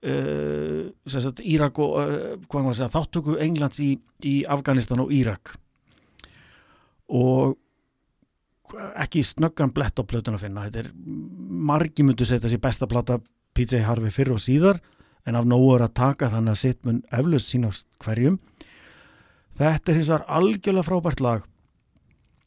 uh, 0.07 0.91
sagt, 1.11 1.43
Írak 1.43 1.81
og 1.83 1.97
uh, 1.99 2.69
segja, 2.71 2.93
þáttöku 2.95 3.39
Englands 3.43 3.83
í, 3.83 3.97
í 4.23 4.37
Afganistan 4.47 5.03
og 5.03 5.11
Írak. 5.15 5.57
Og 7.09 7.59
ekki 9.01 9.25
snöggan 9.25 9.73
blett 9.75 9.99
á 9.99 10.05
plötun 10.05 10.37
að 10.37 10.47
finna. 10.47 10.69
Þetta 10.69 10.85
er 10.85 10.93
margi 11.73 12.05
myndu 12.07 12.27
setja 12.29 12.51
sér 12.53 12.63
besta 12.63 12.87
plata 12.91 13.19
PJ 13.59 13.83
Harvey 13.89 14.15
fyrr 14.15 14.37
og 14.37 14.43
síðar 14.43 14.79
en 15.27 15.37
af 15.37 15.47
nógu 15.51 15.75
er 15.75 15.89
að 15.89 15.97
taka 15.99 16.31
þannig 16.31 16.55
að 16.55 16.63
sitt 16.63 16.85
mun 16.87 17.03
eflaust 17.11 17.51
sínast 17.51 17.89
hverjum. 18.01 18.39
Þetta 19.59 19.91
er 19.91 19.99
hins 19.99 20.11
vegar 20.13 20.29
algjörlega 20.39 20.87
frábært 20.87 21.25
lag 21.25 21.47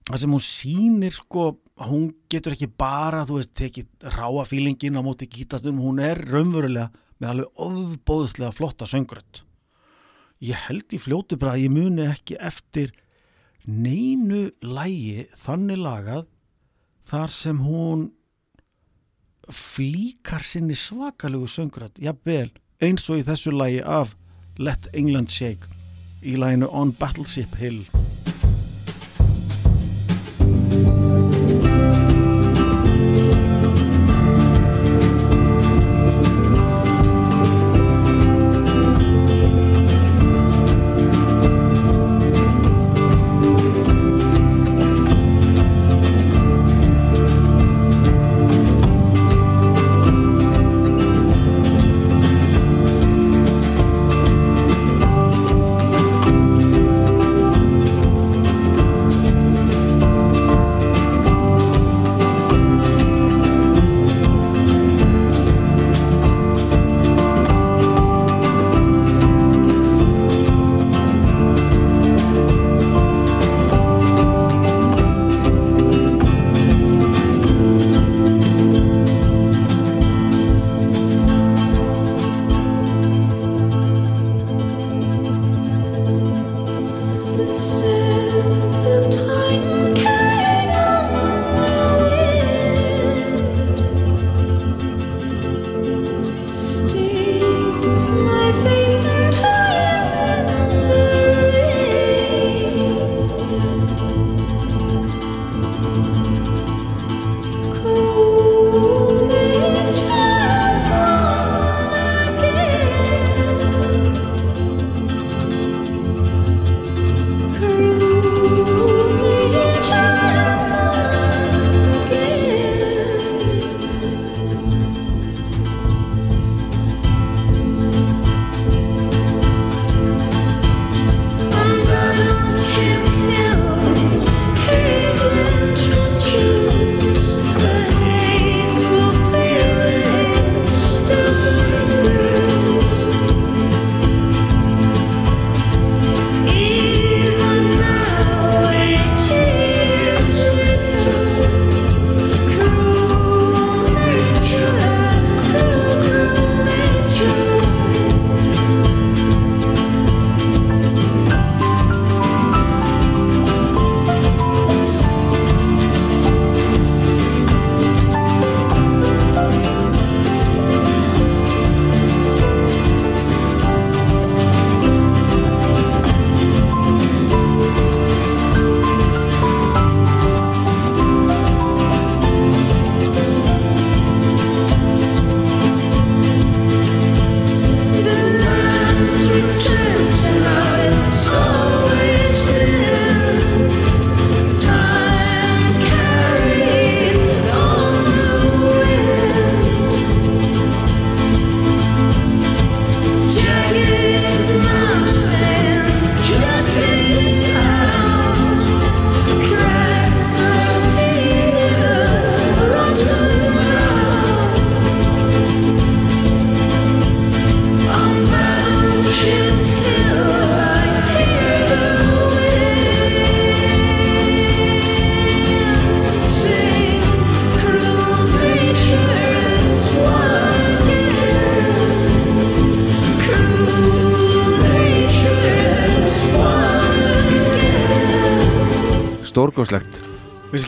það 0.08 0.22
sem 0.24 0.34
hún 0.36 0.44
sýnir 0.46 1.16
sko 1.16 1.46
hún 1.88 2.10
getur 2.32 2.56
ekki 2.56 2.70
bara 2.80 3.24
þú 3.28 3.40
veist 3.40 3.54
tekið 3.58 4.10
ráa 4.16 4.46
fílingin 4.50 4.98
á 4.98 5.02
móti 5.06 5.28
gítastum 5.30 5.80
hún 5.82 6.02
er 6.04 6.20
raunverulega 6.28 6.90
með 7.22 7.32
alveg 7.32 7.64
ofbóðslega 7.68 8.56
flotta 8.56 8.88
söngrödd 8.90 9.44
ég 10.44 10.58
held 10.68 10.94
í 10.94 11.02
fljótu 11.02 11.38
bara 11.42 11.56
að 11.56 11.68
ég 11.68 11.76
muni 11.76 12.08
ekki 12.10 12.40
eftir 12.42 12.94
neinu 13.66 14.50
lægi 14.66 15.28
þannig 15.46 15.82
lagað 15.82 16.26
þar 17.12 17.34
sem 17.34 17.62
hún 17.62 18.10
flíkar 19.52 20.44
sinni 20.44 20.76
svakalegu 20.76 21.48
söngrödd 21.48 22.00
jafnvel 22.02 22.52
eins 22.82 23.10
og 23.10 23.22
í 23.22 23.26
þessu 23.28 23.54
lægi 23.56 23.82
af 23.86 24.16
Let 24.58 24.90
England 24.94 25.32
Shake 25.34 25.70
í 26.22 26.38
læginu 26.38 26.70
On 26.72 26.94
Battleship 27.00 27.56
Hill 27.60 27.86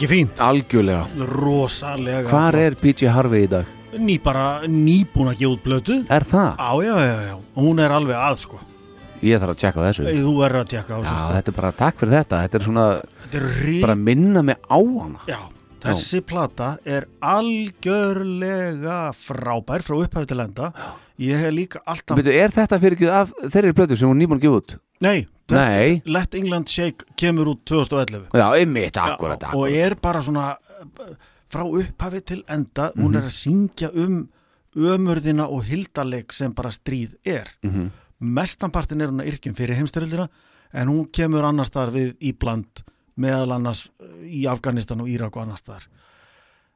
ekki 0.03 0.11
fínt? 0.11 0.40
Algjörlega. 0.43 1.06
Rosalega 1.30 2.27
Hvar 2.27 2.56
er 2.59 2.75
PJ 2.80 3.07
Harvey 3.14 3.45
í 3.45 3.49
dag? 3.51 3.69
Ný 3.93 4.17
bara 4.23 4.65
nýbúin 4.67 5.30
að 5.32 5.38
gefa 5.43 5.53
út 5.53 5.64
blötu 5.64 5.98
Er 6.11 6.25
það? 6.27 6.57
Já, 6.57 6.72
já, 6.83 6.95
já, 7.07 7.17
já 7.30 7.35
Og 7.38 7.59
hún 7.64 7.80
er 7.80 7.93
alveg 7.93 8.17
að 8.17 8.40
sko. 8.41 8.59
Ég 9.23 9.40
þarf 9.40 9.53
að 9.53 9.59
tjekka 9.61 9.80
á 9.80 9.83
þessu. 9.88 10.06
Þú 10.17 10.33
verður 10.41 10.59
að 10.64 10.72
tjekka 10.73 10.91
á 10.91 10.98
Já, 10.98 11.03
þessu 11.06 11.19
sko. 11.19 11.33
þetta 11.38 11.51
er 11.53 11.57
bara 11.59 11.72
takk 11.80 11.99
fyrir 12.01 12.15
þetta. 12.17 12.40
Þetta 12.43 12.59
er 12.59 12.65
svona 12.67 12.85
Þetta 13.23 13.38
er 13.40 13.45
rí... 13.64 13.75
bara 13.85 13.95
minna 13.95 14.43
mig 14.43 14.57
á 14.67 14.80
hana. 14.82 15.22
Já, 15.30 15.40
þessi 15.85 16.22
plata 16.33 16.72
er 16.83 17.07
algjörlega 17.23 18.98
frábær 19.15 19.85
frá 19.88 19.99
upphæfi 20.01 20.32
til 20.33 20.43
enda. 20.43 20.73
Ég 21.23 21.40
hef 21.40 21.53
líka 21.56 21.83
alltaf 21.85 22.19
Veitu, 22.19 22.33
er 22.33 22.51
þetta 22.51 22.82
fyrir 22.82 22.98
ekki 22.98 23.14
af 23.22 23.32
þeirri 23.53 23.77
plötu 23.77 23.95
sem 23.99 24.09
hún 24.11 24.19
nýbúin 24.19 24.41
að 24.41 24.48
gefa 24.49 24.59
út? 24.64 24.75
Nei, 25.06 25.19
Nei. 25.51 26.01
Let 26.05 26.35
England 26.35 26.67
Shake 26.72 27.05
kemur 27.19 27.47
út 27.47 27.65
2011 27.65 28.30
Já, 28.33 28.47
einmitt, 28.55 28.95
akkurat, 28.97 29.41
Já, 29.41 29.51
og 29.53 29.67
akkurat 29.67 29.73
er 29.85 29.95
bara 30.01 30.22
svona 30.22 30.45
uh, 30.55 31.15
frá 31.51 31.63
upphafi 31.67 32.22
til 32.25 32.43
enda 32.47 32.91
Mhm. 32.95 33.03
hún 33.03 33.15
er 33.17 33.22
að 33.27 33.35
syngja 33.35 33.89
um 33.93 34.30
ömurðina 34.75 35.45
og 35.49 35.63
hildaleg 35.65 36.31
sem 36.33 36.53
bara 36.53 36.69
stríð 36.69 37.15
er 37.25 37.47
Mhm. 37.63 37.91
mestanpartin 38.22 39.01
er 39.01 39.07
hún 39.11 39.22
að 39.22 39.33
yrkjum 39.33 39.55
fyrir 39.55 39.75
heimstyrildina 39.75 40.30
en 40.73 40.88
hún 40.88 41.07
kemur 41.11 41.43
annars 41.43 41.69
staðar 41.69 41.91
við 41.93 42.15
íbland 42.22 42.83
meðal 43.17 43.51
annars 43.53 43.89
uh, 43.99 44.05
í 44.25 44.45
Afganistan 44.47 45.01
og 45.01 45.07
Írak 45.07 45.35
og 45.38 45.43
annars 45.43 45.61
staðar 45.61 45.88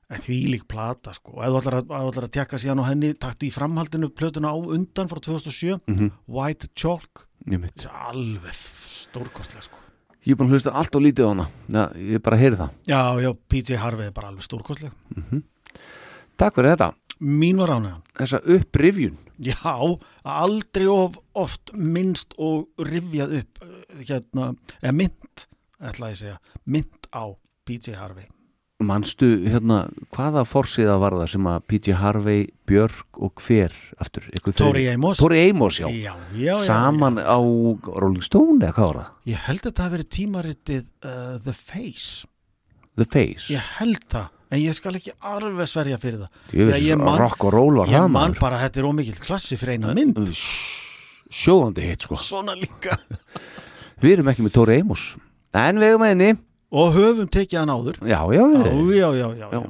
en 0.10 0.22
því 0.24 0.38
lík 0.53 0.68
plata 0.72 1.11
sko. 1.14 1.34
Og 1.38 1.44
ef 1.44 1.52
þú 1.52 1.60
ætlar 1.61 1.77
að, 1.82 2.22
að 2.24 2.30
tjekka 2.38 2.60
síðan 2.61 2.80
á 2.84 2.90
henni 2.90 3.10
taktu 3.19 3.48
í 3.48 3.52
framhaldinu 3.52 4.10
plötuna 4.16 4.53
á 4.53 4.58
undan 4.58 5.10
frá 5.11 5.19
2007 5.19 5.82
Mhm. 5.88 6.11
White 6.27 6.69
Chalk. 6.76 7.26
Þessi 7.48 7.90
alveg 7.92 8.56
stórkostlega 8.56 9.64
sko. 9.68 9.80
Ég 10.27 10.34
er 10.34 10.40
búin 10.40 10.50
að 10.50 10.58
hlusta 10.58 10.74
allt 10.76 10.95
og 10.95 11.02
lítið 11.02 11.24
á 11.24 11.30
hana. 11.32 11.45
Já, 11.72 11.84
ég 11.95 12.22
bara 12.24 12.38
heyri 12.38 12.56
það. 12.60 12.72
Já, 12.88 13.02
já, 13.24 13.30
PJ 13.48 13.76
Harvey 13.80 14.06
er 14.08 14.11
bara 14.11 14.27
alveg 14.27 14.44
stórkostleg. 14.44 14.92
Takk 16.38 16.56
fyrir 16.58 16.74
þetta. 16.76 16.94
Mín 17.19 17.58
var 17.58 17.72
ánægðan 17.74 18.03
Þessa 18.14 18.40
upprifjun. 18.45 19.16
Já, 19.42 19.56
aldrei 20.24 20.86
of 20.88 21.18
oft 21.34 21.72
minnst 21.74 22.34
og 22.38 22.68
rifjað 22.77 23.40
upp 23.40 23.61
eh, 23.64 24.03
hérna, 24.06 24.52
eða 24.82 24.94
mynd 24.94 25.45
ætla 25.82 26.10
ég 26.11 26.18
að 26.18 26.22
segja, 26.22 26.38
mynd 26.66 27.08
á 27.14 27.24
PJ 27.66 27.94
Harvey 27.98 28.26
Manstu, 28.77 29.25
hérna, 29.49 29.88
hvaða 30.14 30.43
forsíða 30.45 30.99
var 31.01 31.15
það 31.17 31.30
sem 31.31 31.47
að 31.49 31.64
PJ 31.72 31.93
Harvey, 31.97 32.43
Björk 32.69 33.17
og 33.25 33.41
hver 33.41 33.73
aftur? 33.97 34.27
Þriðji? 34.45 34.91
Amos. 34.93 35.17
Tori 35.17 35.39
Amos, 35.49 35.80
já, 35.81 35.88
Já, 35.89 36.11
já, 36.38 36.43
já, 36.43 36.53
Saman 36.61 37.17
á 37.17 37.41
Rolling 37.41 38.22
Stone 38.22 38.61
eða 38.61 38.75
hvað 38.77 38.91
var 38.91 38.99
það? 38.99 39.09
Ég 39.33 39.41
held 39.47 39.65
að 39.65 39.75
það 39.81 39.95
verið 39.95 40.09
tímaritið 40.19 40.83
uh, 41.09 41.39
The 41.47 41.56
Face 41.57 42.27
The 43.01 43.07
Face 43.09 43.49
Ég 43.56 43.65
held 43.80 44.06
það, 44.14 44.30
en 44.53 44.61
ég 44.61 44.77
skal 44.77 44.93
ekki 45.01 45.15
alveg 45.33 45.72
sverja 45.73 45.97
fyrir 46.06 46.22
það 46.27 46.47
Þegar 46.53 46.85
ég 46.85 47.01
man- 47.01 47.17
rock 47.25 47.47
og 47.49 47.56
roll 47.57 47.80
var 47.81 47.89
Ég 47.89 47.97
það, 47.97 48.11
man 48.14 48.30
maður. 48.30 48.41
bara 48.45 48.59
að 48.61 48.67
þetta 48.67 48.83
er 48.83 48.89
ómikill 48.93 49.22
klassi 49.25 49.57
fyrir 49.57 49.80
eina 49.80 49.97
mynd 49.97 50.22
Sjóðandi 51.33 51.89
hitt 51.89 52.06
sko 52.06 52.22
Svona 52.22 52.53
líka 52.61 52.93
Við 54.06 54.19
erum 54.19 54.30
ekki 54.35 54.45
með 54.45 54.53
Tori 54.61 54.77
Amos 54.85 55.15
En 55.57 55.81
við 55.81 55.95
erum 55.95 56.06
með 56.06 56.14
henni 56.14 56.30
Og 56.71 56.93
höfum 56.97 57.29
tekið 57.31 57.59
hann 57.61 57.71
áður. 57.71 57.99
Já, 58.03 58.19
já, 58.35 58.43
Já, 58.97 59.07
já, 59.15 59.27
já, 59.39 59.47
já. 59.53 59.61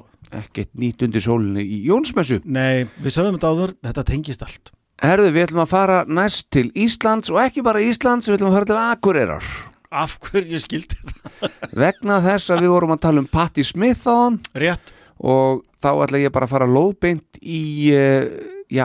Ekkert 0.42 0.72
nýtt 0.76 1.04
undir 1.06 1.22
sólinni 1.24 1.62
í 1.64 1.78
Jónsmessu. 1.88 2.42
Nei, 2.44 2.88
við 3.00 3.14
sögum 3.16 3.38
þetta 3.38 3.52
áður, 3.54 3.74
þetta 3.86 4.04
tengist 4.10 4.42
allt. 4.44 4.72
Herðu, 5.00 5.30
við 5.36 5.46
ætlum 5.46 5.62
að 5.64 5.70
fara 5.72 5.98
næst 6.10 6.48
til 6.52 6.66
Íslands 6.76 7.30
og 7.32 7.38
ekki 7.44 7.62
bara 7.64 7.80
Íslands, 7.86 8.28
við 8.28 8.40
ætlum 8.40 8.50
að 8.50 8.58
fara 8.58 8.68
til 8.72 8.80
Akureyrar. 8.82 9.46
Af 9.94 10.18
hverju 10.26 10.60
skildi 10.60 10.98
það? 11.00 11.54
vegna 11.86 12.18
þess 12.26 12.50
að 12.52 12.66
við 12.66 12.74
vorum 12.74 12.92
að 12.98 13.02
tala 13.06 13.22
um 13.24 13.30
Patti 13.32 13.64
Smith 13.64 14.04
á 14.04 14.16
hann 14.26 14.40
Rétt. 14.58 14.92
Og 15.24 15.62
þá 15.80 15.90
ætla 16.04 16.20
ég 16.26 16.34
bara 16.36 16.50
að 16.50 16.52
fara 16.58 16.68
lóðbeint 16.68 17.40
í 17.40 17.62
uh, 17.96 18.26
já, 18.74 18.84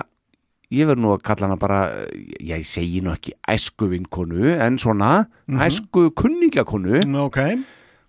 ég 0.70 0.86
verð 0.92 1.02
nú 1.02 1.10
að 1.16 1.24
kalla 1.26 1.49
hana 1.49 1.58
bara 1.58 1.81
eh, 2.05 2.23
já, 2.39 2.55
ég 2.60 2.68
segi 2.70 3.02
nú 3.02 3.10
ekki 3.16 3.34
æskuvinkonu 3.50 4.55
en 4.62 4.78
svona, 4.78 5.24
mm 5.49 5.57
Mhm. 5.58 5.65
æsku 5.66 6.07
kunningakonu 6.15 7.02
Ok 7.26 7.41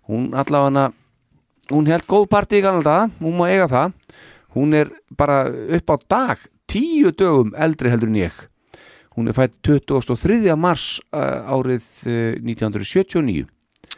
hún 0.08 0.32
allavega 0.36 0.90
hún 1.72 1.86
held 1.88 2.06
góð 2.08 2.28
partí 2.28 2.60
í 2.60 2.64
ganalda, 2.64 3.08
hún 3.20 3.38
má 3.38 3.48
eiga 3.48 3.68
það. 3.70 3.94
Hún 4.54 4.74
er 4.76 4.90
bara 5.16 5.44
upp 5.48 5.90
á 5.90 5.96
dag 6.08 6.42
tíu 6.70 7.12
dögum 7.12 7.54
eldri 7.56 7.90
heldur 7.90 8.10
en 8.10 8.20
ég. 8.20 8.34
Hún 9.14 9.28
er 9.30 9.36
fætt 9.36 9.60
23. 9.62 10.54
mars 10.58 11.00
uh, 11.14 11.46
árið 11.54 11.84
uh, 12.06 12.34
1979 12.42 13.46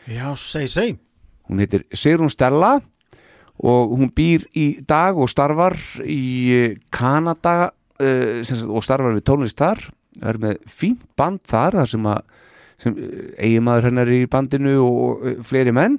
Já, 0.07 0.37
segi, 0.37 0.69
segi. 0.69 0.97
Hún 1.49 1.63
heitir 1.63 1.87
Sigrun 1.95 2.31
Stella 2.31 2.77
og 3.57 3.95
hún 3.97 4.11
býr 4.13 4.45
í 4.55 4.67
dag 4.85 5.17
og 5.17 5.31
starfar 5.33 5.77
í 6.05 6.53
eh, 6.53 6.75
Kanada 6.93 7.71
og 7.97 8.85
starfar 8.85 9.15
við 9.17 9.25
tónlist 9.25 9.57
þar 9.57 9.81
er 10.21 10.37
með 10.43 10.59
fínt 10.69 11.07
band 11.17 11.41
þar 11.49 11.79
þar 11.81 11.91
sem 11.95 12.09
að 12.11 12.35
sem, 12.81 12.97
eiginmaður 13.39 13.91
hennar 13.91 14.11
er 14.11 14.25
í 14.25 14.31
bandinu 14.31 14.77
og 14.85 15.23
uh, 15.25 15.37
fleiri 15.47 15.75
menn. 15.77 15.99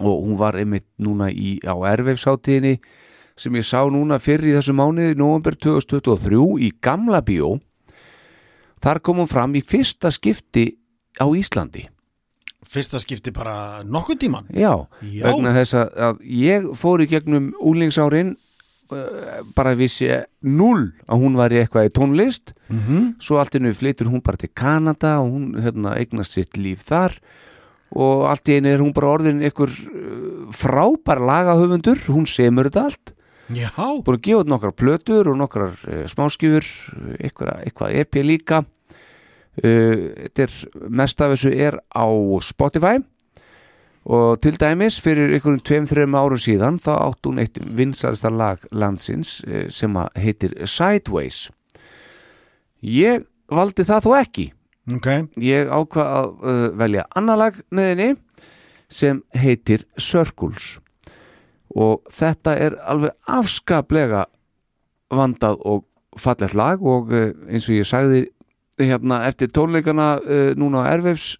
Og 0.00 0.24
hún 0.24 0.38
var 0.40 0.56
einmitt 0.56 0.86
núna 1.02 1.28
í, 1.28 1.58
á 1.60 1.76
erfefsáttíðinni 1.92 2.78
sem 3.40 3.56
ég 3.56 3.64
sá 3.64 3.80
núna 3.88 4.18
fyrir 4.20 4.50
í 4.50 4.56
þessu 4.56 4.74
mánuði 4.76 5.16
november 5.18 5.56
2023 5.56 6.40
í 6.66 6.70
Gamla 6.84 7.22
Bíó. 7.24 7.56
Þar 8.80 9.00
kom 9.04 9.20
hún 9.20 9.28
fram 9.28 9.56
í 9.56 9.64
fyrsta 9.64 10.12
skipti 10.12 10.70
á 11.20 11.28
Íslandi. 11.28 11.86
Fyrsta 12.70 13.00
skipti 13.02 13.32
bara 13.34 13.82
nokkuð 13.82 14.18
tíman 14.22 14.46
Já, 14.54 14.86
Já. 15.02 15.24
vegna 15.26 15.50
þess 15.56 15.74
að, 15.74 16.20
ég 16.22 16.68
fór 16.78 17.02
í 17.02 17.08
gegnum 17.10 17.50
úlingsárin 17.58 18.36
bara 19.56 19.74
vissi 19.78 20.08
null 20.42 20.90
að 21.06 21.22
hún 21.22 21.38
var 21.38 21.52
í 21.54 21.60
eitthvað 21.62 21.88
í 21.90 21.94
tónlist. 21.94 22.54
Mhm. 22.70 23.14
svo 23.20 23.38
allt 23.38 23.54
innu 23.54 23.72
flytur 23.74 24.10
hún 24.10 24.22
bara 24.22 24.36
til 24.36 24.50
Kanada 24.54 25.18
og 25.20 25.32
hún 25.32 25.46
hérna, 25.62 25.96
eignast 25.96 26.32
sitt 26.32 26.56
líf 26.56 26.82
þar. 26.86 27.16
Og 27.90 28.26
allt 28.30 28.46
í 28.48 28.58
einu 28.58 28.68
er 28.70 28.78
hún 28.78 28.94
bara 28.94 29.18
orðin 29.18 29.42
einhver 29.42 29.70
uh, 29.70 30.50
frábær 30.54 31.18
lagahöfundur. 31.18 31.98
Hún 32.06 32.26
semur 32.26 32.68
þetta 32.70 32.84
allt. 32.86 33.14
Búin 34.06 34.18
að 34.20 34.22
gefa 34.28 34.42
út 34.44 34.50
nokkrar 34.52 34.76
plötur 34.78 35.30
og 35.32 35.38
nokkrar 35.40 35.74
uh, 35.88 36.04
smáskjúfur 36.06 36.62
uh, 36.62 37.16
eitthvað, 37.18 37.64
eitthvað 37.66 37.96
EP 37.98 38.20
líka. 38.22 38.60
Uh, 39.58 40.14
þetta 40.30 40.46
er 40.46 40.54
mest 40.88 41.20
af 41.20 41.34
þessu 41.34 41.50
er 41.50 41.80
á 41.90 42.06
Spotify 42.46 43.00
og 44.10 44.40
til 44.42 44.56
dæmis 44.58 44.98
fyrir 45.02 45.30
einhverjum 45.30 45.62
tveim, 45.62 45.86
þreim 45.86 46.16
árum 46.18 46.40
síðan 46.40 46.80
þá 46.82 46.90
átt 46.96 47.28
hún 47.28 47.38
eitt 47.38 47.60
vinsalsta 47.62 48.32
lag 48.34 48.64
landsins 48.74 49.38
uh, 49.46 49.68
sem 49.70 49.94
heitir 50.18 50.56
Sideways. 50.66 51.48
Ég 52.82 53.28
valdi 53.52 53.86
það 53.86 54.08
þó 54.08 54.10
ekki. 54.18 54.46
Ok. 54.96 55.08
Ég 55.38 55.70
ákvað 55.70 56.10
að 56.16 56.30
uh, 56.42 56.64
velja 56.80 57.06
annar 57.14 57.38
lag 57.38 57.60
með 57.70 57.92
henni 57.92 58.10
sem 58.90 59.22
heitir 59.38 59.86
Circles. 60.00 60.78
Og 61.70 62.02
þetta 62.10 62.56
er 62.58 62.76
alveg 62.82 63.14
afskaplega 63.30 64.24
vandað 65.14 65.60
og 65.62 65.86
fallegt 66.18 66.56
lag 66.58 66.82
og 66.82 67.12
uh, 67.14 67.30
eins 67.46 67.68
og 67.70 67.78
ég 67.78 67.86
sagði 67.86 68.24
hérna 68.80 69.22
eftir 69.28 69.52
tónleikana 69.54 70.16
uh, 70.18 70.50
núna 70.58 70.86
á 70.86 70.90
Erfefs 70.96 71.36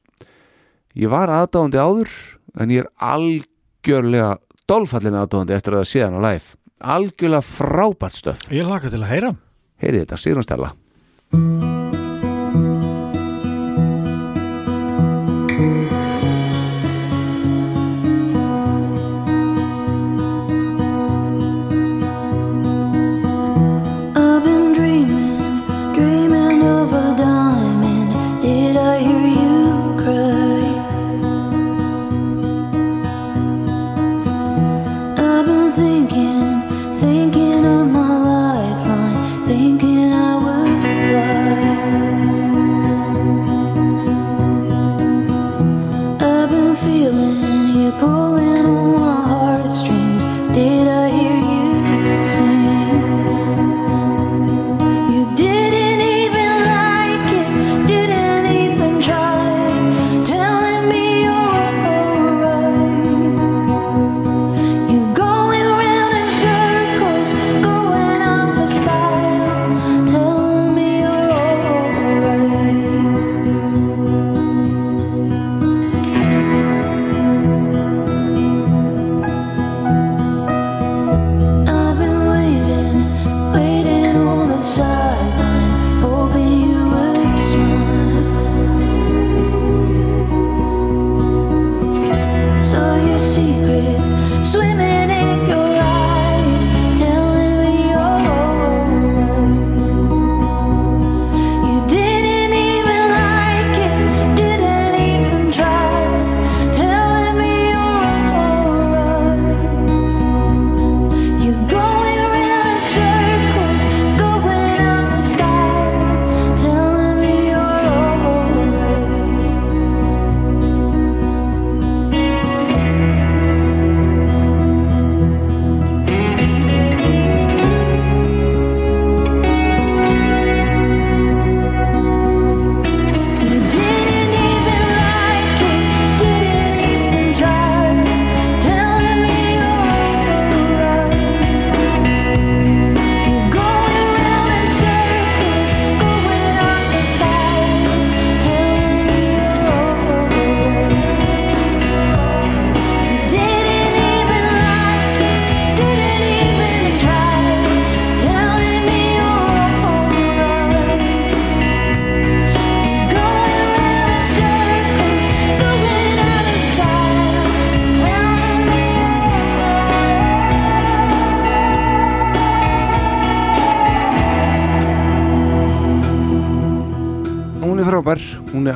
ég 0.95 1.11
var 1.11 1.31
aðdáðandi 1.33 1.81
áður 1.81 2.15
en 2.59 2.73
ég 2.75 2.85
er 2.85 2.91
algjörlega 3.13 4.37
dolfallin 4.71 5.19
aðdáðandi 5.19 5.57
eftir 5.57 5.77
að 5.77 5.85
það 5.85 5.91
sé 5.93 6.05
hann 6.05 6.19
á 6.19 6.27
live. 6.29 6.57
Algjörlega 6.81 7.45
frábært 7.47 8.17
stöf. 8.17 8.47
Ég 8.55 8.69
laka 8.69 8.93
til 8.93 9.03
að 9.03 9.13
heyra. 9.13 9.35
Heyrið 9.81 10.07
þetta, 10.07 10.21
Sigrun 10.21 10.47
Stella 10.47 11.80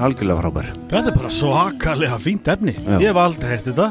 algjörlega 0.05 0.43
frábær. 0.43 0.71
Þetta 0.93 1.11
er 1.13 1.19
bara 1.19 1.33
svakalega 1.35 2.19
fínt 2.23 2.51
efni. 2.55 2.77
Já. 2.79 2.97
Ég 3.01 3.09
hef 3.11 3.21
aldrei 3.25 3.51
heyrt 3.55 3.69
þetta. 3.71 3.89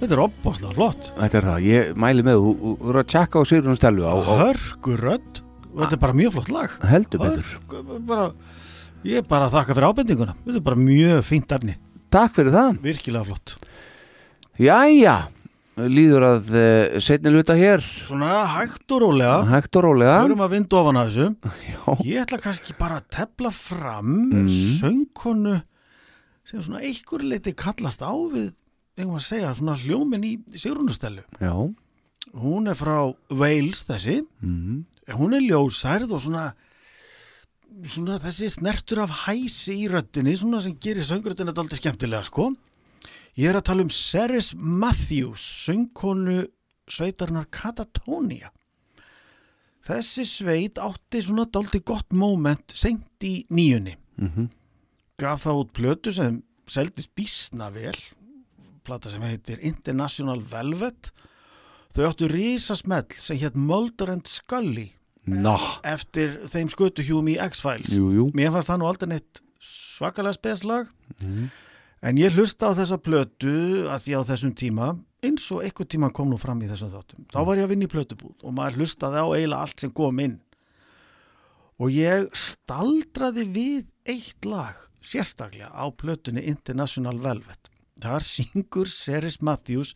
Þetta 0.00 0.16
er 0.16 0.22
opbóðslega 0.24 0.76
flott. 0.78 1.10
Þetta 1.18 1.38
er 1.40 1.46
það, 1.50 1.66
ég 1.68 1.92
mæli 2.06 2.24
með 2.24 2.40
þú, 2.40 2.52
þú 2.80 2.90
eru 2.94 3.02
að 3.02 3.10
tjekka 3.12 3.40
á 3.40 3.42
Sigrun 3.50 3.76
Stellu 3.78 4.06
á, 4.08 4.12
á 4.16 4.32
Hörgurödd 4.46 5.42
þetta 5.70 5.96
er 5.96 6.00
bara 6.02 6.16
mjög 6.16 6.32
flott 6.36 6.50
lag. 6.54 6.78
Heldur 6.90 7.22
betur. 7.22 7.50
Hörgu- 7.70 8.00
bara, 8.06 8.30
Ég 9.00 9.16
er 9.22 9.24
bara 9.24 9.46
að 9.48 9.54
þakka 9.56 9.74
fyrir 9.76 9.88
ábendinguna. 9.88 10.34
Þetta 10.44 10.58
er 10.60 10.64
bara 10.66 10.76
mjög 10.76 11.20
fínt 11.24 11.52
efni. 11.56 11.76
Takk 12.12 12.34
fyrir 12.36 12.52
það. 12.52 12.80
Virkilega 12.84 13.24
flott. 13.30 13.54
Jæja, 14.60 15.14
líður 15.80 16.26
að 16.26 16.50
uh, 16.52 16.98
setni 17.00 17.32
luta 17.32 17.56
hér. 17.56 17.80
Svona 17.80 18.42
hægt 18.58 18.92
og 18.92 19.00
rólega. 19.06 19.38
Hægt 19.48 19.78
og 19.80 19.86
rólega. 19.86 20.18
Förum 20.26 20.44
að 20.44 20.52
vinda 20.52 20.80
ofan 20.82 21.00
að 21.00 21.08
þessu. 21.14 21.28
Já, 21.70 21.79
Ég 22.04 22.22
ætla 22.24 22.38
kannski 22.42 22.74
bara 22.78 23.00
að 23.00 23.08
tefla 23.16 23.50
fram 23.54 24.30
Mm. 24.30 24.48
söngkonu 24.80 25.62
sem 26.44 26.62
svona 26.62 26.80
einhver 26.82 27.22
leiti 27.22 27.52
kallast 27.54 28.02
á 28.02 28.12
við 28.12 28.52
eigum 28.98 29.16
að 29.16 29.26
segja 29.26 29.54
svona 29.54 29.76
hljómin 29.78 30.24
í 30.24 30.32
Sigrunustelu. 30.56 31.22
já 31.40 31.74
Hún 32.34 32.68
er 32.68 32.74
frá 32.76 33.14
Wales 33.30 33.84
þessi, 33.88 34.20
mm. 34.42 34.84
hún 35.16 35.34
er 35.34 35.40
ljósærð 35.40 36.12
og 36.12 36.20
svona 36.20 36.52
svona 37.86 38.18
þessi 38.20 38.50
snertur 38.50 39.00
af 39.04 39.10
hæsi 39.26 39.86
í 39.86 39.88
röddinni, 39.90 40.36
svona 40.36 40.60
sem 40.60 40.74
gerir 40.74 41.02
þetta 41.02 41.56
aldrei 41.58 41.78
skemmtilega 41.78 42.26
sko. 42.26 42.50
Ég 43.38 43.48
er 43.48 43.56
að 43.60 43.66
tala 43.70 43.82
um 43.86 43.90
Ceres 43.94 44.52
Matthews, 44.54 45.40
söngkonu 45.66 46.46
sveitarnar 46.90 47.46
Katatonia. 47.50 48.50
Þessi 49.86 50.24
sveit 50.28 50.78
átti 50.78 51.22
svona 51.24 51.46
daldi 51.48 51.80
gott 51.86 52.10
moment 52.12 52.72
seint 52.76 53.24
í 53.24 53.46
nýjunni. 53.50 53.96
Mm 54.20 54.48
Gaf 55.20 55.42
það 55.44 55.58
út 55.60 55.72
plötu 55.76 56.12
sem 56.16 56.38
seldist 56.70 57.10
bísna 57.14 57.66
vel, 57.74 57.92
plata 58.88 59.10
sem 59.12 59.20
heitir 59.20 59.58
International 59.60 60.40
Velvet. 60.40 61.10
Þau 61.92 62.06
áttu 62.08 62.28
risasmell 62.30 63.04
sem 63.20 63.36
hétt 63.36 63.54
Mulder 63.58 64.14
and 64.14 64.24
Scully 64.30 64.86
Ná, 65.28 65.58
eftir 65.84 66.38
þeim 66.48 66.70
skötuhjúum 66.72 67.28
í 67.28 67.36
X-Files. 67.50 67.92
Mér 68.32 68.54
fannst 68.54 68.70
það 68.70 68.80
nú 68.80 68.88
aldrei 68.88 69.08
neitt 69.12 69.42
svakalega 69.60 70.32
speslag 70.38 70.88
Mhm. 71.20 71.50
en 72.02 72.16
ég 72.16 72.32
hlusta 72.32 72.72
á 72.72 72.78
þessa 72.80 72.96
plötu 72.96 73.84
að 73.92 74.00
því 74.06 74.12
á 74.16 74.20
þessum 74.24 74.54
tíma 74.56 74.98
eins 75.26 75.46
og 75.54 75.64
einhver 75.64 75.88
tíma 75.88 76.10
kom 76.14 76.30
nú 76.30 76.38
fram 76.40 76.60
í 76.64 76.68
þessum 76.70 76.92
þáttum 76.92 77.26
þá 77.32 77.40
var 77.48 77.60
ég 77.60 77.66
að 77.66 77.74
vinna 77.74 77.88
í 77.88 77.92
plötubúð 77.92 78.46
og 78.46 78.54
maður 78.56 78.80
hlustaði 78.80 79.24
á 79.24 79.26
eiginlega 79.28 79.66
allt 79.66 79.84
sem 79.84 79.92
kom 79.96 80.22
inn. 80.24 80.38
Og 81.80 81.92
ég 81.96 82.26
staldraði 82.36 83.44
við 83.48 83.84
eitt 84.08 84.48
lag 84.48 84.76
sérstaklega 85.00 85.70
á 85.72 85.84
plötunni 85.96 86.44
International 86.48 87.16
Velvet. 87.22 87.70
Þar 88.00 88.24
syngur 88.24 88.88
Ceres 88.88 89.38
Matthews 89.40 89.94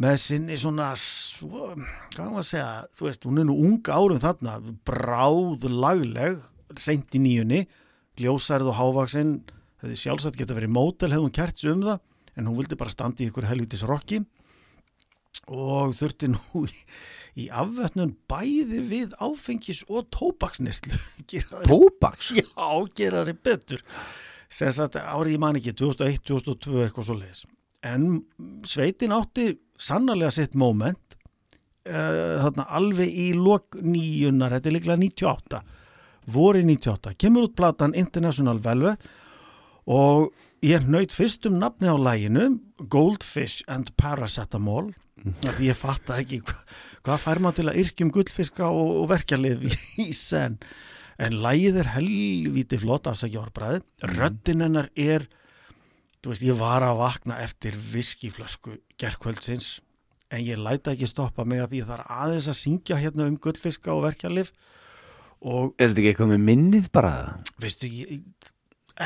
með 0.00 0.18
sinni 0.20 0.56
svona 0.60 0.90
svo, 0.96 1.72
hvað 2.14 2.28
var 2.32 2.42
að 2.42 2.48
segja, 2.48 2.68
þú 2.96 3.08
veist, 3.08 3.26
hún 3.28 3.40
er 3.42 3.48
nú 3.48 3.56
unga 3.60 3.96
árum 3.96 4.20
þarna, 4.20 4.54
bráð 4.88 5.66
lagleg, 5.68 6.38
seint 6.80 7.12
í 7.16 7.20
nýjunni 7.20 7.66
ljósærið 8.20 8.72
og 8.72 8.78
hávaksinn 8.78 9.34
hefði 9.82 9.98
sjálfsagt 9.98 10.38
geta 10.40 10.56
verið 10.56 10.72
mótel 10.72 11.12
kært 11.32 11.60
sig 11.60 11.72
um 11.72 11.84
það, 11.84 12.00
en 12.36 12.48
hún 12.48 12.58
vildi 12.60 12.78
bara 12.80 12.92
standa 12.92 13.24
í 13.24 13.30
ykkur 13.30 13.48
helvitis 13.50 13.84
rocki 13.88 14.22
og 15.48 15.96
þurfti 15.98 16.28
nú 16.30 16.66
í, 16.66 16.74
í 17.44 17.48
afvötnun 17.48 18.14
bæði 18.30 18.82
við 18.90 19.16
áfengis 19.22 19.82
og 19.88 20.10
tóbaksneslu 20.14 21.00
Tóbaks? 21.70 22.34
Já, 22.36 22.68
gera 22.96 23.24
þeir 23.26 23.40
betur. 23.42 23.82
Sem 24.52 24.70
sagt 24.76 25.00
árið 25.00 25.38
ég 25.38 25.42
man 25.42 25.58
ekki 25.58 25.74
2001, 25.74 26.22
2002 26.28 26.86
eitthvað 26.86 27.08
svo 27.08 27.18
leiðis 27.18 27.44
en 27.82 28.22
sveitin 28.66 29.14
átti 29.14 29.52
sannarlega 29.80 30.30
sitt 30.34 30.54
moment 30.58 31.16
uh, 31.88 32.38
þarna 32.44 32.66
alveg 32.78 33.10
í 33.10 33.32
lok 33.34 33.78
nýjunar, 33.82 34.54
þetta 34.56 34.70
er 34.70 34.76
líklega 34.76 35.00
98 35.02 35.62
voru 36.32 36.62
98, 36.62 37.16
kemur 37.18 37.48
út 37.48 37.56
platan 37.58 37.96
International 37.98 38.60
Velvet 38.62 39.02
og 39.86 40.32
ég 40.62 40.84
nöyt 40.86 41.14
fyrst 41.14 41.46
um 41.48 41.58
nafni 41.58 41.90
á 41.90 41.96
læginu 41.98 42.60
Goldfish 42.88 43.64
and 43.68 43.90
Paracetamol. 43.98 44.92
Af 45.46 45.54
því 45.58 45.68
ég 45.70 45.78
fatta 45.78 46.16
ekki 46.18 46.40
hva, 46.42 46.54
hvað 47.06 47.20
fær 47.22 47.40
maður 47.42 47.58
til 47.60 47.68
að 47.70 47.78
yrkjum 47.82 48.10
gullfiska 48.14 48.66
og, 48.70 48.88
og 49.02 49.08
verkjalið 49.12 49.68
í, 50.02 50.08
senn. 50.16 50.56
En 51.22 51.36
lægið 51.44 51.78
er 51.82 51.90
helvíti 51.94 52.78
flott 52.82 53.06
afsækja 53.06 53.44
árbræði, 53.44 53.82
röddin 54.16 54.64
hennar 54.64 54.88
er 54.98 55.28
þú 56.22 56.32
veist, 56.32 56.42
ég 56.46 56.58
var 56.58 56.82
að 56.86 56.98
vakna 57.02 57.38
eftir 57.44 57.76
viskiflösku 57.92 58.78
gerkvöldsins 58.98 59.76
en 60.32 60.42
ég 60.46 60.58
læta 60.58 60.94
ekki 60.94 61.06
stoppa 61.10 61.44
mig 61.46 61.60
að 61.60 61.74
því 61.74 61.82
ég 61.82 61.90
þarf 61.90 62.12
aðeins 62.24 62.48
að 62.50 62.58
syngja 62.62 62.98
hérna 63.02 63.26
um 63.28 63.36
gullfiska 63.42 63.92
og 63.92 64.06
verkjalið. 64.06 64.50
Og 65.42 65.74
Er 65.76 65.90
þetta 65.90 66.00
ekki 66.00 66.10
eitthvað 66.12 66.32
með 66.32 66.44
minnið 66.48 66.90
bara? 66.94 67.14
veistu, 67.62 67.90
ég, 67.90 68.22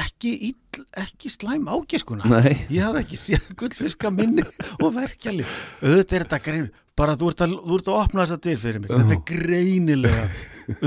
ekki, 0.03 0.33
ill, 0.51 0.87
ekki 1.03 1.31
slæm 1.33 1.69
ágiskuna 1.73 2.29
Nei. 2.31 2.57
Ég 2.73 2.83
hafði 2.85 3.05
ekki 3.05 3.21
séð 3.21 3.53
gullfiska 3.61 4.13
minni 4.15 4.45
og 4.83 4.91
verkjalið 4.97 5.47
auðvitað 5.83 6.19
er 6.19 6.27
þetta 6.27 6.43
grein 6.49 6.69
bara 6.97 7.13
þú 7.19 7.29
ert 7.29 7.43
að, 7.45 7.55
þú 7.61 7.77
ert 7.77 7.89
að 7.91 7.99
opna 8.01 8.25
þessa 8.25 8.39
dyr 8.47 8.61
fyrir 8.61 8.81
mig. 8.81 8.93
Þetta 8.93 9.17
er 9.17 9.25
greinilega 9.29 10.23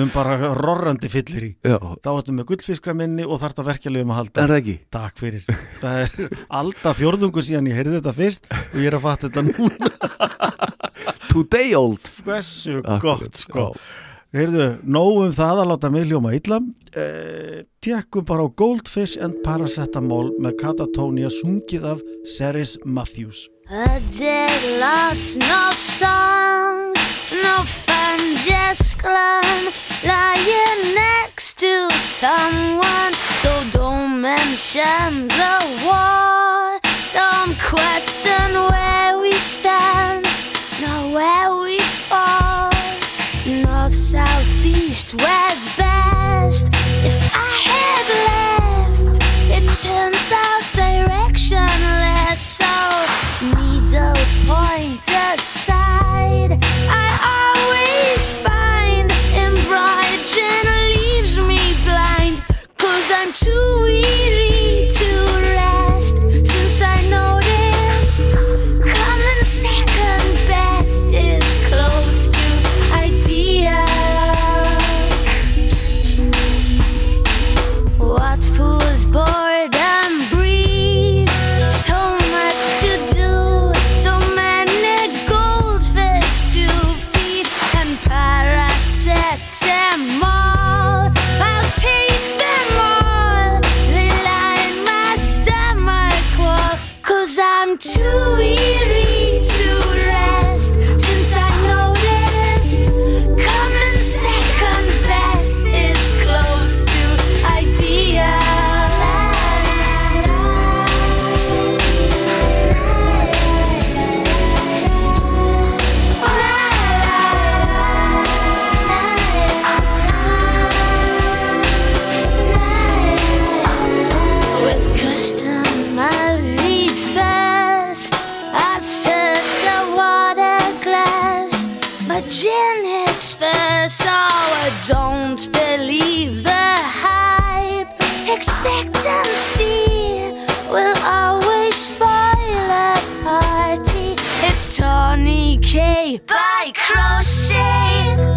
um 0.01 0.09
bara 0.13 0.49
rorrandi 0.57 1.11
fyllir 1.13 1.45
í 1.45 1.51
Já, 1.69 1.77
þá 1.77 2.09
ertu 2.15 2.33
með 2.35 2.47
gullfiska 2.49 2.95
minni 2.97 3.27
og 3.27 3.37
þarf 3.43 3.53
þetta 3.53 3.67
verkjalið 3.67 4.05
um 4.05 4.13
að 4.15 4.19
halda. 4.19 4.41
Er 4.41 4.53
það 4.53 4.61
ekki? 4.63 4.75
Takk 4.97 5.21
fyrir. 5.21 5.45
Það 5.83 6.01
er 6.01 6.35
alltaf 6.61 6.99
fjórðungu 6.99 7.45
síðan 7.45 7.69
ég 7.69 7.77
heyrði 7.77 7.99
þetta 7.99 8.15
fyrst 8.17 8.49
og 8.57 8.81
ég 8.81 8.89
er 8.89 8.97
að 8.97 9.05
fatta 9.05 9.29
þetta 9.29 9.45
núna. 9.51 9.91
Today 11.29 11.77
old. 11.77 12.13
Hversu 12.25 12.79
Akkurat, 12.81 13.03
gott 13.05 13.43
sko. 13.45 13.69
Heyrðu, 14.29 14.65
nóg 14.85 15.15
um 15.23 15.31
það 15.33 15.59
að 15.63 15.69
láta 15.71 15.89
mig 15.89 16.03
hljóma 16.05 16.31
illa. 16.37 16.59
Eh, 16.93 17.63
Tjekkum 17.81 18.27
bara 18.29 18.45
á 18.45 18.53
Goldfish 18.53 19.17
and 19.17 19.39
Paracetamol 19.41 20.35
með 20.37 20.53
Katatonia 20.59 21.31
sungið 21.33 21.87
af 21.95 22.03
Ceres 22.37 22.75
Matthews. 22.85 23.47
A 23.73 23.97
day 24.05 24.77
lost, 24.77 25.41
no 25.41 25.73
songs, 25.73 27.01
no 27.41 27.55
fun, 27.65 28.21
just 28.45 29.01
glum, 29.01 29.73
lying 30.05 30.93
next 30.93 31.57
to 31.65 31.89
someone. 31.97 33.13
So 33.41 33.49
don't 33.73 34.21
mention 34.21 35.25
the 35.27 35.57
war, 35.89 36.77
don't 37.17 37.57
question 37.57 38.53
where 38.69 39.17
we 39.17 39.33
stand, 39.41 40.27
nor 40.81 41.17
where 41.17 41.49
we. 41.65 41.78
North, 43.89 43.97
south, 43.97 44.65
east, 44.65 45.15
west, 45.15 45.65
best. 45.75 46.67
If 47.01 47.17
I 47.33 47.49
had 47.69 48.05
left, 48.29 49.17
it 49.49 49.65
turns 49.81 50.31
out 50.31 50.63
directionless. 50.77 52.37
So 52.37 52.69
needle 53.57 54.13
point 54.45 55.01
aside, 55.09 56.59
I 56.87 57.09
always 57.33 58.31
find 58.45 59.09
embroidery 59.33 60.93
leaves 60.93 61.37
me 61.47 61.73
blind. 61.83 62.43
Cause 62.77 63.11
I'm 63.11 63.33
too 63.33 63.79
weary 63.81 63.98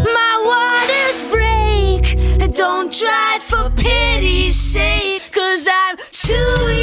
My 0.04 0.34
waters 0.50 1.22
break. 1.30 2.40
And 2.42 2.52
don't 2.54 2.92
try 2.92 3.38
for 3.40 3.70
pity's 3.70 4.56
sake, 4.56 5.30
cause 5.32 5.68
I'm 5.70 5.96
too 6.10 6.81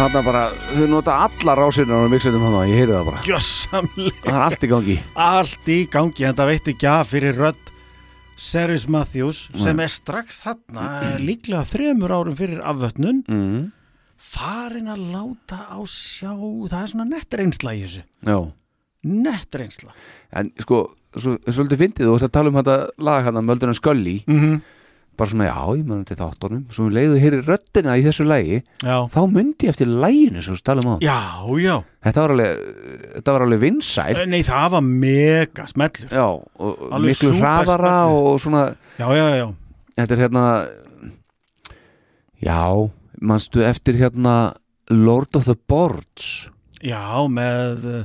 Þarna 0.00 0.20
bara, 0.24 0.42
þau 0.72 0.86
nota 0.88 1.14
alla 1.26 1.54
rásirnar 1.58 2.06
og 2.06 2.08
mixetum 2.08 2.40
hann 2.46 2.54
ég 2.70 2.78
heyri 2.80 2.94
það 2.94 3.08
bara. 3.10 3.18
Gjössamlega 3.26 4.22
Það 4.22 4.36
er 4.38 4.44
allt 4.46 4.62
í 4.62 4.70
gangi. 4.70 4.94
Allt 5.24 5.68
í 5.68 5.76
gangi, 5.92 6.24
en 6.24 6.38
það 6.38 6.48
veitti 6.54 6.72
ekki 6.72 6.88
að 6.88 7.02
fyrir 7.10 7.36
rödd 7.36 7.66
Ceres 8.40 8.86
Matthews 8.88 9.42
sem 9.60 9.82
er 9.84 9.92
strax 9.92 10.40
þarna 10.40 10.86
eh, 11.04 11.18
líklega 11.20 11.66
þremur 11.68 12.14
árum 12.16 12.38
fyrir 12.38 12.62
afvötnun 12.64 13.20
mm. 13.28 13.60
farin 14.16 14.88
að 14.88 15.04
láta 15.12 15.60
á 15.68 15.78
sjá 15.84 16.32
það 16.32 16.78
er 16.80 16.90
svona 16.94 17.08
nett 17.10 17.36
reynsla 17.36 17.76
í 17.76 17.84
þessu. 17.84 18.06
Já, 18.24 18.38
nett 19.28 19.60
reynsla 19.60 19.92
en 20.40 20.54
sko 20.64 20.86
svo, 21.12 21.36
svolítið 21.44 21.84
fyndið 21.84 22.08
þú 22.08 22.16
að 22.16 22.32
tala 22.38 22.54
um 22.54 22.60
þetta 22.62 22.78
lag 23.04 23.28
hann 23.28 23.44
Möldurinn 23.44 23.76
Skölli 23.76 24.22
mm 24.24 24.40
-hmm. 24.40 24.60
Bara 25.20 25.30
svona, 25.30 25.46
já, 25.50 25.60
ég 25.76 25.84
mögum 25.86 26.04
til 26.08 26.16
þáttunum. 26.18 26.62
Svo 26.72 26.86
um 26.88 26.94
leiðu 26.96 27.20
heyri 27.22 27.40
röddina 27.46 27.94
í 28.00 28.04
þessu 28.06 28.24
lagi 28.26 28.58
Já, 28.82 28.96
þá 29.12 29.18
myndi 29.30 29.68
ég 29.68 29.74
eftir 29.74 29.90
læginu 29.92 30.42
sem 30.46 30.56
við 30.56 30.64
tala 30.66 30.84
um 30.84 30.92
á 30.92 30.96
já, 31.04 31.18
já. 31.60 31.76
Þetta 32.08 32.24
var 32.24 32.34
alveg, 32.34 32.60
þetta 33.18 33.34
var 33.36 33.44
alveg 33.46 33.60
vinsælt. 33.66 34.22
Nei, 34.32 34.40
það 34.46 34.68
var 34.74 34.84
mega 34.88 35.66
smellur. 35.68 36.08
Já, 36.16 36.26
og 36.64 36.84
Alveg 36.96 37.12
miklu 37.14 37.34
hraðara 37.38 37.94
og 38.16 38.38
svona, 38.40 38.62
Já, 38.98 39.06
já, 39.16 39.26
já, 39.36 39.46
þetta 40.00 40.16
er 40.16 40.22
hérna 40.24 40.44
já, 42.40 42.60
manstu 43.20 43.62
eftir 43.66 43.98
hérna 44.00 44.54
Lord 44.90 45.36
of 45.38 45.44
the 45.46 45.54
Boards 45.68 46.48
já, 46.82 47.00
með 47.30 47.84
uh, 47.84 48.04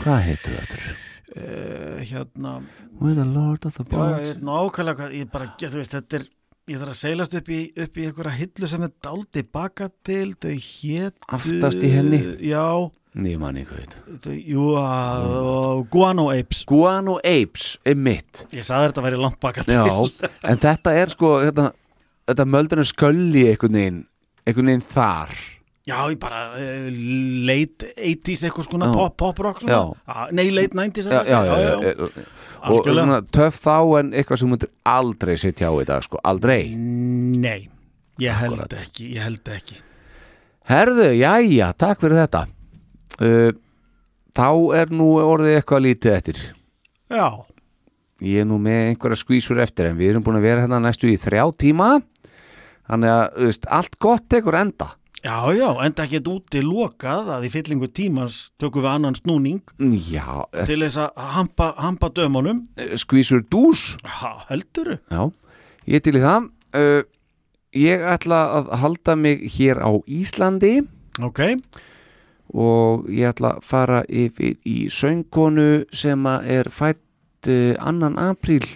hvað 0.00 0.20
heitir 0.28 0.54
þetta? 0.60 0.94
uh, 1.34 1.98
hérna 2.06 2.54
We're 3.02 3.16
the 3.18 3.26
Lord 3.26 3.66
of 3.66 3.74
the 3.80 3.84
Já, 3.84 3.90
já, 3.90 3.96
Boards 3.98 4.30
ég- 4.36 4.44
nákvæmlega 4.46 5.08
ég 5.18 5.30
bara, 5.32 5.50
þú 5.58 5.74
veist, 5.80 5.96
þetta 5.98 6.20
er 6.20 6.28
ég 6.70 6.78
þarf 6.78 6.92
að 6.92 6.98
seilast 7.00 7.36
upp 7.38 7.48
í, 7.50 7.60
upp 7.84 7.96
í 7.98 8.06
einhverja 8.06 8.34
hillu 8.38 8.68
sem 8.70 8.84
er 8.86 8.92
daldi 9.02 9.42
baka 9.42 9.88
til 10.06 10.34
þau 10.38 10.52
hétu 10.54 11.26
Aftast 11.38 11.82
í 11.82 11.90
henni? 11.92 12.20
Já, 12.46 12.66
Ný 13.12 13.34
manni, 13.36 13.64
hvað 13.68 13.82
heit 13.82 13.96
þau, 14.24 14.36
jú, 14.54 14.68
að 14.80 15.82
Guano 15.92 16.28
Apes 16.32 16.62
Guano 16.68 17.18
Apes 17.20 17.74
er 17.84 17.98
mitt 17.98 18.46
Ég 18.54 18.64
sagði 18.64 18.92
þetta 18.92 19.02
að 19.02 19.08
væri 19.08 19.22
langt 19.24 19.40
baka 19.42 19.66
til 19.66 19.76
Já, 19.76 19.96
en 20.52 20.62
þetta 20.62 20.94
er 21.02 21.12
sko 21.12 21.32
þetta, 21.48 21.66
þetta 22.30 22.48
möldurinn 22.54 22.88
skölli 22.88 23.48
einhvern 23.50 23.80
veginn 23.80 24.00
einhvern 24.46 24.72
veginn 24.72 24.88
þar 24.94 25.34
Já, 25.82 25.96
ég 26.12 26.18
bara 26.22 26.52
uh, 26.54 26.90
late 27.42 27.88
80s 27.98 28.44
eitthvað 28.46 28.68
skona 28.68 28.86
Já. 28.86 28.92
pop. 29.18 29.32
Ah, 30.06 30.28
Nei, 30.30 30.44
late 30.54 30.78
90s 30.78 31.08
já, 31.10 31.24
já, 31.26 31.40
já, 31.42 31.56
já, 31.58 31.90
já. 31.90 32.26
Og 32.70 32.86
svona 32.86 33.20
töff 33.34 33.58
þá 33.64 33.76
en 34.00 34.12
eitthvað 34.14 34.40
sem 34.42 34.52
myndir 34.52 34.70
aldrei 34.86 35.34
sitja 35.40 35.70
á 35.70 35.74
í 35.82 35.86
dag 35.88 36.04
sko, 36.06 36.20
aldrei. 36.22 36.70
Nei, 36.76 37.68
ég 38.22 38.38
held 38.38 38.60
Akkúrat. 38.60 38.76
ekki 38.86 39.08
Ég 39.16 39.24
held 39.26 39.50
ekki. 39.56 39.78
Herðu, 40.70 41.08
jæja, 41.18 41.72
takk 41.74 42.00
fyrir 42.04 42.20
þetta. 42.22 42.46
Uh, 43.18 43.50
Þá 44.32 44.46
er 44.78 44.92
nú 44.96 45.10
orðið 45.20 45.58
eitthvað 45.58 45.82
lítið 45.84 46.14
eftir. 46.16 46.38
Já, 47.12 47.26
Ég 48.22 48.44
er 48.44 48.46
nú 48.46 48.54
með 48.62 48.92
einhverja 48.92 49.18
skvísur 49.18 49.58
eftir 49.58 49.88
en 49.90 49.96
við 49.98 50.12
erum 50.12 50.22
búin 50.22 50.38
að 50.38 50.44
vera 50.46 50.62
hérna 50.62 50.78
næstu 50.78 51.08
í 51.10 51.16
þrjá 51.18 51.42
tíma. 51.58 51.88
Þannig 52.86 53.10
að, 53.10 53.24
þú 53.34 53.48
veist, 53.48 53.66
allt 53.66 53.96
gott 53.98 54.36
ekkur 54.38 54.56
enda 54.60 54.86
já, 55.22 55.36
já, 55.54 55.68
enda 55.86 56.04
ekki 56.06 56.20
úti 56.32 56.62
lokað 56.66 57.30
að 57.36 57.46
í 57.46 57.52
fyllingu 57.54 57.88
tímans 57.94 58.50
tökum 58.58 58.82
við 58.82 58.90
annan 58.94 59.14
snúning 59.18 59.62
Já, 59.78 60.44
eh, 60.52 60.66
til 60.66 60.80
þess 60.82 60.98
að 61.04 61.24
hampa, 61.36 61.72
hampa 61.78 62.10
dömunum. 62.10 62.62
skvísur 62.98 63.44
dús 63.50 63.96
Já, 64.02 64.44
helduru 64.50 64.98
Já, 65.10 65.30
ég 65.86 66.02
til 66.02 66.16
í 66.18 66.22
það. 66.22 66.50
Uh, 66.72 67.02
Ég 67.72 68.02
ætla 68.04 68.38
að 68.52 68.66
halda 68.82 69.14
mig 69.16 69.46
hér 69.54 69.78
á 69.80 69.88
Íslandi. 70.04 70.82
Ok, 71.24 71.40
og 72.52 73.06
ég 73.08 73.30
ætla 73.32 73.54
að 73.56 73.64
fara 73.64 74.00
yfir 74.12 74.58
í 74.68 74.90
söngkonu 74.92 75.86
sem 75.88 76.26
er 76.28 76.68
fætt 76.68 77.48
uh, 77.48 77.72
annan 77.80 78.18
apríl 78.20 78.66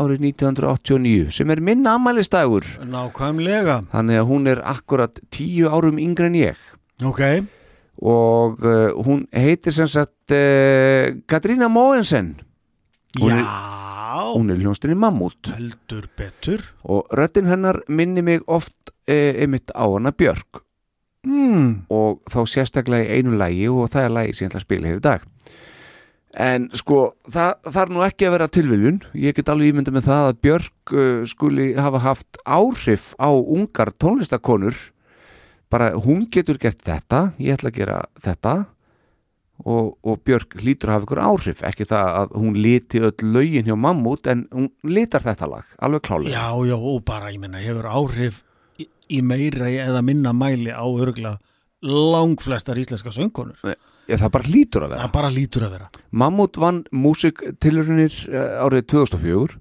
árið 0.00 0.24
1989 0.30 1.32
sem 1.34 1.50
er 1.54 1.60
minn 1.64 1.86
ammælistagur 1.86 2.64
nákvæmlega. 2.84 3.80
Þannig 3.92 4.20
að 4.22 4.28
hún 4.30 4.48
er 4.50 4.62
akkurat 4.64 5.20
tíu 5.34 5.68
árum 5.70 5.98
yngri 6.02 6.26
en 6.30 6.38
ég. 6.40 6.58
Ok, 7.04 7.20
og 8.02 8.60
uh, 8.64 8.90
hún 9.06 9.24
heitir 9.34 9.72
sem 9.74 9.86
sagt 9.90 10.34
uh, 10.34 11.14
Katrína 11.30 11.68
Móensen 11.70 12.34
Hún 13.20 13.30
er- 13.30 13.44
já. 13.46 14.34
hún 14.34 14.50
er 14.50 14.58
hljónstinni 14.58 14.94
Mammut 14.98 15.50
Heldur 15.54 16.08
betur. 16.18 16.62
Og 16.82 17.06
röddin 17.14 17.46
hennar 17.46 17.82
minni 17.88 18.22
mig 18.22 18.42
oft 18.46 18.74
uh, 18.90 19.14
einmitt 19.38 19.70
á 19.74 19.86
hana 19.86 20.10
Björk. 20.12 20.60
Mm. 21.24 21.86
og 21.88 22.18
þá 22.28 22.42
sérstaklega 22.52 23.06
í 23.08 23.20
einu 23.22 23.32
lægi 23.40 23.68
og 23.72 23.86
það 23.88 24.02
er 24.04 24.10
lægi 24.12 24.34
sem 24.36 24.44
ég 24.44 24.50
ætla 24.50 24.58
að 24.60 24.64
spila 24.66 24.90
hér 24.90 24.98
í 24.98 25.04
dag 25.06 25.22
en 26.40 26.66
sko 26.74 27.14
það 27.30 27.70
þarf 27.76 27.94
nú 27.94 28.02
ekki 28.06 28.26
að 28.26 28.34
vera 28.36 28.50
tilviljun. 28.50 29.00
Ég 29.18 29.36
get 29.36 29.50
alveg 29.52 29.72
ímynda 29.72 29.94
með 29.94 30.08
það 30.08 30.28
að 30.28 30.40
Björk 30.46 30.94
uh, 30.94 31.22
skuli 31.28 31.70
hafa 31.78 32.02
haft 32.04 32.40
áhrif 32.44 33.12
á 33.22 33.30
ungar 33.30 33.92
tónlistakonur 34.02 34.76
bara 35.72 35.94
hún 35.98 36.26
getur 36.30 36.58
gert 36.60 36.82
þetta 36.86 37.32
ég 37.42 37.56
ætla 37.56 37.72
að 37.72 37.80
gera 37.80 37.98
þetta. 38.22 38.54
Og, 39.64 39.94
og 40.02 40.18
Björk 40.26 40.56
hlýtur 40.58 40.90
að 40.90 40.96
hafa 40.96 41.06
ykkur 41.06 41.22
áhrif. 41.22 41.60
Ekki 41.62 41.86
það 41.86 42.08
að 42.18 42.32
hún 42.42 42.58
liti 42.58 43.00
öll 43.06 43.30
lögin 43.36 43.68
hjá 43.68 43.76
Mammut 43.78 44.26
en 44.30 44.48
hún 44.50 44.72
litar 44.82 45.22
þetta 45.22 45.46
lag 45.46 45.70
alveg 45.78 46.02
klálega 46.08 46.34
Já, 46.34 46.48
já, 46.66 46.74
og 46.74 47.04
bara, 47.06 47.30
ég 47.30 47.38
menna, 47.42 47.62
hefur 47.62 47.86
áhrif 47.86 48.42
í, 48.82 48.88
í 49.14 49.22
meira 49.22 49.70
eða 49.70 50.02
minna 50.02 50.34
mæli 50.34 50.74
á 50.74 50.82
örgla 50.82 51.36
langflestar 51.84 52.80
íslenska 52.80 53.12
söngkonur 53.14 53.60
Ég, 54.04 54.18
það 54.20 54.32
bara 54.36 54.50
hlýtur 54.50 54.84
að 54.84 54.94
vera. 54.94 55.04
Það 55.06 55.14
bara 55.14 55.32
lítur 55.32 55.66
að 55.66 55.76
vera. 55.78 55.90
Mammut 56.12 56.58
vann 56.60 56.82
músiktilrunir 56.92 58.18
árið 58.60 58.86
2004 58.92 59.60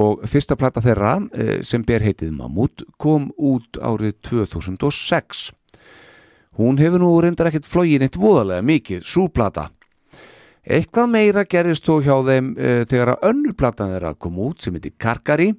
og 0.00 0.26
fyrsta 0.30 0.56
plata 0.58 0.82
þeirra 0.84 1.16
eh, 1.34 1.56
sem 1.66 1.82
ber 1.86 2.04
heitið 2.04 2.34
Mammut 2.36 2.84
kom 3.00 3.30
út 3.34 3.78
árið 3.82 4.20
2006 4.28 5.48
hún 6.60 6.78
hefur 6.78 7.02
nú 7.02 7.10
reyndar 7.22 7.50
ekkert 7.50 7.68
flogin 7.70 8.04
eitt 8.04 8.18
voðalega 8.20 8.62
mikið, 8.66 9.02
súplata 9.06 9.70
eitthvað 10.60 11.10
meira 11.10 11.44
gerist 11.48 11.86
þó 11.88 11.98
hjá 12.04 12.14
þeim 12.26 12.52
uh, 12.54 12.82
þegar 12.86 13.14
að 13.14 13.26
önnur 13.30 13.56
platan 13.58 13.94
þeirra 13.94 14.14
kom 14.20 14.38
út 14.44 14.62
sem 14.62 14.76
heitir 14.76 14.96
Karkari. 15.00 15.54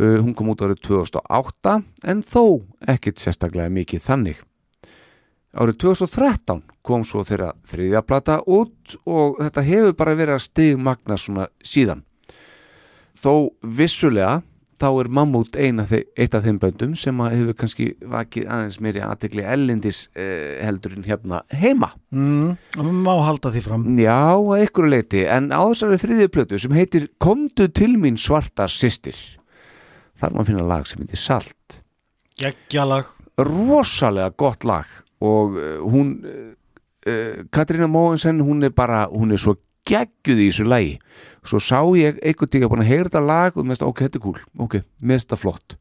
Hún 0.00 0.36
kom 0.38 0.52
út 0.52 0.60
árið 0.62 0.78
2008 0.86 1.72
en 2.08 2.20
þó 2.22 2.44
ekkert 2.88 3.18
sérstaklega 3.20 3.72
mikið 3.74 4.04
þannig 4.04 4.38
Árið 5.50 5.80
2013 5.82 6.60
kom 6.86 7.02
svo 7.06 7.24
þeirra 7.26 7.50
þriðja 7.66 8.04
plata 8.06 8.36
út 8.46 8.94
og 9.02 9.40
þetta 9.40 9.64
hefur 9.66 9.96
bara 9.98 10.14
verið 10.18 10.36
að 10.36 10.44
stigmagna 10.44 11.16
svona 11.18 11.48
síðan. 11.66 12.04
Þó 13.18 13.50
vissulega 13.66 14.38
þá 14.80 14.86
er 15.02 15.10
Mammut 15.12 15.58
eitt 15.58 16.36
af 16.38 16.46
þeim 16.46 16.60
böndum 16.62 16.94
sem 16.96 17.18
að 17.20 17.34
hefur 17.34 17.58
kannski 17.64 17.88
vakið 18.14 18.46
aðeins 18.46 18.78
meiri 18.80 19.02
aðtekli 19.04 19.44
ellendis 19.44 20.04
eh, 20.14 20.62
heldur 20.64 20.94
en 20.96 21.04
hérna 21.04 21.42
heima. 21.50 21.90
mm, 22.14 22.86
Má 23.02 23.12
halda 23.26 23.52
því 23.52 23.64
fram 23.66 23.84
Já, 23.98 24.38
að 24.38 24.64
ykkur 24.68 24.88
leiti, 24.88 25.26
en 25.26 25.50
á 25.52 25.60
þessari 25.66 26.00
þriðju 26.04 26.32
plötu 26.32 26.62
sem 26.62 26.78
heitir 26.78 27.10
Komdu 27.18 27.68
til 27.68 27.92
mín 27.98 28.16
svarta 28.16 28.70
systir. 28.70 29.18
Þar 30.16 30.38
má 30.38 30.46
finna 30.46 30.64
lag 30.64 30.86
sem 30.88 31.02
heitir 31.02 31.20
Salt. 31.20 31.80
Geggjalag 32.40 33.10
rosalega 33.40 34.32
gott 34.38 34.64
lag 34.68 34.88
og 35.20 35.58
uh, 35.58 35.80
hún 35.84 36.14
uh, 36.24 37.44
Katrína 37.52 37.88
Móensen 37.90 38.40
hún 38.44 38.64
er 38.64 38.74
bara, 38.76 39.06
hún 39.12 39.32
er 39.32 39.40
svo 39.40 39.56
geggjuð 39.88 40.40
í 40.44 40.48
þessu 40.50 40.66
lagi. 40.68 40.96
Svo 41.46 41.60
sá 41.62 41.80
ég 41.96 42.20
einhvern 42.20 42.52
tíka 42.52 42.68
búin 42.68 42.84
að 42.84 42.92
heyra 42.92 43.08
þetta 43.08 43.24
lag 43.24 43.56
og 43.56 43.64
finnst 43.64 43.84
ok, 43.86 44.04
þetta 44.06 44.20
er 44.20 44.24
cool, 44.24 44.40
ok, 44.60 44.80
finnst 45.00 45.28
þetta 45.28 45.40
flott. 45.40 45.76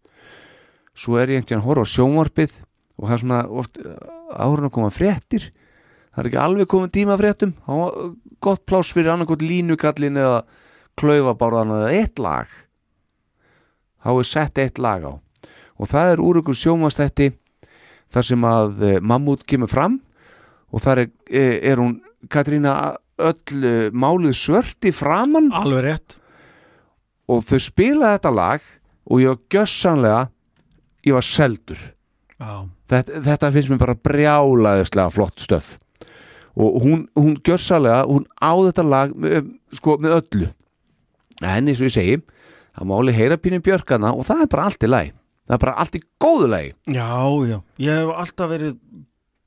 Svo 0.96 1.20
er 1.20 1.32
ég 1.32 1.42
einhvern 1.42 1.50
veginn 1.50 1.64
að 1.64 1.68
horfa 1.68 1.88
á 1.88 1.94
sjónvarpið 1.96 2.56
og 3.00 3.08
það 3.08 3.16
er 3.16 3.24
svona 3.24 3.42
oft 3.62 3.82
árun 4.36 4.70
að 4.70 4.74
koma 4.76 4.94
fréttir. 4.94 5.50
Það 6.10 6.24
er 6.24 6.30
ekki 6.30 6.42
alveg 6.44 6.72
komið 6.72 6.96
tíma 6.96 7.16
að 7.16 7.22
fréttum. 7.24 7.54
Það 7.66 7.84
var 7.84 8.10
gott 8.44 8.66
pláss 8.68 8.96
fyrir 8.96 9.14
annarkot 9.14 9.46
línukallin 9.46 10.20
eða 10.20 10.42
klaufabárðan 11.00 11.76
eða 11.78 11.92
eitt 11.96 12.20
lag. 12.20 12.50
Þá 14.04 14.12
er 14.16 14.28
sett 14.28 14.62
eitt 14.64 14.82
lag 14.82 15.06
á. 15.06 15.14
Og 15.80 15.88
það 15.88 16.14
er 16.14 16.24
úr 16.24 16.42
ykkur 16.42 16.58
sjónvastætti 16.60 17.30
þar 18.14 18.28
sem 18.32 18.48
að 18.48 18.86
uh, 18.86 18.96
Mammut 19.02 19.46
kemur 19.50 19.72
fram 19.72 20.00
og 20.70 20.84
þar 20.84 21.06
er, 21.06 21.12
er, 21.30 21.54
er 21.72 21.82
hún 21.82 22.00
Katrína 22.32 22.74
öll 23.20 23.62
uh, 23.64 23.90
máluð 23.96 24.36
svört 24.38 24.88
í 24.88 24.94
framann 24.96 25.52
Alveg 25.56 25.86
rétt. 25.86 26.18
Og 27.30 27.44
þau 27.46 27.60
spila 27.62 28.16
þetta 28.16 28.34
lag 28.34 28.66
og 29.10 29.22
ég 29.24 29.34
var 29.34 29.42
gjössanlega 29.54 30.24
ég 31.08 31.16
var 31.16 31.26
seldur. 31.26 31.82
Þetta, 32.90 33.22
þetta 33.26 33.52
finnst 33.54 33.72
mér 33.72 33.82
bara 33.82 34.00
brjálaðislega 34.00 35.14
flott 35.14 35.44
stöf 35.44 35.78
og 36.60 36.82
hún, 36.84 37.04
hún 37.16 37.38
gjössalega, 37.46 38.04
hún 38.10 38.26
á 38.36 38.52
þetta 38.52 38.84
lag 38.84 39.12
sko, 39.76 39.96
með 40.02 40.16
öllu. 40.18 40.50
En 41.40 41.70
eins 41.70 41.80
og 41.80 41.88
ég 41.88 41.94
segi 41.96 42.18
það 42.74 42.90
máli 42.90 43.16
heyra 43.16 43.38
pínu 43.40 43.62
björkana 43.64 44.12
og 44.16 44.28
það 44.28 44.44
er 44.44 44.52
bara 44.52 44.68
allt 44.68 44.84
í 44.84 44.90
lagi 44.90 45.14
það 45.50 45.56
er 45.58 45.64
bara 45.66 45.78
allt 45.82 45.98
í 45.98 46.04
góðu 46.22 46.50
lagi. 46.54 46.74
Já, 46.94 47.10
já. 47.50 47.58
Ég 47.82 48.00
hef 48.00 48.12
alltaf 48.24 48.52
verið 48.54 48.76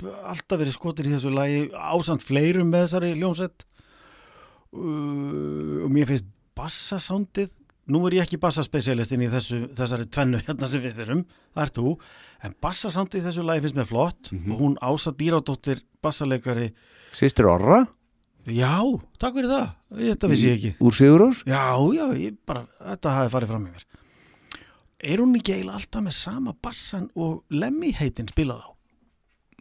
alltaf 0.02 0.58
verið 0.58 0.74
skotir 0.74 1.08
í 1.08 1.14
þessu 1.14 1.30
lagi 1.30 1.64
ásand 1.70 2.24
fleirum 2.24 2.70
með 2.72 2.86
þessari 2.86 3.12
ljónsett 3.20 3.62
uh, 4.74 5.84
og 5.86 5.92
mér 5.94 6.08
finnst 6.10 6.26
bassasándið 6.58 7.52
nú 7.92 8.02
er 8.06 8.18
ég 8.18 8.26
ekki 8.26 8.38
bassaspecialistin 8.42 9.24
í 9.24 9.30
þessu, 9.30 9.62
þessari 9.78 10.06
tvennu 10.10 10.42
hérna 10.42 10.68
sem 10.70 10.82
við 10.82 11.00
erum 11.06 11.24
það 11.54 11.64
er 11.64 11.72
þú, 11.78 11.94
en 12.46 12.58
bassasándið 12.62 13.22
í 13.22 13.24
þessu 13.28 13.46
lagi 13.46 13.64
finnst 13.64 13.78
mér 13.78 13.88
flott 13.90 14.30
og 14.34 14.60
hún 14.60 14.76
Ása 14.82 15.14
Dýradóttir 15.14 15.82
bassaleikari, 16.02 16.70
Sýstur 17.14 17.50
Orra? 17.52 17.84
Já, 18.42 18.82
takk 19.22 19.36
fyrir 19.36 19.52
það. 19.52 19.66
Þetta 19.94 20.28
vissi 20.32 20.48
ég 20.48 20.56
ekki. 20.56 20.70
Úr 20.82 20.94
Sigurós 20.98 21.44
já, 21.46 21.62
já, 21.94 22.06
ég 22.18 22.38
bara, 22.48 22.64
þetta 22.90 23.12
hafi 23.20 23.34
farið 23.36 23.52
fram 23.52 23.66
í 23.68 23.74
mér 23.74 23.84
er 25.02 25.18
hún 25.22 25.34
ekki 25.38 25.56
eiginlega 25.56 25.80
alltaf 25.80 26.04
með 26.04 26.14
sama 26.16 26.54
bassan 26.62 27.08
og 27.18 27.42
Lemmy 27.50 27.92
heitin 27.98 28.30
spilað 28.30 28.62
á 28.62 28.68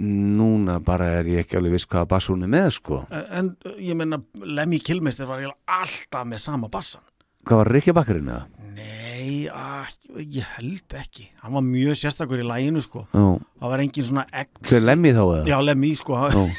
núna 0.01 0.79
bara 0.81 1.09
er 1.19 1.27
ég 1.29 1.43
ekki 1.43 1.59
alveg 1.59 1.75
viss 1.75 1.89
hvaða 1.89 2.09
bass 2.13 2.29
hún 2.31 2.45
er 2.45 2.49
með 2.49 2.69
sko 2.77 3.01
en 3.11 3.51
uh, 3.67 3.75
ég 3.81 3.97
menna 3.97 4.21
Lemmy 4.41 4.79
Kilmister 4.81 5.29
var 5.29 5.41
eiginlega 5.41 5.81
alltaf 5.81 6.27
með 6.29 6.43
sama 6.45 6.69
bassan 6.73 7.03
hvað 7.45 7.61
var 7.61 7.71
Rikki 7.75 7.95
Bakkarinn 7.97 8.29
eða? 8.31 8.45
Nei, 8.71 9.49
að, 9.51 9.97
ég 10.23 10.45
held 10.55 10.93
ekki 10.95 11.25
Hann 11.41 11.53
var 11.57 11.65
mjög 11.65 11.97
sérstakur 11.99 12.39
í 12.39 12.45
læginu 12.47 12.81
sko 12.81 13.03
Já. 13.11 13.25
Það 13.59 13.73
var 13.73 13.83
engin 13.83 14.07
svona 14.07 14.23
X 14.31 14.69
hver 14.69 14.85
lemmi 14.85 15.11
þá 15.17 15.21
eða? 15.25 15.41
Já, 15.51 15.57
lemmi 15.65 15.91
sko 15.99 16.21
Já. 16.21 16.41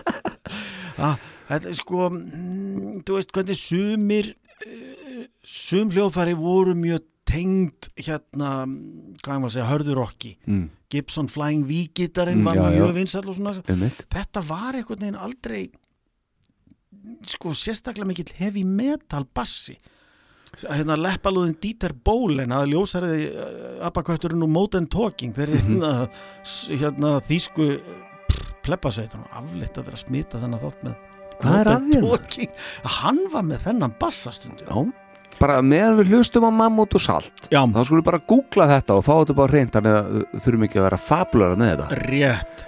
ah, 1.10 1.20
Þetta 1.50 1.74
sko 1.76 2.08
mm, 2.14 3.02
Þú 3.04 3.18
veist 3.18 3.34
hvernig 3.36 3.60
sumir 3.60 4.32
eh, 4.64 4.89
Sum 5.44 5.90
hljóðfæri 5.94 6.34
voru 6.38 6.74
mjög 6.78 7.04
tengd 7.30 7.88
hérna, 8.00 8.64
hvað 9.22 9.34
ég 9.36 9.40
maður 9.40 9.50
að 9.50 9.54
segja, 9.54 9.68
hörðurokki 9.70 10.32
Mm. 10.48 10.64
Gibson 10.90 11.28
Flying 11.30 11.64
V-gitarinn 11.68 12.40
Mm, 12.40 12.44
var 12.48 12.56
já, 12.58 12.64
mjög 12.74 12.94
vinsall 12.96 13.28
og 13.28 13.36
svona. 13.36 13.52
Einmitt. 13.68 14.04
þetta 14.10 14.42
var 14.48 14.74
einhvern 14.74 15.00
veginn 15.04 15.20
aldrei 15.20 15.70
sko 17.26 17.52
sérstaklega 17.56 18.06
mikill 18.08 18.32
heavy 18.36 18.64
metal 18.64 19.24
bassi. 19.34 19.76
Hérna 20.58 20.96
leppalúðin 20.98 21.54
Dieter 21.62 21.92
Bohlen 21.94 22.50
að 22.50 22.72
ljósariði 22.72 23.26
uh, 23.30 23.86
abakötturinn 23.86 24.42
og 24.42 24.50
Modern 24.50 24.88
Talking 24.90 25.32
þeir 25.36 25.52
hérna, 25.54 25.92
s- 26.42 26.66
hérna 26.72 27.20
þýsku 27.28 27.68
pleppasveitan 28.66 29.22
og 29.22 29.36
afleitt 29.44 29.78
að 29.78 29.86
vera 29.86 30.00
smita 30.02 30.40
þennan 30.42 30.60
þátt 30.64 30.82
með 30.88 30.96
er 31.40 31.70
Modern? 31.70 32.08
Talking. 32.10 32.50
Hann 32.98 33.22
var 33.32 33.46
með 33.46 33.62
þennan 33.68 33.94
bassastundu. 34.02 34.66
Já, 34.66 34.92
bara 35.40 35.60
meðan 35.64 35.98
við 36.00 36.14
hlustum 36.14 36.46
á 36.48 36.50
mammut 36.52 36.96
og 36.96 37.04
salt 37.04 37.46
Já. 37.48 37.62
þá 37.64 37.80
skulum 37.84 38.00
við 38.02 38.08
bara 38.10 38.24
googla 38.32 38.68
þetta 38.74 38.98
og 38.98 39.06
fá 39.06 39.12
þetta 39.14 39.38
bara 39.40 39.54
reynd 39.56 39.76
þannig 39.76 40.00
að 40.00 40.18
þurfum 40.44 40.66
ekki 40.68 40.80
að 40.80 40.88
vera 40.88 41.00
fabulera 41.10 41.60
með 41.60 41.72
þetta 41.74 42.02
rétt 42.10 42.66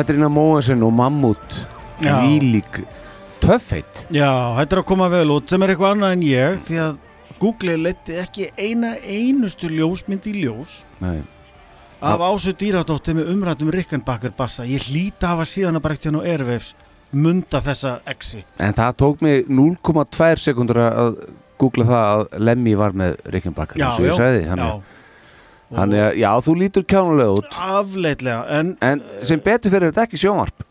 Katrína 0.00 0.30
Móensen 0.32 0.80
og 0.86 0.94
Mammut 0.96 1.60
Já. 2.00 2.14
Þvílík 2.16 2.80
Töffheit 3.42 4.06
Já, 4.08 4.30
þetta 4.56 4.76
er 4.78 4.80
að 4.80 4.86
koma 4.88 5.08
vel 5.12 5.26
út 5.34 5.52
sem 5.52 5.60
er 5.60 5.74
eitthvað 5.74 5.96
annað 5.96 6.14
en 6.16 6.22
ég 6.24 6.62
því 6.64 6.78
að 6.86 6.94
Google 7.40 7.74
leti 7.80 8.16
ekki 8.20 8.46
eina 8.56 8.94
einustu 9.00 9.68
ljósmynd 9.68 10.28
í 10.28 10.32
ljós 10.42 10.78
Nei. 11.00 11.20
af 12.00 12.24
ásu 12.30 12.54
dýradótti 12.56 13.12
með 13.16 13.28
umrættum 13.34 13.72
Rickenbacker 13.72 14.32
bassa. 14.36 14.64
Ég 14.68 14.88
hlýta 14.88 15.28
að 15.28 15.34
hafa 15.34 15.48
síðan 15.48 15.76
að 15.76 15.84
bara 15.84 15.96
ekkert 15.96 16.08
hérna 16.10 16.24
á 16.24 16.28
Airwaves 16.32 16.72
munda 17.12 17.60
þessa 17.64 17.94
exi. 18.08 18.42
En 18.60 18.76
það 18.76 18.96
tók 19.02 19.24
mig 19.24 19.48
0,2 19.48 20.30
sekundur 20.40 20.80
að 20.84 21.20
googla 21.60 21.88
það 21.88 22.08
að 22.10 22.24
Lemmy 22.48 22.76
var 22.80 22.96
með 22.96 23.16
Rickenbacker 23.36 23.80
eins 23.80 24.00
og 24.00 24.08
ég 24.08 24.16
sagði 24.20 24.44
já, 24.44 24.50
Þannig, 24.52 24.89
þannig 25.70 26.00
að, 26.04 26.12
já, 26.20 26.30
þú 26.46 26.54
lítur 26.60 26.84
kjánulega 26.90 27.36
út. 27.40 27.58
Afleitlega 27.78 28.40
en 28.58 28.72
En 28.82 29.02
sem 29.22 29.40
betur 29.44 29.70
fyrir 29.74 29.90
þetta 29.92 30.06
ekki 30.08 30.20
sjónvarp. 30.24 30.66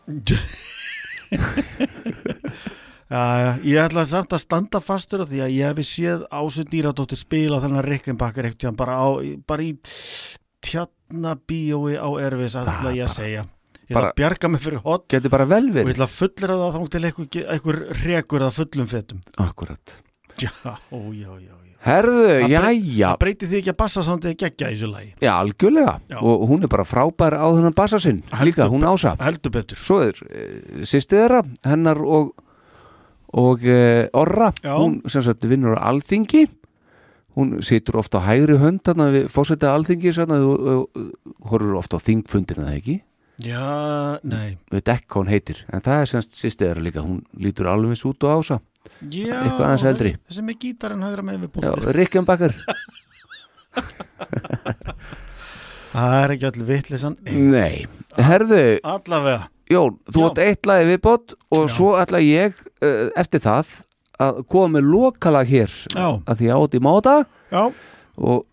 Já, 3.10 3.22
já, 3.42 3.48
ég 3.66 3.78
ætla 3.82 4.04
samt 4.06 4.30
að 4.36 4.38
standa 4.44 4.78
fastur 4.78 5.24
á 5.24 5.26
því 5.26 5.40
að 5.42 5.54
ég 5.56 5.66
hefði 5.72 5.84
séð 5.88 6.20
ásu 6.30 6.62
dýradóttir 6.70 7.18
spila 7.18 7.58
þennan 7.58 7.82
Rickenbacker 7.82 8.46
ekkert 8.46 8.68
hjá 8.68 8.70
bara, 8.78 8.94
á, 9.02 9.08
bara 9.50 9.64
í 9.66 9.72
tjarnabíói 10.62 11.96
á 11.98 12.06
Airwaves 12.06 12.54
ætla 12.60 12.92
ég 12.94 13.08
að 13.08 13.14
segja. 13.16 13.42
Ég 13.42 13.90
ætla 13.90 13.96
bara- 13.98 14.12
að 14.12 14.20
bjarga 14.20 14.48
mig 14.54 14.62
fyrir 14.62 14.82
hot 14.84 15.08
Getur 15.10 15.30
bara 15.34 15.44
vel 15.50 15.64
og 15.66 15.74
ég 15.74 15.80
verið 15.80 15.96
ætla 15.96 16.06
að 16.06 16.14
fullera 16.20 16.54
það 16.60 16.76
þá 16.76 16.90
til 16.94 17.02
einhver, 17.10 17.26
einhver 17.56 17.80
rekur 18.04 18.40
að 18.46 18.54
fullum 18.60 18.86
fetum. 18.94 19.22
Akkurat. 19.42 19.96
Já, 20.38 20.50
ó, 20.62 20.98
já, 21.10 21.32
já 21.42 21.54
Herðu, 21.80 22.24
jæja. 22.50 23.14
það 23.14 23.18
breyti 23.22 23.46
því 23.48 23.58
ekki 23.62 23.72
að 23.72 23.78
bassa 23.80 24.02
samt 24.04 24.26
eða 24.28 24.36
gegja 24.42 24.68
í 24.68 24.74
þessu 24.76 24.88
lagi. 24.90 25.10
Já, 25.24 25.30
algjörlega. 25.38 25.94
Já. 26.12 26.18
Og 26.20 26.42
hún 26.50 26.66
er 26.66 26.72
bara 26.74 26.84
frábær 26.84 27.36
á 27.40 27.46
þennan 27.56 27.76
bassa 27.78 27.96
sinn 28.02 28.18
Líka, 28.44 28.66
hún 28.68 28.84
ása. 28.84 29.14
heldur 29.22 29.54
betur. 29.54 29.80
Svo 29.80 30.00
er 30.04 30.20
e, 30.28 30.44
sýstið 30.84 31.22
þeirra 31.24 31.42
Hennar 31.64 32.00
og 32.04 32.34
Og 33.32 33.62
e, 33.62 34.08
Orra 34.12 34.50
Já. 34.60 34.74
Hún 34.76 35.00
sem 35.08 35.22
sagt 35.22 35.44
vinnur 35.48 35.78
á 35.78 35.88
alþingi. 35.88 36.48
Hún 37.38 37.60
situr 37.62 38.00
ofta 38.02 38.18
á 38.20 38.26
hægri 38.28 38.58
hönd 38.58 38.82
Þannig 38.84 39.06
að 39.06 39.14
við 39.16 39.28
fórsetja 39.30 39.72
alþingi 39.72 40.12
Þannig 40.18 40.48
að 40.50 40.80
horfur 41.48 41.78
ofta 41.78 41.96
á 41.96 42.04
þingfundina 42.04 42.66
það 42.66 42.80
ekki? 42.80 42.96
Já, 43.40 44.18
nei. 44.26 44.58
Við 44.68 44.82
dekk 44.84 45.06
hvað 45.08 45.22
hún 45.22 45.30
heitir 45.32 45.62
En 45.72 45.80
það 45.80 46.02
er 46.02 46.10
semst 46.12 46.34
sýstið 46.36 46.66
þeirra 46.74 46.84
líka 46.84 47.04
Hún 47.06 47.22
lítur 47.40 47.70
alveg 47.72 47.94
eins 47.94 48.04
út 48.04 48.26
og 48.28 48.42
ása 48.42 48.60
já, 49.10 49.36
Eitthvað 49.44 49.66
aðeins 49.66 49.86
eldri. 49.90 50.12
þessi 50.28 50.44
með 50.46 50.58
gítarinn 50.64 51.04
hægra 51.06 51.22
með 51.26 51.36
við 51.44 51.48
Já, 51.64 51.70
búltir 51.74 51.98
Rikkenbakker 52.00 52.52
það 55.92 56.16
er 56.22 56.34
ekki 56.36 56.48
allir 56.50 56.68
vittlisann 56.70 57.16
Nei, 57.26 57.86
herðu 58.18 58.60
allavega. 58.86 59.48
Jón, 59.70 59.96
þú 60.10 60.24
átt 60.26 60.40
eitt 60.42 60.66
lagi 60.66 60.88
viðbót 60.90 61.34
og 61.54 61.64
Já. 61.68 61.72
svo 61.76 61.90
ætla 62.00 62.18
ég 62.24 62.56
uh, 62.82 63.10
eftir 63.20 63.42
það 63.44 63.70
að 64.20 64.40
koma 64.50 64.74
með 64.78 64.88
lokalag 64.90 65.46
hér 65.50 65.70
Já. 65.94 66.06
að 66.26 66.40
því 66.42 66.50
átt 66.56 66.74
í 66.76 66.80
máta. 66.84 67.14
Já, 67.54 67.62
og 68.20 68.46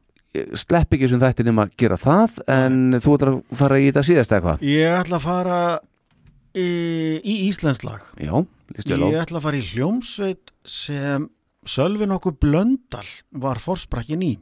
slepp 0.62 0.94
ekki 0.94 1.10
sem 1.10 1.20
þetta 1.22 1.44
nema 1.48 1.66
að 1.66 1.74
gera 1.82 1.98
það 2.00 2.38
en 2.54 2.78
þú 3.02 3.16
ætlar 3.18 3.32
að 3.34 3.40
fara 3.58 3.80
í 3.82 3.88
þetta 3.90 4.04
síðast 4.06 4.36
eitthvað? 4.38 4.62
Ég 4.70 4.94
ætla 5.02 5.18
að 5.18 5.26
fara 5.26 5.58
í, 6.58 6.70
í 7.22 7.36
Íslandslag 7.48 8.04
Já, 8.20 8.34
ég 8.78 9.20
ætla 9.22 9.40
að 9.40 9.46
fara 9.48 9.60
í 9.60 9.66
hljómsveit 9.72 10.54
sem 10.68 11.30
Sölvin 11.68 12.16
okkur 12.16 12.38
Blöndal 12.40 13.08
var 13.36 13.60
forsprakkin 13.60 14.24
í 14.24 14.34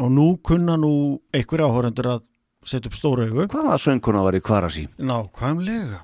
og 0.00 0.10
nú 0.10 0.30
kunna 0.42 0.78
nú 0.80 1.20
einhverja 1.34 1.68
áhórendur 1.68 2.10
að 2.16 2.24
setja 2.66 2.90
upp 2.90 2.98
stóra 2.98 3.28
augu 3.28 3.46
Hvaða 3.52 3.78
sönguna 3.78 4.24
var 4.24 4.38
í 4.38 4.42
Kvarasi? 4.42 4.88
Nákvæmlega. 4.98 6.02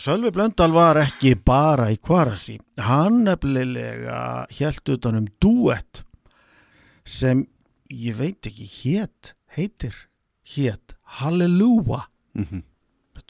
Sölvi 0.00 0.30
Blöndal 0.32 0.72
var 0.72 0.96
ekki 1.02 1.34
bara 1.36 1.90
í 1.92 1.98
kvarasi. 2.00 2.56
Hann 2.80 3.26
nefnilega 3.26 4.46
held 4.48 4.88
utan 4.94 5.18
um 5.18 5.26
duett 5.42 6.00
sem 7.04 7.42
ég 7.92 8.16
veit 8.16 8.48
ekki 8.48 8.64
hét, 8.64 9.34
heitir, 9.52 9.92
hét 10.48 10.96
Halleluja. 11.20 12.06
Mm 12.32 12.62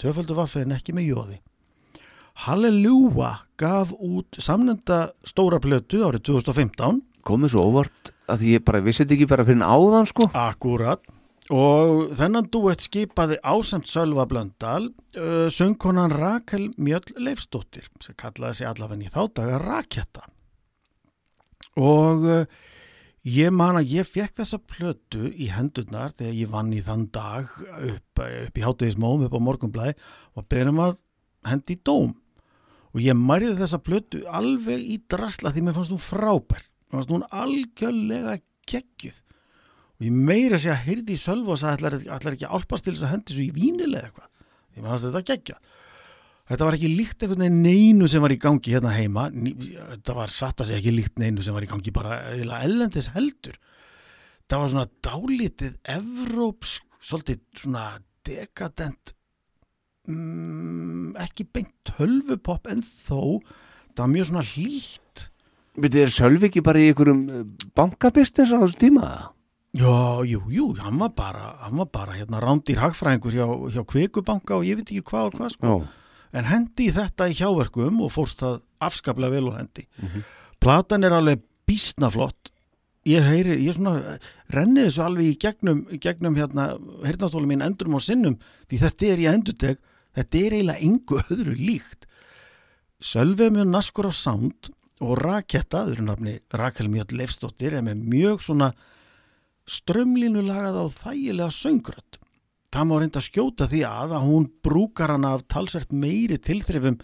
Töföldu 0.01 0.37
vaffi 0.39 0.63
en 0.65 0.77
ekki 0.77 0.95
með 0.97 1.09
jóði. 1.13 1.39
Halleluja 2.47 3.33
gaf 3.61 3.93
út 4.01 4.39
samnenda 4.41 5.13
stóra 5.29 5.61
plötu 5.63 6.01
árið 6.07 6.31
2015 6.33 7.03
Komið 7.23 7.53
svo 7.53 7.65
óvart 7.71 8.11
að 8.31 8.47
ég 8.49 8.63
bara 8.67 8.81
vissi 8.83 9.05
ekki 9.07 9.29
bara 9.31 9.45
fyrir 9.47 9.63
áðan 9.63 10.09
sko. 10.11 10.27
Akkurat. 10.35 11.03
Og 11.53 12.13
þennan 12.19 12.49
duett 12.55 12.83
skipaði 12.83 13.37
ásamt 13.43 13.91
Sölva 13.91 14.25
Blöndal 14.31 14.89
uh, 15.19 15.49
söngkonan 15.53 16.15
Rakel 16.15 16.71
Mjöll 16.79 17.15
Leifsdóttir 17.19 17.89
sem 18.03 18.17
kallaði 18.19 18.61
sig 18.61 18.71
allavega 18.71 19.07
í 19.07 19.13
þá 19.13 19.23
daga 19.37 19.59
Raketta 19.63 20.29
og 21.83 22.25
uh, 22.29 22.45
ég 23.29 23.53
man 23.55 23.79
að 23.79 23.93
ég 23.95 24.09
fekk 24.09 24.41
þessa 24.41 24.59
plötu 24.59 25.31
í 25.31 25.49
hendurnar 25.53 26.15
þegar 26.17 26.35
ég 26.35 26.51
vann 26.51 26.73
í 26.75 26.81
þann 26.83 27.07
dag 27.15 27.51
upp, 27.63 28.23
upp 28.23 28.59
í 28.59 28.65
hátegismóm 28.65 29.27
upp 29.27 29.37
á 29.39 29.47
morgunblæði 29.47 29.95
og 30.35 30.49
beðnum 30.51 30.83
að 30.83 30.97
hendi 31.47 31.77
í 31.77 31.83
dóm. 31.87 32.17
Og 32.93 33.01
ég 33.01 33.17
mærði 33.17 33.55
þessa 33.61 33.81
plötu 33.81 34.23
alveg 34.29 34.83
í 34.83 34.99
drasla 35.11 35.53
því 35.53 35.67
mér 35.67 35.77
fannst 35.79 35.95
hún 35.95 36.03
frábær. 36.03 36.67
Mér 36.91 36.99
fannst 36.99 37.15
hún 37.15 37.29
algjörlega 37.31 38.41
geggjuð. 38.69 39.15
Og 40.01 40.09
ég 40.09 40.19
meira 40.29 40.59
segja 40.59 40.75
að 40.77 40.85
heyrði 40.89 41.15
í 41.15 41.23
sölvu 41.23 41.55
og 41.55 41.63
sagði 41.63 41.79
ætlar, 41.79 41.97
ætlar 42.19 42.37
ekki 42.37 42.49
að 42.49 42.59
álpast 42.59 42.85
til 42.85 42.97
þess 42.97 43.07
að 43.07 43.15
hendi 43.15 43.37
svo 43.37 43.45
í 43.47 43.55
vínilega 43.55 44.11
eitthvað? 44.11 44.29
Maður 44.73 44.91
fannst 44.91 45.07
þetta 45.09 45.25
geggja 45.31 45.59
þetta 46.51 46.69
var 46.69 46.77
ekki 46.79 46.91
líkt 46.93 47.23
einhvern 47.23 47.45
veginn 47.45 47.63
neinu 47.65 48.09
sem 48.11 48.23
var 48.25 48.35
í 48.35 48.41
gangi 48.43 48.75
hérna 48.75 48.95
heima. 48.97 49.29
Þetta 49.33 50.17
var 50.19 50.33
satt 50.33 50.63
að 50.63 50.71
segja 50.71 50.83
ekki 50.83 50.97
líkt 50.97 51.23
neinu 51.23 51.45
sem 51.45 51.57
var 51.57 51.67
í 51.67 51.71
gangi 51.71 51.95
bara 51.95 52.21
eða 52.35 52.63
ellendis 52.67 53.13
heldur. 53.17 53.59
Það 54.51 54.63
var 54.63 54.73
svona 54.73 54.89
dálítið 55.07 55.77
evrópsk, 55.97 56.87
svolítið 57.03 57.43
svona 57.63 57.85
dekadent 58.27 59.15
mm, 60.09 61.15
ekki 61.23 61.47
beint 61.49 61.75
tölvupopp 61.89 62.69
en 62.71 62.83
þó. 62.83 63.41
Það 63.93 64.03
var 64.03 64.13
mjög 64.17 64.29
svona 64.31 64.49
hlýtt. 64.53 65.29
Vitið 65.83 66.03
er 66.05 66.13
Sölvi 66.13 66.49
ekki 66.51 66.65
bara 66.65 66.81
í 66.83 66.91
einhverjum 66.91 67.23
bankabistins 67.77 68.53
á 68.53 68.61
þessum 68.61 68.81
tíma? 68.81 69.07
Já, 69.73 70.21
jú, 70.29 70.43
jú, 70.53 70.67
hann 70.77 70.99
var 71.01 71.15
bara, 71.17 71.55
hann 71.65 71.79
var 71.81 71.89
bara 71.89 72.17
hérna 72.19 72.43
rándir 72.45 72.77
hagfræðingur 72.77 73.33
hjá, 73.33 73.47
hjá 73.73 73.85
Kvikubanka 73.89 74.59
og 74.59 74.67
ég 74.69 74.77
veit 74.77 74.91
ekki 74.93 75.05
hvað 75.09 75.31
og 75.31 75.39
hvað 75.39 75.55
sko. 75.55 75.71
Já, 75.81 76.02
En 76.33 76.49
hendi 76.49 76.89
þetta 76.95 77.29
í 77.29 77.37
hjáverkum 77.37 78.01
og 78.05 78.13
fórst 78.15 78.41
það 78.41 78.63
afskaplega 78.81 79.35
vel 79.37 79.51
og 79.51 79.59
hendi. 79.59 79.87
Platan 80.63 81.05
er 81.05 81.13
alveg 81.17 81.43
bísnaflott. 81.69 82.51
Ég 83.05 83.25
heyri, 83.27 83.57
ég 83.67 83.75
svona 83.75 84.17
renni 84.55 84.85
þessu 84.87 85.03
alveg 85.03 85.33
í 85.33 85.39
gegnum, 85.43 85.83
gegnum 86.01 86.37
hérna, 86.39 86.69
heyrnastóli 87.03 87.51
mín 87.51 87.65
endurum 87.67 87.99
og 87.99 88.05
sinnum 88.05 88.39
því 88.71 88.79
þetta 88.79 89.09
er 89.11 89.23
ég 89.25 89.39
endurteg, 89.39 89.83
þetta 90.15 90.39
er 90.39 90.57
eiginlega 90.57 90.87
engu 90.87 91.19
öðru 91.35 91.57
líkt. 91.59 92.07
Sölvi 93.03 93.49
er 93.49 93.57
mjög 93.57 93.69
naskur 93.73 94.07
á 94.07 94.13
sound 94.15 94.71
og 95.03 95.17
Raketta, 95.19 95.83
öðru 95.91 96.07
nafni 96.07 96.39
Rakel 96.55 96.87
Mjöld 96.89 97.13
Leifsdóttir, 97.19 97.75
er 97.75 97.83
með 97.83 98.05
mjög 98.07 98.45
svona 98.47 98.71
strömlínulagað 99.67 100.79
á 100.79 100.85
þægilega 101.03 101.51
söngrödd. 101.59 102.22
Það 102.73 102.87
má 102.89 102.95
reynda 102.99 103.21
að 103.21 103.27
skjóta 103.27 103.67
því 103.69 103.83
að 103.85 104.15
að 104.17 104.27
hún 104.31 104.47
brúkar 104.65 105.13
hana 105.13 105.35
af 105.37 105.45
talsvert 105.53 105.91
meiri 105.93 106.39
tilþrifum 106.41 106.97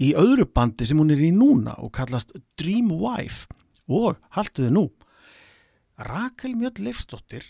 í 0.00 0.12
öðru 0.14 0.46
bandi 0.54 0.86
sem 0.86 1.00
hún 1.02 1.10
er 1.10 1.22
í 1.22 1.32
núna 1.34 1.74
og 1.82 1.90
kallast 1.96 2.30
Dream 2.60 2.92
Wife. 2.94 3.50
Og 3.90 4.20
haltuðu 4.36 4.70
nú 4.70 4.84
Rakel 6.00 6.54
Mjöld 6.54 6.78
Leifsdóttir 6.78 7.44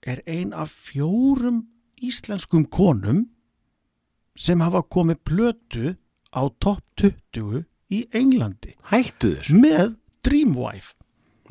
er 0.00 0.24
ein 0.24 0.56
af 0.56 0.72
fjórum 0.72 1.66
íslenskum 2.02 2.64
konum 2.72 3.26
sem 4.34 4.64
hafa 4.64 4.82
komið 4.82 5.20
plötu 5.28 5.94
á 6.34 6.42
topp 6.58 6.82
20 6.98 7.66
í 7.92 8.00
Englandi. 8.16 8.74
Hættu 8.90 9.36
þessu. 9.36 9.60
Með 9.60 9.94
Dream 10.24 10.56
Wife. 10.56 10.96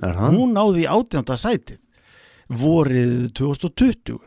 Hún 0.02 0.58
náði 0.58 0.88
í 0.88 0.90
átjönda 0.90 1.38
sætið 1.38 1.80
vorið 2.50 3.30
2020 3.38 4.18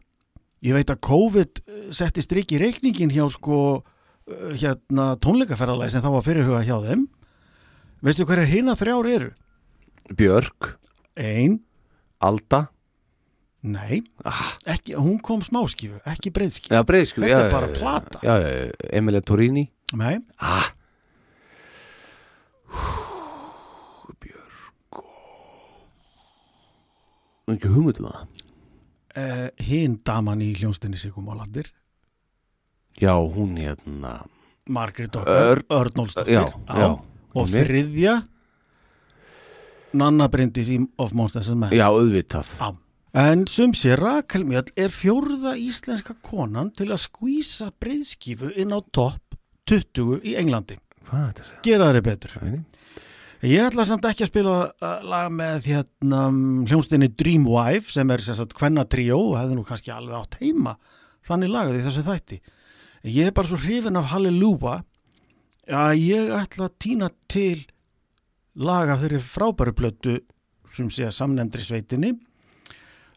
ég 0.64 0.72
veit 0.76 0.90
að 0.92 1.00
COVID 1.08 1.60
eh, 1.66 1.82
setti 1.94 2.22
strik 2.24 2.52
í 2.56 2.60
reikningin 2.62 3.12
hjá 3.12 3.26
sko 3.32 3.58
eh, 4.28 4.54
hérna 4.60 5.16
tónleikaferðalagi 5.22 5.92
sem 5.96 6.04
þá 6.04 6.10
var 6.16 6.24
fyrirhuga 6.26 6.62
hjá 6.66 6.76
þeim. 6.86 7.06
Veistu 8.06 8.26
hverja 8.28 8.46
hina 8.48 8.76
þrjár 8.78 9.10
eru? 9.10 9.30
Björk, 10.16 10.76
Ein, 11.18 11.60
Alda. 12.22 12.66
Nei. 13.66 14.02
Ekki, 14.70 14.94
hún 14.94 15.16
kom 15.24 15.40
smáskifu, 15.42 15.96
ekki 16.06 16.30
breyðskifu 16.30 16.70
Já, 16.76 16.84
breyðsku 16.86 17.24
Þetta 17.24 17.40
er 17.48 17.50
bara 17.50 17.70
plata. 17.74 18.20
Já, 18.22 18.34
Emilia 18.94 19.22
Torini 19.26 19.64
nei, 19.96 20.20
Ah, 20.38 20.68
Björk. 24.22 25.00
Ekki 27.56 27.70
hugmyndum 27.72 28.06
það 28.10 28.35
uh, 29.16 29.48
hinn 29.62 29.98
daman 30.06 30.42
í 30.44 30.52
hljónstinni 30.58 30.98
Sigum 31.00 31.28
Álandir 31.32 31.70
Já, 33.00 33.12
hún 33.16 33.56
hérna 33.60 34.22
Margaret 34.68 35.14
okkar, 35.16 35.50
Örn- 35.60 35.68
Örnólsdóttir 35.80 36.52
og 37.36 37.50
þriðja 37.52 38.16
Nanna 39.96 40.26
Bryndís 40.32 40.68
í 40.72 40.80
of 41.00 41.12
Monsters 41.16 41.50
and 41.52 41.60
Men 41.62 41.74
Já, 41.76 41.86
auðvitað 41.92 42.50
Já. 42.60 42.72
En 43.16 43.46
sum 43.48 43.72
sér 43.72 43.96
Rakel 44.02 44.42
Mjöll 44.44 44.68
er 44.76 44.92
fjórða 44.92 45.54
íslenska 45.56 46.18
konan 46.26 46.68
til 46.76 46.90
að 46.92 47.00
skvísa 47.06 47.70
breyðskífu 47.80 48.50
inn 48.60 48.74
á 48.76 48.80
topp 48.92 49.38
20 49.70 50.18
í 50.20 50.34
Englandi. 50.36 50.76
Hvað 51.08 51.22
er 51.22 51.32
þetta? 51.38 51.56
Gera 51.64 51.86
þeirri 51.88 52.02
betur. 52.10 52.34
Nei. 52.44 52.58
Ég 53.44 53.60
ætla 53.60 53.84
samt 53.84 54.06
ekki 54.08 54.24
að 54.24 54.30
spila 54.30 54.52
uh, 54.64 54.92
lag 55.04 55.26
með 55.34 55.66
hérna 55.68 56.20
um, 56.30 56.62
hljónstinni 56.64 57.10
Dreamwife 57.12 57.92
sem 57.92 58.08
er 58.14 58.22
sem 58.24 58.36
sagt 58.38 58.54
hvenna 58.56 58.86
tríó 58.88 59.18
og 59.20 59.34
hefði 59.36 59.58
nú 59.58 59.64
kannski 59.66 59.92
alveg 59.92 60.16
átt 60.16 60.38
heima 60.40 60.76
þannig 61.26 61.52
lagað 61.52 61.76
í 61.76 61.82
þessu 61.84 62.04
þætti. 62.06 62.38
Ég 63.12 63.28
er 63.28 63.36
bara 63.36 63.50
svo 63.50 63.58
hrifin 63.60 64.00
af 64.00 64.08
Hallelujah 64.14 64.80
að 65.68 66.00
ég 66.00 66.32
ætla 66.38 66.70
að 66.70 66.78
týna 66.80 67.10
til 67.28 67.66
laga 68.56 68.96
fyrir 69.02 69.20
frábæru 69.20 69.76
plötu 69.76 70.16
sem 70.72 70.88
sé 70.88 71.04
að 71.10 71.18
samnefndri 71.18 71.66
sveitinni. 71.66 72.16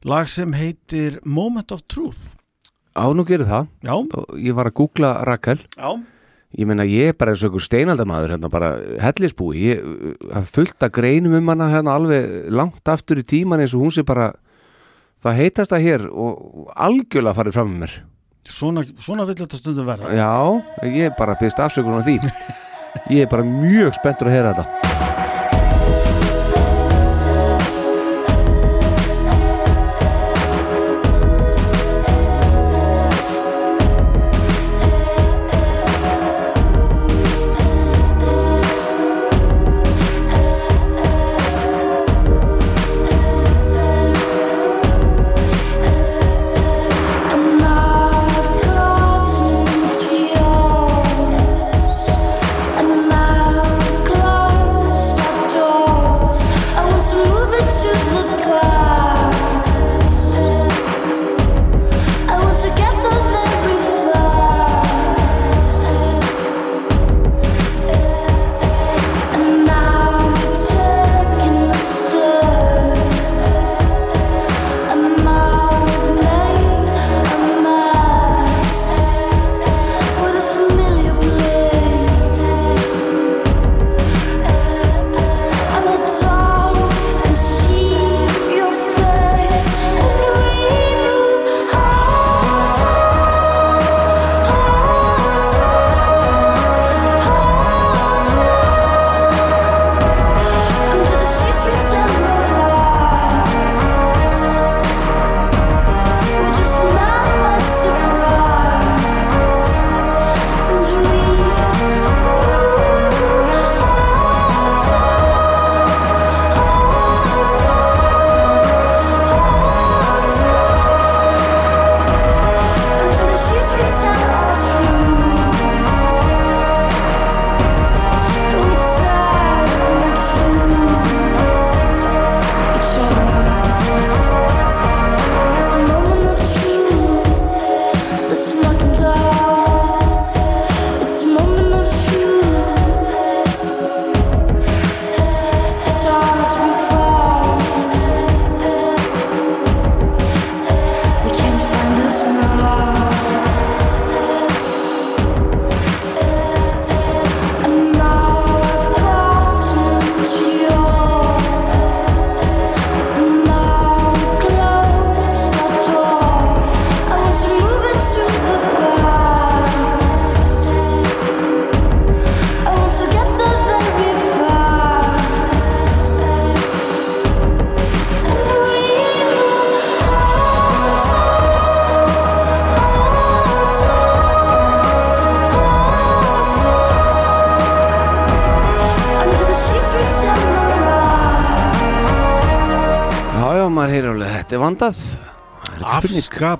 Lag 0.03 0.27
sem 0.31 0.51
heitir 0.55 1.21
Moment 1.23 1.71
of 1.71 1.87
Truth. 1.87 2.35
Á, 2.91 3.07
nú 3.15 3.23
gerir 3.23 3.47
það. 3.47 3.71
Já, 3.87 3.95
Og 3.95 4.35
Ég 4.35 4.55
var 4.55 4.67
að 4.67 4.79
googla 4.81 5.15
Rakel. 5.27 5.63
Já 5.79 5.95
Ég 6.57 6.65
meina, 6.65 6.85
ég 6.89 7.11
er 7.11 7.17
bara 7.17 7.35
eins 7.35 7.43
og 7.43 7.51
einhver 7.51 7.65
steinaldamaður 7.65 8.33
hérna 8.33 8.49
bara 8.49 8.69
hellisbúi. 9.03 9.57
Ég 9.69 9.83
uh, 9.85 10.13
haf 10.33 10.49
fullt 10.55 10.81
að 10.81 10.95
greinum 10.97 11.35
um 11.37 11.51
hana 11.53 11.69
hérna 11.69 11.97
alveg 11.99 12.49
langt 12.49 12.89
aftur 12.89 13.21
í 13.21 13.25
tíman 13.27 13.61
eins 13.61 13.75
og 13.77 13.85
hún 13.85 13.93
sé 13.93 14.05
bara 14.07 14.31
það 15.21 15.41
heitast 15.43 15.75
það 15.75 15.85
hér 15.85 16.07
og 16.09 16.71
algjörlega 16.73 17.37
farið 17.37 17.59
fram 17.59 17.75
með 17.75 17.83
mér. 17.85 17.97
Svona, 18.49 18.85
svona 18.97 19.27
vill 19.29 19.37
þetta 19.37 19.59
stundum 19.59 19.85
verða. 19.85 20.09
Já, 20.17 20.33
ég 20.89 21.11
er 21.11 21.17
bara 21.19 21.37
byrst 21.37 21.61
afsökunum 21.61 22.01
á 22.01 22.07
því. 22.07 22.17
Ég 23.13 23.21
er 23.21 23.29
bara 23.29 23.45
mjög 23.45 23.93
spenntur 23.99 24.31
að 24.31 24.39
heyra 24.39 24.55
þetta 24.57 24.98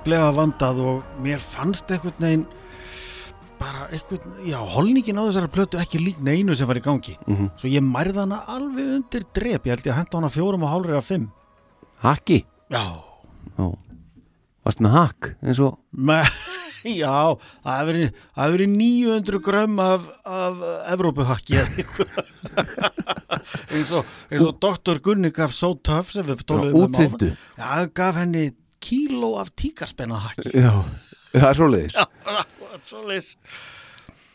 afskaplega 0.00 0.32
vandað 0.32 0.78
og 0.80 1.02
mér 1.20 1.40
fannst 1.40 1.90
einhvern 1.92 2.16
veginn 2.24 2.44
bara 3.60 3.88
einhvern, 3.92 4.38
já, 4.48 4.56
holningin 4.56 5.18
á 5.20 5.28
þessari 5.28 5.50
plötu 5.52 5.76
ekki 5.78 6.00
lík 6.00 6.22
neinu 6.24 6.54
sem 6.56 6.66
var 6.66 6.76
í 6.76 6.80
gangi. 6.80 7.18
Mhm. 7.26 7.50
svo 7.60 7.68
ég 7.68 7.84
mærði 7.84 8.16
hana 8.16 8.44
alveg 8.48 8.96
undir 8.96 9.24
drep. 9.34 9.64
Ég 9.66 9.76
held 9.76 9.84
ég 9.84 9.92
að 9.92 9.98
henda 9.98 10.16
hana 10.16 10.30
fjórum 10.30 10.62
og 10.64 10.70
hálfri 10.72 10.96
af 10.96 11.04
fimm. 11.04 11.30
Hakki? 12.02 12.44
Já, 12.70 13.02
Já. 13.58 13.76
Varst 14.64 14.80
með 14.80 14.90
hakk 14.90 15.36
eins 15.42 15.60
og 15.60 15.78
já 16.84 17.36
það 17.60 17.76
hefur 17.76 17.86
verið, 17.92 18.14
það 18.32 18.44
hefur 18.44 18.56
verið 18.56 18.70
900 18.76 19.40
grömm 19.44 19.78
af, 19.80 20.08
af 20.24 20.54
Evrópuhakki 20.94 21.60
eða 21.60 21.68
eins 23.76 23.92
og, 23.92 24.04
og 24.32 24.60
doktor 24.60 24.98
Gunni 25.00 25.30
gaf 25.30 25.52
so 25.52 25.74
tough 25.74 26.12
sem 26.12 26.24
við 26.24 26.44
tólum 26.44 26.72
um 26.72 26.86
útþyndu 26.86 27.32
já, 27.32 27.64
hann 27.64 27.90
gaf 27.92 28.16
henni 28.16 28.52
kíló 28.82 29.34
af 29.40 29.52
tíkaspennahakki. 29.58 30.52
Já, 30.54 30.72
það 31.34 31.48
er 31.50 31.60
svoleiðis. 31.60 32.00
Svo 32.86 33.02
leys 33.06 33.34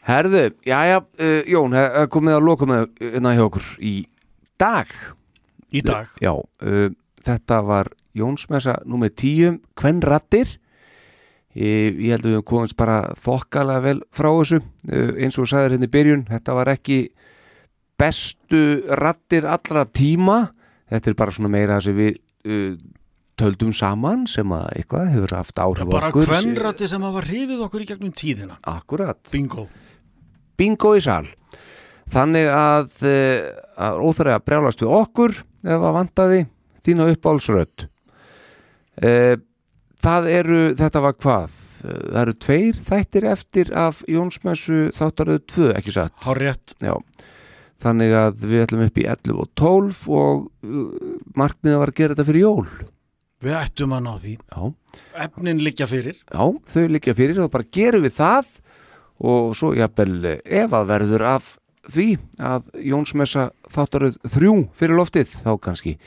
Herðu, 0.06 0.43
jæja, 0.67 0.99
uh, 1.01 1.40
Jón, 1.49 1.74
það 1.74 1.95
er 2.03 2.09
komið 2.14 2.35
að 2.38 2.43
loka 2.45 2.67
með 2.69 2.83
hérna 3.01 3.32
hjá 3.33 3.45
okkur. 3.48 3.69
Í 3.82 3.95
dag. 4.61 4.91
Í 5.74 5.82
dag? 5.82 6.11
Já, 6.22 6.35
uh, 6.38 6.91
þetta 7.25 7.57
var 7.65 7.90
Jónsmessa 8.15 8.77
númer 8.85 9.09
10, 9.09 9.57
Kvenrattir 9.75 10.59
ég, 11.56 11.98
ég 11.98 12.14
held 12.14 12.27
að 12.27 12.35
við 12.38 12.43
komist 12.51 12.77
bara 12.80 12.99
þokkalega 13.19 13.83
vel 13.85 13.98
frá 14.15 14.30
þessu. 14.30 14.61
Uh, 14.90 15.15
eins 15.24 15.40
og 15.41 15.49
sagðir 15.49 15.75
hérna 15.75 15.90
í 15.90 15.93
byrjun 15.95 16.27
þetta 16.30 16.57
var 16.57 16.72
ekki 16.75 16.99
bestu 17.99 18.64
rattir 18.99 19.48
allra 19.48 19.85
tíma. 19.88 20.43
Þetta 20.91 21.11
er 21.11 21.17
bara 21.17 21.35
svona 21.35 21.51
meira 21.51 21.80
það 21.80 21.88
sem 21.88 21.99
við 21.99 22.22
uh, 22.45 22.77
töldum 23.39 23.72
saman 23.75 24.25
sem 24.30 24.51
að 24.55 24.67
eitthvað 24.80 25.09
hefur 25.14 25.33
haft 25.35 25.59
áhrif 25.59 25.89
Bara 25.91 26.11
okkur. 26.11 26.30
kvenrætti 26.30 26.88
sem 26.91 27.03
hafa 27.05 27.23
hrifið 27.25 27.64
okkur 27.67 27.83
í 27.83 27.89
gegnum 27.89 28.14
tíðina. 28.15 28.59
Akkurat, 28.64 29.19
Bingo. 29.31 29.67
Bingo 30.57 30.93
í 30.95 31.01
sal. 31.03 31.25
Þannig 32.11 32.47
að, 32.53 32.91
uh, 33.01 33.49
að 33.81 34.03
að 34.38 34.45
brjálast 34.45 34.83
við 34.83 34.93
okkur 34.93 35.35
ef 35.65 35.81
að 35.81 35.95
vantaði 35.97 36.45
þína 36.85 37.09
uppálsrödd 37.15 37.88
uh, 39.01 39.35
Það 40.05 40.27
eru, 40.30 40.57
þetta 40.77 41.01
var 41.01 41.15
hvað? 41.17 41.53
Eh, 41.88 42.01
Það 42.11 42.19
eru 42.22 42.33
tveir 42.45 42.81
þættir 42.85 43.25
eftir 43.31 43.72
af 43.73 44.03
Jónsmessu 44.11 44.91
þáttaröðu 44.93 45.41
2, 45.49 45.69
ekki 45.80 45.93
satt? 45.95 46.14
Hárétt 46.27 46.75
Já, 46.83 46.93
þannig 47.81 48.14
að 48.14 48.43
við 48.45 48.65
ætlum 48.67 48.83
upp 48.85 48.99
í 49.01 49.07
11 49.09 49.39
og 49.41 49.49
12 49.57 50.03
og 50.14 50.45
uh, 50.61 50.83
markmiða 51.33 51.81
var 51.81 51.93
að 51.93 51.97
gera 52.03 52.14
þetta 52.14 52.27
fyrir 52.30 52.45
jól 52.45 52.67
Við 53.43 53.57
ættum 53.59 53.95
að 53.97 54.05
ná 54.05 54.14
því. 54.22 54.35
Já, 54.38 54.61
Efnin 55.25 55.64
liggja 55.64 55.89
fyrir. 55.91 56.22
Já 56.31 56.45
þau 56.72 56.85
liggja 56.93 57.15
fyrir 57.17 57.41
og 57.43 57.51
bara 57.53 57.67
gerum 57.77 58.05
við 58.05 58.15
það. 58.19 58.53
Og 59.25 59.51
svo 59.55 59.73
jafnvel 59.75 60.15
eh, 60.27 60.39
ef 60.64 60.75
að 60.75 60.89
verður 60.91 61.27
af 61.35 61.51
því 61.91 62.07
að 62.41 62.72
Jónsmessa 62.83 63.49
þáttaröð 63.72 64.17
3 64.33 64.55
fyrir 64.75 64.97
loftið 64.97 65.35
þá 65.43 65.51
kannski 65.61 65.97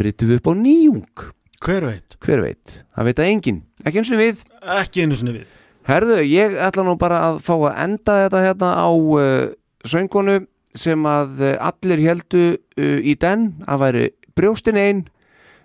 bryttum 0.00 0.32
við 0.32 0.40
upp 0.40 0.50
á 0.50 0.54
nýjung. 0.60 1.28
Hver 1.60 1.84
veit? 1.90 2.10
hver 2.20 2.42
veit, 2.44 2.76
það 2.94 3.08
veit 3.08 3.20
að 3.20 3.30
enginn. 3.32 3.60
Ekki 3.84 4.00
eins 4.00 4.12
og 4.12 4.20
við. 4.20 4.44
Ekki 4.76 5.04
einu 5.04 5.18
sinni 5.18 5.34
við. 5.38 5.56
Herðu, 5.88 6.20
ég 6.28 6.56
ætla 6.60 6.84
nú 6.86 6.94
bara 7.00 7.20
að 7.30 7.40
fá 7.44 7.54
að 7.56 7.78
enda 7.86 8.16
þetta 8.24 8.42
hérna 8.44 8.72
á 8.76 8.88
uh, 8.92 9.46
söngonu 9.88 10.36
sem 10.76 11.06
að 11.08 11.40
uh, 11.48 11.54
allir 11.70 12.02
heldu 12.04 12.42
uh, 12.52 12.98
í 13.00 13.16
den 13.20 13.48
að 13.64 13.82
væri 13.84 14.04
brjóstin 14.36 14.80
einn 14.80 15.02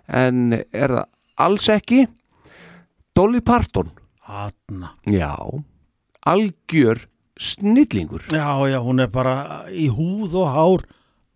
en 0.08 0.52
er 0.56 0.94
það 0.94 1.04
alls 1.46 1.68
ekki. 1.72 2.06
Dolly 3.16 3.40
Parton. 3.40 3.90
Atna 4.26 4.96
Já, 5.06 5.36
algjör 6.26 7.06
snillingur. 7.38 8.26
Já, 8.32 8.66
já, 8.66 8.80
hún 8.82 9.00
er 9.00 9.08
bara 9.12 9.66
í 9.70 9.86
húð 9.92 10.34
og 10.42 10.48
hár 10.50 10.86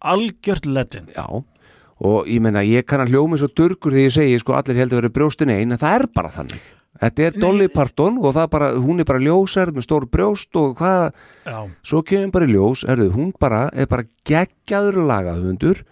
Algjört 0.01 0.65
legend. 0.65 1.13
Já, 1.13 1.27
og 2.01 2.29
ég 2.29 2.41
menna 2.41 2.63
ég 2.65 2.87
kann 2.89 3.03
að 3.05 3.13
hljómi 3.13 3.37
svo 3.37 3.51
durgur 3.53 3.93
þegar 3.93 4.07
ég 4.07 4.15
segi 4.15 4.39
sko 4.41 4.55
allir 4.57 4.79
heldur 4.81 4.97
að 4.97 5.03
vera 5.03 5.17
brjóstin 5.19 5.53
einn 5.53 5.75
en 5.75 5.81
það 5.81 5.97
er 5.99 6.05
bara 6.17 6.31
þannig. 6.33 6.63
Þetta 7.01 7.25
er 7.27 7.37
Dolly 7.41 7.69
Parton 7.73 8.17
og 8.21 8.33
það 8.37 8.49
bara, 8.53 8.71
hún 8.81 9.01
er 9.01 9.09
bara 9.09 9.21
ljósærð 9.23 9.77
með 9.77 9.87
stór 9.87 10.07
brjóst 10.13 10.57
og 10.61 10.73
hvað. 10.81 11.05
Já, 11.45 11.59
svo 11.85 12.01
kemur 12.05 12.33
bara 12.35 12.49
ljós, 12.49 12.85
erðu, 12.89 13.11
hún 13.15 13.31
bara 13.41 13.67
er 13.73 13.89
bara 13.93 14.09
geggjaður 14.29 15.03
lagahöfundur 15.09 15.85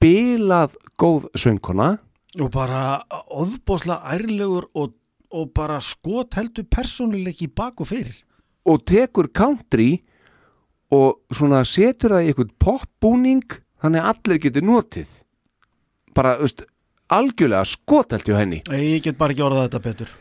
bilað 0.00 0.76
góð 0.98 1.28
söngkona. 1.38 1.96
Og 2.38 2.50
bara 2.52 3.02
ofbóðsla 3.32 4.00
ærlegur 4.12 4.68
og, 4.76 4.92
og 5.32 5.52
bara 5.56 5.78
skot 5.82 6.36
heldur 6.38 6.66
persónuleiki 6.68 7.48
bak 7.48 7.80
og 7.80 7.90
fyrir. 7.92 8.18
Og 8.68 8.82
tekur 8.86 9.30
country 9.32 10.02
og 10.92 11.22
svona 11.34 11.62
setur 11.68 12.16
það 12.16 12.26
í 12.26 12.32
eitthvað 12.32 12.52
popbúning 12.60 13.58
þannig 13.82 14.02
að 14.02 14.12
allir 14.12 14.42
getur 14.44 14.66
notið. 14.68 15.14
Bara, 16.16 16.36
veist, 16.42 16.64
algjörlega 17.12 17.64
skotelt 17.68 18.28
hjá 18.28 18.38
henni. 18.40 18.62
Ég 18.68 19.04
get 19.04 19.18
bara 19.20 19.34
ekki 19.34 19.44
orðað 19.46 19.68
þetta 19.68 19.82
betur. 19.84 20.14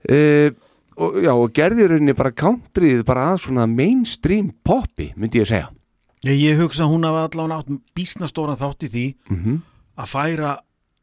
Uh, 0.00 0.48
og, 0.96 1.18
já, 1.20 1.32
og 1.34 1.52
gerði 1.56 1.84
í 1.84 1.90
rauninni 1.90 2.16
bara 2.16 2.32
countryð 2.32 3.02
bara 3.08 3.30
að 3.34 3.42
svona 3.44 3.66
mainstream 3.68 4.52
poppi, 4.64 5.10
myndi 5.16 5.42
ég 5.42 5.50
segja. 5.50 5.68
Ég, 6.24 6.36
ég 6.36 6.60
hugsa 6.60 6.84
að 6.84 6.94
hún 6.94 7.04
hafa 7.08 7.26
allavega 7.28 7.60
átt 7.60 7.92
bísnastóran 7.96 8.60
þátt 8.60 8.88
í 8.88 8.92
því. 8.94 9.06
Mm 9.32 9.60
að 10.00 10.10
færa 10.10 10.54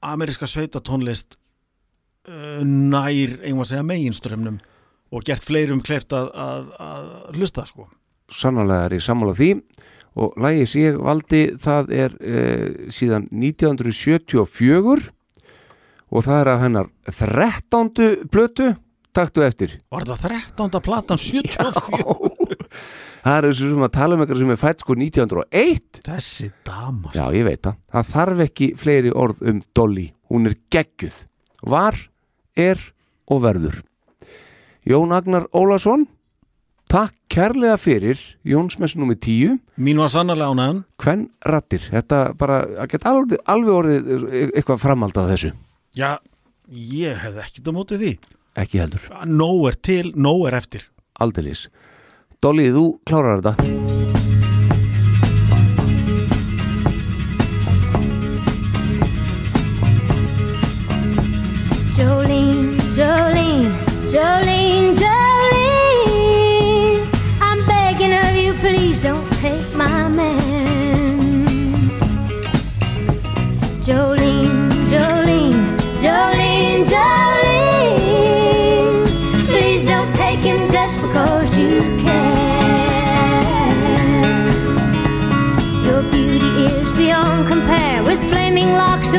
ameríska 0.06 0.48
sveitatónlist 0.50 1.38
uh, 2.30 2.64
nær, 2.64 3.38
einhvað 3.42 3.66
að 3.66 3.72
segja, 3.72 3.86
meginströmmnum 3.92 4.58
og 5.14 5.28
gert 5.28 5.46
fleirum 5.46 5.82
kleift 5.86 6.14
að, 6.16 6.32
að, 6.36 6.72
að 6.84 7.38
hlusta 7.38 7.66
sko. 7.68 7.88
sannarlega 8.32 8.90
er 8.90 8.98
ég 8.98 9.06
sammála 9.06 9.36
því 9.38 9.52
og 10.18 10.40
lagið 10.42 10.72
sem 10.72 10.84
ég 10.84 10.98
valdi 11.08 11.44
það 11.64 11.94
er 11.96 12.18
uh, 12.18 12.90
síðan 12.94 13.30
1974 13.32 15.14
og 16.08 16.24
það 16.24 16.42
er 16.42 16.52
að 16.54 16.62
hennar 16.64 16.92
13. 17.10 18.28
plötu 18.32 18.72
taktu 19.16 19.44
eftir 19.46 19.80
Var 19.92 20.08
það 20.08 20.26
13. 20.58 20.82
platan 20.84 21.22
74? 21.22 21.86
það 23.24 23.38
er 23.38 23.48
þessu 23.50 23.70
sem 23.72 23.86
að 23.88 23.94
tala 23.98 24.16
um 24.18 24.24
eitthvað 24.24 24.42
sem 24.44 24.52
er 24.54 24.60
fætt 24.62 24.84
sko 24.84 24.98
1901 24.98 26.02
Þessi 26.08 26.50
dama 26.68 27.14
já 27.16 27.24
ég 27.36 27.48
veit 27.48 27.64
það, 27.66 27.80
það 27.94 28.12
þarf 28.14 28.44
ekki 28.48 28.70
fleiri 28.80 29.14
orð 29.16 29.42
um 29.52 29.64
Dolly, 29.78 30.08
hún 30.32 30.50
er 30.50 30.58
geggjuð. 30.74 31.18
Var, 31.68 31.98
er 32.58 32.84
og 33.28 33.42
verður. 33.44 33.82
Jón 34.88 35.12
Agnar 35.16 35.48
Ólason 35.52 36.06
takk 36.88 37.16
kærlega 37.34 37.76
fyrir. 37.82 38.20
Jónsmessu 38.48 39.00
nummer 39.02 39.18
10 39.20 39.58
Mín 39.84 40.00
var 40.00 40.12
sannarlega 40.14 40.54
ánæðan 40.56 40.84
hvern 41.04 41.26
rattir, 41.44 41.84
þetta 41.92 42.22
bara 42.40 42.62
að 42.84 42.94
geta 42.94 43.12
alveg, 43.12 43.42
alveg 43.52 43.74
orðið 43.82 44.28
eitthvað 44.56 44.84
framhald 44.86 45.20
af 45.20 45.32
þessu, 45.34 45.52
Já, 45.98 46.18
ég 46.70 47.18
hefði 47.24 47.42
ekkert 47.44 47.70
á 47.70 47.74
móti 47.74 47.98
því. 48.00 48.14
Ekki 48.58 48.80
heldur. 48.82 49.04
Nóg 49.26 49.68
er 49.72 49.78
til, 49.82 50.14
nóg 50.16 50.48
er 50.50 50.58
eftir. 50.60 50.88
Aldeilis 51.22 51.66
Dolly, 52.38 52.68
þú 52.70 52.84
klárar 53.02 53.42
þetta 53.42 53.56
Jolene, 61.98 62.78
Jolene, 62.94 63.72
Jolene, 64.14 64.94
Jolene. 64.94 65.27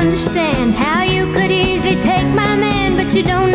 Understand 0.00 0.72
how 0.72 1.02
you 1.02 1.30
could 1.34 1.52
easily 1.52 1.94
take 1.96 2.26
my 2.28 2.56
man, 2.56 2.96
but 2.96 3.14
you 3.14 3.22
don't 3.22 3.49